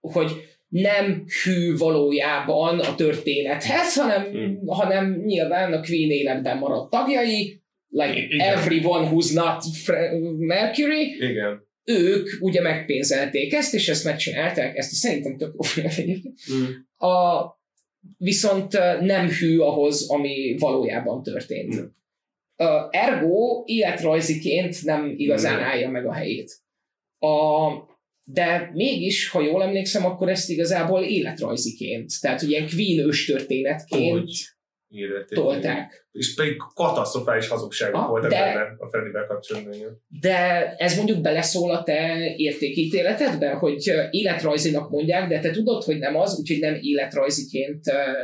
hogy 0.00 0.47
nem 0.68 1.24
hű 1.44 1.76
valójában 1.76 2.78
a 2.80 2.94
történethez, 2.94 3.94
hanem, 3.94 4.26
Mm. 4.36 4.66
hanem 4.66 5.22
nyilván 5.24 5.72
a 5.72 5.80
Queen 5.80 6.10
életben 6.10 6.58
maradt 6.58 6.90
tagjai, 6.90 7.62
like 7.88 8.18
Igen. 8.18 8.40
everyone 8.40 9.08
who's 9.10 9.34
not 9.34 9.62
Mercury, 10.38 11.16
Igen. 11.18 11.66
ők 11.84 12.28
ugye 12.40 12.60
megpénzelték 12.60 13.52
ezt, 13.52 13.74
és 13.74 13.88
ezt 13.88 14.04
megcsinálták, 14.04 14.76
ezt 14.76 14.92
szerintem 14.92 15.36
tök 15.36 15.52
jó 15.54 15.60
film 15.60 15.86
egyébként. 15.86 16.38
Mm. 16.52 16.64
A, 17.08 17.44
viszont 18.16 18.72
nem 19.00 19.28
hű 19.28 19.58
ahhoz, 19.58 20.10
ami 20.10 20.56
valójában 20.58 21.22
történt. 21.22 21.74
Mm. 21.80 21.84
Uh, 22.56 22.88
ergo 22.90 23.62
életrajziként 23.66 24.84
nem 24.84 25.14
igazán 25.16 25.58
Mm. 25.58 25.62
állja 25.62 25.90
meg 25.90 26.06
a 26.06 26.12
helyét. 26.12 26.52
A, 27.18 27.66
de 28.30 28.70
mégis, 28.74 29.28
ha 29.28 29.40
jól 29.42 29.62
emlékszem, 29.62 30.04
akkor 30.04 30.28
ezt 30.28 30.50
igazából 30.50 31.02
életrajziként, 31.02 32.10
tehát 32.20 32.40
hogy 32.40 32.50
ilyen 32.50 32.68
Queen 32.68 33.10
történetként 33.26 34.30
Életét. 34.88 35.38
tolták. 35.38 36.08
És 36.12 36.34
pedig 36.34 36.56
katasztrofális 36.74 37.48
hazugságok 37.48 38.00
Ah, 38.00 38.08
voltak 38.08 38.30
de- 38.30 38.36
benne 38.38 38.74
a 38.78 38.88
Freddyvel 38.88 39.26
kapcsolatban. 39.26 40.02
De 40.20 40.36
ez 40.76 40.96
mondjuk 40.96 41.20
beleszól 41.20 41.70
a 41.70 41.82
te 41.82 42.16
értékítéletedbe, 42.36 43.50
hogy 43.50 43.92
életrajzinak 44.10 44.90
mondják, 44.90 45.28
de 45.28 45.40
te 45.40 45.50
tudod, 45.50 45.82
hogy 45.82 45.98
nem 45.98 46.16
az, 46.16 46.38
úgyhogy 46.38 46.58
nem 46.58 46.78
életrajziként 46.80 47.80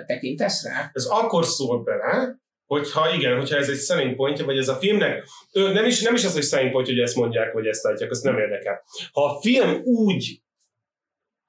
tekintesz 0.06 0.64
rá? 0.64 0.90
Ez 0.92 1.04
akkor 1.04 1.44
szól 1.44 1.82
bele, 1.82 2.42
hogyha 2.80 3.14
igen, 3.14 3.36
hogyha 3.36 3.56
ez 3.56 3.68
egy 3.68 3.78
selling 3.78 4.14
pointja, 4.16 4.44
vagy 4.44 4.58
ez 4.58 4.68
a 4.68 4.74
filmnek, 4.74 5.24
nem, 5.52 5.84
is, 5.84 6.00
nem 6.02 6.14
is 6.14 6.24
az, 6.24 6.32
hogy 6.32 6.42
selling 6.44 6.70
point, 6.72 6.86
hogy 6.86 6.98
ezt 6.98 7.16
mondják, 7.16 7.52
vagy 7.52 7.66
ezt 7.66 7.82
látják, 7.82 8.10
azt 8.10 8.24
nem 8.24 8.38
érdekel. 8.38 8.82
Ha 9.12 9.24
a 9.24 9.40
film 9.40 9.80
úgy 9.84 10.40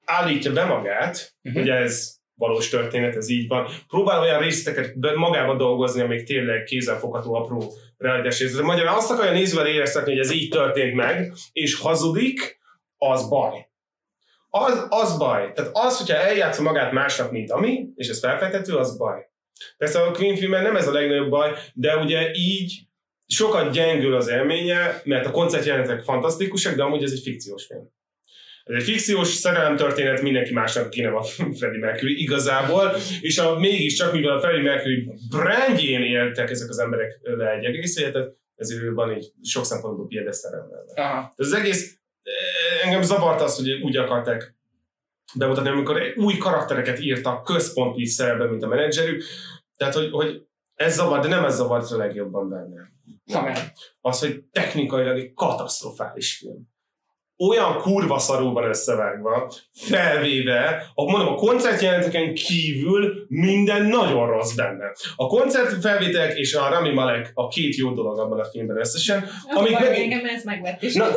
állítja 0.04 0.52
be 0.52 0.64
magát, 0.64 1.34
Mhm. 1.42 1.54
hogy 1.54 1.68
ez 1.68 2.14
valós 2.34 2.68
történet, 2.68 3.16
ez 3.16 3.28
így 3.28 3.48
van, 3.48 3.68
próbál 3.88 4.20
olyan 4.20 4.40
részleteket 4.40 4.94
magába 5.16 5.56
dolgozni, 5.56 6.00
amik 6.02 6.24
tényleg 6.24 6.62
kézzelfogható 6.64 7.34
apró 7.34 7.72
realitás 7.98 8.38
részletek. 8.40 8.66
Magyarán 8.66 8.94
azt 8.94 9.10
akarja 9.10 9.32
nézővel 9.32 9.66
éreztetni, 9.66 10.10
hogy 10.10 10.20
ez 10.20 10.30
így 10.32 10.48
történt 10.48 10.94
meg, 10.94 11.32
és 11.52 11.74
hazudik, 11.74 12.58
az 12.96 13.28
baj. 13.28 13.68
Az, 14.50 14.86
az 14.88 15.18
baj. 15.18 15.52
Tehát 15.52 15.70
az, 15.74 15.98
hogyha 15.98 16.16
eljátsza 16.16 16.62
magát 16.62 16.92
másnak, 16.92 17.30
mint 17.30 17.50
ami, 17.50 17.86
és 17.94 18.08
ez 18.08 18.18
felfedhető, 18.18 18.74
az 18.76 18.96
baj. 18.96 19.28
Persze 19.76 20.02
a 20.02 20.10
Queen 20.10 20.36
filmben 20.36 20.62
nem 20.62 20.76
ez 20.76 20.88
a 20.88 20.92
legnagyobb 20.92 21.30
baj, 21.30 21.52
de 21.74 21.96
ugye 21.96 22.30
így 22.32 22.86
sokat 23.26 23.72
gyengül 23.72 24.14
az 24.14 24.28
élménye, 24.28 25.00
mert 25.04 25.26
a 25.26 25.30
koncertjelenetek 25.30 26.02
fantasztikusak, 26.02 26.74
de 26.74 26.82
amúgy 26.82 27.02
ez 27.02 27.12
egy 27.12 27.22
fikciós 27.22 27.66
film. 27.66 27.94
Ez 28.64 28.76
egy 28.76 28.82
fikciós 28.82 29.28
szerelemtörténet 29.28 30.22
mindenki 30.22 30.52
másnak, 30.52 30.84
aki 30.84 31.00
nem 31.00 31.14
a 31.16 31.22
Freddie 31.58 31.80
Mercury 31.80 32.20
igazából, 32.22 32.92
és 33.20 33.38
a, 33.38 33.58
mégiscsak, 33.58 34.12
mivel 34.12 34.36
a 34.36 34.40
Freddie 34.40 34.62
Mercury 34.62 35.10
brandjén 35.28 36.02
éltek 36.02 36.50
ezek 36.50 36.68
az 36.68 36.78
emberek 36.78 37.18
le 37.22 37.50
egy 37.50 37.64
egész 37.64 37.96
életet, 37.96 38.36
ezért 38.56 38.82
ő 38.82 38.92
van 38.92 39.10
egy 39.10 39.32
sok 39.42 39.64
szempontból. 39.64 40.06
Ez 41.36 41.46
az 41.46 41.52
egész, 41.52 41.98
eh, 42.22 42.86
engem 42.86 43.02
zavart 43.02 43.40
az, 43.40 43.56
hogy 43.56 43.70
úgy 43.70 43.96
akarták 43.96 44.54
bemutatni, 45.34 45.70
amikor 45.70 46.02
új 46.16 46.36
karaktereket 46.36 47.00
írtak 47.00 47.44
központi 47.44 48.06
szerbe, 48.06 48.46
mint 48.46 48.62
a 48.62 48.66
menedzserük. 48.66 49.24
Tehát, 49.76 49.94
hogy, 49.94 50.10
hogy 50.10 50.46
ez 50.74 50.94
zavar, 50.94 51.20
de 51.20 51.28
nem 51.28 51.44
ez 51.44 51.56
zavart 51.56 51.90
a 51.90 51.96
legjobban 51.96 52.48
benne. 52.48 52.90
Ha 53.32 53.42
nem. 53.42 53.54
Az, 54.00 54.20
hogy 54.20 54.44
technikailag 54.52 55.18
egy 55.18 55.32
katasztrofális 55.34 56.36
film. 56.36 56.74
Olyan 57.38 57.76
kurva 57.76 58.18
szarul 58.18 58.52
van 58.52 58.64
összevágva, 58.68 59.52
felvéve, 59.72 60.90
a, 60.94 61.10
mondom, 61.10 61.32
a 61.32 61.34
koncertjelenteken 61.34 62.34
kívül 62.34 63.26
minden 63.28 63.82
nagyon 63.82 64.26
rossz 64.26 64.54
benne. 64.54 64.84
A 65.16 65.26
koncertfelvételek 65.26 66.36
és 66.38 66.54
a 66.54 66.68
Rami 66.68 66.92
Malek 66.92 67.30
a 67.34 67.48
két 67.48 67.76
jó 67.76 67.90
dolog 67.90 68.18
abban 68.18 68.38
a 68.40 68.44
filmben 68.44 68.78
összesen, 68.78 69.28
Amíg 69.54 69.74
Amíg 69.74 69.88
megint- 69.88 70.12
engem 70.12 70.34
ez 70.34 70.44
megvett 70.44 70.82
is. 70.82 70.94
Na, 70.94 71.06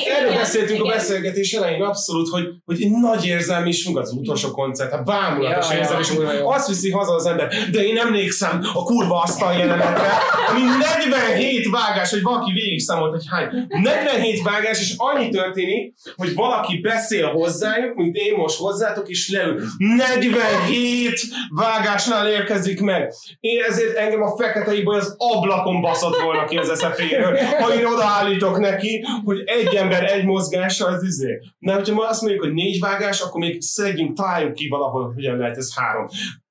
Igen, 0.00 0.16
erről 0.16 0.34
beszéltünk 0.34 0.80
a 0.80 0.84
igen. 0.84 0.96
beszélgetés 0.96 1.52
elején 1.52 1.82
abszolút, 1.82 2.28
hogy, 2.28 2.48
hogy 2.64 2.90
nagy 2.90 3.26
érzelmi 3.26 3.72
sung 3.72 3.98
az 3.98 4.12
utolsó 4.12 4.50
koncert, 4.50 4.90
hát 4.90 5.04
bámulatos 5.04 5.70
Ja, 5.70 5.78
érzelmi 5.78 6.34
ja. 6.34 6.48
Azt 6.48 6.68
viszi 6.68 6.90
haza 6.90 7.14
az 7.14 7.26
ember, 7.26 7.48
de 7.70 7.82
én 7.86 7.98
emlékszem 7.98 8.60
a 8.74 8.82
kurva 8.82 9.20
asztal 9.20 9.52
jelenetre, 9.52 10.10
ami 10.50 10.60
47 10.60 11.70
vágás, 11.70 12.10
hogy 12.10 12.22
valaki 12.22 12.52
végig 12.52 12.80
számolt, 12.80 13.10
hogy 13.12 13.24
hány. 13.30 13.66
47 13.68 14.42
vágás, 14.42 14.80
és 14.80 14.94
annyi 14.96 15.29
történik, 15.30 15.94
hogy 16.16 16.34
valaki 16.34 16.78
beszél 16.78 17.26
hozzájuk, 17.30 17.94
mint 17.94 18.16
én 18.16 18.34
most 18.36 18.58
hozzátok, 18.58 19.08
és 19.08 19.30
leül. 19.30 19.62
47 19.96 21.20
vágásnál 21.54 22.28
érkezik 22.28 22.80
meg. 22.80 23.12
Én 23.40 23.62
ezért 23.68 23.96
engem 23.96 24.22
a 24.22 24.36
fekete 24.36 24.74
iboly 24.74 24.96
az 24.96 25.14
ablakon 25.16 25.80
baszott 25.80 26.20
volna 26.20 26.44
ki 26.44 26.56
az 26.56 26.70
eszeféről, 26.70 27.36
ha 27.36 27.74
én 27.74 27.84
odaállítok 27.86 28.58
neki, 28.58 29.04
hogy 29.24 29.42
egy 29.44 29.74
ember 29.74 30.12
egy 30.12 30.24
mozgással 30.24 30.92
az 30.92 31.02
izé. 31.02 31.40
Na, 31.58 31.74
hogyha 31.74 31.94
ma 31.94 32.08
azt 32.08 32.20
mondjuk, 32.20 32.42
hogy 32.42 32.52
négy 32.52 32.80
vágás, 32.80 33.20
akkor 33.20 33.40
még 33.40 33.60
szedjünk, 33.60 34.16
találjuk 34.16 34.54
ki 34.54 34.68
valahol, 34.68 35.12
hogyan 35.14 35.36
lehet 35.36 35.56
ez 35.56 35.74
három. 35.74 36.06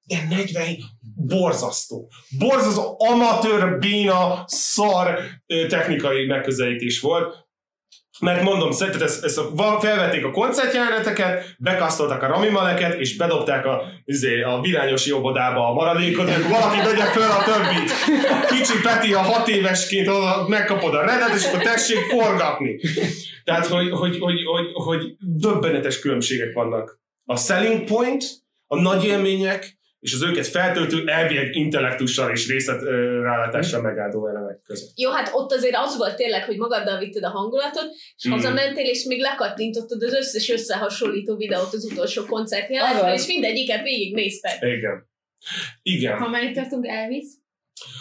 De 0.07 0.27
40 0.30 0.65
borzasztó. 1.15 2.10
Borzasztó 2.38 2.97
amatőr, 2.97 3.77
béna, 3.80 4.43
szar 4.45 5.19
technikai 5.68 6.26
megközelítés 6.26 6.99
volt. 6.99 7.47
Mert 8.20 8.41
mondom, 8.41 8.72
szerinted 8.72 9.02
ezt, 9.02 9.24
ezt 9.24 9.38
a, 9.38 9.80
felvették 9.80 10.26
a 10.26 10.32
koncertjeleneteket, 10.32 11.56
bekasztolták 11.58 12.24
a 12.24 12.28
Rami 12.28 12.50
Maleket, 12.50 13.00
és 13.00 13.16
bedobták 13.16 13.66
a, 13.66 13.82
izé, 14.06 14.41
a 14.41 14.60
virányos 14.62 15.06
jobodába 15.06 15.70
a 15.70 15.74
maradékot, 15.74 16.34
hogy 16.34 16.50
valaki 16.50 16.78
vegye 16.78 17.04
fel 17.04 17.32
a 17.32 17.44
többit. 17.44 17.91
Kicsi 18.48 18.80
Peti 18.84 19.14
a 19.14 19.22
hat 19.22 19.48
évesként 19.48 20.10
megkapod 20.48 20.94
a 20.94 21.02
redet, 21.02 21.36
és 21.36 21.46
akkor 21.46 21.62
tessék 21.62 21.98
forgatni. 21.98 22.80
Tehát, 23.44 23.66
hogy, 23.66 23.90
hogy, 23.90 24.20
hogy, 24.20 24.44
hogy, 24.44 24.72
hogy 24.74 25.16
döbbenetes 25.20 26.00
különbségek 26.00 26.54
vannak. 26.54 27.00
A 27.26 27.38
selling 27.38 27.84
point, 27.84 28.24
a 28.68 28.82
nagy 28.82 29.06
élmények, 29.06 29.78
és 30.00 30.14
az 30.14 30.24
őket 30.24 30.48
feltöltő 30.48 31.08
elvileg 31.08 31.56
intellektussal 31.56 32.32
és 32.32 32.48
részlet 32.48 32.82
rálátással 33.22 33.82
megáldó 33.82 34.28
elemek 34.28 34.62
között. 34.64 34.90
Jó, 34.96 35.12
hát 35.12 35.30
ott 35.34 35.52
azért 35.52 35.76
az 35.76 35.98
volt 35.98 36.16
tényleg, 36.16 36.44
hogy 36.44 36.58
magaddal 36.58 37.00
vitted 37.00 37.24
a 37.24 37.30
hangulatot, 37.30 37.90
és 38.18 38.28
Mm. 38.28 38.32
hazamentél, 38.32 38.86
és 38.86 39.04
még 39.04 39.20
lekattintottad 39.22 40.04
az 40.04 40.14
összes 40.14 40.50
összehasonlító 40.50 41.36
videót 41.36 41.74
az 41.74 41.88
utolsó 41.92 42.26
koncertjelenetről, 42.26 43.10
Azaz. 43.10 43.22
és 43.22 43.28
mindegyiket 43.28 43.82
végignézted. 43.84 44.64
Igen. 44.64 45.10
Igen. 45.82 46.18
Ha 46.18 46.30
már 46.30 46.44
itt 46.44 46.56
tartunk 46.56 46.88
Elvis, 46.88 47.26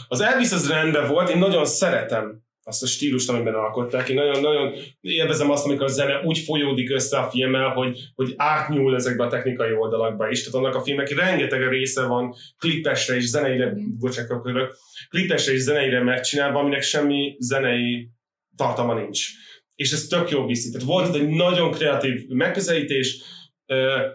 Az 0.09 0.21
Elvis 0.21 0.53
az 0.53 0.69
rendben 0.69 1.09
volt, 1.09 1.29
én 1.31 1.39
nagyon 1.39 1.65
szeretem 1.67 2.43
azt 2.69 2.83
a 2.83 2.87
stílust, 2.87 3.31
amiben 3.31 3.55
alkották. 3.55 4.09
Én 4.09 4.17
nagyon-nagyon 4.17 4.75
élvezem 5.01 5.51
azt, 5.51 5.65
amikor 5.65 5.85
a 5.85 5.89
zene 5.89 6.21
úgy 6.25 6.39
folyódik 6.39 6.91
össze 6.91 7.19
a 7.19 7.31
filmmel, 7.31 7.69
hogy, 7.69 8.01
hogy 8.15 8.35
átnyúl 8.37 8.95
ezekbe 8.95 9.25
a 9.25 9.29
technikai 9.29 9.73
oldalakba 9.73 10.29
is. 10.31 10.45
Tehát 10.45 10.65
annak 10.65 10.75
a 10.75 10.83
filmnek 10.83 11.15
rengeteg 11.17 11.69
része 11.69 12.07
van 12.07 12.35
klipesre 12.59 13.15
és 13.15 13.25
zeneire, 13.25 13.75
bocsánat, 13.99 14.31
akkor 14.31 14.71
klipesre 15.09 15.53
és 15.53 15.61
zeneire 15.61 16.03
megcsinálva, 16.03 16.59
aminek 16.59 16.83
semmi 16.83 17.37
zenei 17.39 18.09
tartalma 18.57 18.95
nincs. 18.95 19.27
És 19.75 19.93
ez 19.93 20.07
tök 20.07 20.31
jó 20.31 20.47
viszi. 20.47 20.71
Tehát 20.71 20.87
volt 20.87 21.15
egy 21.15 21.29
nagyon 21.29 21.71
kreatív 21.71 22.27
megközelítés, 22.29 23.23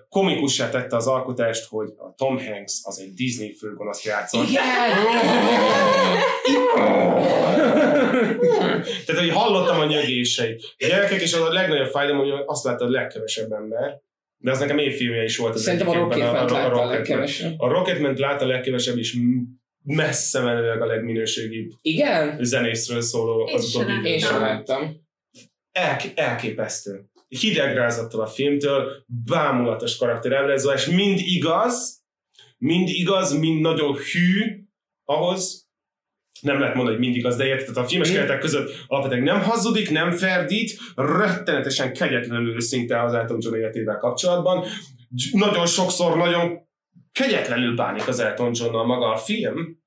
komikussá 0.10 0.70
tette 0.70 0.96
az 0.96 1.08
alkotást, 1.08 1.66
hogy 1.70 1.90
a 1.98 2.14
Tom 2.16 2.38
Hanks 2.38 2.80
az 2.84 3.00
egy 3.00 3.14
Disney 3.14 3.52
főgonoszt 3.52 4.04
játszott. 4.04 4.48
Igen! 4.48 4.64
Tehát, 9.06 9.22
hogy 9.22 9.30
hallottam 9.30 9.80
a 9.80 9.86
nyögéseit. 9.86 10.64
A 10.78 10.86
gyerekek, 10.88 11.22
és 11.22 11.34
a 11.34 11.54
legnagyobb 11.54 11.90
fájdalom, 11.90 12.22
hogy 12.22 12.44
azt 12.46 12.64
látta 12.64 12.86
a 12.86 12.90
legkevesebb 12.90 13.52
ember, 13.52 14.02
de 14.38 14.52
az 14.52 14.60
nekem 14.60 14.78
évfilmje 14.78 15.24
is 15.24 15.38
volt. 15.38 15.54
Az 15.54 15.62
Szerintem 15.62 15.90
a 15.90 15.94
Rocketman 15.94 16.34
látta 16.34 16.82
a 16.82 16.86
legkevesebb. 16.86 17.54
A 17.58 17.68
Rocketman 17.68 18.16
látta 18.18 18.46
a 18.46 18.48
legkevesebb, 18.48 18.98
és 18.98 19.18
messze 19.84 20.42
menőleg 20.42 20.82
a 20.82 20.86
legminőségibb 20.86 21.72
Igen? 21.82 22.38
zenészről 22.44 23.02
szóló 23.02 23.48
Én 23.48 23.56
az 23.56 23.76
utóbbi. 23.76 24.10
Én 24.10 24.20
sem 24.20 24.42
láttam. 24.42 25.02
Elk- 25.72 26.20
elképesztő. 26.20 27.06
Hidegrázattal 27.40 28.22
a 28.22 28.28
filmtől, 28.28 28.92
bámulatos 29.08 29.98
karakterábrázolás, 29.98 30.86
mind 30.86 31.20
igaz, 31.20 32.04
mind 32.58 32.90
igaz, 32.90 33.38
mind 33.40 33.62
nagyon 33.62 33.96
hű 33.96 34.64
ahhoz, 35.04 35.68
nem 36.42 36.60
lehet 36.60 36.76
mondani, 36.76 36.96
hogy 36.96 37.06
mind 37.06 37.18
igaz, 37.18 37.36
de 37.36 37.46
érted, 37.46 37.78
a 37.78 37.84
filmes 37.84 38.12
keretek 38.12 38.40
között 38.40 38.72
alapvetően 38.88 39.24
nem 39.24 39.42
hazudik, 39.42 39.90
nem 39.92 40.12
ferdít, 40.12 40.80
rettenetesen 40.96 41.94
kegyetlenül 41.94 42.56
őszinte 42.56 43.04
az 43.04 43.14
Elton 43.14 43.38
John 43.42 43.56
életével 43.56 43.98
kapcsolatban. 43.98 44.66
Gy- 45.10 45.34
Nagyon 45.34 45.66
sokszor 45.66 46.18
nagyon 46.18 46.60
kegyetlenül 47.12 47.76
bánik 47.76 48.08
az 48.08 48.20
Elton 48.20 48.52
Johnnal 48.54 48.86
maga 48.86 49.12
a 49.14 49.18
film, 49.18 49.83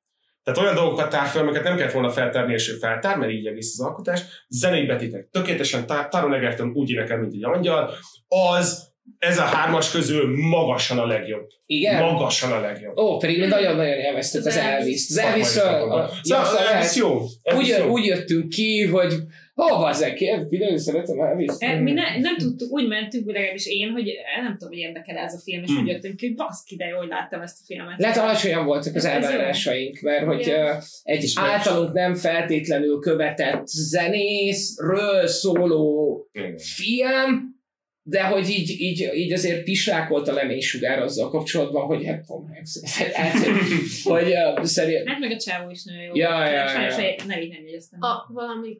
tehát 0.46 0.60
olyan 0.60 0.74
dolgokat 0.74 1.10
tár 1.10 1.26
fel, 1.26 1.42
amiket 1.42 1.62
nem 1.62 1.76
kellett 1.76 1.92
volna 1.92 2.10
feltárni, 2.10 2.52
és 2.52 2.68
ő 2.68 2.76
feltár, 2.76 3.16
mert 3.16 3.32
így 3.32 3.46
egész 3.46 3.72
az 3.78 3.86
alkotás. 3.86 4.20
Zenei 4.48 4.86
betétek 4.86 5.28
tökéletesen, 5.30 5.86
Taron 5.86 6.34
Egerton 6.34 6.70
úgy 6.74 6.90
énekel, 6.90 7.18
mint 7.18 7.32
egy 7.32 7.44
angyal. 7.44 7.90
Az, 8.28 8.88
ez 9.18 9.38
a 9.38 9.42
hármas 9.42 9.90
közül 9.90 10.48
magasan 10.48 10.98
a 10.98 11.06
legjobb. 11.06 11.46
Igen? 11.66 12.02
Magasan 12.02 12.52
a 12.52 12.60
legjobb. 12.60 12.98
Ó, 12.98 13.16
pedig 13.16 13.38
mi 13.38 13.46
nagyon-nagyon 13.46 13.98
élveztük 13.98 14.40
az 14.40 14.46
Az 14.46 14.56
Elvis. 14.56 15.16
Elvis. 15.16 15.46
Az 15.46 15.56
Elvis, 15.56 15.56
a, 15.56 15.94
a, 15.94 16.10
ja, 16.22 16.44
Szóval 16.44 16.44
szóval 16.44 16.66
ez 16.66 16.96
jó. 16.96 17.20
Úgy, 17.56 17.66
jó. 17.66 17.86
úgy 17.86 18.04
jöttünk 18.04 18.48
ki, 18.48 18.84
hogy 18.84 19.14
ó, 19.56 19.78
bazzek, 19.78 20.14
kiderül, 20.14 20.78
szeretem 20.78 21.20
Elvis. 21.20 21.52
E, 21.58 21.80
Mi 21.80 21.92
ne, 21.92 22.18
nem 22.20 22.36
tudtuk, 22.36 22.72
úgy 22.72 22.88
mentünk, 22.88 23.26
legalábbis 23.26 23.66
én, 23.66 23.90
hogy 23.90 24.08
e, 24.08 24.42
nem 24.42 24.52
tudom, 24.52 24.68
hogy 24.68 24.78
érdekel 24.78 25.16
ez 25.16 25.34
a 25.34 25.38
film, 25.38 25.62
és 25.62 25.70
Hmm. 25.70 25.80
úgy 25.80 25.88
jöttünk 25.88 26.16
ki, 26.16 26.26
hogy 26.26 26.36
baszki, 26.36 26.76
de 26.76 26.86
jó, 26.86 26.96
hogy 26.96 27.08
láttam 27.08 27.40
ezt 27.40 27.58
a 27.60 27.64
filmet. 27.66 28.00
Lehet 28.00 28.16
alacsonyan 28.16 28.64
voltak 28.64 28.94
az 28.94 29.04
elvárásaink, 29.04 30.00
mert 30.00 30.24
hogy 30.24 30.48
uh, 30.48 30.82
egy 31.02 31.32
általunk 31.34 31.92
nem 31.92 32.14
feltétlenül 32.14 32.98
követett 32.98 33.66
zenészről 33.66 35.26
szóló 35.26 36.28
Igen. 36.32 36.58
film, 36.58 37.55
de 38.08 38.22
hogy 38.22 38.48
így, 38.48 38.80
így, 38.80 39.10
így 39.14 39.32
azért 39.32 39.62
pislákolt 39.62 40.28
a 40.28 40.32
leménysugár 40.32 40.98
azzal 40.98 41.30
kapcsolatban, 41.30 41.86
hogy 41.86 42.06
hát 42.06 42.26
Tom 42.26 42.48
Hanks, 42.48 42.70
hát, 43.14 43.32
hogy 44.04 44.32
uh, 44.56 44.64
szerint, 44.64 45.08
Hát 45.08 45.18
meg 45.18 45.30
a 45.30 45.36
csávó 45.36 45.70
is 45.70 45.84
nagyon 45.84 46.02
jó. 46.02 46.14
Ja, 46.14 46.44
ja, 46.44 46.52
ja. 46.52 46.68
Sajnos 46.68 47.24
nevét 47.26 47.50
nem 47.50 47.66
jegyeztem. 47.66 47.98
A, 48.02 48.32
valami... 48.32 48.78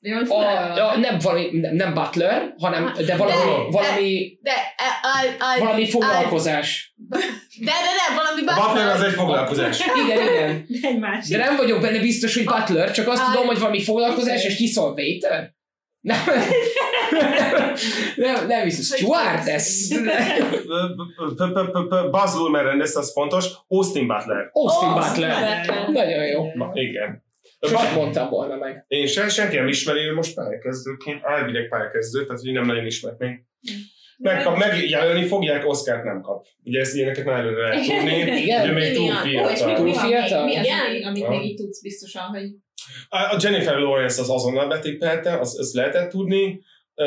Hogy 0.00 0.28
a, 0.78 0.98
nem, 0.98 1.18
valami, 1.18 1.48
nem, 1.52 1.74
nem 1.74 1.94
Butler, 1.94 2.54
hanem 2.58 2.92
de 3.06 3.16
valami, 3.16 3.36
De- 3.36 3.70
valami, 3.70 4.38
De, 4.42 4.52
a, 5.02 5.44
a, 5.44 5.58
valami 5.58 5.88
foglalkozás. 5.88 6.94
de, 7.08 7.18
de, 7.58 7.72
de, 7.72 8.14
valami 8.14 8.40
A 8.46 8.66
Butler 8.66 8.94
az 8.94 9.02
egy 9.02 9.12
foglalkozás. 9.12 9.80
Igen, 10.04 10.28
igen. 10.28 10.66
De 10.80 10.88
egy 10.88 10.98
másik. 10.98 11.36
De 11.36 11.44
nem 11.44 11.56
vagyok 11.56 11.80
benne 11.80 12.00
biztos, 12.00 12.34
hogy 12.34 12.44
Butler, 12.44 12.90
csak 12.90 13.08
azt 13.08 13.24
tudom, 13.24 13.46
hogy 13.46 13.58
valami 13.58 13.82
foglalkozás, 13.82 14.44
és 14.44 14.76
Waiter. 14.76 15.56
Nem, 16.00 16.18
nem, 18.16 18.46
nem 18.46 18.64
hiszem. 18.64 18.96
Stewardess. 18.96 19.88
Buzz 22.10 22.34
Lurman 22.36 22.62
rendezte, 22.62 22.98
az 22.98 23.12
fontos. 23.12 23.46
Austin 23.68 24.06
Butler. 24.06 24.48
Austin 24.52 24.92
Butler. 24.94 25.66
Nagyon 25.92 26.26
jó. 26.26 26.44
Na, 26.54 26.70
igen. 26.72 27.26
Sosem 27.60 27.94
mondtam 27.94 28.28
volna 28.28 28.56
meg. 28.56 28.84
Én 28.88 29.06
se, 29.06 29.28
senki 29.28 29.56
nem 29.56 29.68
ismeri, 29.68 30.00
ő 30.00 30.14
most 30.14 30.34
pályakezdőként, 30.34 31.24
elvileg 31.24 31.68
pályakezdő, 31.68 32.24
tehát 32.26 32.40
hogy 32.40 32.52
nem 32.52 32.66
nagyon 32.66 32.86
ismert 32.86 33.18
még. 33.18 33.44
Megkap, 34.18 34.56
megjelölni 34.58 35.26
fogják, 35.26 35.66
Oscar 35.66 36.02
nem 36.04 36.20
kap. 36.20 36.46
Ugye 36.64 36.80
ezt 36.80 36.94
ilyeneket 36.94 37.24
már 37.24 37.38
előre 37.38 37.68
lehet 37.68 37.86
tudni, 37.86 38.16
Igen. 38.42 38.62
ugye 38.62 38.72
még 38.72 38.94
túl 38.94 39.14
fiatal. 39.14 39.66
mi, 39.66 39.74
Túl 39.74 39.94
fiatal? 39.94 40.44
mi, 40.44 40.58
mi 40.58 40.68
az, 40.70 41.06
amit 41.06 41.28
még 41.28 41.42
így 41.44 41.56
tudsz 41.56 41.82
biztosan, 41.82 42.22
hogy 42.22 42.44
A 43.08 43.36
Jennifer 43.42 43.76
Lawrence 43.78 44.20
az 44.20 44.30
azonnal 44.30 44.68
betépelte, 44.68 45.38
az, 45.38 45.58
azt 45.58 45.74
lehetett 45.74 46.10
tudni. 46.10 46.60
Uh, 46.94 47.06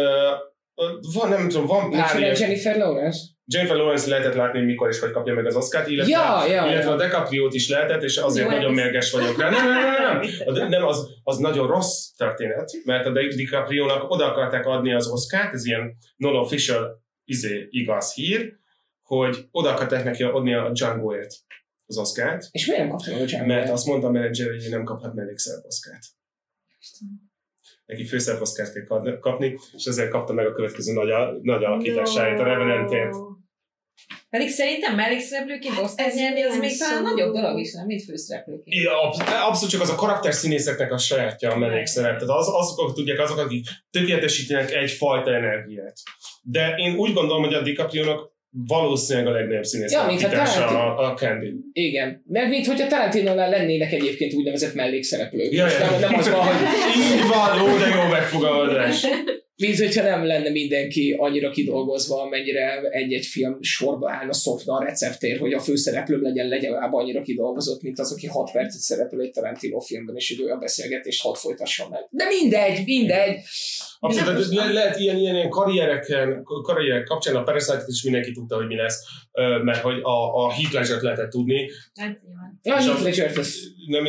van, 1.14 1.30
nem 1.30 1.50
tudom, 1.50 1.66
van 1.66 1.92
pár 1.92 2.20
ilyen... 2.20 2.36
Jennifer 2.40 2.78
Lawrence? 2.78 3.20
Jennifer 3.46 3.76
Lawrence 3.78 4.10
lehetett 4.10 4.34
látni, 4.36 4.58
hogy 4.58 4.68
mikor 4.68 4.90
és 4.90 5.00
hogy 5.00 5.12
kapja 5.12 5.34
meg 5.34 5.46
az 5.46 5.56
Oscar-t, 5.56 5.88
illetve, 5.88 6.12
Ja, 6.12 6.46
ja, 6.46 6.66
illetve 6.72 6.90
ja. 6.90 6.96
a 6.96 6.98
DiCaprio-t 6.98 7.54
is 7.54 7.70
lehetett, 7.70 8.04
és 8.04 8.18
azért 8.18 8.50
Jó, 8.50 8.56
nagyon 8.56 8.70
ez- 8.72 8.76
mérges 8.76 9.12
vagyok 9.12 9.40
rá. 9.40 9.50
Nem, 9.50 9.68
nem, 9.68 9.82
nem, 9.82 10.02
nem. 10.04 10.22
A, 10.48 10.52
de- 10.52 10.68
nem 10.68 10.86
az, 10.86 11.08
az 11.24 11.38
nagyon 11.38 11.68
rossz 11.68 12.08
történet, 12.18 12.72
mert 12.86 13.06
a 13.06 13.12
Di- 13.12 13.36
DiCaprio-nak 13.36 14.10
oda 14.10 14.26
akarták 14.32 14.66
adni 14.66 14.94
az 14.94 15.08
Oscar-t, 15.08 15.54
ez 15.54 15.66
ilyen 15.66 15.98
non-official 16.16 17.04
izé, 17.26 17.68
igaz 17.70 18.14
hír, 18.14 18.54
hogy 19.04 19.38
oda 19.52 19.70
akarták 19.70 20.04
neki 20.04 20.24
adni 20.24 20.54
a 20.54 20.70
Django-ért 20.74 21.34
az 21.92 21.98
Oscar-t, 21.98 22.48
És 22.52 22.66
miért 22.66 22.82
nem 22.82 22.90
kaptam 22.90 23.14
a 23.22 23.26
Django? 23.26 23.48
mert 23.48 23.70
azt 23.70 23.86
mondta 23.86 24.08
a 24.08 24.12
menedzser, 24.12 24.48
hogy 24.48 24.68
nem 24.70 24.84
kaphat 24.84 25.14
mellékszerep 25.14 25.66
Oscar-t. 25.66 26.06
Neki 27.86 28.06
főszerep 28.06 28.42
Oscar-t 28.42 28.74
kell 28.74 28.84
kap- 28.84 29.20
kapni, 29.20 29.60
és 29.78 29.86
ezért 29.86 30.10
kapta 30.10 30.34
meg 30.34 30.46
a 30.46 30.54
következő 30.54 30.94
nagy, 30.94 31.42
nagy 31.42 31.64
alakításáért, 31.64 32.40
a 32.40 32.44
Revenantért. 32.44 33.16
Pedig 34.30 34.50
szerintem 34.50 34.96
mellékszereplőként 34.96 35.74
Hát 35.74 35.84
Oscar 35.84 36.06
ez 36.06 36.16
nyerni, 36.16 36.42
az 36.42 36.58
még 36.58 36.78
talán 36.78 37.04
nagyobb 37.04 37.34
dolog 37.34 37.60
is, 37.60 37.74
nem, 37.74 37.86
mint 37.86 38.04
főszereplőként. 38.04 38.76
Ja, 38.84 39.02
absz- 39.02 39.22
abszolút 39.48 39.70
csak 39.72 39.82
az 39.82 39.90
a 39.90 39.96
karakter 39.96 40.34
színészeknek 40.34 40.92
a 40.92 40.98
sajátja 40.98 41.52
a 41.52 41.58
mellékszerep. 41.58 42.20
Tehát 42.20 42.38
az, 42.38 42.48
azok 42.48 42.94
tudják, 42.94 43.20
azok, 43.20 43.38
akik 43.38 43.66
tökéletesítenek 43.90 44.72
egyfajta 44.72 45.34
energiát. 45.34 45.98
De 46.42 46.76
én 46.78 46.96
úgy 46.96 47.14
gondolom, 47.14 47.44
hogy 47.44 47.54
a 47.54 47.62
DiCaprio-nak 47.62 48.32
valószínűleg 48.52 49.28
a 49.28 49.32
legnagyobb 49.32 49.64
színész 49.64 49.92
Ja, 49.92 50.06
mint 50.06 50.24
a 50.24 50.30
Tarantino. 50.30 50.80
a, 50.80 51.12
a 51.12 51.14
Candy. 51.14 51.54
Igen. 51.74 52.24
Meg 52.28 52.50
mint 52.50 52.66
hogyha 52.66 52.88
Tarantinonál 52.88 53.50
lennének 53.50 53.92
egyébként 53.92 54.34
úgynevezett 54.34 54.74
mellékszereplők. 54.74 55.52
Ja, 55.54 55.68
ja. 55.68 55.90
nem, 55.90 56.00
nem 56.00 56.14
az 56.20 56.30
van, 56.30 56.46
hogy 56.46 56.56
Így 56.96 57.28
van, 57.28 57.58
jó, 57.58 57.78
de 57.78 57.88
jó 57.88 58.10
megfogalmazás. 58.10 59.06
Mint 59.62 59.78
hogyha 59.78 60.04
nem 60.04 60.26
lenne 60.26 60.50
mindenki 60.50 61.16
annyira 61.18 61.50
kidolgozva, 61.50 62.22
amennyire 62.22 62.82
egy-egy 62.90 63.26
film 63.26 63.58
sorba 63.62 64.12
állna, 64.12 64.34
szokna 64.34 64.74
a 64.74 64.84
receptér, 64.84 65.40
hogy 65.40 65.54
a 65.54 65.60
főszereplő 65.60 66.18
legyen 66.22 66.48
legalább 66.48 66.94
annyira 66.94 67.22
kidolgozott, 67.22 67.82
mint 67.82 68.00
az, 68.00 68.12
aki 68.12 68.28
6 68.28 68.52
percet 68.52 68.80
szerepel 68.82 69.20
egy 69.20 69.32
Tarantino 69.32 69.80
filmben, 69.80 70.16
és 70.16 70.32
egy 70.32 70.44
olyan 70.44 70.60
beszélgetést 70.60 71.22
hadd 71.22 71.36
folytasson 71.36 71.90
meg. 71.90 72.08
De 72.10 72.26
mindegy, 72.26 72.86
mindegy. 72.86 73.40
Abszolút, 74.00 74.50
tehát 74.50 74.66
le, 74.68 74.74
lehet 74.74 75.00
ilyen, 75.00 75.18
ilyen, 75.18 75.36
ilyen 75.36 75.50
karriereken, 75.50 76.44
karrierek 76.44 77.04
kapcsán 77.04 77.36
a 77.36 77.44
parasite 77.44 77.84
is 77.88 78.04
mindenki 78.04 78.32
tudta, 78.32 78.56
hogy 78.56 78.68
mi 78.68 78.76
lesz, 78.76 79.04
mert 79.64 79.82
hogy 79.82 80.00
a, 80.02 80.44
a 80.46 80.52
Heath 80.52 80.74
Ledger-t 80.74 81.02
lehetett 81.02 81.30
tudni. 81.30 81.70
Hát, 81.96 82.22
nyilván. 82.24 82.60
Ja, 82.64 82.74
Heath 82.76 83.02
a- 83.02 83.04
Ledger, 83.04 83.32
nem, 83.88 84.04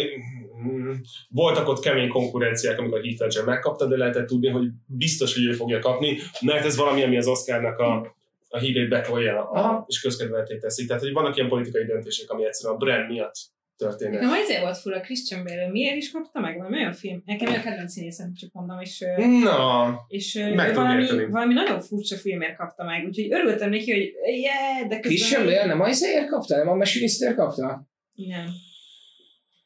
voltak 1.28 1.68
ott 1.68 1.80
kemény 1.80 2.08
konkurenciák, 2.08 2.78
amikor 2.78 2.98
a 2.98 3.02
Heath 3.02 3.20
Ledger 3.20 3.44
megkapta, 3.44 3.86
de 3.86 3.96
lehetett 3.96 4.26
tudni, 4.26 4.48
hogy 4.48 4.68
biztos, 4.86 5.34
hogy 5.34 5.44
ő 5.44 5.52
fogja 5.52 5.78
kapni, 5.78 6.18
mert 6.40 6.64
ez 6.64 6.76
valami, 6.76 7.02
ami 7.02 7.16
az 7.16 7.26
Oscarnak 7.26 7.78
a, 7.78 8.16
a 8.48 8.58
hírét 8.58 8.88
betolja 8.88 9.50
Aha. 9.50 9.84
és 9.88 10.00
közkedvelté 10.00 10.58
teszi. 10.58 10.86
Tehát, 10.86 11.02
hogy 11.02 11.12
vannak 11.12 11.36
ilyen 11.36 11.48
politikai 11.48 11.84
döntések, 11.84 12.30
ami 12.30 12.44
egyszerűen 12.44 12.74
a 12.74 12.84
brand 12.84 13.08
miatt 13.08 13.34
történnek. 13.76 14.20
Nekem 14.20 14.38
azért 14.42 14.60
volt 14.60 14.78
fura 14.78 15.00
Christian 15.00 15.44
Bale, 15.44 15.70
miért 15.70 15.96
is 15.96 16.10
kapta 16.10 16.40
meg? 16.40 16.56
Valami 16.56 16.76
olyan 16.76 16.92
film? 16.92 17.22
Nekem 17.26 17.52
ő 17.52 17.56
a 17.56 17.60
kedvenc 17.60 17.92
színészem, 17.92 18.34
csak 18.34 18.52
mondom, 18.52 18.80
és, 18.80 19.04
Na, 19.42 20.00
és 20.08 20.38
valami, 20.74 21.02
érteni. 21.02 21.26
valami 21.26 21.54
nagyon 21.54 21.80
furcsa 21.80 22.16
filmért 22.16 22.56
kapta 22.56 22.84
meg, 22.84 23.04
úgyhogy 23.04 23.32
örültem 23.32 23.70
neki, 23.70 23.90
hogy 23.90 24.12
yeah, 24.40 24.88
de. 24.88 25.00
Christian 25.00 25.44
Bale 25.44 25.66
nem 25.66 25.80
azért 25.80 26.28
kapta, 26.28 26.56
nem 26.56 26.68
a 26.68 26.74
Machinistért 26.74 27.36
kapta? 27.36 27.88
Igen. 28.14 28.48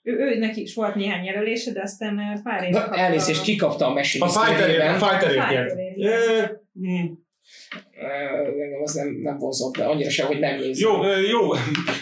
Ő, 0.07 0.19
ő, 0.19 0.39
neki 0.39 0.61
is 0.61 0.75
volt 0.75 0.95
néhány 0.95 1.25
jelölése, 1.25 1.73
de 1.73 1.81
aztán 1.83 2.41
pár 2.43 2.69
Na, 2.69 2.97
elnézést, 2.97 3.43
ki 3.43 3.57
kapta 3.57 3.87
a 3.87 3.91
a 3.91 3.93
Machinist 3.93 4.39
fighterért, 4.39 5.03
a 5.03 5.07
fighterért. 5.07 5.73
Ö, 5.97 6.43
Engem 8.61 8.83
az 8.83 8.95
nem, 8.95 9.09
nem 9.23 9.39
vonzott 9.39 9.77
be 9.79 9.85
annyira 9.87 10.11
sem, 10.11 10.27
hogy 10.27 10.39
nem 10.39 10.57
nézem. 10.59 10.91
Jó, 10.91 11.03
jó, 11.05 11.53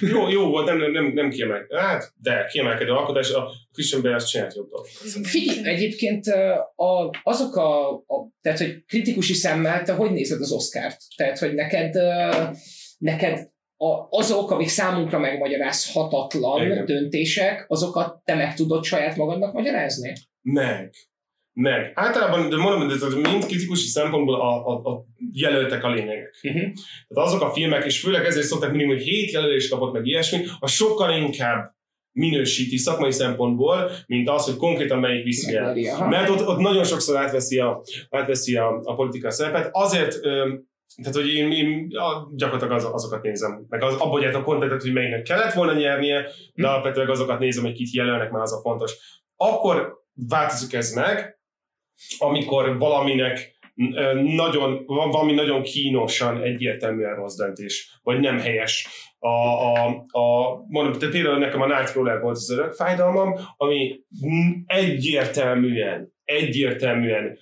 jó, 0.01 0.29
jó 0.29 0.49
volt, 0.49 0.67
nem, 0.67 0.91
nem, 0.93 1.13
nem, 1.15 1.31
kiemel. 1.31 1.67
Hát, 1.71 2.13
de 2.17 2.45
kiemelkedő 2.51 2.91
alkotás, 2.91 3.31
a 3.31 3.51
Christian 3.73 4.03
Bale 4.03 4.15
azt 4.15 4.29
csinált 4.29 4.55
jobb 4.55 4.69
dolgokat. 4.69 5.27
Figyelj, 5.27 5.75
egyébként 5.75 6.27
a, 6.75 7.11
azok 7.23 7.57
a, 7.57 7.91
a, 7.93 8.31
tehát 8.41 8.59
hogy 8.59 8.85
kritikusi 8.87 9.35
szemmel, 9.35 9.83
te 9.83 9.93
hogy 9.93 10.11
nézed 10.11 10.41
az 10.41 10.53
Oscárt? 10.53 10.97
Tehát, 11.17 11.39
hogy 11.39 11.55
neked, 11.55 11.95
neked 12.99 13.53
a, 13.85 14.07
azok, 14.11 14.51
amik 14.51 14.69
számunkra 14.69 15.19
megmagyarázhatatlan 15.19 16.63
Igen. 16.63 16.85
döntések, 16.85 17.65
azokat 17.69 18.21
te 18.25 18.35
meg 18.35 18.55
tudod 18.55 18.85
saját 18.85 19.17
magadnak 19.17 19.53
magyarázni? 19.53 20.13
Meg. 20.43 20.95
Meg. 21.53 21.93
Általában, 21.95 22.49
de 22.49 22.57
mondom, 22.57 22.89
de 22.89 22.95
tehát 22.99 23.31
mind 23.31 23.47
kritikusi 23.47 23.87
szempontból 23.87 24.35
a, 24.35 24.67
a, 24.67 24.91
a 24.91 25.05
jelöltek 25.33 25.85
a 25.85 25.91
lényegek. 25.91 26.35
Uh-huh. 26.43 26.63
Tehát 27.09 27.29
azok 27.29 27.43
a 27.43 27.53
filmek, 27.53 27.85
és 27.85 28.01
főleg 28.01 28.25
ezért 28.25 28.47
szokták 28.47 28.71
mindig, 28.71 28.89
hogy 28.89 29.03
hét 29.03 29.31
jelölés 29.31 29.69
kapott 29.69 29.93
meg 29.93 30.07
ilyesmi, 30.07 30.45
a 30.59 30.67
sokkal 30.67 31.17
inkább 31.17 31.75
minősíti 32.13 32.77
szakmai 32.77 33.13
szempontból, 33.13 33.91
mint 34.07 34.29
az, 34.29 34.45
hogy 34.45 34.57
konkrétan 34.57 34.99
melyik 34.99 35.25
viszi 35.25 35.55
el. 35.55 35.75
Mert 36.09 36.29
ott, 36.29 36.47
ott 36.47 36.59
nagyon 36.59 36.85
sokszor 36.85 37.17
átveszi 37.17 37.59
a, 37.59 37.83
átveszi 38.11 38.57
a, 38.57 38.81
a 38.85 38.95
politika 38.95 39.31
szerepet. 39.31 39.69
Azért, 39.73 40.19
ö, 40.23 40.55
tehát 40.97 41.15
hogy 41.15 41.35
én, 41.35 41.53
én 41.53 41.97
a, 41.97 42.29
gyakorlatilag 42.35 42.77
az, 42.77 42.85
azokat 42.85 43.23
nézem, 43.23 43.67
meg 43.69 43.83
az, 43.83 43.95
abban 43.95 44.35
a 44.35 44.43
kontentet, 44.43 44.83
hogy 44.83 44.93
melyiknek 44.93 45.23
kellett 45.23 45.53
volna 45.53 45.73
nyernie, 45.73 46.27
de 46.55 46.69
alapvetően 46.69 47.09
azokat 47.09 47.39
nézem, 47.39 47.65
hogy 47.65 47.73
kit 47.73 47.93
jelölnek, 47.93 48.31
mert 48.31 48.45
az 48.45 48.53
a 48.53 48.61
fontos. 48.61 49.23
Akkor 49.37 50.03
változik 50.29 50.73
ez 50.73 50.93
meg, 50.93 51.39
amikor 52.19 52.79
valaminek 52.79 53.53
nagyon, 54.15 54.83
van 54.87 55.11
valami 55.11 55.33
nagyon 55.33 55.63
kínosan, 55.63 56.43
egyértelműen 56.43 57.15
rossz 57.15 57.37
döntés, 57.37 57.99
vagy 58.03 58.21
nem 58.21 58.39
helyes. 58.39 58.89
A, 59.19 59.29
a, 59.29 59.87
a, 60.11 60.57
mondom, 60.69 60.93
tehát 60.93 61.15
például 61.15 61.39
nekem 61.39 61.61
a 61.61 61.67
Nightcrawler 61.67 62.21
volt 62.21 62.37
az 62.37 62.51
örök 62.51 62.73
fájdalmam, 62.73 63.35
ami 63.57 64.01
egyértelműen, 64.67 66.13
egyértelműen 66.25 67.39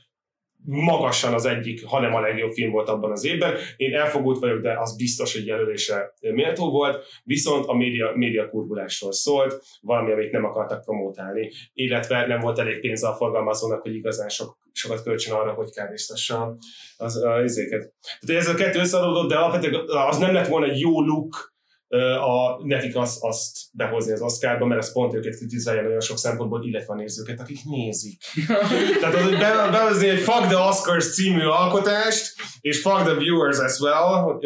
magasan 0.64 1.34
az 1.34 1.44
egyik, 1.44 1.86
hanem 1.86 2.14
a 2.14 2.20
legjobb 2.20 2.52
film 2.52 2.70
volt 2.70 2.88
abban 2.88 3.10
az 3.10 3.24
évben. 3.24 3.54
Én 3.76 3.94
elfogult 3.94 4.38
vagyok, 4.38 4.60
de 4.60 4.78
az 4.78 4.96
biztos, 4.96 5.32
hogy 5.32 5.46
jelölésre 5.46 6.12
méltó 6.20 6.70
volt, 6.70 7.04
viszont 7.24 7.66
a 7.66 7.74
média, 7.74 8.12
média 8.14 8.48
kurvulásról 8.48 9.12
szólt, 9.12 9.62
valami, 9.80 10.12
amit 10.12 10.32
nem 10.32 10.44
akartak 10.44 10.84
promotálni, 10.84 11.50
illetve 11.72 12.26
nem 12.26 12.40
volt 12.40 12.58
elég 12.58 12.80
pénze 12.80 13.08
a 13.08 13.14
forgalmazónak, 13.14 13.82
hogy 13.82 13.94
igazán 13.94 14.28
sok, 14.28 14.58
sokat 14.72 15.02
költsön 15.02 15.34
arra, 15.34 15.52
hogy 15.52 15.70
kárnéztassa 15.70 16.56
az, 16.96 17.24
az 17.24 17.42
izéket. 17.44 17.92
Tehát 18.26 18.42
ez 18.42 18.48
a 18.48 18.54
kettő 18.54 18.78
összeadódott, 18.78 19.28
de 19.28 19.36
alapvetően 19.36 19.84
az 20.08 20.18
nem 20.18 20.34
lett 20.34 20.46
volna 20.46 20.74
jó 20.74 21.00
look, 21.00 21.51
a, 22.00 22.64
nekik 22.64 22.96
az, 22.96 23.18
azt 23.20 23.58
behozni 23.72 24.12
az 24.12 24.20
Oscarba, 24.20 24.66
mert 24.66 24.80
ez 24.80 24.92
pont 24.92 25.14
őket 25.14 25.36
kritizálja 25.36 25.82
nagyon 25.82 26.00
sok 26.00 26.18
szempontból, 26.18 26.64
illetve 26.64 26.92
a 26.92 26.96
nézőket, 26.96 27.40
akik 27.40 27.58
nézik. 27.64 28.22
Tehát 29.00 29.14
az, 29.14 29.22
hogy 29.22 29.38
be- 29.38 29.68
behozni 29.70 30.08
egy 30.08 30.20
Fuck 30.20 30.46
the 30.46 30.56
Oscars 30.56 31.14
című 31.14 31.44
alkotást, 31.44 32.34
és 32.60 32.80
Fuck 32.80 33.02
the 33.02 33.14
Viewers 33.14 33.58
as 33.58 33.80
well, 33.80 34.40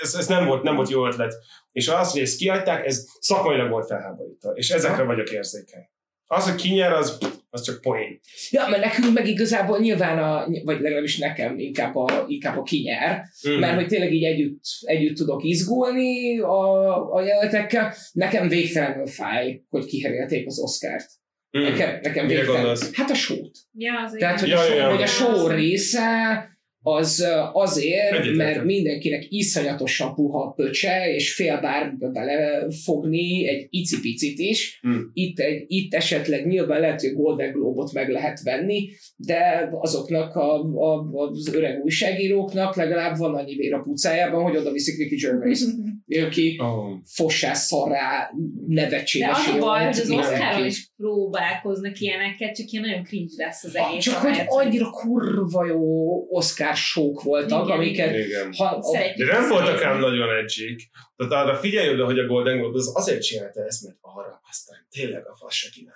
ez, 0.00 0.14
ez 0.14 0.26
nem, 0.26 0.46
volt, 0.46 0.62
nem 0.62 0.74
volt 0.74 0.90
jó 0.90 1.06
ötlet. 1.06 1.34
És 1.72 1.88
az, 1.88 2.12
hogy 2.12 2.20
ezt 2.20 2.36
kiadták, 2.36 2.86
ez 2.86 3.06
szakmailag 3.20 3.70
volt 3.70 3.86
felháborító, 3.86 4.50
és 4.50 4.70
ezekre 4.70 5.02
vagyok 5.02 5.30
érzékeny. 5.30 5.88
Az, 6.26 6.44
hogy 6.44 6.54
ki 6.54 6.68
nyer, 6.68 6.92
az, 6.92 7.18
az 7.54 7.62
csak 7.62 7.80
poén. 7.80 8.20
Ja, 8.50 8.66
mert 8.68 8.84
nekünk 8.84 9.14
meg 9.14 9.28
igazából 9.28 9.78
nyilván, 9.78 10.18
a, 10.18 10.46
vagy 10.64 10.80
legalábbis 10.80 11.18
nekem 11.18 11.58
inkább 11.58 11.96
a, 11.96 12.24
inkább 12.28 12.58
a 12.58 12.62
kinyer, 12.62 13.22
Mhm. 13.42 13.58
mert 13.58 13.74
hogy 13.74 13.86
tényleg 13.86 14.12
így 14.12 14.24
együtt, 14.24 14.62
együtt 14.80 15.16
tudok 15.16 15.44
izgulni 15.44 16.38
a, 16.38 17.14
a 17.14 17.24
jelöltekkel. 17.24 17.94
Nekem 18.12 18.48
végtelenül 18.48 19.06
fáj, 19.06 19.62
hogy 19.68 19.84
kiherélték 19.86 20.46
az 20.46 20.58
Oscárt. 20.58 21.06
Mhm. 21.50 21.62
Nekem, 21.64 21.98
nekem 22.02 22.26
Mire 22.26 22.40
végtelen. 22.40 22.76
Hát 22.92 23.10
a 23.10 23.14
sót. 23.14 23.58
Ja, 23.78 23.92
az 24.04 24.16
Tehát, 24.18 24.40
hogy, 24.40 24.48
Ja, 24.48 24.58
a, 24.58 24.62
show, 24.62 24.76
ja, 24.76 24.82
ja. 24.82 24.90
hogy 24.94 25.02
a 25.02 25.06
show 25.06 25.46
része 25.48 26.08
az 26.86 27.26
azért, 27.52 28.12
Egyetértek. 28.12 28.36
mert 28.36 28.64
mindenkinek 28.64 29.26
iszonyatosan 29.28 30.14
puha 30.14 30.52
pöcse, 30.56 31.14
és 31.14 31.34
fél 31.34 31.60
bármibe 31.60 32.08
belefogni 32.08 33.48
egy 33.48 33.66
icipicit 33.70 34.38
is. 34.38 34.78
Hmm. 34.82 35.10
Itt, 35.12 35.38
egy, 35.38 35.64
itt 35.66 35.94
esetleg 35.94 36.46
nyilván 36.46 36.80
lehet, 36.80 37.00
hogy 37.00 37.12
Golden 37.12 37.52
Globe-ot 37.52 37.92
meg 37.92 38.08
lehet 38.08 38.42
venni, 38.42 38.88
de 39.16 39.68
azoknak 39.72 40.36
a, 40.36 40.60
a, 40.62 41.10
az 41.12 41.54
öreg 41.54 41.82
újságíróknak 41.82 42.76
legalább 42.76 43.16
van 43.16 43.34
annyi 43.34 43.54
vér 43.54 43.74
a 43.74 43.82
pucájában, 43.82 44.42
hogy 44.42 44.56
oda 44.56 44.72
viszik 44.72 44.98
Ricky 44.98 45.16
Gervais-t, 45.16 45.74
aki 46.06 46.58
Oh. 46.62 46.90
fossás 47.04 47.58
szarrá 47.58 48.30
De 48.66 48.82
nevetséges. 48.82 49.28
az 49.48 49.54
a 49.54 49.58
baj, 49.58 49.84
hogy 49.84 49.98
az. 49.98 50.10
Oscaron 50.10 50.66
is 50.66 50.90
próbálkoznak 50.96 51.98
ilyeneket, 52.00 52.54
csak 52.56 52.70
ilyen 52.70 52.84
nagyon 52.84 53.04
cringe 53.04 53.32
lesz 53.36 53.64
az 53.64 53.76
egész. 53.76 54.04
Csak 54.04 54.14
hogy 54.14 54.42
annyira 54.46 54.90
kurva 54.90 55.66
jó 55.66 56.16
Oscar 56.28 56.76
sók 56.76 57.22
voltak, 57.22 57.64
Igen, 57.64 57.76
amiket 57.76 58.14
Igen. 58.16 58.52
ha, 58.56 58.80
De 59.16 59.24
nem 59.32 59.48
voltak 59.48 59.82
ám 59.82 60.00
nagyon 60.00 60.28
edgyik. 60.42 60.90
Tehát 61.16 61.44
arra 61.44 61.56
figyelj 61.56 61.88
oda, 61.88 62.04
hogy 62.04 62.18
a 62.18 62.26
Golden 62.26 62.58
Globe 62.58 62.78
az 62.78 62.92
azért 62.94 63.22
csinálta 63.22 63.64
ezt, 63.64 63.82
mert 63.82 63.96
arra 64.00 64.40
aztán 64.50 64.86
tényleg 64.90 65.26
a 65.26 65.36
fasz 65.36 65.54
se 65.54 65.68
kíván. 65.70 65.94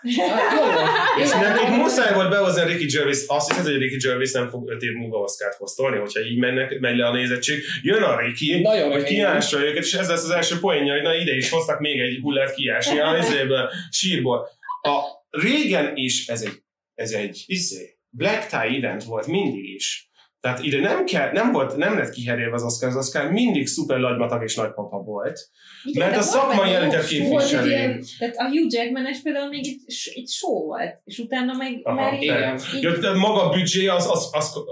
És 1.22 1.30
nekik 1.30 1.68
muszáj 1.68 2.14
volt 2.14 2.30
behozni 2.30 2.60
a 2.60 2.66
Ricky 2.66 2.86
Gervais, 2.86 3.24
azt 3.26 3.48
hiszed, 3.48 3.64
hogy 3.64 3.76
Ricky 3.76 3.96
Gervais 3.96 4.32
nem 4.32 4.48
fog 4.48 4.70
5 4.70 4.82
év 4.82 4.92
múlva 4.92 5.18
Oscar-t 5.18 5.54
hoztolni, 5.54 5.98
hogyha 5.98 6.20
így 6.20 6.38
mennek, 6.38 6.78
megy 6.80 6.96
le 6.96 7.06
a 7.06 7.12
nézettség. 7.12 7.62
Jön 7.82 8.02
a 8.02 8.20
Ricky, 8.20 8.60
Nagyon 8.60 8.90
hogy 8.90 9.02
kiássa 9.02 9.64
őket, 9.64 9.84
és 9.84 9.94
ez 9.94 10.08
lesz 10.08 10.24
az 10.24 10.30
első 10.30 10.58
poénja, 10.58 10.92
hogy 10.92 11.02
na 11.02 11.14
ide 11.14 11.36
is 11.36 11.50
hoztak 11.50 11.80
még 11.80 12.00
egy 12.00 12.18
hullát 12.22 12.54
kiásni 12.54 12.98
a 12.98 13.16
izéből, 13.22 13.70
sírból. 13.90 14.48
A 14.82 15.00
régen 15.30 15.96
is 15.96 16.28
ez 16.28 16.42
egy, 16.42 16.62
ez 16.94 17.10
egy 17.10 17.44
izé, 17.46 17.98
black 18.08 18.46
tie 18.46 18.76
event 18.76 19.04
volt 19.04 19.26
mindig 19.26 19.74
is. 19.74 20.07
Tehát 20.40 20.62
ide 20.62 20.80
nem, 20.80 21.04
kell, 21.04 21.32
nem, 21.32 21.52
volt, 21.52 21.76
nem 21.76 21.98
lett 21.98 22.10
kiherélve 22.10 22.54
az 22.54 22.62
Oscar, 22.62 22.88
az 22.88 22.96
Oscar 22.96 23.30
mindig 23.30 23.66
szuper 23.66 23.98
nagymatag 23.98 24.42
és 24.42 24.54
nagypapa 24.54 24.98
volt. 24.98 25.48
Igen, 25.84 26.08
Mert 26.08 26.20
a 26.20 26.22
szakmai 26.22 26.72
elitet 26.72 27.06
képviseli. 27.06 27.70
Tehát 28.18 28.36
a 28.36 28.44
Hugh 28.48 28.72
Jackman-es 28.72 29.22
például 29.22 29.48
még 29.48 29.66
egy, 29.66 29.80
egy 30.14 30.28
show 30.28 30.64
volt, 30.64 31.00
és 31.04 31.18
utána 31.18 31.52
meg 31.56 31.80
Aha, 31.82 31.94
már 31.94 32.22
igen. 32.22 32.60
így 32.74 33.14
maga 33.14 33.42
a 33.42 33.48
büdzsé 33.48 33.86
az, 33.86 34.10
az, 34.10 34.28
az, 34.32 34.56
az, 34.56 34.62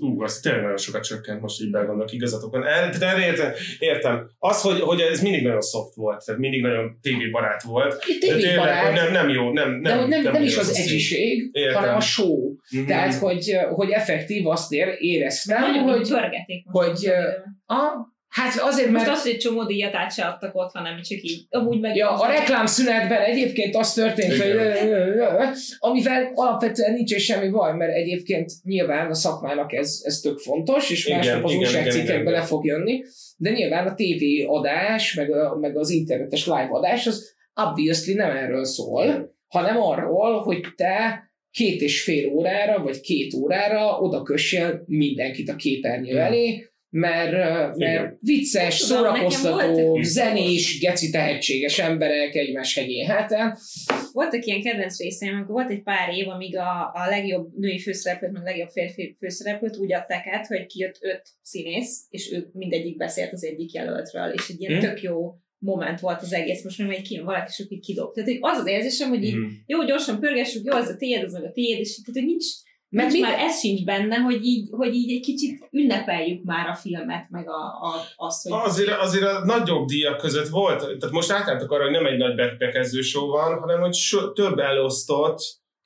ú, 0.00 0.22
az 0.22 0.40
tényleg 0.40 0.62
nagyon 0.62 0.76
sokat 0.76 1.02
csökkent, 1.02 1.40
most 1.40 1.60
így 1.62 1.70
belegondolok, 1.70 2.12
igazatok 2.12 2.52
van. 2.52 2.66
Erre, 2.66 2.90
tehát 2.90 3.14
erre 3.14 3.26
értem, 3.26 3.52
értem. 3.78 4.30
Az, 4.38 4.60
hogy, 4.60 4.80
hogy 4.80 5.00
ez 5.00 5.22
mindig 5.22 5.42
nagyon 5.42 5.60
soft 5.60 5.94
volt, 5.94 6.24
tehát 6.24 6.40
mindig 6.40 6.62
nagyon 6.62 6.98
tévébarát 7.02 7.62
volt. 7.62 8.04
Itt 8.06 8.20
De 8.20 8.26
tényleg 8.26 8.42
tényleg, 8.42 8.58
hogy 8.58 8.92
barát, 8.92 8.94
nem, 8.94 9.12
nem 9.12 9.28
jó, 9.28 9.52
nem, 9.52 9.70
nem, 9.70 9.82
de 9.82 9.94
hogy 9.96 10.08
nem, 10.08 10.22
nem, 10.22 10.32
nem 10.32 10.42
is 10.42 10.56
az 10.56 10.68
ez 10.68 10.70
a 10.70 10.72
szín. 10.74 10.84
egyiség, 10.84 11.48
Értem. 11.52 11.80
hanem 11.80 11.96
a 11.96 12.00
show. 12.00 12.54
Mhm. 12.70 12.86
Tehát, 12.86 13.14
hogy, 13.14 13.56
hogy 13.74 13.90
effektív 13.90 14.46
azt 14.46 14.72
ér, 14.72 14.96
éreztem, 14.98 15.62
hogy, 15.62 15.92
hogy, 15.92 16.10
most. 16.10 16.62
hogy, 16.64 17.10
a, 17.66 18.11
hát 18.32 18.58
azért, 18.60 18.90
most 18.90 19.04
mert 19.04 19.16
az, 19.16 19.22
hogy 19.22 19.30
egy 19.30 19.38
csomó 19.38 19.64
díjat 19.64 19.94
át 19.94 20.12
se 20.12 20.24
adtak 20.24 20.54
ott, 20.54 20.70
hanem 20.72 21.02
csak 21.02 21.22
így, 21.22 21.46
amúgy 21.50 21.80
meg... 21.80 21.96
Ja, 21.96 22.10
a 22.10 22.26
reklámszünetben 22.26 23.20
egyébként 23.20 23.76
az 23.76 23.92
történt, 23.92 24.36
hogy 24.36 24.52
amivel 25.78 26.30
alapvetően 26.34 26.92
nincs 26.92 27.12
is 27.12 27.24
semmi 27.24 27.48
baj, 27.48 27.76
mert 27.76 27.92
egyébként 27.94 28.52
nyilván 28.64 29.10
a 29.10 29.14
szakmának 29.14 29.72
ez, 29.72 30.00
ez 30.04 30.20
tök 30.20 30.38
fontos, 30.38 30.90
és 30.90 31.06
Igen, 31.06 31.18
másnap 31.18 31.44
az 31.44 31.50
igen, 31.50 31.62
igen, 31.62 31.74
újságcikkekbe 31.74 32.20
igen. 32.20 32.32
le 32.32 32.42
fog 32.42 32.64
jönni, 32.64 33.02
de 33.36 33.50
nyilván 33.50 33.86
a 33.86 33.94
TV 33.94 34.50
adás, 34.50 35.14
meg, 35.14 35.32
a, 35.32 35.56
meg 35.60 35.76
az 35.76 35.90
internetes 35.90 36.46
live 36.46 36.68
adás, 36.70 37.06
az 37.06 37.34
obviously 37.54 38.12
nem 38.12 38.36
erről 38.36 38.64
szól, 38.64 39.34
hanem 39.48 39.80
arról, 39.80 40.42
hogy 40.42 40.60
te 40.76 41.30
két 41.50 41.80
és 41.80 42.02
fél 42.02 42.28
órára, 42.28 42.82
vagy 42.82 43.00
két 43.00 43.34
órára 43.34 43.98
oda 43.98 44.22
kössél 44.22 44.82
mindenkit 44.86 45.48
a 45.48 45.56
képernyő 45.56 46.12
Igen. 46.12 46.26
elé, 46.26 46.71
mert, 46.92 47.76
mert 47.76 48.16
vicces, 48.20 48.78
Tudom, 48.78 48.96
szórakoztató, 49.04 50.02
zenés, 50.02 50.78
geci 50.80 51.10
tehetséges 51.10 51.78
emberek 51.78 52.34
egymás 52.34 52.74
hegyén 52.74 53.06
hátán. 53.06 53.58
Voltak 54.12 54.44
ilyen 54.44 54.62
kedvenc 54.62 54.98
részeim, 54.98 55.34
amikor 55.34 55.52
volt 55.54 55.70
egy 55.70 55.82
pár 55.82 56.14
év, 56.14 56.28
amíg 56.28 56.56
a, 56.56 56.90
a 56.94 57.08
legjobb 57.08 57.58
női 57.58 57.78
főszereplőt, 57.78 58.32
meg 58.32 58.42
a 58.42 58.44
legjobb 58.44 58.68
férfi 58.68 59.16
főszereplőt 59.18 59.76
úgy 59.76 59.92
adták 59.92 60.26
át, 60.26 60.46
hogy 60.46 60.66
kijött 60.66 60.98
öt 61.00 61.22
színész, 61.42 62.06
és 62.10 62.32
ők 62.32 62.52
mindegyik 62.52 62.96
beszélt 62.96 63.32
az 63.32 63.44
egyik 63.44 63.72
jelöltről, 63.72 64.32
és 64.32 64.48
egy 64.48 64.60
ilyen 64.60 64.80
Hm. 64.80 64.86
tök 64.86 65.02
jó 65.02 65.34
moment 65.58 66.00
volt 66.00 66.22
az 66.22 66.32
egész, 66.32 66.64
most 66.64 66.78
már 66.78 66.90
egy 66.90 67.08
kín, 67.08 67.24
valaki 67.24 67.52
sok 67.52 67.70
így 67.70 67.84
kidob. 67.84 68.14
Tehát 68.14 68.30
az 68.40 68.58
az 68.58 68.66
érzésem, 68.66 69.08
hogy 69.08 69.24
így 69.24 69.34
Mhm. 69.36 69.50
jó, 69.66 69.84
gyorsan 69.84 70.20
pörgessük, 70.20 70.64
jó, 70.64 70.72
az 70.76 70.88
a 70.88 70.96
tiéd, 70.96 71.22
az 71.22 71.32
meg 71.32 71.44
a 71.44 71.50
tiéd, 71.52 71.78
és 71.78 71.94
tehát, 71.94 72.20
hogy 72.20 72.24
nincs, 72.24 72.44
Mert 72.92 73.08
nincs 73.12 73.22
mi- 73.22 73.28
már 73.30 73.38
ez 73.38 73.58
sincs 73.58 73.84
benne, 73.84 74.16
hogy 74.16 74.44
így, 74.44 74.68
hogy 74.70 74.94
így 74.94 75.12
egy 75.12 75.20
kicsit 75.20 75.68
ünnepeljük 75.70 76.44
már 76.44 76.68
a 76.68 76.74
filmet, 76.74 77.26
meg 77.30 77.48
a, 77.48 77.62
a, 77.86 77.94
azt, 78.16 78.42
hogy 78.48 78.52
Azért, 78.64 78.90
azért 78.90 79.24
a 79.24 79.44
nagyobb 79.44 79.86
díjak 79.86 80.16
között 80.16 80.48
volt, 80.48 80.78
tehát 80.78 81.10
most 81.10 81.30
átálltak 81.30 81.70
arra, 81.70 81.82
hogy 81.82 81.92
nem 81.92 82.06
egy 82.06 82.18
nagy 82.18 82.34
be- 82.34 82.56
bekezdő 82.58 83.00
show 83.00 83.26
van, 83.26 83.58
hanem 83.58 83.80
hogy 83.80 83.94
so, 83.94 84.32
több 84.32 84.58
elosztott, 84.58 85.38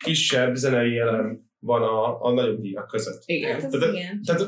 kisebb 0.05 0.55
zenei 0.55 0.99
elem 0.99 1.41
van 1.59 1.83
a, 1.83 2.23
a 2.23 2.33
nagyobb 2.33 2.61
díjak 2.61 2.87
között. 2.87 3.23
Igen. 3.27 3.53
Hát 3.53 3.65
az 3.65 3.71
Tehát- 3.81 3.95
igen. 3.95 4.23
Tehát 4.23 4.47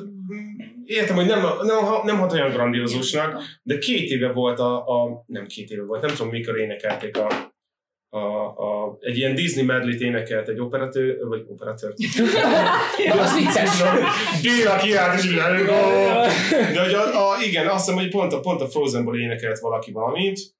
értem, 0.84 1.16
hogy 1.16 1.26
nem, 1.26 1.40
nem, 1.62 2.04
nem 2.04 2.18
hat 2.18 2.32
olyan 2.32 2.50
grandiózusnak, 2.50 3.42
de 3.62 3.78
két 3.78 4.10
éve 4.10 4.32
volt 4.32 4.58
a, 4.58 4.76
a, 4.86 5.24
nem 5.26 5.46
két 5.46 5.70
éve 5.70 5.82
volt, 5.84 6.02
nem 6.02 6.14
tudom 6.16 6.28
mikor 6.32 6.58
énekelték 6.58 7.16
a, 7.18 7.56
a, 8.10 8.18
a, 8.18 8.96
egy 9.00 9.16
ilyen 9.16 9.34
Disney 9.34 9.64
medley 9.64 9.94
énekelt 9.98 10.48
egy 10.48 10.60
operatőr, 10.60 11.26
vagy 11.26 11.44
operatőr. 11.48 11.94
az 13.20 13.34
vicces. 13.36 13.82
Béla 14.42 14.76
kiállt, 14.76 15.22
és 15.22 15.34
De 16.50 16.82
hogy 16.82 16.94
a, 16.94 17.30
a, 17.30 17.42
igen, 17.42 17.66
azt 17.66 17.84
hiszem, 17.84 18.00
hogy 18.00 18.10
pont 18.10 18.32
a, 18.32 18.40
pont 18.40 18.60
a 18.60 18.68
Frozenból 18.68 19.18
énekelt 19.18 19.58
valaki 19.58 19.92
valamit, 19.92 20.56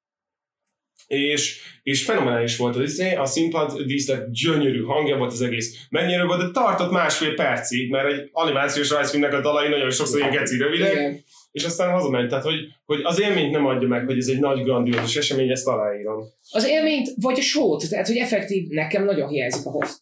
és, 1.06 1.60
és 1.82 2.04
fenomenális 2.04 2.56
volt 2.56 2.76
az 2.76 2.82
izé, 2.82 3.14
a 3.14 3.24
színpad 3.24 3.82
díszlet 3.82 4.30
gyönyörű 4.32 4.82
hangja 4.82 5.16
volt 5.16 5.32
az 5.32 5.42
egész 5.42 5.86
mennyire 5.90 6.24
volt, 6.24 6.40
de 6.40 6.50
tartott 6.50 6.90
másfél 6.90 7.34
percig, 7.34 7.90
mert 7.90 8.12
egy 8.12 8.28
animációs 8.32 8.90
rajzfilmnek 8.90 9.32
a 9.32 9.40
dalai 9.40 9.68
nagyon 9.68 9.90
sokszor 9.90 10.18
ilyen 10.18 10.30
geci 10.30 10.58
rövidek, 10.58 10.92
Igen. 10.92 11.24
És 11.58 11.64
aztán 11.64 11.92
hazament. 11.92 12.28
Tehát, 12.28 12.44
hogy, 12.44 12.58
hogy 12.84 13.00
az 13.02 13.20
élményt 13.20 13.52
nem 13.52 13.66
adja 13.66 13.88
meg, 13.88 14.06
hogy 14.06 14.18
ez 14.18 14.28
egy 14.28 14.38
nagy 14.38 14.62
grandiózus 14.62 15.16
esemény, 15.16 15.50
ezt 15.50 15.66
aláírom. 15.66 16.24
Az 16.50 16.68
élményt, 16.68 17.08
vagy 17.20 17.38
a 17.38 17.42
sót, 17.42 17.88
tehát, 17.88 18.06
hogy 18.06 18.16
effektív, 18.16 18.68
nekem 18.68 19.04
nagyon 19.04 19.28
hiányzik 19.28 19.66
a 19.66 19.70
host. 19.70 19.96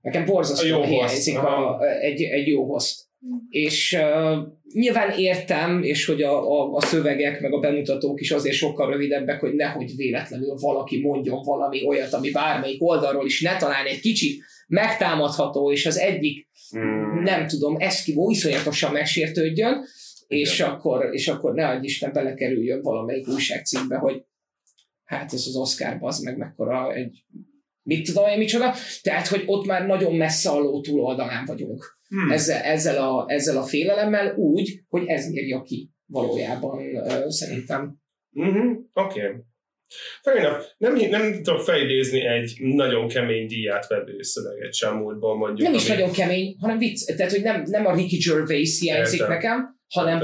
Nekem 0.00 0.24
borzasztóan 0.24 0.86
hiányzik 0.86 1.38
a, 1.38 1.80
egy, 2.00 2.22
egy 2.22 2.46
jó 2.46 2.64
host. 2.64 3.04
És 3.50 3.98
uh, 4.00 4.36
nyilván 4.72 5.18
értem, 5.18 5.82
és 5.82 6.06
hogy 6.06 6.22
a, 6.22 6.60
a, 6.60 6.74
a 6.74 6.80
szövegek, 6.80 7.40
meg 7.40 7.52
a 7.52 7.58
bemutatók 7.58 8.20
is 8.20 8.30
azért 8.30 8.56
sokkal 8.56 8.90
rövidebbek, 8.90 9.40
hogy 9.40 9.54
nehogy 9.54 9.96
véletlenül 9.96 10.54
valaki 10.60 11.00
mondjon 11.00 11.42
valami 11.42 11.86
olyat, 11.86 12.12
ami 12.12 12.30
bármelyik 12.30 12.82
oldalról 12.82 13.26
is 13.26 13.40
ne 13.40 13.56
talán 13.56 13.86
egy 13.86 14.00
kicsit 14.00 14.42
megtámadható, 14.66 15.72
és 15.72 15.86
az 15.86 15.98
egyik, 15.98 16.48
hmm. 16.70 17.22
nem 17.22 17.46
tudom, 17.46 17.76
eszkivó 17.78 18.30
iszonyatosan 18.30 18.92
megsértődjön, 18.92 19.84
és 20.26 20.60
akkor, 20.60 21.08
és 21.12 21.28
akkor 21.28 21.54
ne 21.54 21.68
adj 21.68 21.84
Isten 21.84 22.12
belekerüljön 22.12 22.82
valamelyik 22.82 23.28
újságcikkbe, 23.28 23.96
hogy 23.96 24.24
hát 25.04 25.32
ez 25.32 25.44
az 25.46 25.56
Oscar 25.56 25.96
az 26.00 26.18
meg 26.18 26.36
mekkora 26.36 26.94
egy 26.94 27.24
mit 27.82 28.06
tudom 28.06 28.28
én 28.28 28.38
micsoda, 28.38 28.74
tehát 29.02 29.26
hogy 29.26 29.42
ott 29.46 29.66
már 29.66 29.86
nagyon 29.86 30.14
messze 30.14 30.50
a 30.50 30.58
ló 30.58 30.80
túloldalán 30.80 31.44
vagyunk 31.44 31.98
hmm. 32.08 32.30
ezzel, 32.30 32.62
ezzel, 32.62 33.02
a, 33.02 33.24
ezzel 33.28 33.56
a 33.56 33.62
félelemmel 33.62 34.34
úgy, 34.34 34.80
hogy 34.88 35.06
ez 35.06 35.30
írja 35.30 35.62
ki 35.62 35.90
valójában 36.06 36.78
uh, 36.78 37.28
szerintem. 37.28 37.96
Mm-hmm. 38.40 38.72
Oké. 38.92 39.20
Okay. 39.20 39.34
Fair 40.22 40.62
Nem, 40.78 40.94
nem 40.94 41.42
tudok 41.42 41.60
felidézni 41.60 42.26
egy 42.26 42.56
nagyon 42.60 43.08
kemény 43.08 43.46
díját 43.46 43.86
vevő 43.86 44.22
szöveget 44.22 44.74
sem 44.74 44.96
múltból 44.96 45.36
mondjuk. 45.36 45.68
Nem 45.68 45.76
is 45.76 45.88
ami... 45.88 45.98
nagyon 45.98 46.14
kemény, 46.14 46.56
hanem 46.60 46.78
vicc. 46.78 47.16
Tehát, 47.16 47.32
hogy 47.32 47.42
nem, 47.42 47.62
nem 47.66 47.86
a 47.86 47.94
Ricky 47.94 48.16
Gervais 48.16 48.80
hiányzik 48.80 49.20
Értem. 49.20 49.34
nekem, 49.34 49.75
hanem 49.88 50.18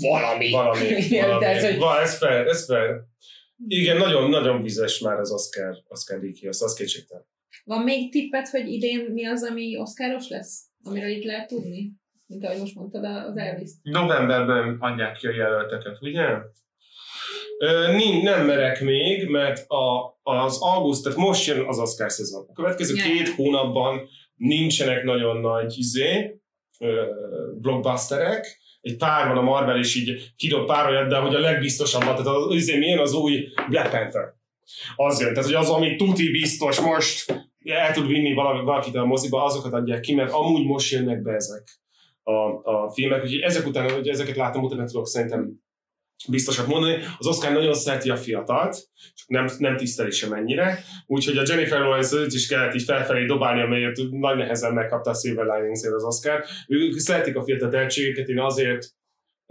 valami. 0.00 0.50
Valami. 0.50 0.50
valami. 1.20 1.44
Tehát, 1.44 1.64
hogy... 1.64 1.78
Va, 1.78 2.00
ez 2.00 2.18
fair, 2.18 2.46
ez 2.46 2.64
fair. 2.64 3.02
Igen, 3.66 3.96
nagyon, 3.96 4.30
nagyon 4.30 4.62
vizes 4.62 4.98
már 4.98 5.18
az 5.18 5.32
Oscar, 5.32 5.76
Oscar 5.88 6.20
díj 6.20 6.48
az, 6.48 6.62
az 6.62 6.74
kétségtelen. 6.74 7.26
Van 7.64 7.82
még 7.82 8.10
tippet, 8.10 8.48
hogy 8.48 8.68
idén 8.68 9.10
mi 9.12 9.26
az, 9.26 9.42
ami 9.42 9.78
Oscaros 9.78 10.28
lesz? 10.28 10.64
Amiről 10.82 11.10
itt 11.10 11.24
lehet 11.24 11.48
tudni? 11.48 11.92
Mint 12.26 12.44
ahogy 12.44 12.58
most 12.58 12.74
mondtad 12.74 13.04
az 13.04 13.36
elvis 13.36 13.70
Novemberben 13.82 14.76
adják 14.80 15.16
ki 15.16 15.26
a 15.26 15.34
jelölteket, 15.34 15.98
ugye? 16.00 16.26
Ö, 17.58 17.92
nem 18.22 18.46
merek 18.46 18.80
még, 18.80 19.28
mert 19.28 19.64
a, 19.68 20.18
az 20.22 20.62
auguszt, 20.62 21.02
tehát 21.02 21.18
most 21.18 21.46
jön 21.46 21.66
az 21.66 21.78
Oscar 21.78 22.10
szezon. 22.10 22.46
A 22.48 22.52
következő 22.52 22.94
ja. 22.94 23.02
két 23.02 23.28
hónapban 23.28 24.08
nincsenek 24.34 25.04
nagyon 25.04 25.36
nagy 25.36 25.78
izé, 25.78 26.40
blockbusterek, 27.60 28.61
egy 28.82 28.96
pár 28.96 29.28
van 29.28 29.36
a 29.36 29.42
Marvel, 29.42 29.78
és 29.78 29.94
így 29.94 30.32
kidob 30.36 30.66
pár 30.66 30.88
olyat, 30.88 31.08
de 31.08 31.16
hogy 31.16 31.34
a 31.34 31.40
legbiztosabbat, 31.40 32.16
tehát 32.16 32.26
az, 32.26 32.54
izé 32.54 32.78
milyen 32.78 32.98
az 32.98 33.12
új 33.12 33.48
Black 33.68 33.90
Panther. 33.90 34.34
Az 34.96 35.20
jön, 35.20 35.28
tehát 35.28 35.44
hogy 35.44 35.54
az, 35.54 35.68
ami 35.68 35.96
tuti 35.96 36.30
biztos 36.30 36.80
most 36.80 37.46
el 37.64 37.92
tud 37.92 38.06
vinni 38.06 38.34
valakit 38.34 38.94
a 38.94 39.04
moziba, 39.04 39.44
azokat 39.44 39.72
adják 39.72 40.00
ki, 40.00 40.14
mert 40.14 40.32
amúgy 40.32 40.64
most 40.66 40.92
jönnek 40.92 41.22
be 41.22 41.32
ezek 41.32 41.80
a, 42.22 42.32
a 42.62 42.90
filmek, 42.90 43.22
úgyhogy 43.22 43.40
ezek 43.40 43.66
után, 43.66 43.92
hogy 43.92 44.08
ezeket 44.08 44.36
látom, 44.36 44.62
utána 44.62 44.84
tudok 44.84 45.06
szerintem 45.06 45.60
biztosat 46.28 46.66
mondani. 46.66 46.98
Az 47.18 47.26
Oscar 47.26 47.52
nagyon 47.52 47.74
szereti 47.74 48.10
a 48.10 48.16
fiatalt, 48.16 48.74
csak 49.14 49.28
nem, 49.28 49.48
nem 49.58 49.76
tiszteli 49.76 50.10
sem 50.10 50.32
ennyire, 50.32 50.84
úgyhogy 51.06 51.38
a 51.38 51.42
Jennifer 51.46 51.80
Lawrence 51.80 52.16
őt 52.16 52.32
is 52.32 52.48
kellett 52.48 52.74
így 52.74 52.82
felfelé 52.82 53.26
dobálni, 53.26 53.62
amelyet 53.62 53.98
nagy 54.10 54.36
nehezen 54.36 54.72
megkapta 54.72 55.10
a 55.10 55.14
Silver 55.14 55.46
linings 55.46 55.82
az 55.82 56.04
Oscar. 56.04 56.44
Ők 56.68 56.98
szeretik 56.98 57.36
a 57.36 57.44
fiatal 57.44 57.68
tehetségeket, 57.68 58.28
én 58.28 58.40
azért 58.40 58.86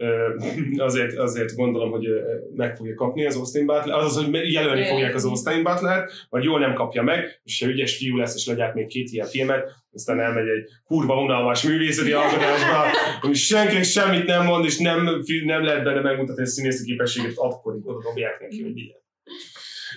azért, 0.78 1.18
azért 1.18 1.56
gondolom, 1.56 1.92
hogy 1.92 2.08
meg 2.56 2.76
fogja 2.76 2.96
kapni 2.96 3.26
az 3.26 3.36
Austin 3.36 3.66
Butler, 3.66 3.98
azaz, 3.98 4.26
hogy 4.26 4.52
jelölni 4.52 4.86
fogják 4.86 5.16
az 5.16 5.26
Austin 5.26 5.64
Butler, 5.64 6.10
vagy 6.30 6.44
jól 6.44 6.60
nem 6.60 6.74
kapja 6.74 7.02
meg, 7.02 7.42
és 7.44 7.62
ha 7.64 7.70
ügyes 7.70 7.98
fiú 7.98 8.18
lesz, 8.18 8.36
és 8.36 8.46
legyárt 8.46 8.74
még 8.74 8.88
két 8.88 9.10
ilyen 9.12 9.28
filmet, 9.28 9.70
aztán 9.94 10.20
elmegy 10.20 10.48
egy 10.48 10.70
kurva 10.84 11.22
unalmas 11.22 11.64
művészeti 11.64 12.12
alkotásba, 12.12 12.86
ami 13.22 13.34
senki 13.34 13.84
semmit 13.84 14.26
nem 14.26 14.46
mond, 14.46 14.66
és 14.66 14.78
nem, 14.78 15.10
nem 15.46 15.64
lehet 15.64 15.84
benne 15.84 16.02
megmutatni 16.02 16.44
a 16.44 16.46
színészi 16.46 16.86
képességet, 16.86 17.34
akkor 17.36 17.74
oda 17.84 18.02
dobják 18.02 18.40
neki, 18.40 18.62
hogy 18.62 18.78
ilyen. 18.78 19.00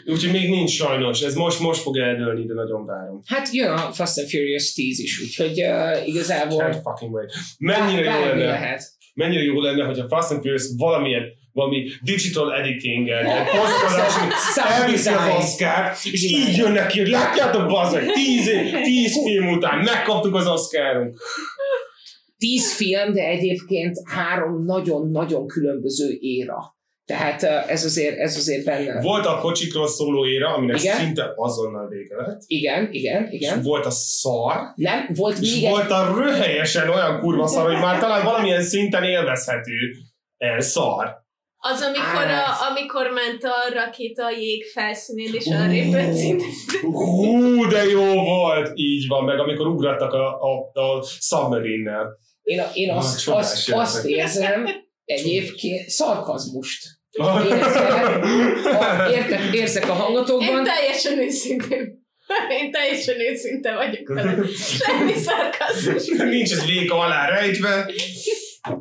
Úgyhogy 0.07 0.33
még 0.33 0.51
nincs 0.51 0.71
sajnos, 0.71 1.23
ez 1.23 1.35
most, 1.35 1.61
most 1.61 1.81
fog 1.81 1.97
eldőlni, 1.97 2.45
de 2.45 2.55
nagyon 2.55 2.87
várom. 2.87 3.21
Hát 3.27 3.53
jön 3.53 3.71
a 3.71 3.93
Fast 3.93 4.19
and 4.19 4.29
Furious 4.29 4.73
10 4.73 4.99
is, 4.99 5.21
úgyhogy 5.21 5.63
uh, 5.63 6.09
igazából... 6.09 6.63
Can't 6.63 6.81
fucking 6.83 7.13
wait. 7.13 7.33
Mennyire 7.59 8.11
jó 8.11 8.25
lenne. 8.25 8.45
Lehet 8.45 8.83
mennyire 9.15 9.43
jó 9.43 9.61
lenne, 9.61 9.85
hogy 9.85 9.99
a 9.99 10.09
Fast 10.09 10.31
and 10.31 10.41
Furious 10.41 10.65
valamilyen 10.77 11.23
valami 11.53 11.87
digital 12.03 12.55
editing-el, 12.55 13.27
elviszi 14.69 15.09
az 15.09 15.37
oscar 15.39 15.93
és 16.13 16.23
így 16.23 16.57
jön 16.57 16.73
neki, 16.73 16.99
hogy 16.99 17.09
látjátok, 17.09 17.69
bazd 17.69 17.99
tíz, 18.13 18.51
tíz 18.83 19.23
film 19.25 19.49
után 19.49 19.79
megkaptuk 19.79 20.35
az 20.35 20.47
Oscarunk. 20.47 21.21
Tíz 22.39 22.77
film, 22.77 23.13
de 23.13 23.23
egyébként 23.27 23.97
három 24.05 24.65
nagyon-nagyon 24.65 25.47
különböző 25.47 26.17
éra. 26.21 26.74
Tehát 27.07 27.43
ez 27.43 27.85
azért, 27.85 28.19
ez 28.19 28.37
azért 28.37 28.65
benne. 28.65 29.01
Volt 29.01 29.27
a 29.27 29.39
kocsikról 29.39 29.89
szóló 29.89 30.27
éra, 30.27 30.55
aminek 30.55 30.81
igen? 30.81 30.97
szinte 30.97 31.33
azonnal 31.37 31.89
vége 31.89 32.17
lett. 32.17 32.41
Igen, 32.47 32.89
igen, 32.91 33.29
igen. 33.31 33.59
És 33.59 33.65
volt 33.65 33.87
a 33.87 33.91
szar. 33.91 34.57
Nem, 34.75 35.09
volt 35.15 35.39
és 35.39 35.61
még 35.61 35.71
volt 35.71 35.91
a 35.91 36.15
röhelyesen 36.17 36.89
olyan 36.89 37.21
kurva 37.21 37.47
szar, 37.47 37.73
hogy 37.73 37.81
már 37.81 37.99
talán 37.99 38.25
valamilyen 38.25 38.63
szinten 38.63 39.05
élvezhető 39.05 39.75
el 40.37 40.61
szar. 40.61 41.23
Az, 41.67 41.81
amikor, 41.81 42.31
a, 42.31 42.71
amikor 42.71 43.11
ment 43.11 43.45
a 43.45 43.75
rakéta 43.75 44.25
a 44.25 44.31
jég 44.31 44.65
felszínén, 44.65 45.35
és 45.35 45.47
a 45.47 45.67
répet 45.67 46.17
Hú, 46.81 47.67
de 47.67 47.85
jó 47.85 48.23
volt! 48.23 48.71
Így 48.75 49.07
van, 49.09 49.25
meg 49.25 49.39
amikor 49.39 49.67
ugrattak 49.67 50.13
a, 50.13 50.41
a, 50.41 50.71
a 50.81 51.03
submarine-nel. 51.03 52.19
Én, 52.43 52.61
a, 52.61 52.71
én 52.73 52.91
azt, 52.91 53.29
ah, 53.29 53.37
azt, 53.37 53.71
azt 53.71 54.05
érzem, 54.05 54.67
egyébként 55.05 55.89
szarkazmust 55.89 57.03
Értek, 59.11 59.55
érzek 59.55 59.89
a 59.89 59.93
hangatokban. 59.93 60.49
Én 60.49 60.65
teljesen 60.65 61.19
őszintén. 61.19 62.03
Én 62.61 62.71
teljesen 62.71 63.21
őszinte 63.21 63.75
vagyok 63.75 64.09
vele. 64.09 64.37
Semmi 64.57 65.13
szarkazmus. 65.13 66.07
Nincs 66.07 66.53
ez 66.53 66.67
véka 66.67 66.99
alá 66.99 67.29
rejtve. 67.29 67.91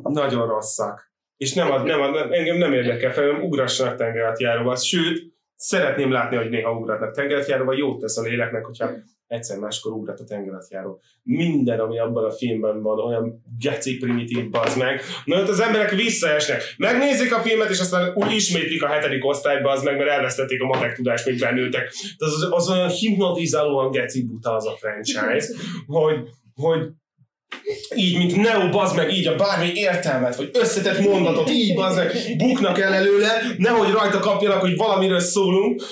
Nagyon 0.02 0.46
rosszak. 0.48 1.12
És 1.36 1.52
nem, 1.52 1.70
ad, 1.70 1.84
nem, 1.84 2.00
ad, 2.00 2.32
engem 2.32 2.56
nem 2.56 2.72
érdekel 2.72 3.12
fel, 3.12 3.30
ugrassanak 3.30 3.96
tengerátjáróval. 3.96 4.76
Sőt, 4.76 5.33
szeretném 5.66 6.12
látni, 6.12 6.36
hogy 6.36 6.48
néha 6.48 6.72
ugratnak 6.72 7.14
tengerátjáróval, 7.14 7.76
jót 7.76 8.00
tesz 8.00 8.16
a 8.16 8.22
léleknek, 8.22 8.64
hogyha 8.64 8.90
egyszer 9.26 9.58
máskor 9.58 9.92
ugrat 9.92 10.20
a 10.20 10.24
tengeralattjáró. 10.24 11.00
Minden, 11.22 11.80
ami 11.80 11.98
abban 11.98 12.24
a 12.24 12.30
filmben 12.30 12.82
van, 12.82 12.98
olyan 12.98 13.42
geci 13.58 13.96
primitív 13.96 14.50
bazd 14.50 14.78
meg. 14.78 15.00
Na, 15.24 15.40
ott 15.40 15.48
az 15.48 15.60
emberek 15.60 15.90
visszaesnek. 15.90 16.62
Megnézik 16.76 17.34
a 17.34 17.40
filmet, 17.40 17.70
és 17.70 17.80
aztán 17.80 18.12
úgy 18.14 18.32
ismétlik 18.32 18.82
a 18.82 18.88
hetedik 18.88 19.24
osztályba 19.24 19.70
az 19.70 19.82
meg, 19.82 19.96
mert 19.96 20.10
elvesztették 20.10 20.62
a 20.62 20.66
matek 20.66 20.94
tudást, 20.94 21.26
még 21.26 21.38
bennültek. 21.38 21.92
Az, 22.16 22.48
az, 22.50 22.70
olyan 22.70 22.88
hipnotizálóan 22.88 23.90
geci 23.90 24.26
buta 24.26 24.54
az 24.54 24.66
a 24.66 24.76
franchise, 24.78 25.46
hogy, 25.86 26.28
hogy 26.54 26.88
így, 27.94 28.16
mint 28.18 28.36
Neo, 28.36 28.68
bazd 28.68 28.96
meg, 28.96 29.12
így 29.12 29.26
a 29.26 29.34
bármi 29.34 29.72
értelmet, 29.74 30.36
vagy 30.36 30.50
összetett 30.52 30.98
mondatot, 30.98 31.50
így, 31.50 31.74
bazd 31.74 31.96
meg, 31.96 32.12
buknak 32.36 32.80
el 32.80 32.94
előle, 32.94 33.42
nehogy 33.56 33.90
rajta 33.90 34.18
kapjanak, 34.18 34.60
hogy 34.60 34.76
valamiről 34.76 35.20
szólunk. 35.20 35.82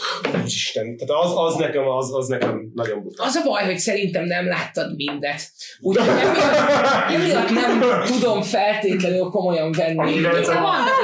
Isten, 0.44 0.96
tehát 0.96 1.24
az, 1.24 1.32
az, 1.34 1.54
nekem, 1.54 1.88
az, 1.88 2.14
az 2.14 2.28
nekem 2.28 2.70
nagyon 2.74 3.02
buta. 3.02 3.24
Az 3.24 3.34
a 3.34 3.42
baj, 3.44 3.64
hogy 3.64 3.78
szerintem 3.78 4.24
nem 4.24 4.46
láttad 4.46 4.96
mindet. 4.96 5.40
Úgyhogy 5.80 6.06
emiatt 7.14 7.50
nem 7.50 8.02
tudom 8.06 8.42
feltétlenül 8.42 9.24
komolyan 9.24 9.72
venni 9.72 10.24
a, 10.24 10.28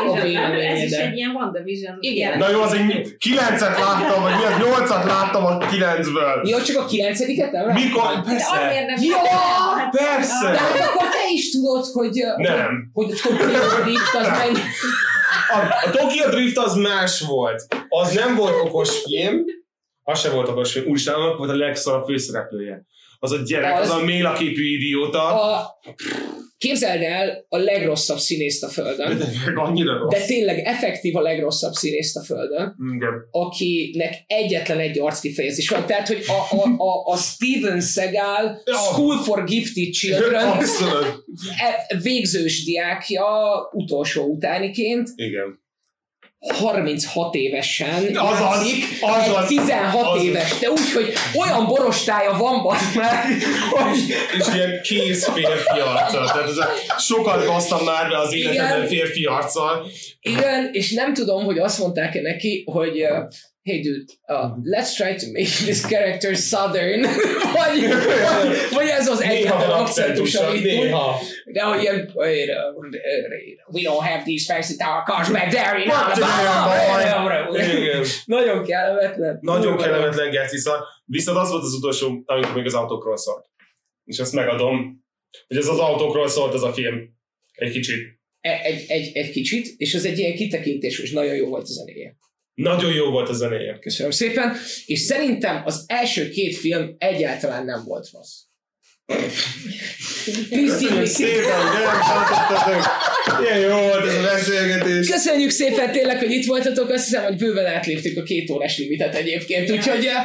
a 0.09 0.21
véleményedet. 0.23 0.77
Ez 0.77 0.83
is 0.83 0.97
egy 0.97 1.17
ilyen 1.17 1.31
WandaVision. 1.31 1.97
Igen. 2.01 2.39
Na 2.39 2.51
jó, 2.51 2.61
az 2.61 2.73
egy 2.73 3.17
kilencet 3.19 3.79
láttam, 3.79 4.23
vagy 4.23 4.33
miért 4.37 4.59
nyolcat 4.59 5.05
láttam 5.05 5.45
a 5.45 5.59
kilencből. 5.59 6.43
Jó, 6.45 6.59
csak 6.59 6.77
a 6.77 6.85
kilencediket 6.85 7.53
nem 7.53 7.73
Mikor? 7.73 8.23
Persze. 8.25 8.97
Jó, 9.01 9.17
persze 9.91 10.48
De 10.53 10.59
hát 10.59 10.89
akkor 10.89 11.09
te 11.09 11.33
is 11.33 11.51
tudod, 11.51 11.85
hogy, 11.93 12.23
Nem. 12.37 12.91
hogy, 12.93 13.21
hogy 13.21 13.37
Tokyo 13.37 13.83
Drift 13.83 14.15
az 14.15 14.27
mennyi. 14.27 14.59
A, 15.51 15.87
a 15.87 15.91
Tokyo 15.91 16.29
Drift 16.31 16.59
az 16.59 16.75
más 16.75 17.21
volt. 17.21 17.67
Az 17.89 18.13
nem 18.13 18.35
volt 18.37 18.55
okos 18.65 19.03
film, 19.03 19.45
az 20.03 20.21
sem 20.21 20.33
volt 20.33 20.49
okos 20.49 20.73
film. 20.73 20.87
Úristen, 20.89 21.15
annak 21.15 21.39
volt 21.39 21.51
a 21.51 21.57
legszarabb 21.57 22.07
főszereplője. 22.07 22.85
Az 23.19 23.33
a 23.33 23.37
gyerek, 23.47 23.81
az, 23.81 23.91
Az- 23.91 23.97
a 23.97 24.05
mélaképű 24.05 24.75
idióta. 24.77 25.43
A, 25.43 25.79
képzeld 26.59 27.03
el 27.03 27.45
a 27.49 27.57
legrosszabb 27.57 28.19
színészt 28.19 28.65
a 28.65 28.69
Földön. 28.69 29.19
De 29.19 29.61
annyira 29.61 29.99
rossz. 29.99 30.13
De 30.19 30.25
tényleg 30.27 30.59
effektív 30.59 31.17
a 31.17 31.21
legrosszabb 31.21 31.73
színészt 31.73 32.17
a 32.17 32.23
Földön, 32.23 32.77
Igen. 32.95 33.13
akinek 33.31 34.15
egyetlen 34.27 34.79
egy 34.79 34.99
arckifejezés 35.01 35.69
van. 35.69 35.87
Tehát, 35.87 36.09
hogy 36.09 36.25
a, 36.27 36.57
a, 36.57 36.83
a, 36.85 37.13
a 37.13 37.17
Steven 37.17 37.81
Seagal. 37.81 38.63
School 38.65 39.17
for 39.23 39.45
Gifted 39.45 39.91
Children 39.93 40.47
Abszolút. 40.49 41.25
e- 41.59 41.97
végzős 42.03 42.65
diákja 42.65 43.25
utolsó 43.73 44.25
utániként 44.25 45.09
Igen. 45.15 45.67
36 46.41 47.35
évesen 47.35 48.17
Azaz, 48.17 48.41
játszik, 48.41 48.85
azaz, 49.01 49.43
egy 49.43 49.47
16 49.47 50.07
azaz. 50.07 50.25
éves, 50.25 50.59
de 50.59 50.71
úgy, 50.71 50.93
hogy 50.93 51.13
olyan 51.35 51.67
borostája 51.67 52.33
van 52.33 52.63
bazd 52.63 52.97
meg, 52.97 53.43
hogy 53.71 53.99
És 54.39 54.55
ilyen 54.55 54.81
kész 54.83 55.29
férfi 55.29 55.81
arccal. 55.81 56.27
Tehát 56.27 56.49
ez 56.49 56.59
sokat 56.99 57.47
basztam 57.47 57.85
már 57.85 58.09
be 58.09 58.19
az 58.19 58.33
életemben 58.33 58.87
férfi 58.87 59.25
arccal. 59.25 59.87
igen, 60.21 60.69
és 60.73 60.93
nem 60.93 61.15
tudom, 61.15 61.45
hogy 61.45 61.59
azt 61.59 61.79
mondták-e 61.79 62.21
neki, 62.21 62.65
hogy 62.67 63.07
hey 63.69 63.83
dude, 63.83 64.05
uh, 64.29 64.49
let's 64.75 64.91
try 65.01 65.13
to 65.23 65.27
make 65.33 65.51
this 65.69 65.81
character 65.93 66.35
southern, 66.37 67.03
vagy, 67.59 67.79
vagy, 68.29 68.49
vagy 68.71 68.89
ez 68.89 69.09
az 69.09 69.21
egyetlen 69.23 69.71
akcentus, 69.71 70.35
amit 70.35 70.63
néha. 70.63 71.21
De 71.53 71.63
hogy 71.63 71.83
ilyen, 71.83 72.11
wait, 72.15 72.49
uh, 72.49 72.55
we 73.73 73.83
don't 73.83 74.05
have 74.11 74.23
these 74.25 74.53
fancy 74.53 74.77
tower 74.77 75.03
cars 75.05 75.29
back 75.31 75.49
there 75.51 75.83
in 75.83 75.91
Alabama. 75.91 77.57
Igen. 77.57 78.05
Nagyon 78.25 78.65
kellemetlen. 78.65 79.39
Nagyon 79.41 79.77
kellemetlen 79.77 80.31
geci 80.31 80.59
szar. 80.59 80.79
Viszont 81.05 81.39
az 81.39 81.51
volt 81.51 81.63
az 81.63 81.75
utolsó, 81.75 82.23
amikor 82.27 82.55
még 82.55 82.67
az 82.67 82.75
autókról 82.75 83.17
szólt. 83.17 83.47
És 84.05 84.19
ezt 84.19 84.33
megadom, 84.33 85.05
hogy 85.47 85.57
ez 85.57 85.67
az 85.67 85.79
autókról 85.79 86.29
szólt 86.29 86.55
ez 86.55 86.63
a 86.63 86.73
film. 86.73 87.17
Egy 87.53 87.73
kicsit. 87.73 88.17
E- 88.41 88.61
Egy, 88.63 88.85
egy, 88.89 89.17
egy 89.17 89.31
kicsit, 89.31 89.75
és 89.77 89.95
az 89.95 90.05
egy 90.05 90.19
ilyen 90.19 90.35
kitekintés, 90.35 90.99
és 90.99 91.11
nagyon 91.13 91.35
jó 91.35 91.49
volt 91.49 91.63
a 91.63 91.73
zenéje. 91.73 92.17
Nagyon 92.59 92.93
jó 92.93 93.11
volt 93.11 93.29
a 93.29 93.33
zenéje. 93.33 93.79
Köszönöm 93.81 94.11
szépen. 94.11 94.57
És 94.87 95.01
szerintem 95.01 95.63
az 95.65 95.85
első 95.87 96.29
két 96.29 96.57
film 96.57 96.95
egyáltalán 96.99 97.65
nem 97.65 97.85
volt 97.85 98.09
rossz. 98.13 98.37
Me- 100.51 101.07
szépen, 101.07 101.67
eltartottatok. 101.85 102.83
Ilyen 103.43 103.59
jó 103.59 103.79
volt 103.79 104.07
ez 104.07 104.15
a 104.15 104.23
beszélgetés. 104.23 105.09
Köszönjük 105.09 105.51
szépen 105.51 105.93
tényleg, 105.93 106.19
hogy 106.19 106.31
itt 106.31 106.47
voltatok. 106.47 106.91
Azt 106.91 107.05
hiszem, 107.05 107.25
hogy 107.25 107.37
bőven 107.37 107.67
átléptük 107.67 108.19
a 108.19 108.23
két 108.23 108.51
órás 108.51 108.79
limitet 108.79 109.15
egyébként. 109.15 109.71
Úgyhogy, 109.71 110.05
eh, 110.05 110.25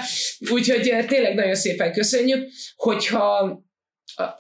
úgyhogy 0.49 0.87
eh, 0.87 1.05
tényleg 1.05 1.35
nagyon 1.35 1.55
szépen 1.55 1.93
köszönjük. 1.93 2.49
Hogyha 2.75 3.61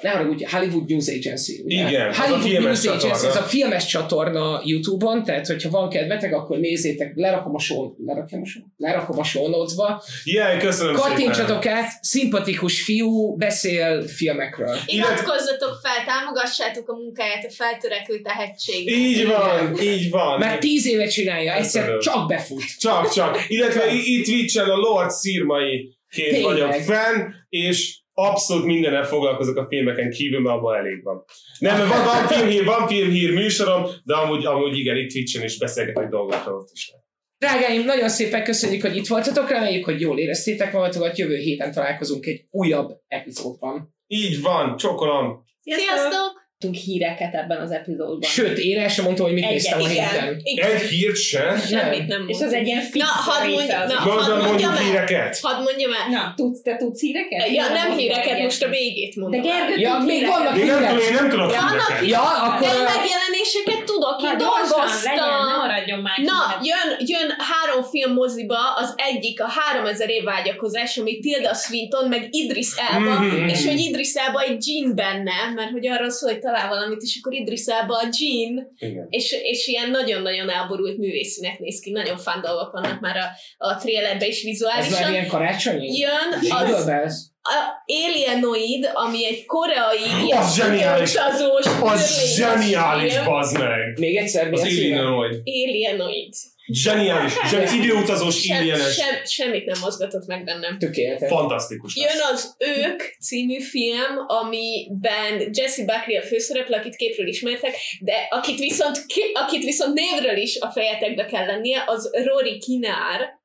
ne 0.01 0.09
haragudj, 0.09 0.43
Hollywood 0.43 0.89
News 0.89 1.07
Agency. 1.07 1.61
Ugye? 1.65 1.87
Igen, 1.87 2.09
az 2.09 2.17
a 2.17 2.21
Hollywood 2.21 2.63
News 2.63 2.85
Agency, 2.85 3.07
csatorna. 3.07 3.27
ez 3.27 3.35
a 3.35 3.41
filmes 3.41 3.85
csatorna 3.85 4.61
YouTube-on, 4.63 5.23
tehát 5.23 5.47
hogyha 5.47 5.69
van 5.69 5.89
kedvetek, 5.89 6.33
akkor 6.33 6.57
nézzétek, 6.57 7.11
lerakom 7.15 7.55
a 7.55 7.59
show, 7.59 7.93
lerakom 8.05 8.41
a 8.41 8.45
show, 8.45 8.63
lerakom 8.77 9.19
a 9.19 9.23
show 9.23 9.49
notes-ba. 9.49 10.03
Jaj, 10.23 10.59
köszönöm. 10.59 10.95
Kattintsatok 10.95 11.65
át, 11.65 11.89
szimpatikus 12.01 12.81
fiú, 12.81 13.35
beszél 13.35 14.07
filmekről. 14.07 14.77
Iratkozzatok 14.85 15.79
fel, 15.83 16.05
támogassátok 16.05 16.89
a 16.89 16.93
munkáját, 16.93 17.45
a 17.45 17.51
feltörekvő 17.51 18.21
tehetség. 18.21 18.89
Így 18.89 19.27
van, 19.27 19.81
így 19.81 20.09
van. 20.09 20.39
Már 20.39 20.57
tíz 20.57 20.87
éve 20.87 21.07
csinálja, 21.07 21.53
egyszer 21.53 21.97
csak 21.97 22.27
befut. 22.27 22.77
Csak, 22.79 23.11
csak. 23.11 23.45
Illetve 23.47 23.93
itt 23.93 24.25
Twitch-en 24.25 24.69
a 24.69 24.75
Lord 24.75 25.09
Szirmai 25.09 25.97
ként 26.09 26.29
Tényleg. 26.29 26.51
vagyok 26.51 26.73
fenn, 26.73 27.31
és 27.49 28.01
abszolút 28.13 28.65
mindennel 28.65 29.03
foglalkozok 29.03 29.57
a 29.57 29.67
filmeken 29.67 30.09
kívül, 30.09 30.39
mert 30.39 30.55
abban 30.55 30.75
elég 30.75 31.03
van. 31.03 31.23
Nem, 31.59 31.77
mert 31.77 31.89
van, 31.89 32.03
van, 32.03 32.27
filmhír, 32.27 32.65
van 32.65 32.87
filmhír 32.87 33.33
műsorom, 33.33 33.85
de 34.03 34.15
amúgy, 34.15 34.45
amúgy 34.45 34.77
igen, 34.77 34.97
itt 34.97 35.09
Twitch-en 35.09 35.43
is 35.43 35.57
beszélgetek 35.57 36.09
dolgokról 36.09 36.57
ott 36.57 36.69
is. 36.73 36.91
Drágáim, 37.37 37.85
nagyon 37.85 38.09
szépen 38.09 38.43
köszönjük, 38.43 38.81
hogy 38.81 38.95
itt 38.95 39.07
voltatok, 39.07 39.49
reméljük, 39.49 39.85
hogy 39.85 40.01
jól 40.01 40.19
éreztétek 40.19 40.73
magatokat, 40.73 41.17
jövő 41.17 41.35
héten 41.35 41.71
találkozunk 41.71 42.25
egy 42.25 42.47
újabb 42.49 42.89
epizódban. 43.07 43.95
Így 44.07 44.41
van, 44.41 44.77
csokolom. 44.77 45.43
Sziasztok! 45.61 46.11
Tudtunk 46.11 46.42
híreket 46.71 47.33
ebben 47.33 47.57
az 47.61 47.71
epizódban. 47.71 48.29
Sőt, 48.29 48.57
én 48.57 48.79
el 48.79 48.87
sem 48.89 49.03
mondtam, 49.03 49.25
hogy 49.25 49.35
mit 49.35 49.43
Egy- 49.43 49.51
néztem 49.51 49.81
a 49.81 49.89
igen. 49.89 50.07
héten. 50.09 50.39
Igen. 50.43 50.71
Egy 50.71 50.81
hírt 50.81 51.15
se. 51.15 51.55
Semmit 51.69 52.07
nem 52.07 52.25
És 52.27 52.37
az 52.41 52.53
egy 52.53 52.67
ilyen 52.67 52.81
fix 52.81 52.97
Na, 53.05 53.11
hadd 53.31 53.49
mondj- 53.49 53.67
na. 53.67 54.05
Mondom, 54.05 54.37
hadd 54.39 54.47
mondjam 54.47 54.71
el. 54.71 54.77
híreket. 54.83 55.39
Hadd 55.41 55.63
mondjam 55.63 55.91
el. 55.91 56.09
Na, 56.09 56.33
tudsz, 56.35 56.61
te 56.61 56.75
tudsz 56.77 57.01
híreket? 57.01 57.47
Ja, 57.49 57.63
nem 57.63 57.73
Híreket 57.73 57.99
híreket, 57.99 58.23
mondani. 58.25 58.43
most 58.43 58.63
a 58.63 58.69
végét 58.69 59.13
De 59.15 59.21
mondom. 59.21 59.41
Gergő 59.41 59.75
Ja, 59.77 59.97
még 60.05 60.15
híreket. 60.17 60.35
vannak 60.37 60.57
Én 60.57 60.65
nem, 60.65 60.77
hírek. 60.77 60.89
tudom, 60.91 61.05
én 61.07 61.13
nem 61.21 61.29
tudok 61.29 61.51
Ja, 61.53 61.63
híreket. 61.69 62.07
Ja, 62.15 62.23
akkor... 62.47 62.67
De 62.67 62.83
megjelenéseket 62.93 63.82
tudok, 63.93 64.21
én 64.21 64.29
Na, 64.29 64.37
gyorsan, 64.37 64.85
legyen, 65.03 65.15
ne 65.15 65.21
dolgoztam. 65.21 65.57
maradjon 65.59 65.99
már. 66.07 66.17
Na, 66.31 66.39
jön, 66.71 66.89
jön 67.13 67.29
három 67.49 67.83
film 67.83 68.13
moziba, 68.13 68.61
az 68.75 68.93
egyik 69.11 69.41
a 69.41 69.47
3000 69.47 70.09
év 70.09 70.23
vágyakozás, 70.23 70.97
ami 70.97 71.19
Tilda 71.19 71.53
Swinton, 71.53 72.07
meg 72.07 72.27
Idris 72.31 72.71
Elba, 72.91 73.13
Mhm. 73.19 73.47
és 73.47 73.65
hogy 73.65 73.79
Idris 73.79 74.13
Elba 74.13 74.39
egy 74.41 74.67
Jean 74.67 74.95
benne, 74.95 75.37
mert 75.55 75.71
hogy 75.71 75.87
arról 75.87 76.09
szól, 76.09 76.29
hogy 76.31 76.39
talál 76.39 76.67
valamit, 76.67 77.01
és 77.01 77.19
akkor 77.21 77.33
Idris 77.33 77.65
Elba 77.65 77.95
a 77.95 78.07
Jean, 78.19 78.53
Igen. 78.77 79.05
és, 79.09 79.31
és 79.41 79.67
ilyen 79.67 79.89
nagyon-nagyon 79.89 80.49
elborult 80.49 80.97
művészinek 80.97 81.59
néz 81.59 81.79
ki, 81.79 81.91
nagyon 81.91 82.17
fán 82.17 82.41
dolgok 82.41 82.71
vannak 82.71 82.99
már 82.99 83.17
a, 83.17 83.25
a 83.67 83.75
trailerben 83.75 84.27
is 84.29 84.37
Ez 84.43 84.43
már 84.43 84.51
vizuálisan. 84.51 85.11
ilyen 85.11 85.27
karácsonyi? 85.27 85.97
Jön 85.97 86.29
az? 86.49 87.32
A 87.45 87.83
Alienoid, 87.85 88.89
ami 88.93 89.25
egy 89.25 89.45
koreai 89.45 90.31
Az 90.31 90.55
zseniális. 90.55 91.13
utazós, 91.13 91.65
Az 91.81 92.35
zseniális, 92.35 93.19
bazd 93.23 93.57
meg. 93.59 93.99
Még 93.99 94.15
egyszer, 94.15 94.49
mi 94.49 94.55
Az 94.55 94.61
a 94.61 94.65
címe? 94.65 94.81
Illinois. 94.95 95.35
Alienoid. 95.45 96.33
Zseniális, 96.67 97.33
zseniális, 97.49 97.73
időutazós, 97.85 98.39
Sem, 98.41 98.61
illienes. 98.61 98.93
sem, 98.93 99.15
semmit 99.25 99.65
nem 99.65 99.79
mozgatott 99.81 100.25
meg 100.25 100.43
bennem. 100.43 100.77
Tökéletes. 100.79 101.29
Fantasztikus 101.29 101.95
lesz. 101.95 102.13
Jön 102.13 102.21
az 102.33 102.55
Ők 102.59 103.01
című 103.19 103.59
film, 103.61 104.17
amiben 104.27 105.49
Jesse 105.51 105.85
Buckley 105.85 106.17
a 106.17 106.21
főszereplő, 106.21 106.75
akit 106.75 106.95
képről 106.95 107.27
ismertek, 107.27 107.75
de 107.99 108.13
akit 108.29 108.59
viszont, 108.59 109.05
ki, 109.05 109.21
akit 109.33 109.63
viszont 109.63 109.93
névről 109.93 110.37
is 110.37 110.59
a 110.59 110.71
fejetekbe 110.71 111.25
kell 111.25 111.45
lennie, 111.45 111.83
az 111.85 112.09
Rory 112.25 112.57
Kinár. 112.57 113.41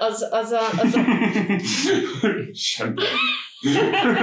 Az, 0.00 0.26
az, 0.30 0.52
a, 0.52 0.68
az 0.80 0.94
a. 0.94 1.04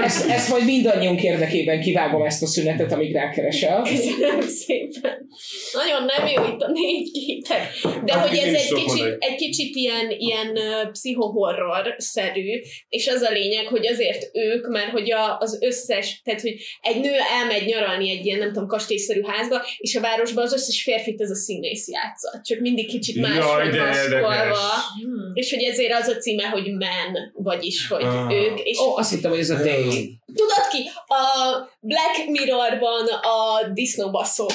Ezt, 0.03 0.29
ezt 0.29 0.49
majd 0.49 0.65
mindannyiunk 0.65 1.23
érdekében 1.23 1.81
kivágom 1.81 2.21
ezt 2.21 2.43
a 2.43 2.47
szünetet, 2.47 2.91
amíg 2.91 3.13
rákeresel. 3.13 3.81
Köszönöm 3.81 4.41
szépen. 4.41 5.27
Nagyon 5.73 6.05
nem 6.05 6.27
jó 6.27 6.53
itt 6.53 6.61
a 6.61 6.71
négy 6.71 7.11
kétek. 7.11 7.67
De 8.03 8.13
Hát, 8.13 8.27
hogy 8.27 8.37
ez 8.37 8.53
egy 8.53 8.73
kicsit, 8.73 9.15
egy 9.19 9.35
kicsit 9.35 9.75
ilyen, 9.75 10.09
ilyen 10.09 10.59
pszichohorror-szerű, 10.91 12.61
és 12.89 13.07
az 13.07 13.21
a 13.21 13.31
lényeg, 13.31 13.67
hogy 13.67 13.87
azért 13.87 14.29
ők, 14.33 14.67
mert 14.67 14.89
hogy 14.89 15.11
a, 15.11 15.37
az 15.39 15.57
összes, 15.61 16.21
tehát 16.23 16.41
hogy 16.41 16.55
egy 16.81 16.99
nő 16.99 17.13
elmegy 17.39 17.65
nyaralni 17.65 18.09
egy 18.09 18.25
ilyen, 18.25 18.39
nem 18.39 18.51
tudom, 18.53 18.67
kastélyszerű 18.67 19.21
házba, 19.23 19.61
és 19.77 19.95
a 19.95 20.01
városban 20.01 20.43
az 20.43 20.53
összes 20.53 20.81
férfit 20.83 21.21
ez 21.21 21.29
a 21.29 21.35
színész 21.35 21.87
játsza. 21.87 22.41
Csak 22.43 22.59
mindig 22.59 22.87
kicsit 22.87 23.21
más 23.21 23.35
Jaj, 23.37 23.63
van 23.63 23.71
de 23.71 23.85
maszkolva. 23.85 24.67
Hmm. 25.01 25.31
És 25.33 25.53
hogy 25.53 25.63
ezért 25.63 25.93
az 25.93 26.07
a 26.07 26.17
címe, 26.17 26.43
hogy 26.47 26.71
Men, 26.71 27.31
vagyis, 27.33 27.87
hogy 27.87 28.03
Ah. 28.03 28.33
ők. 28.33 28.59
És 28.63 28.79
Ó, 28.79 28.97
azt 28.97 29.11
hittem, 29.25 29.31
hogy 29.31 29.39
ez 29.39 29.49
a 29.49 29.63
day. 29.63 30.19
tudod 30.25 30.67
ki? 30.71 30.89
A 31.07 31.69
Black 31.79 32.27
Mirrorban 32.27 33.07
a 33.07 33.67
disznóbaszó. 33.73 34.49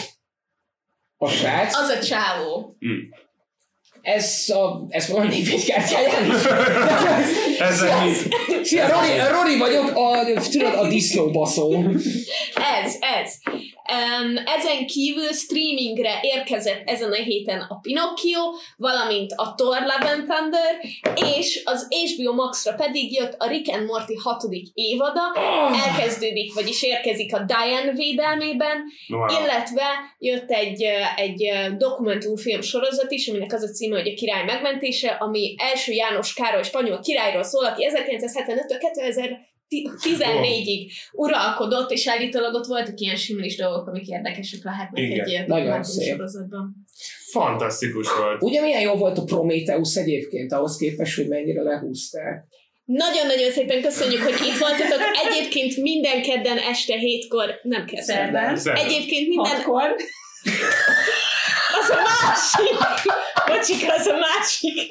A 1.18 1.28
srác. 1.28 1.76
Az 1.76 1.88
a 1.88 2.04
csávó. 2.04 2.76
Ez, 4.02 4.48
a, 4.48 4.86
ez 4.88 5.08
van 5.08 5.26
a 5.26 5.28
névjegykártyáján 5.28 6.24
is. 6.24 6.42
Ezzel 7.68 8.04
mi? 8.04 8.12
Szia, 8.62 8.88
Rory, 8.88 9.08
Rory 9.30 9.58
vagyok, 9.58 9.96
a, 9.96 10.24
tudod, 10.50 10.74
a 10.74 10.88
disznóbaszó. 10.88 11.84
Ez, 12.54 12.94
ez. 13.00 13.34
Um, 13.90 14.36
ezen 14.36 14.86
kívül 14.86 15.32
streamingre 15.32 16.18
érkezett 16.22 16.82
ezen 16.88 17.12
a 17.12 17.14
héten 17.14 17.60
a 17.68 17.78
Pinocchio, 17.82 18.40
valamint 18.76 19.32
a 19.36 19.54
Thor 19.56 19.80
Love 19.80 20.10
and 20.12 20.24
Thunder, 20.28 20.80
és 21.36 21.62
az 21.64 21.88
HBO 21.90 22.32
Max-ra 22.32 22.74
pedig 22.74 23.12
jött 23.12 23.34
a 23.38 23.48
Rick 23.48 23.72
and 23.74 23.86
Morty 23.86 24.14
hatodik 24.22 24.66
évada, 24.74 25.20
elkezdődik, 25.86 26.54
vagyis 26.54 26.82
érkezik 26.82 27.34
a 27.34 27.38
Diane 27.44 27.92
védelmében, 27.92 28.76
Wow. 29.08 29.26
illetve 29.42 29.86
jött 30.18 30.50
egy, 30.50 30.82
egy 31.16 31.50
dokumentumfilm 31.76 32.60
sorozat 32.60 33.10
is, 33.10 33.28
aminek 33.28 33.52
az 33.52 33.62
a 33.62 33.68
címe, 33.68 33.96
hogy 34.00 34.08
a 34.08 34.14
király 34.14 34.44
megmentése, 34.44 35.08
ami 35.08 35.54
első 35.58 35.92
János 35.92 36.32
Károly 36.32 36.62
spanyol 36.62 37.00
királyról 37.00 37.42
szól, 37.42 37.64
aki 37.64 37.88
1975-től 37.94 38.78
ti- 38.80 39.49
14-ig 40.08 40.90
uralkodott, 41.12 41.90
és 41.90 42.08
állítólag 42.08 42.54
ott 42.54 42.66
voltak 42.66 43.00
ilyen 43.00 43.16
similis 43.16 43.56
dolgok, 43.56 43.86
amik 43.86 44.06
érdekesek 44.06 44.64
lehetnek 44.64 45.02
Igen. 45.04 45.20
egy 45.20 45.28
ilyen 45.28 45.44
Nagyon 45.46 45.64
dokumentum 45.64 45.92
szép. 45.92 46.14
sorozatban. 46.14 46.74
Fantasztikus 47.30 48.08
volt. 48.18 48.42
Ugye 48.42 48.60
milyen 48.60 48.80
jó 48.80 48.94
volt 48.94 49.18
a 49.18 49.24
Prometheus 49.24 49.96
egyébként, 49.96 50.52
ahhoz 50.52 50.76
képest, 50.76 51.16
hogy 51.16 51.28
mennyire 51.28 51.62
lehúzták. 51.62 52.44
Nagyon-nagyon 52.84 53.50
szépen 53.50 53.82
köszönjük, 53.82 54.22
hogy 54.22 54.46
itt 54.46 54.58
voltatok. 54.58 55.00
Egyébként 55.28 55.76
minden 55.76 56.22
kedden 56.22 56.58
este 56.58 56.96
hétkor, 56.96 57.60
nem 57.62 57.84
kedden. 57.86 58.04
Szerdán. 58.04 58.56
Szerdán. 58.56 58.84
Egyébként 58.84 59.28
minden, 59.28 59.52
Hatkor. 59.52 59.96
Az 61.80 61.90
a 61.90 62.00
másik. 62.02 62.78
Bocsika, 63.46 63.94
az 63.94 64.06
a 64.06 64.16
másik. 64.18 64.88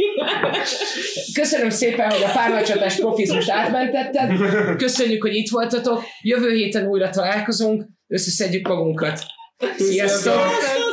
Köszönöm 1.34 1.70
szépen, 1.70 2.11
hogy 2.11 2.24
a 2.24 2.32
párnacsatás 2.32 2.95
profizmust 2.95 3.49
átmentetted. 3.49 4.32
Köszönjük, 4.78 5.22
hogy 5.22 5.36
itt 5.36 5.49
voltatok. 5.49 6.03
Jövő 6.22 6.53
héten 6.53 6.88
újra 6.88 7.10
találkozunk. 7.10 7.86
Összeszedjük 8.07 8.68
magunkat. 8.68 9.24
Sziasztok! 9.78 10.34
Sziasztok! 10.34 10.89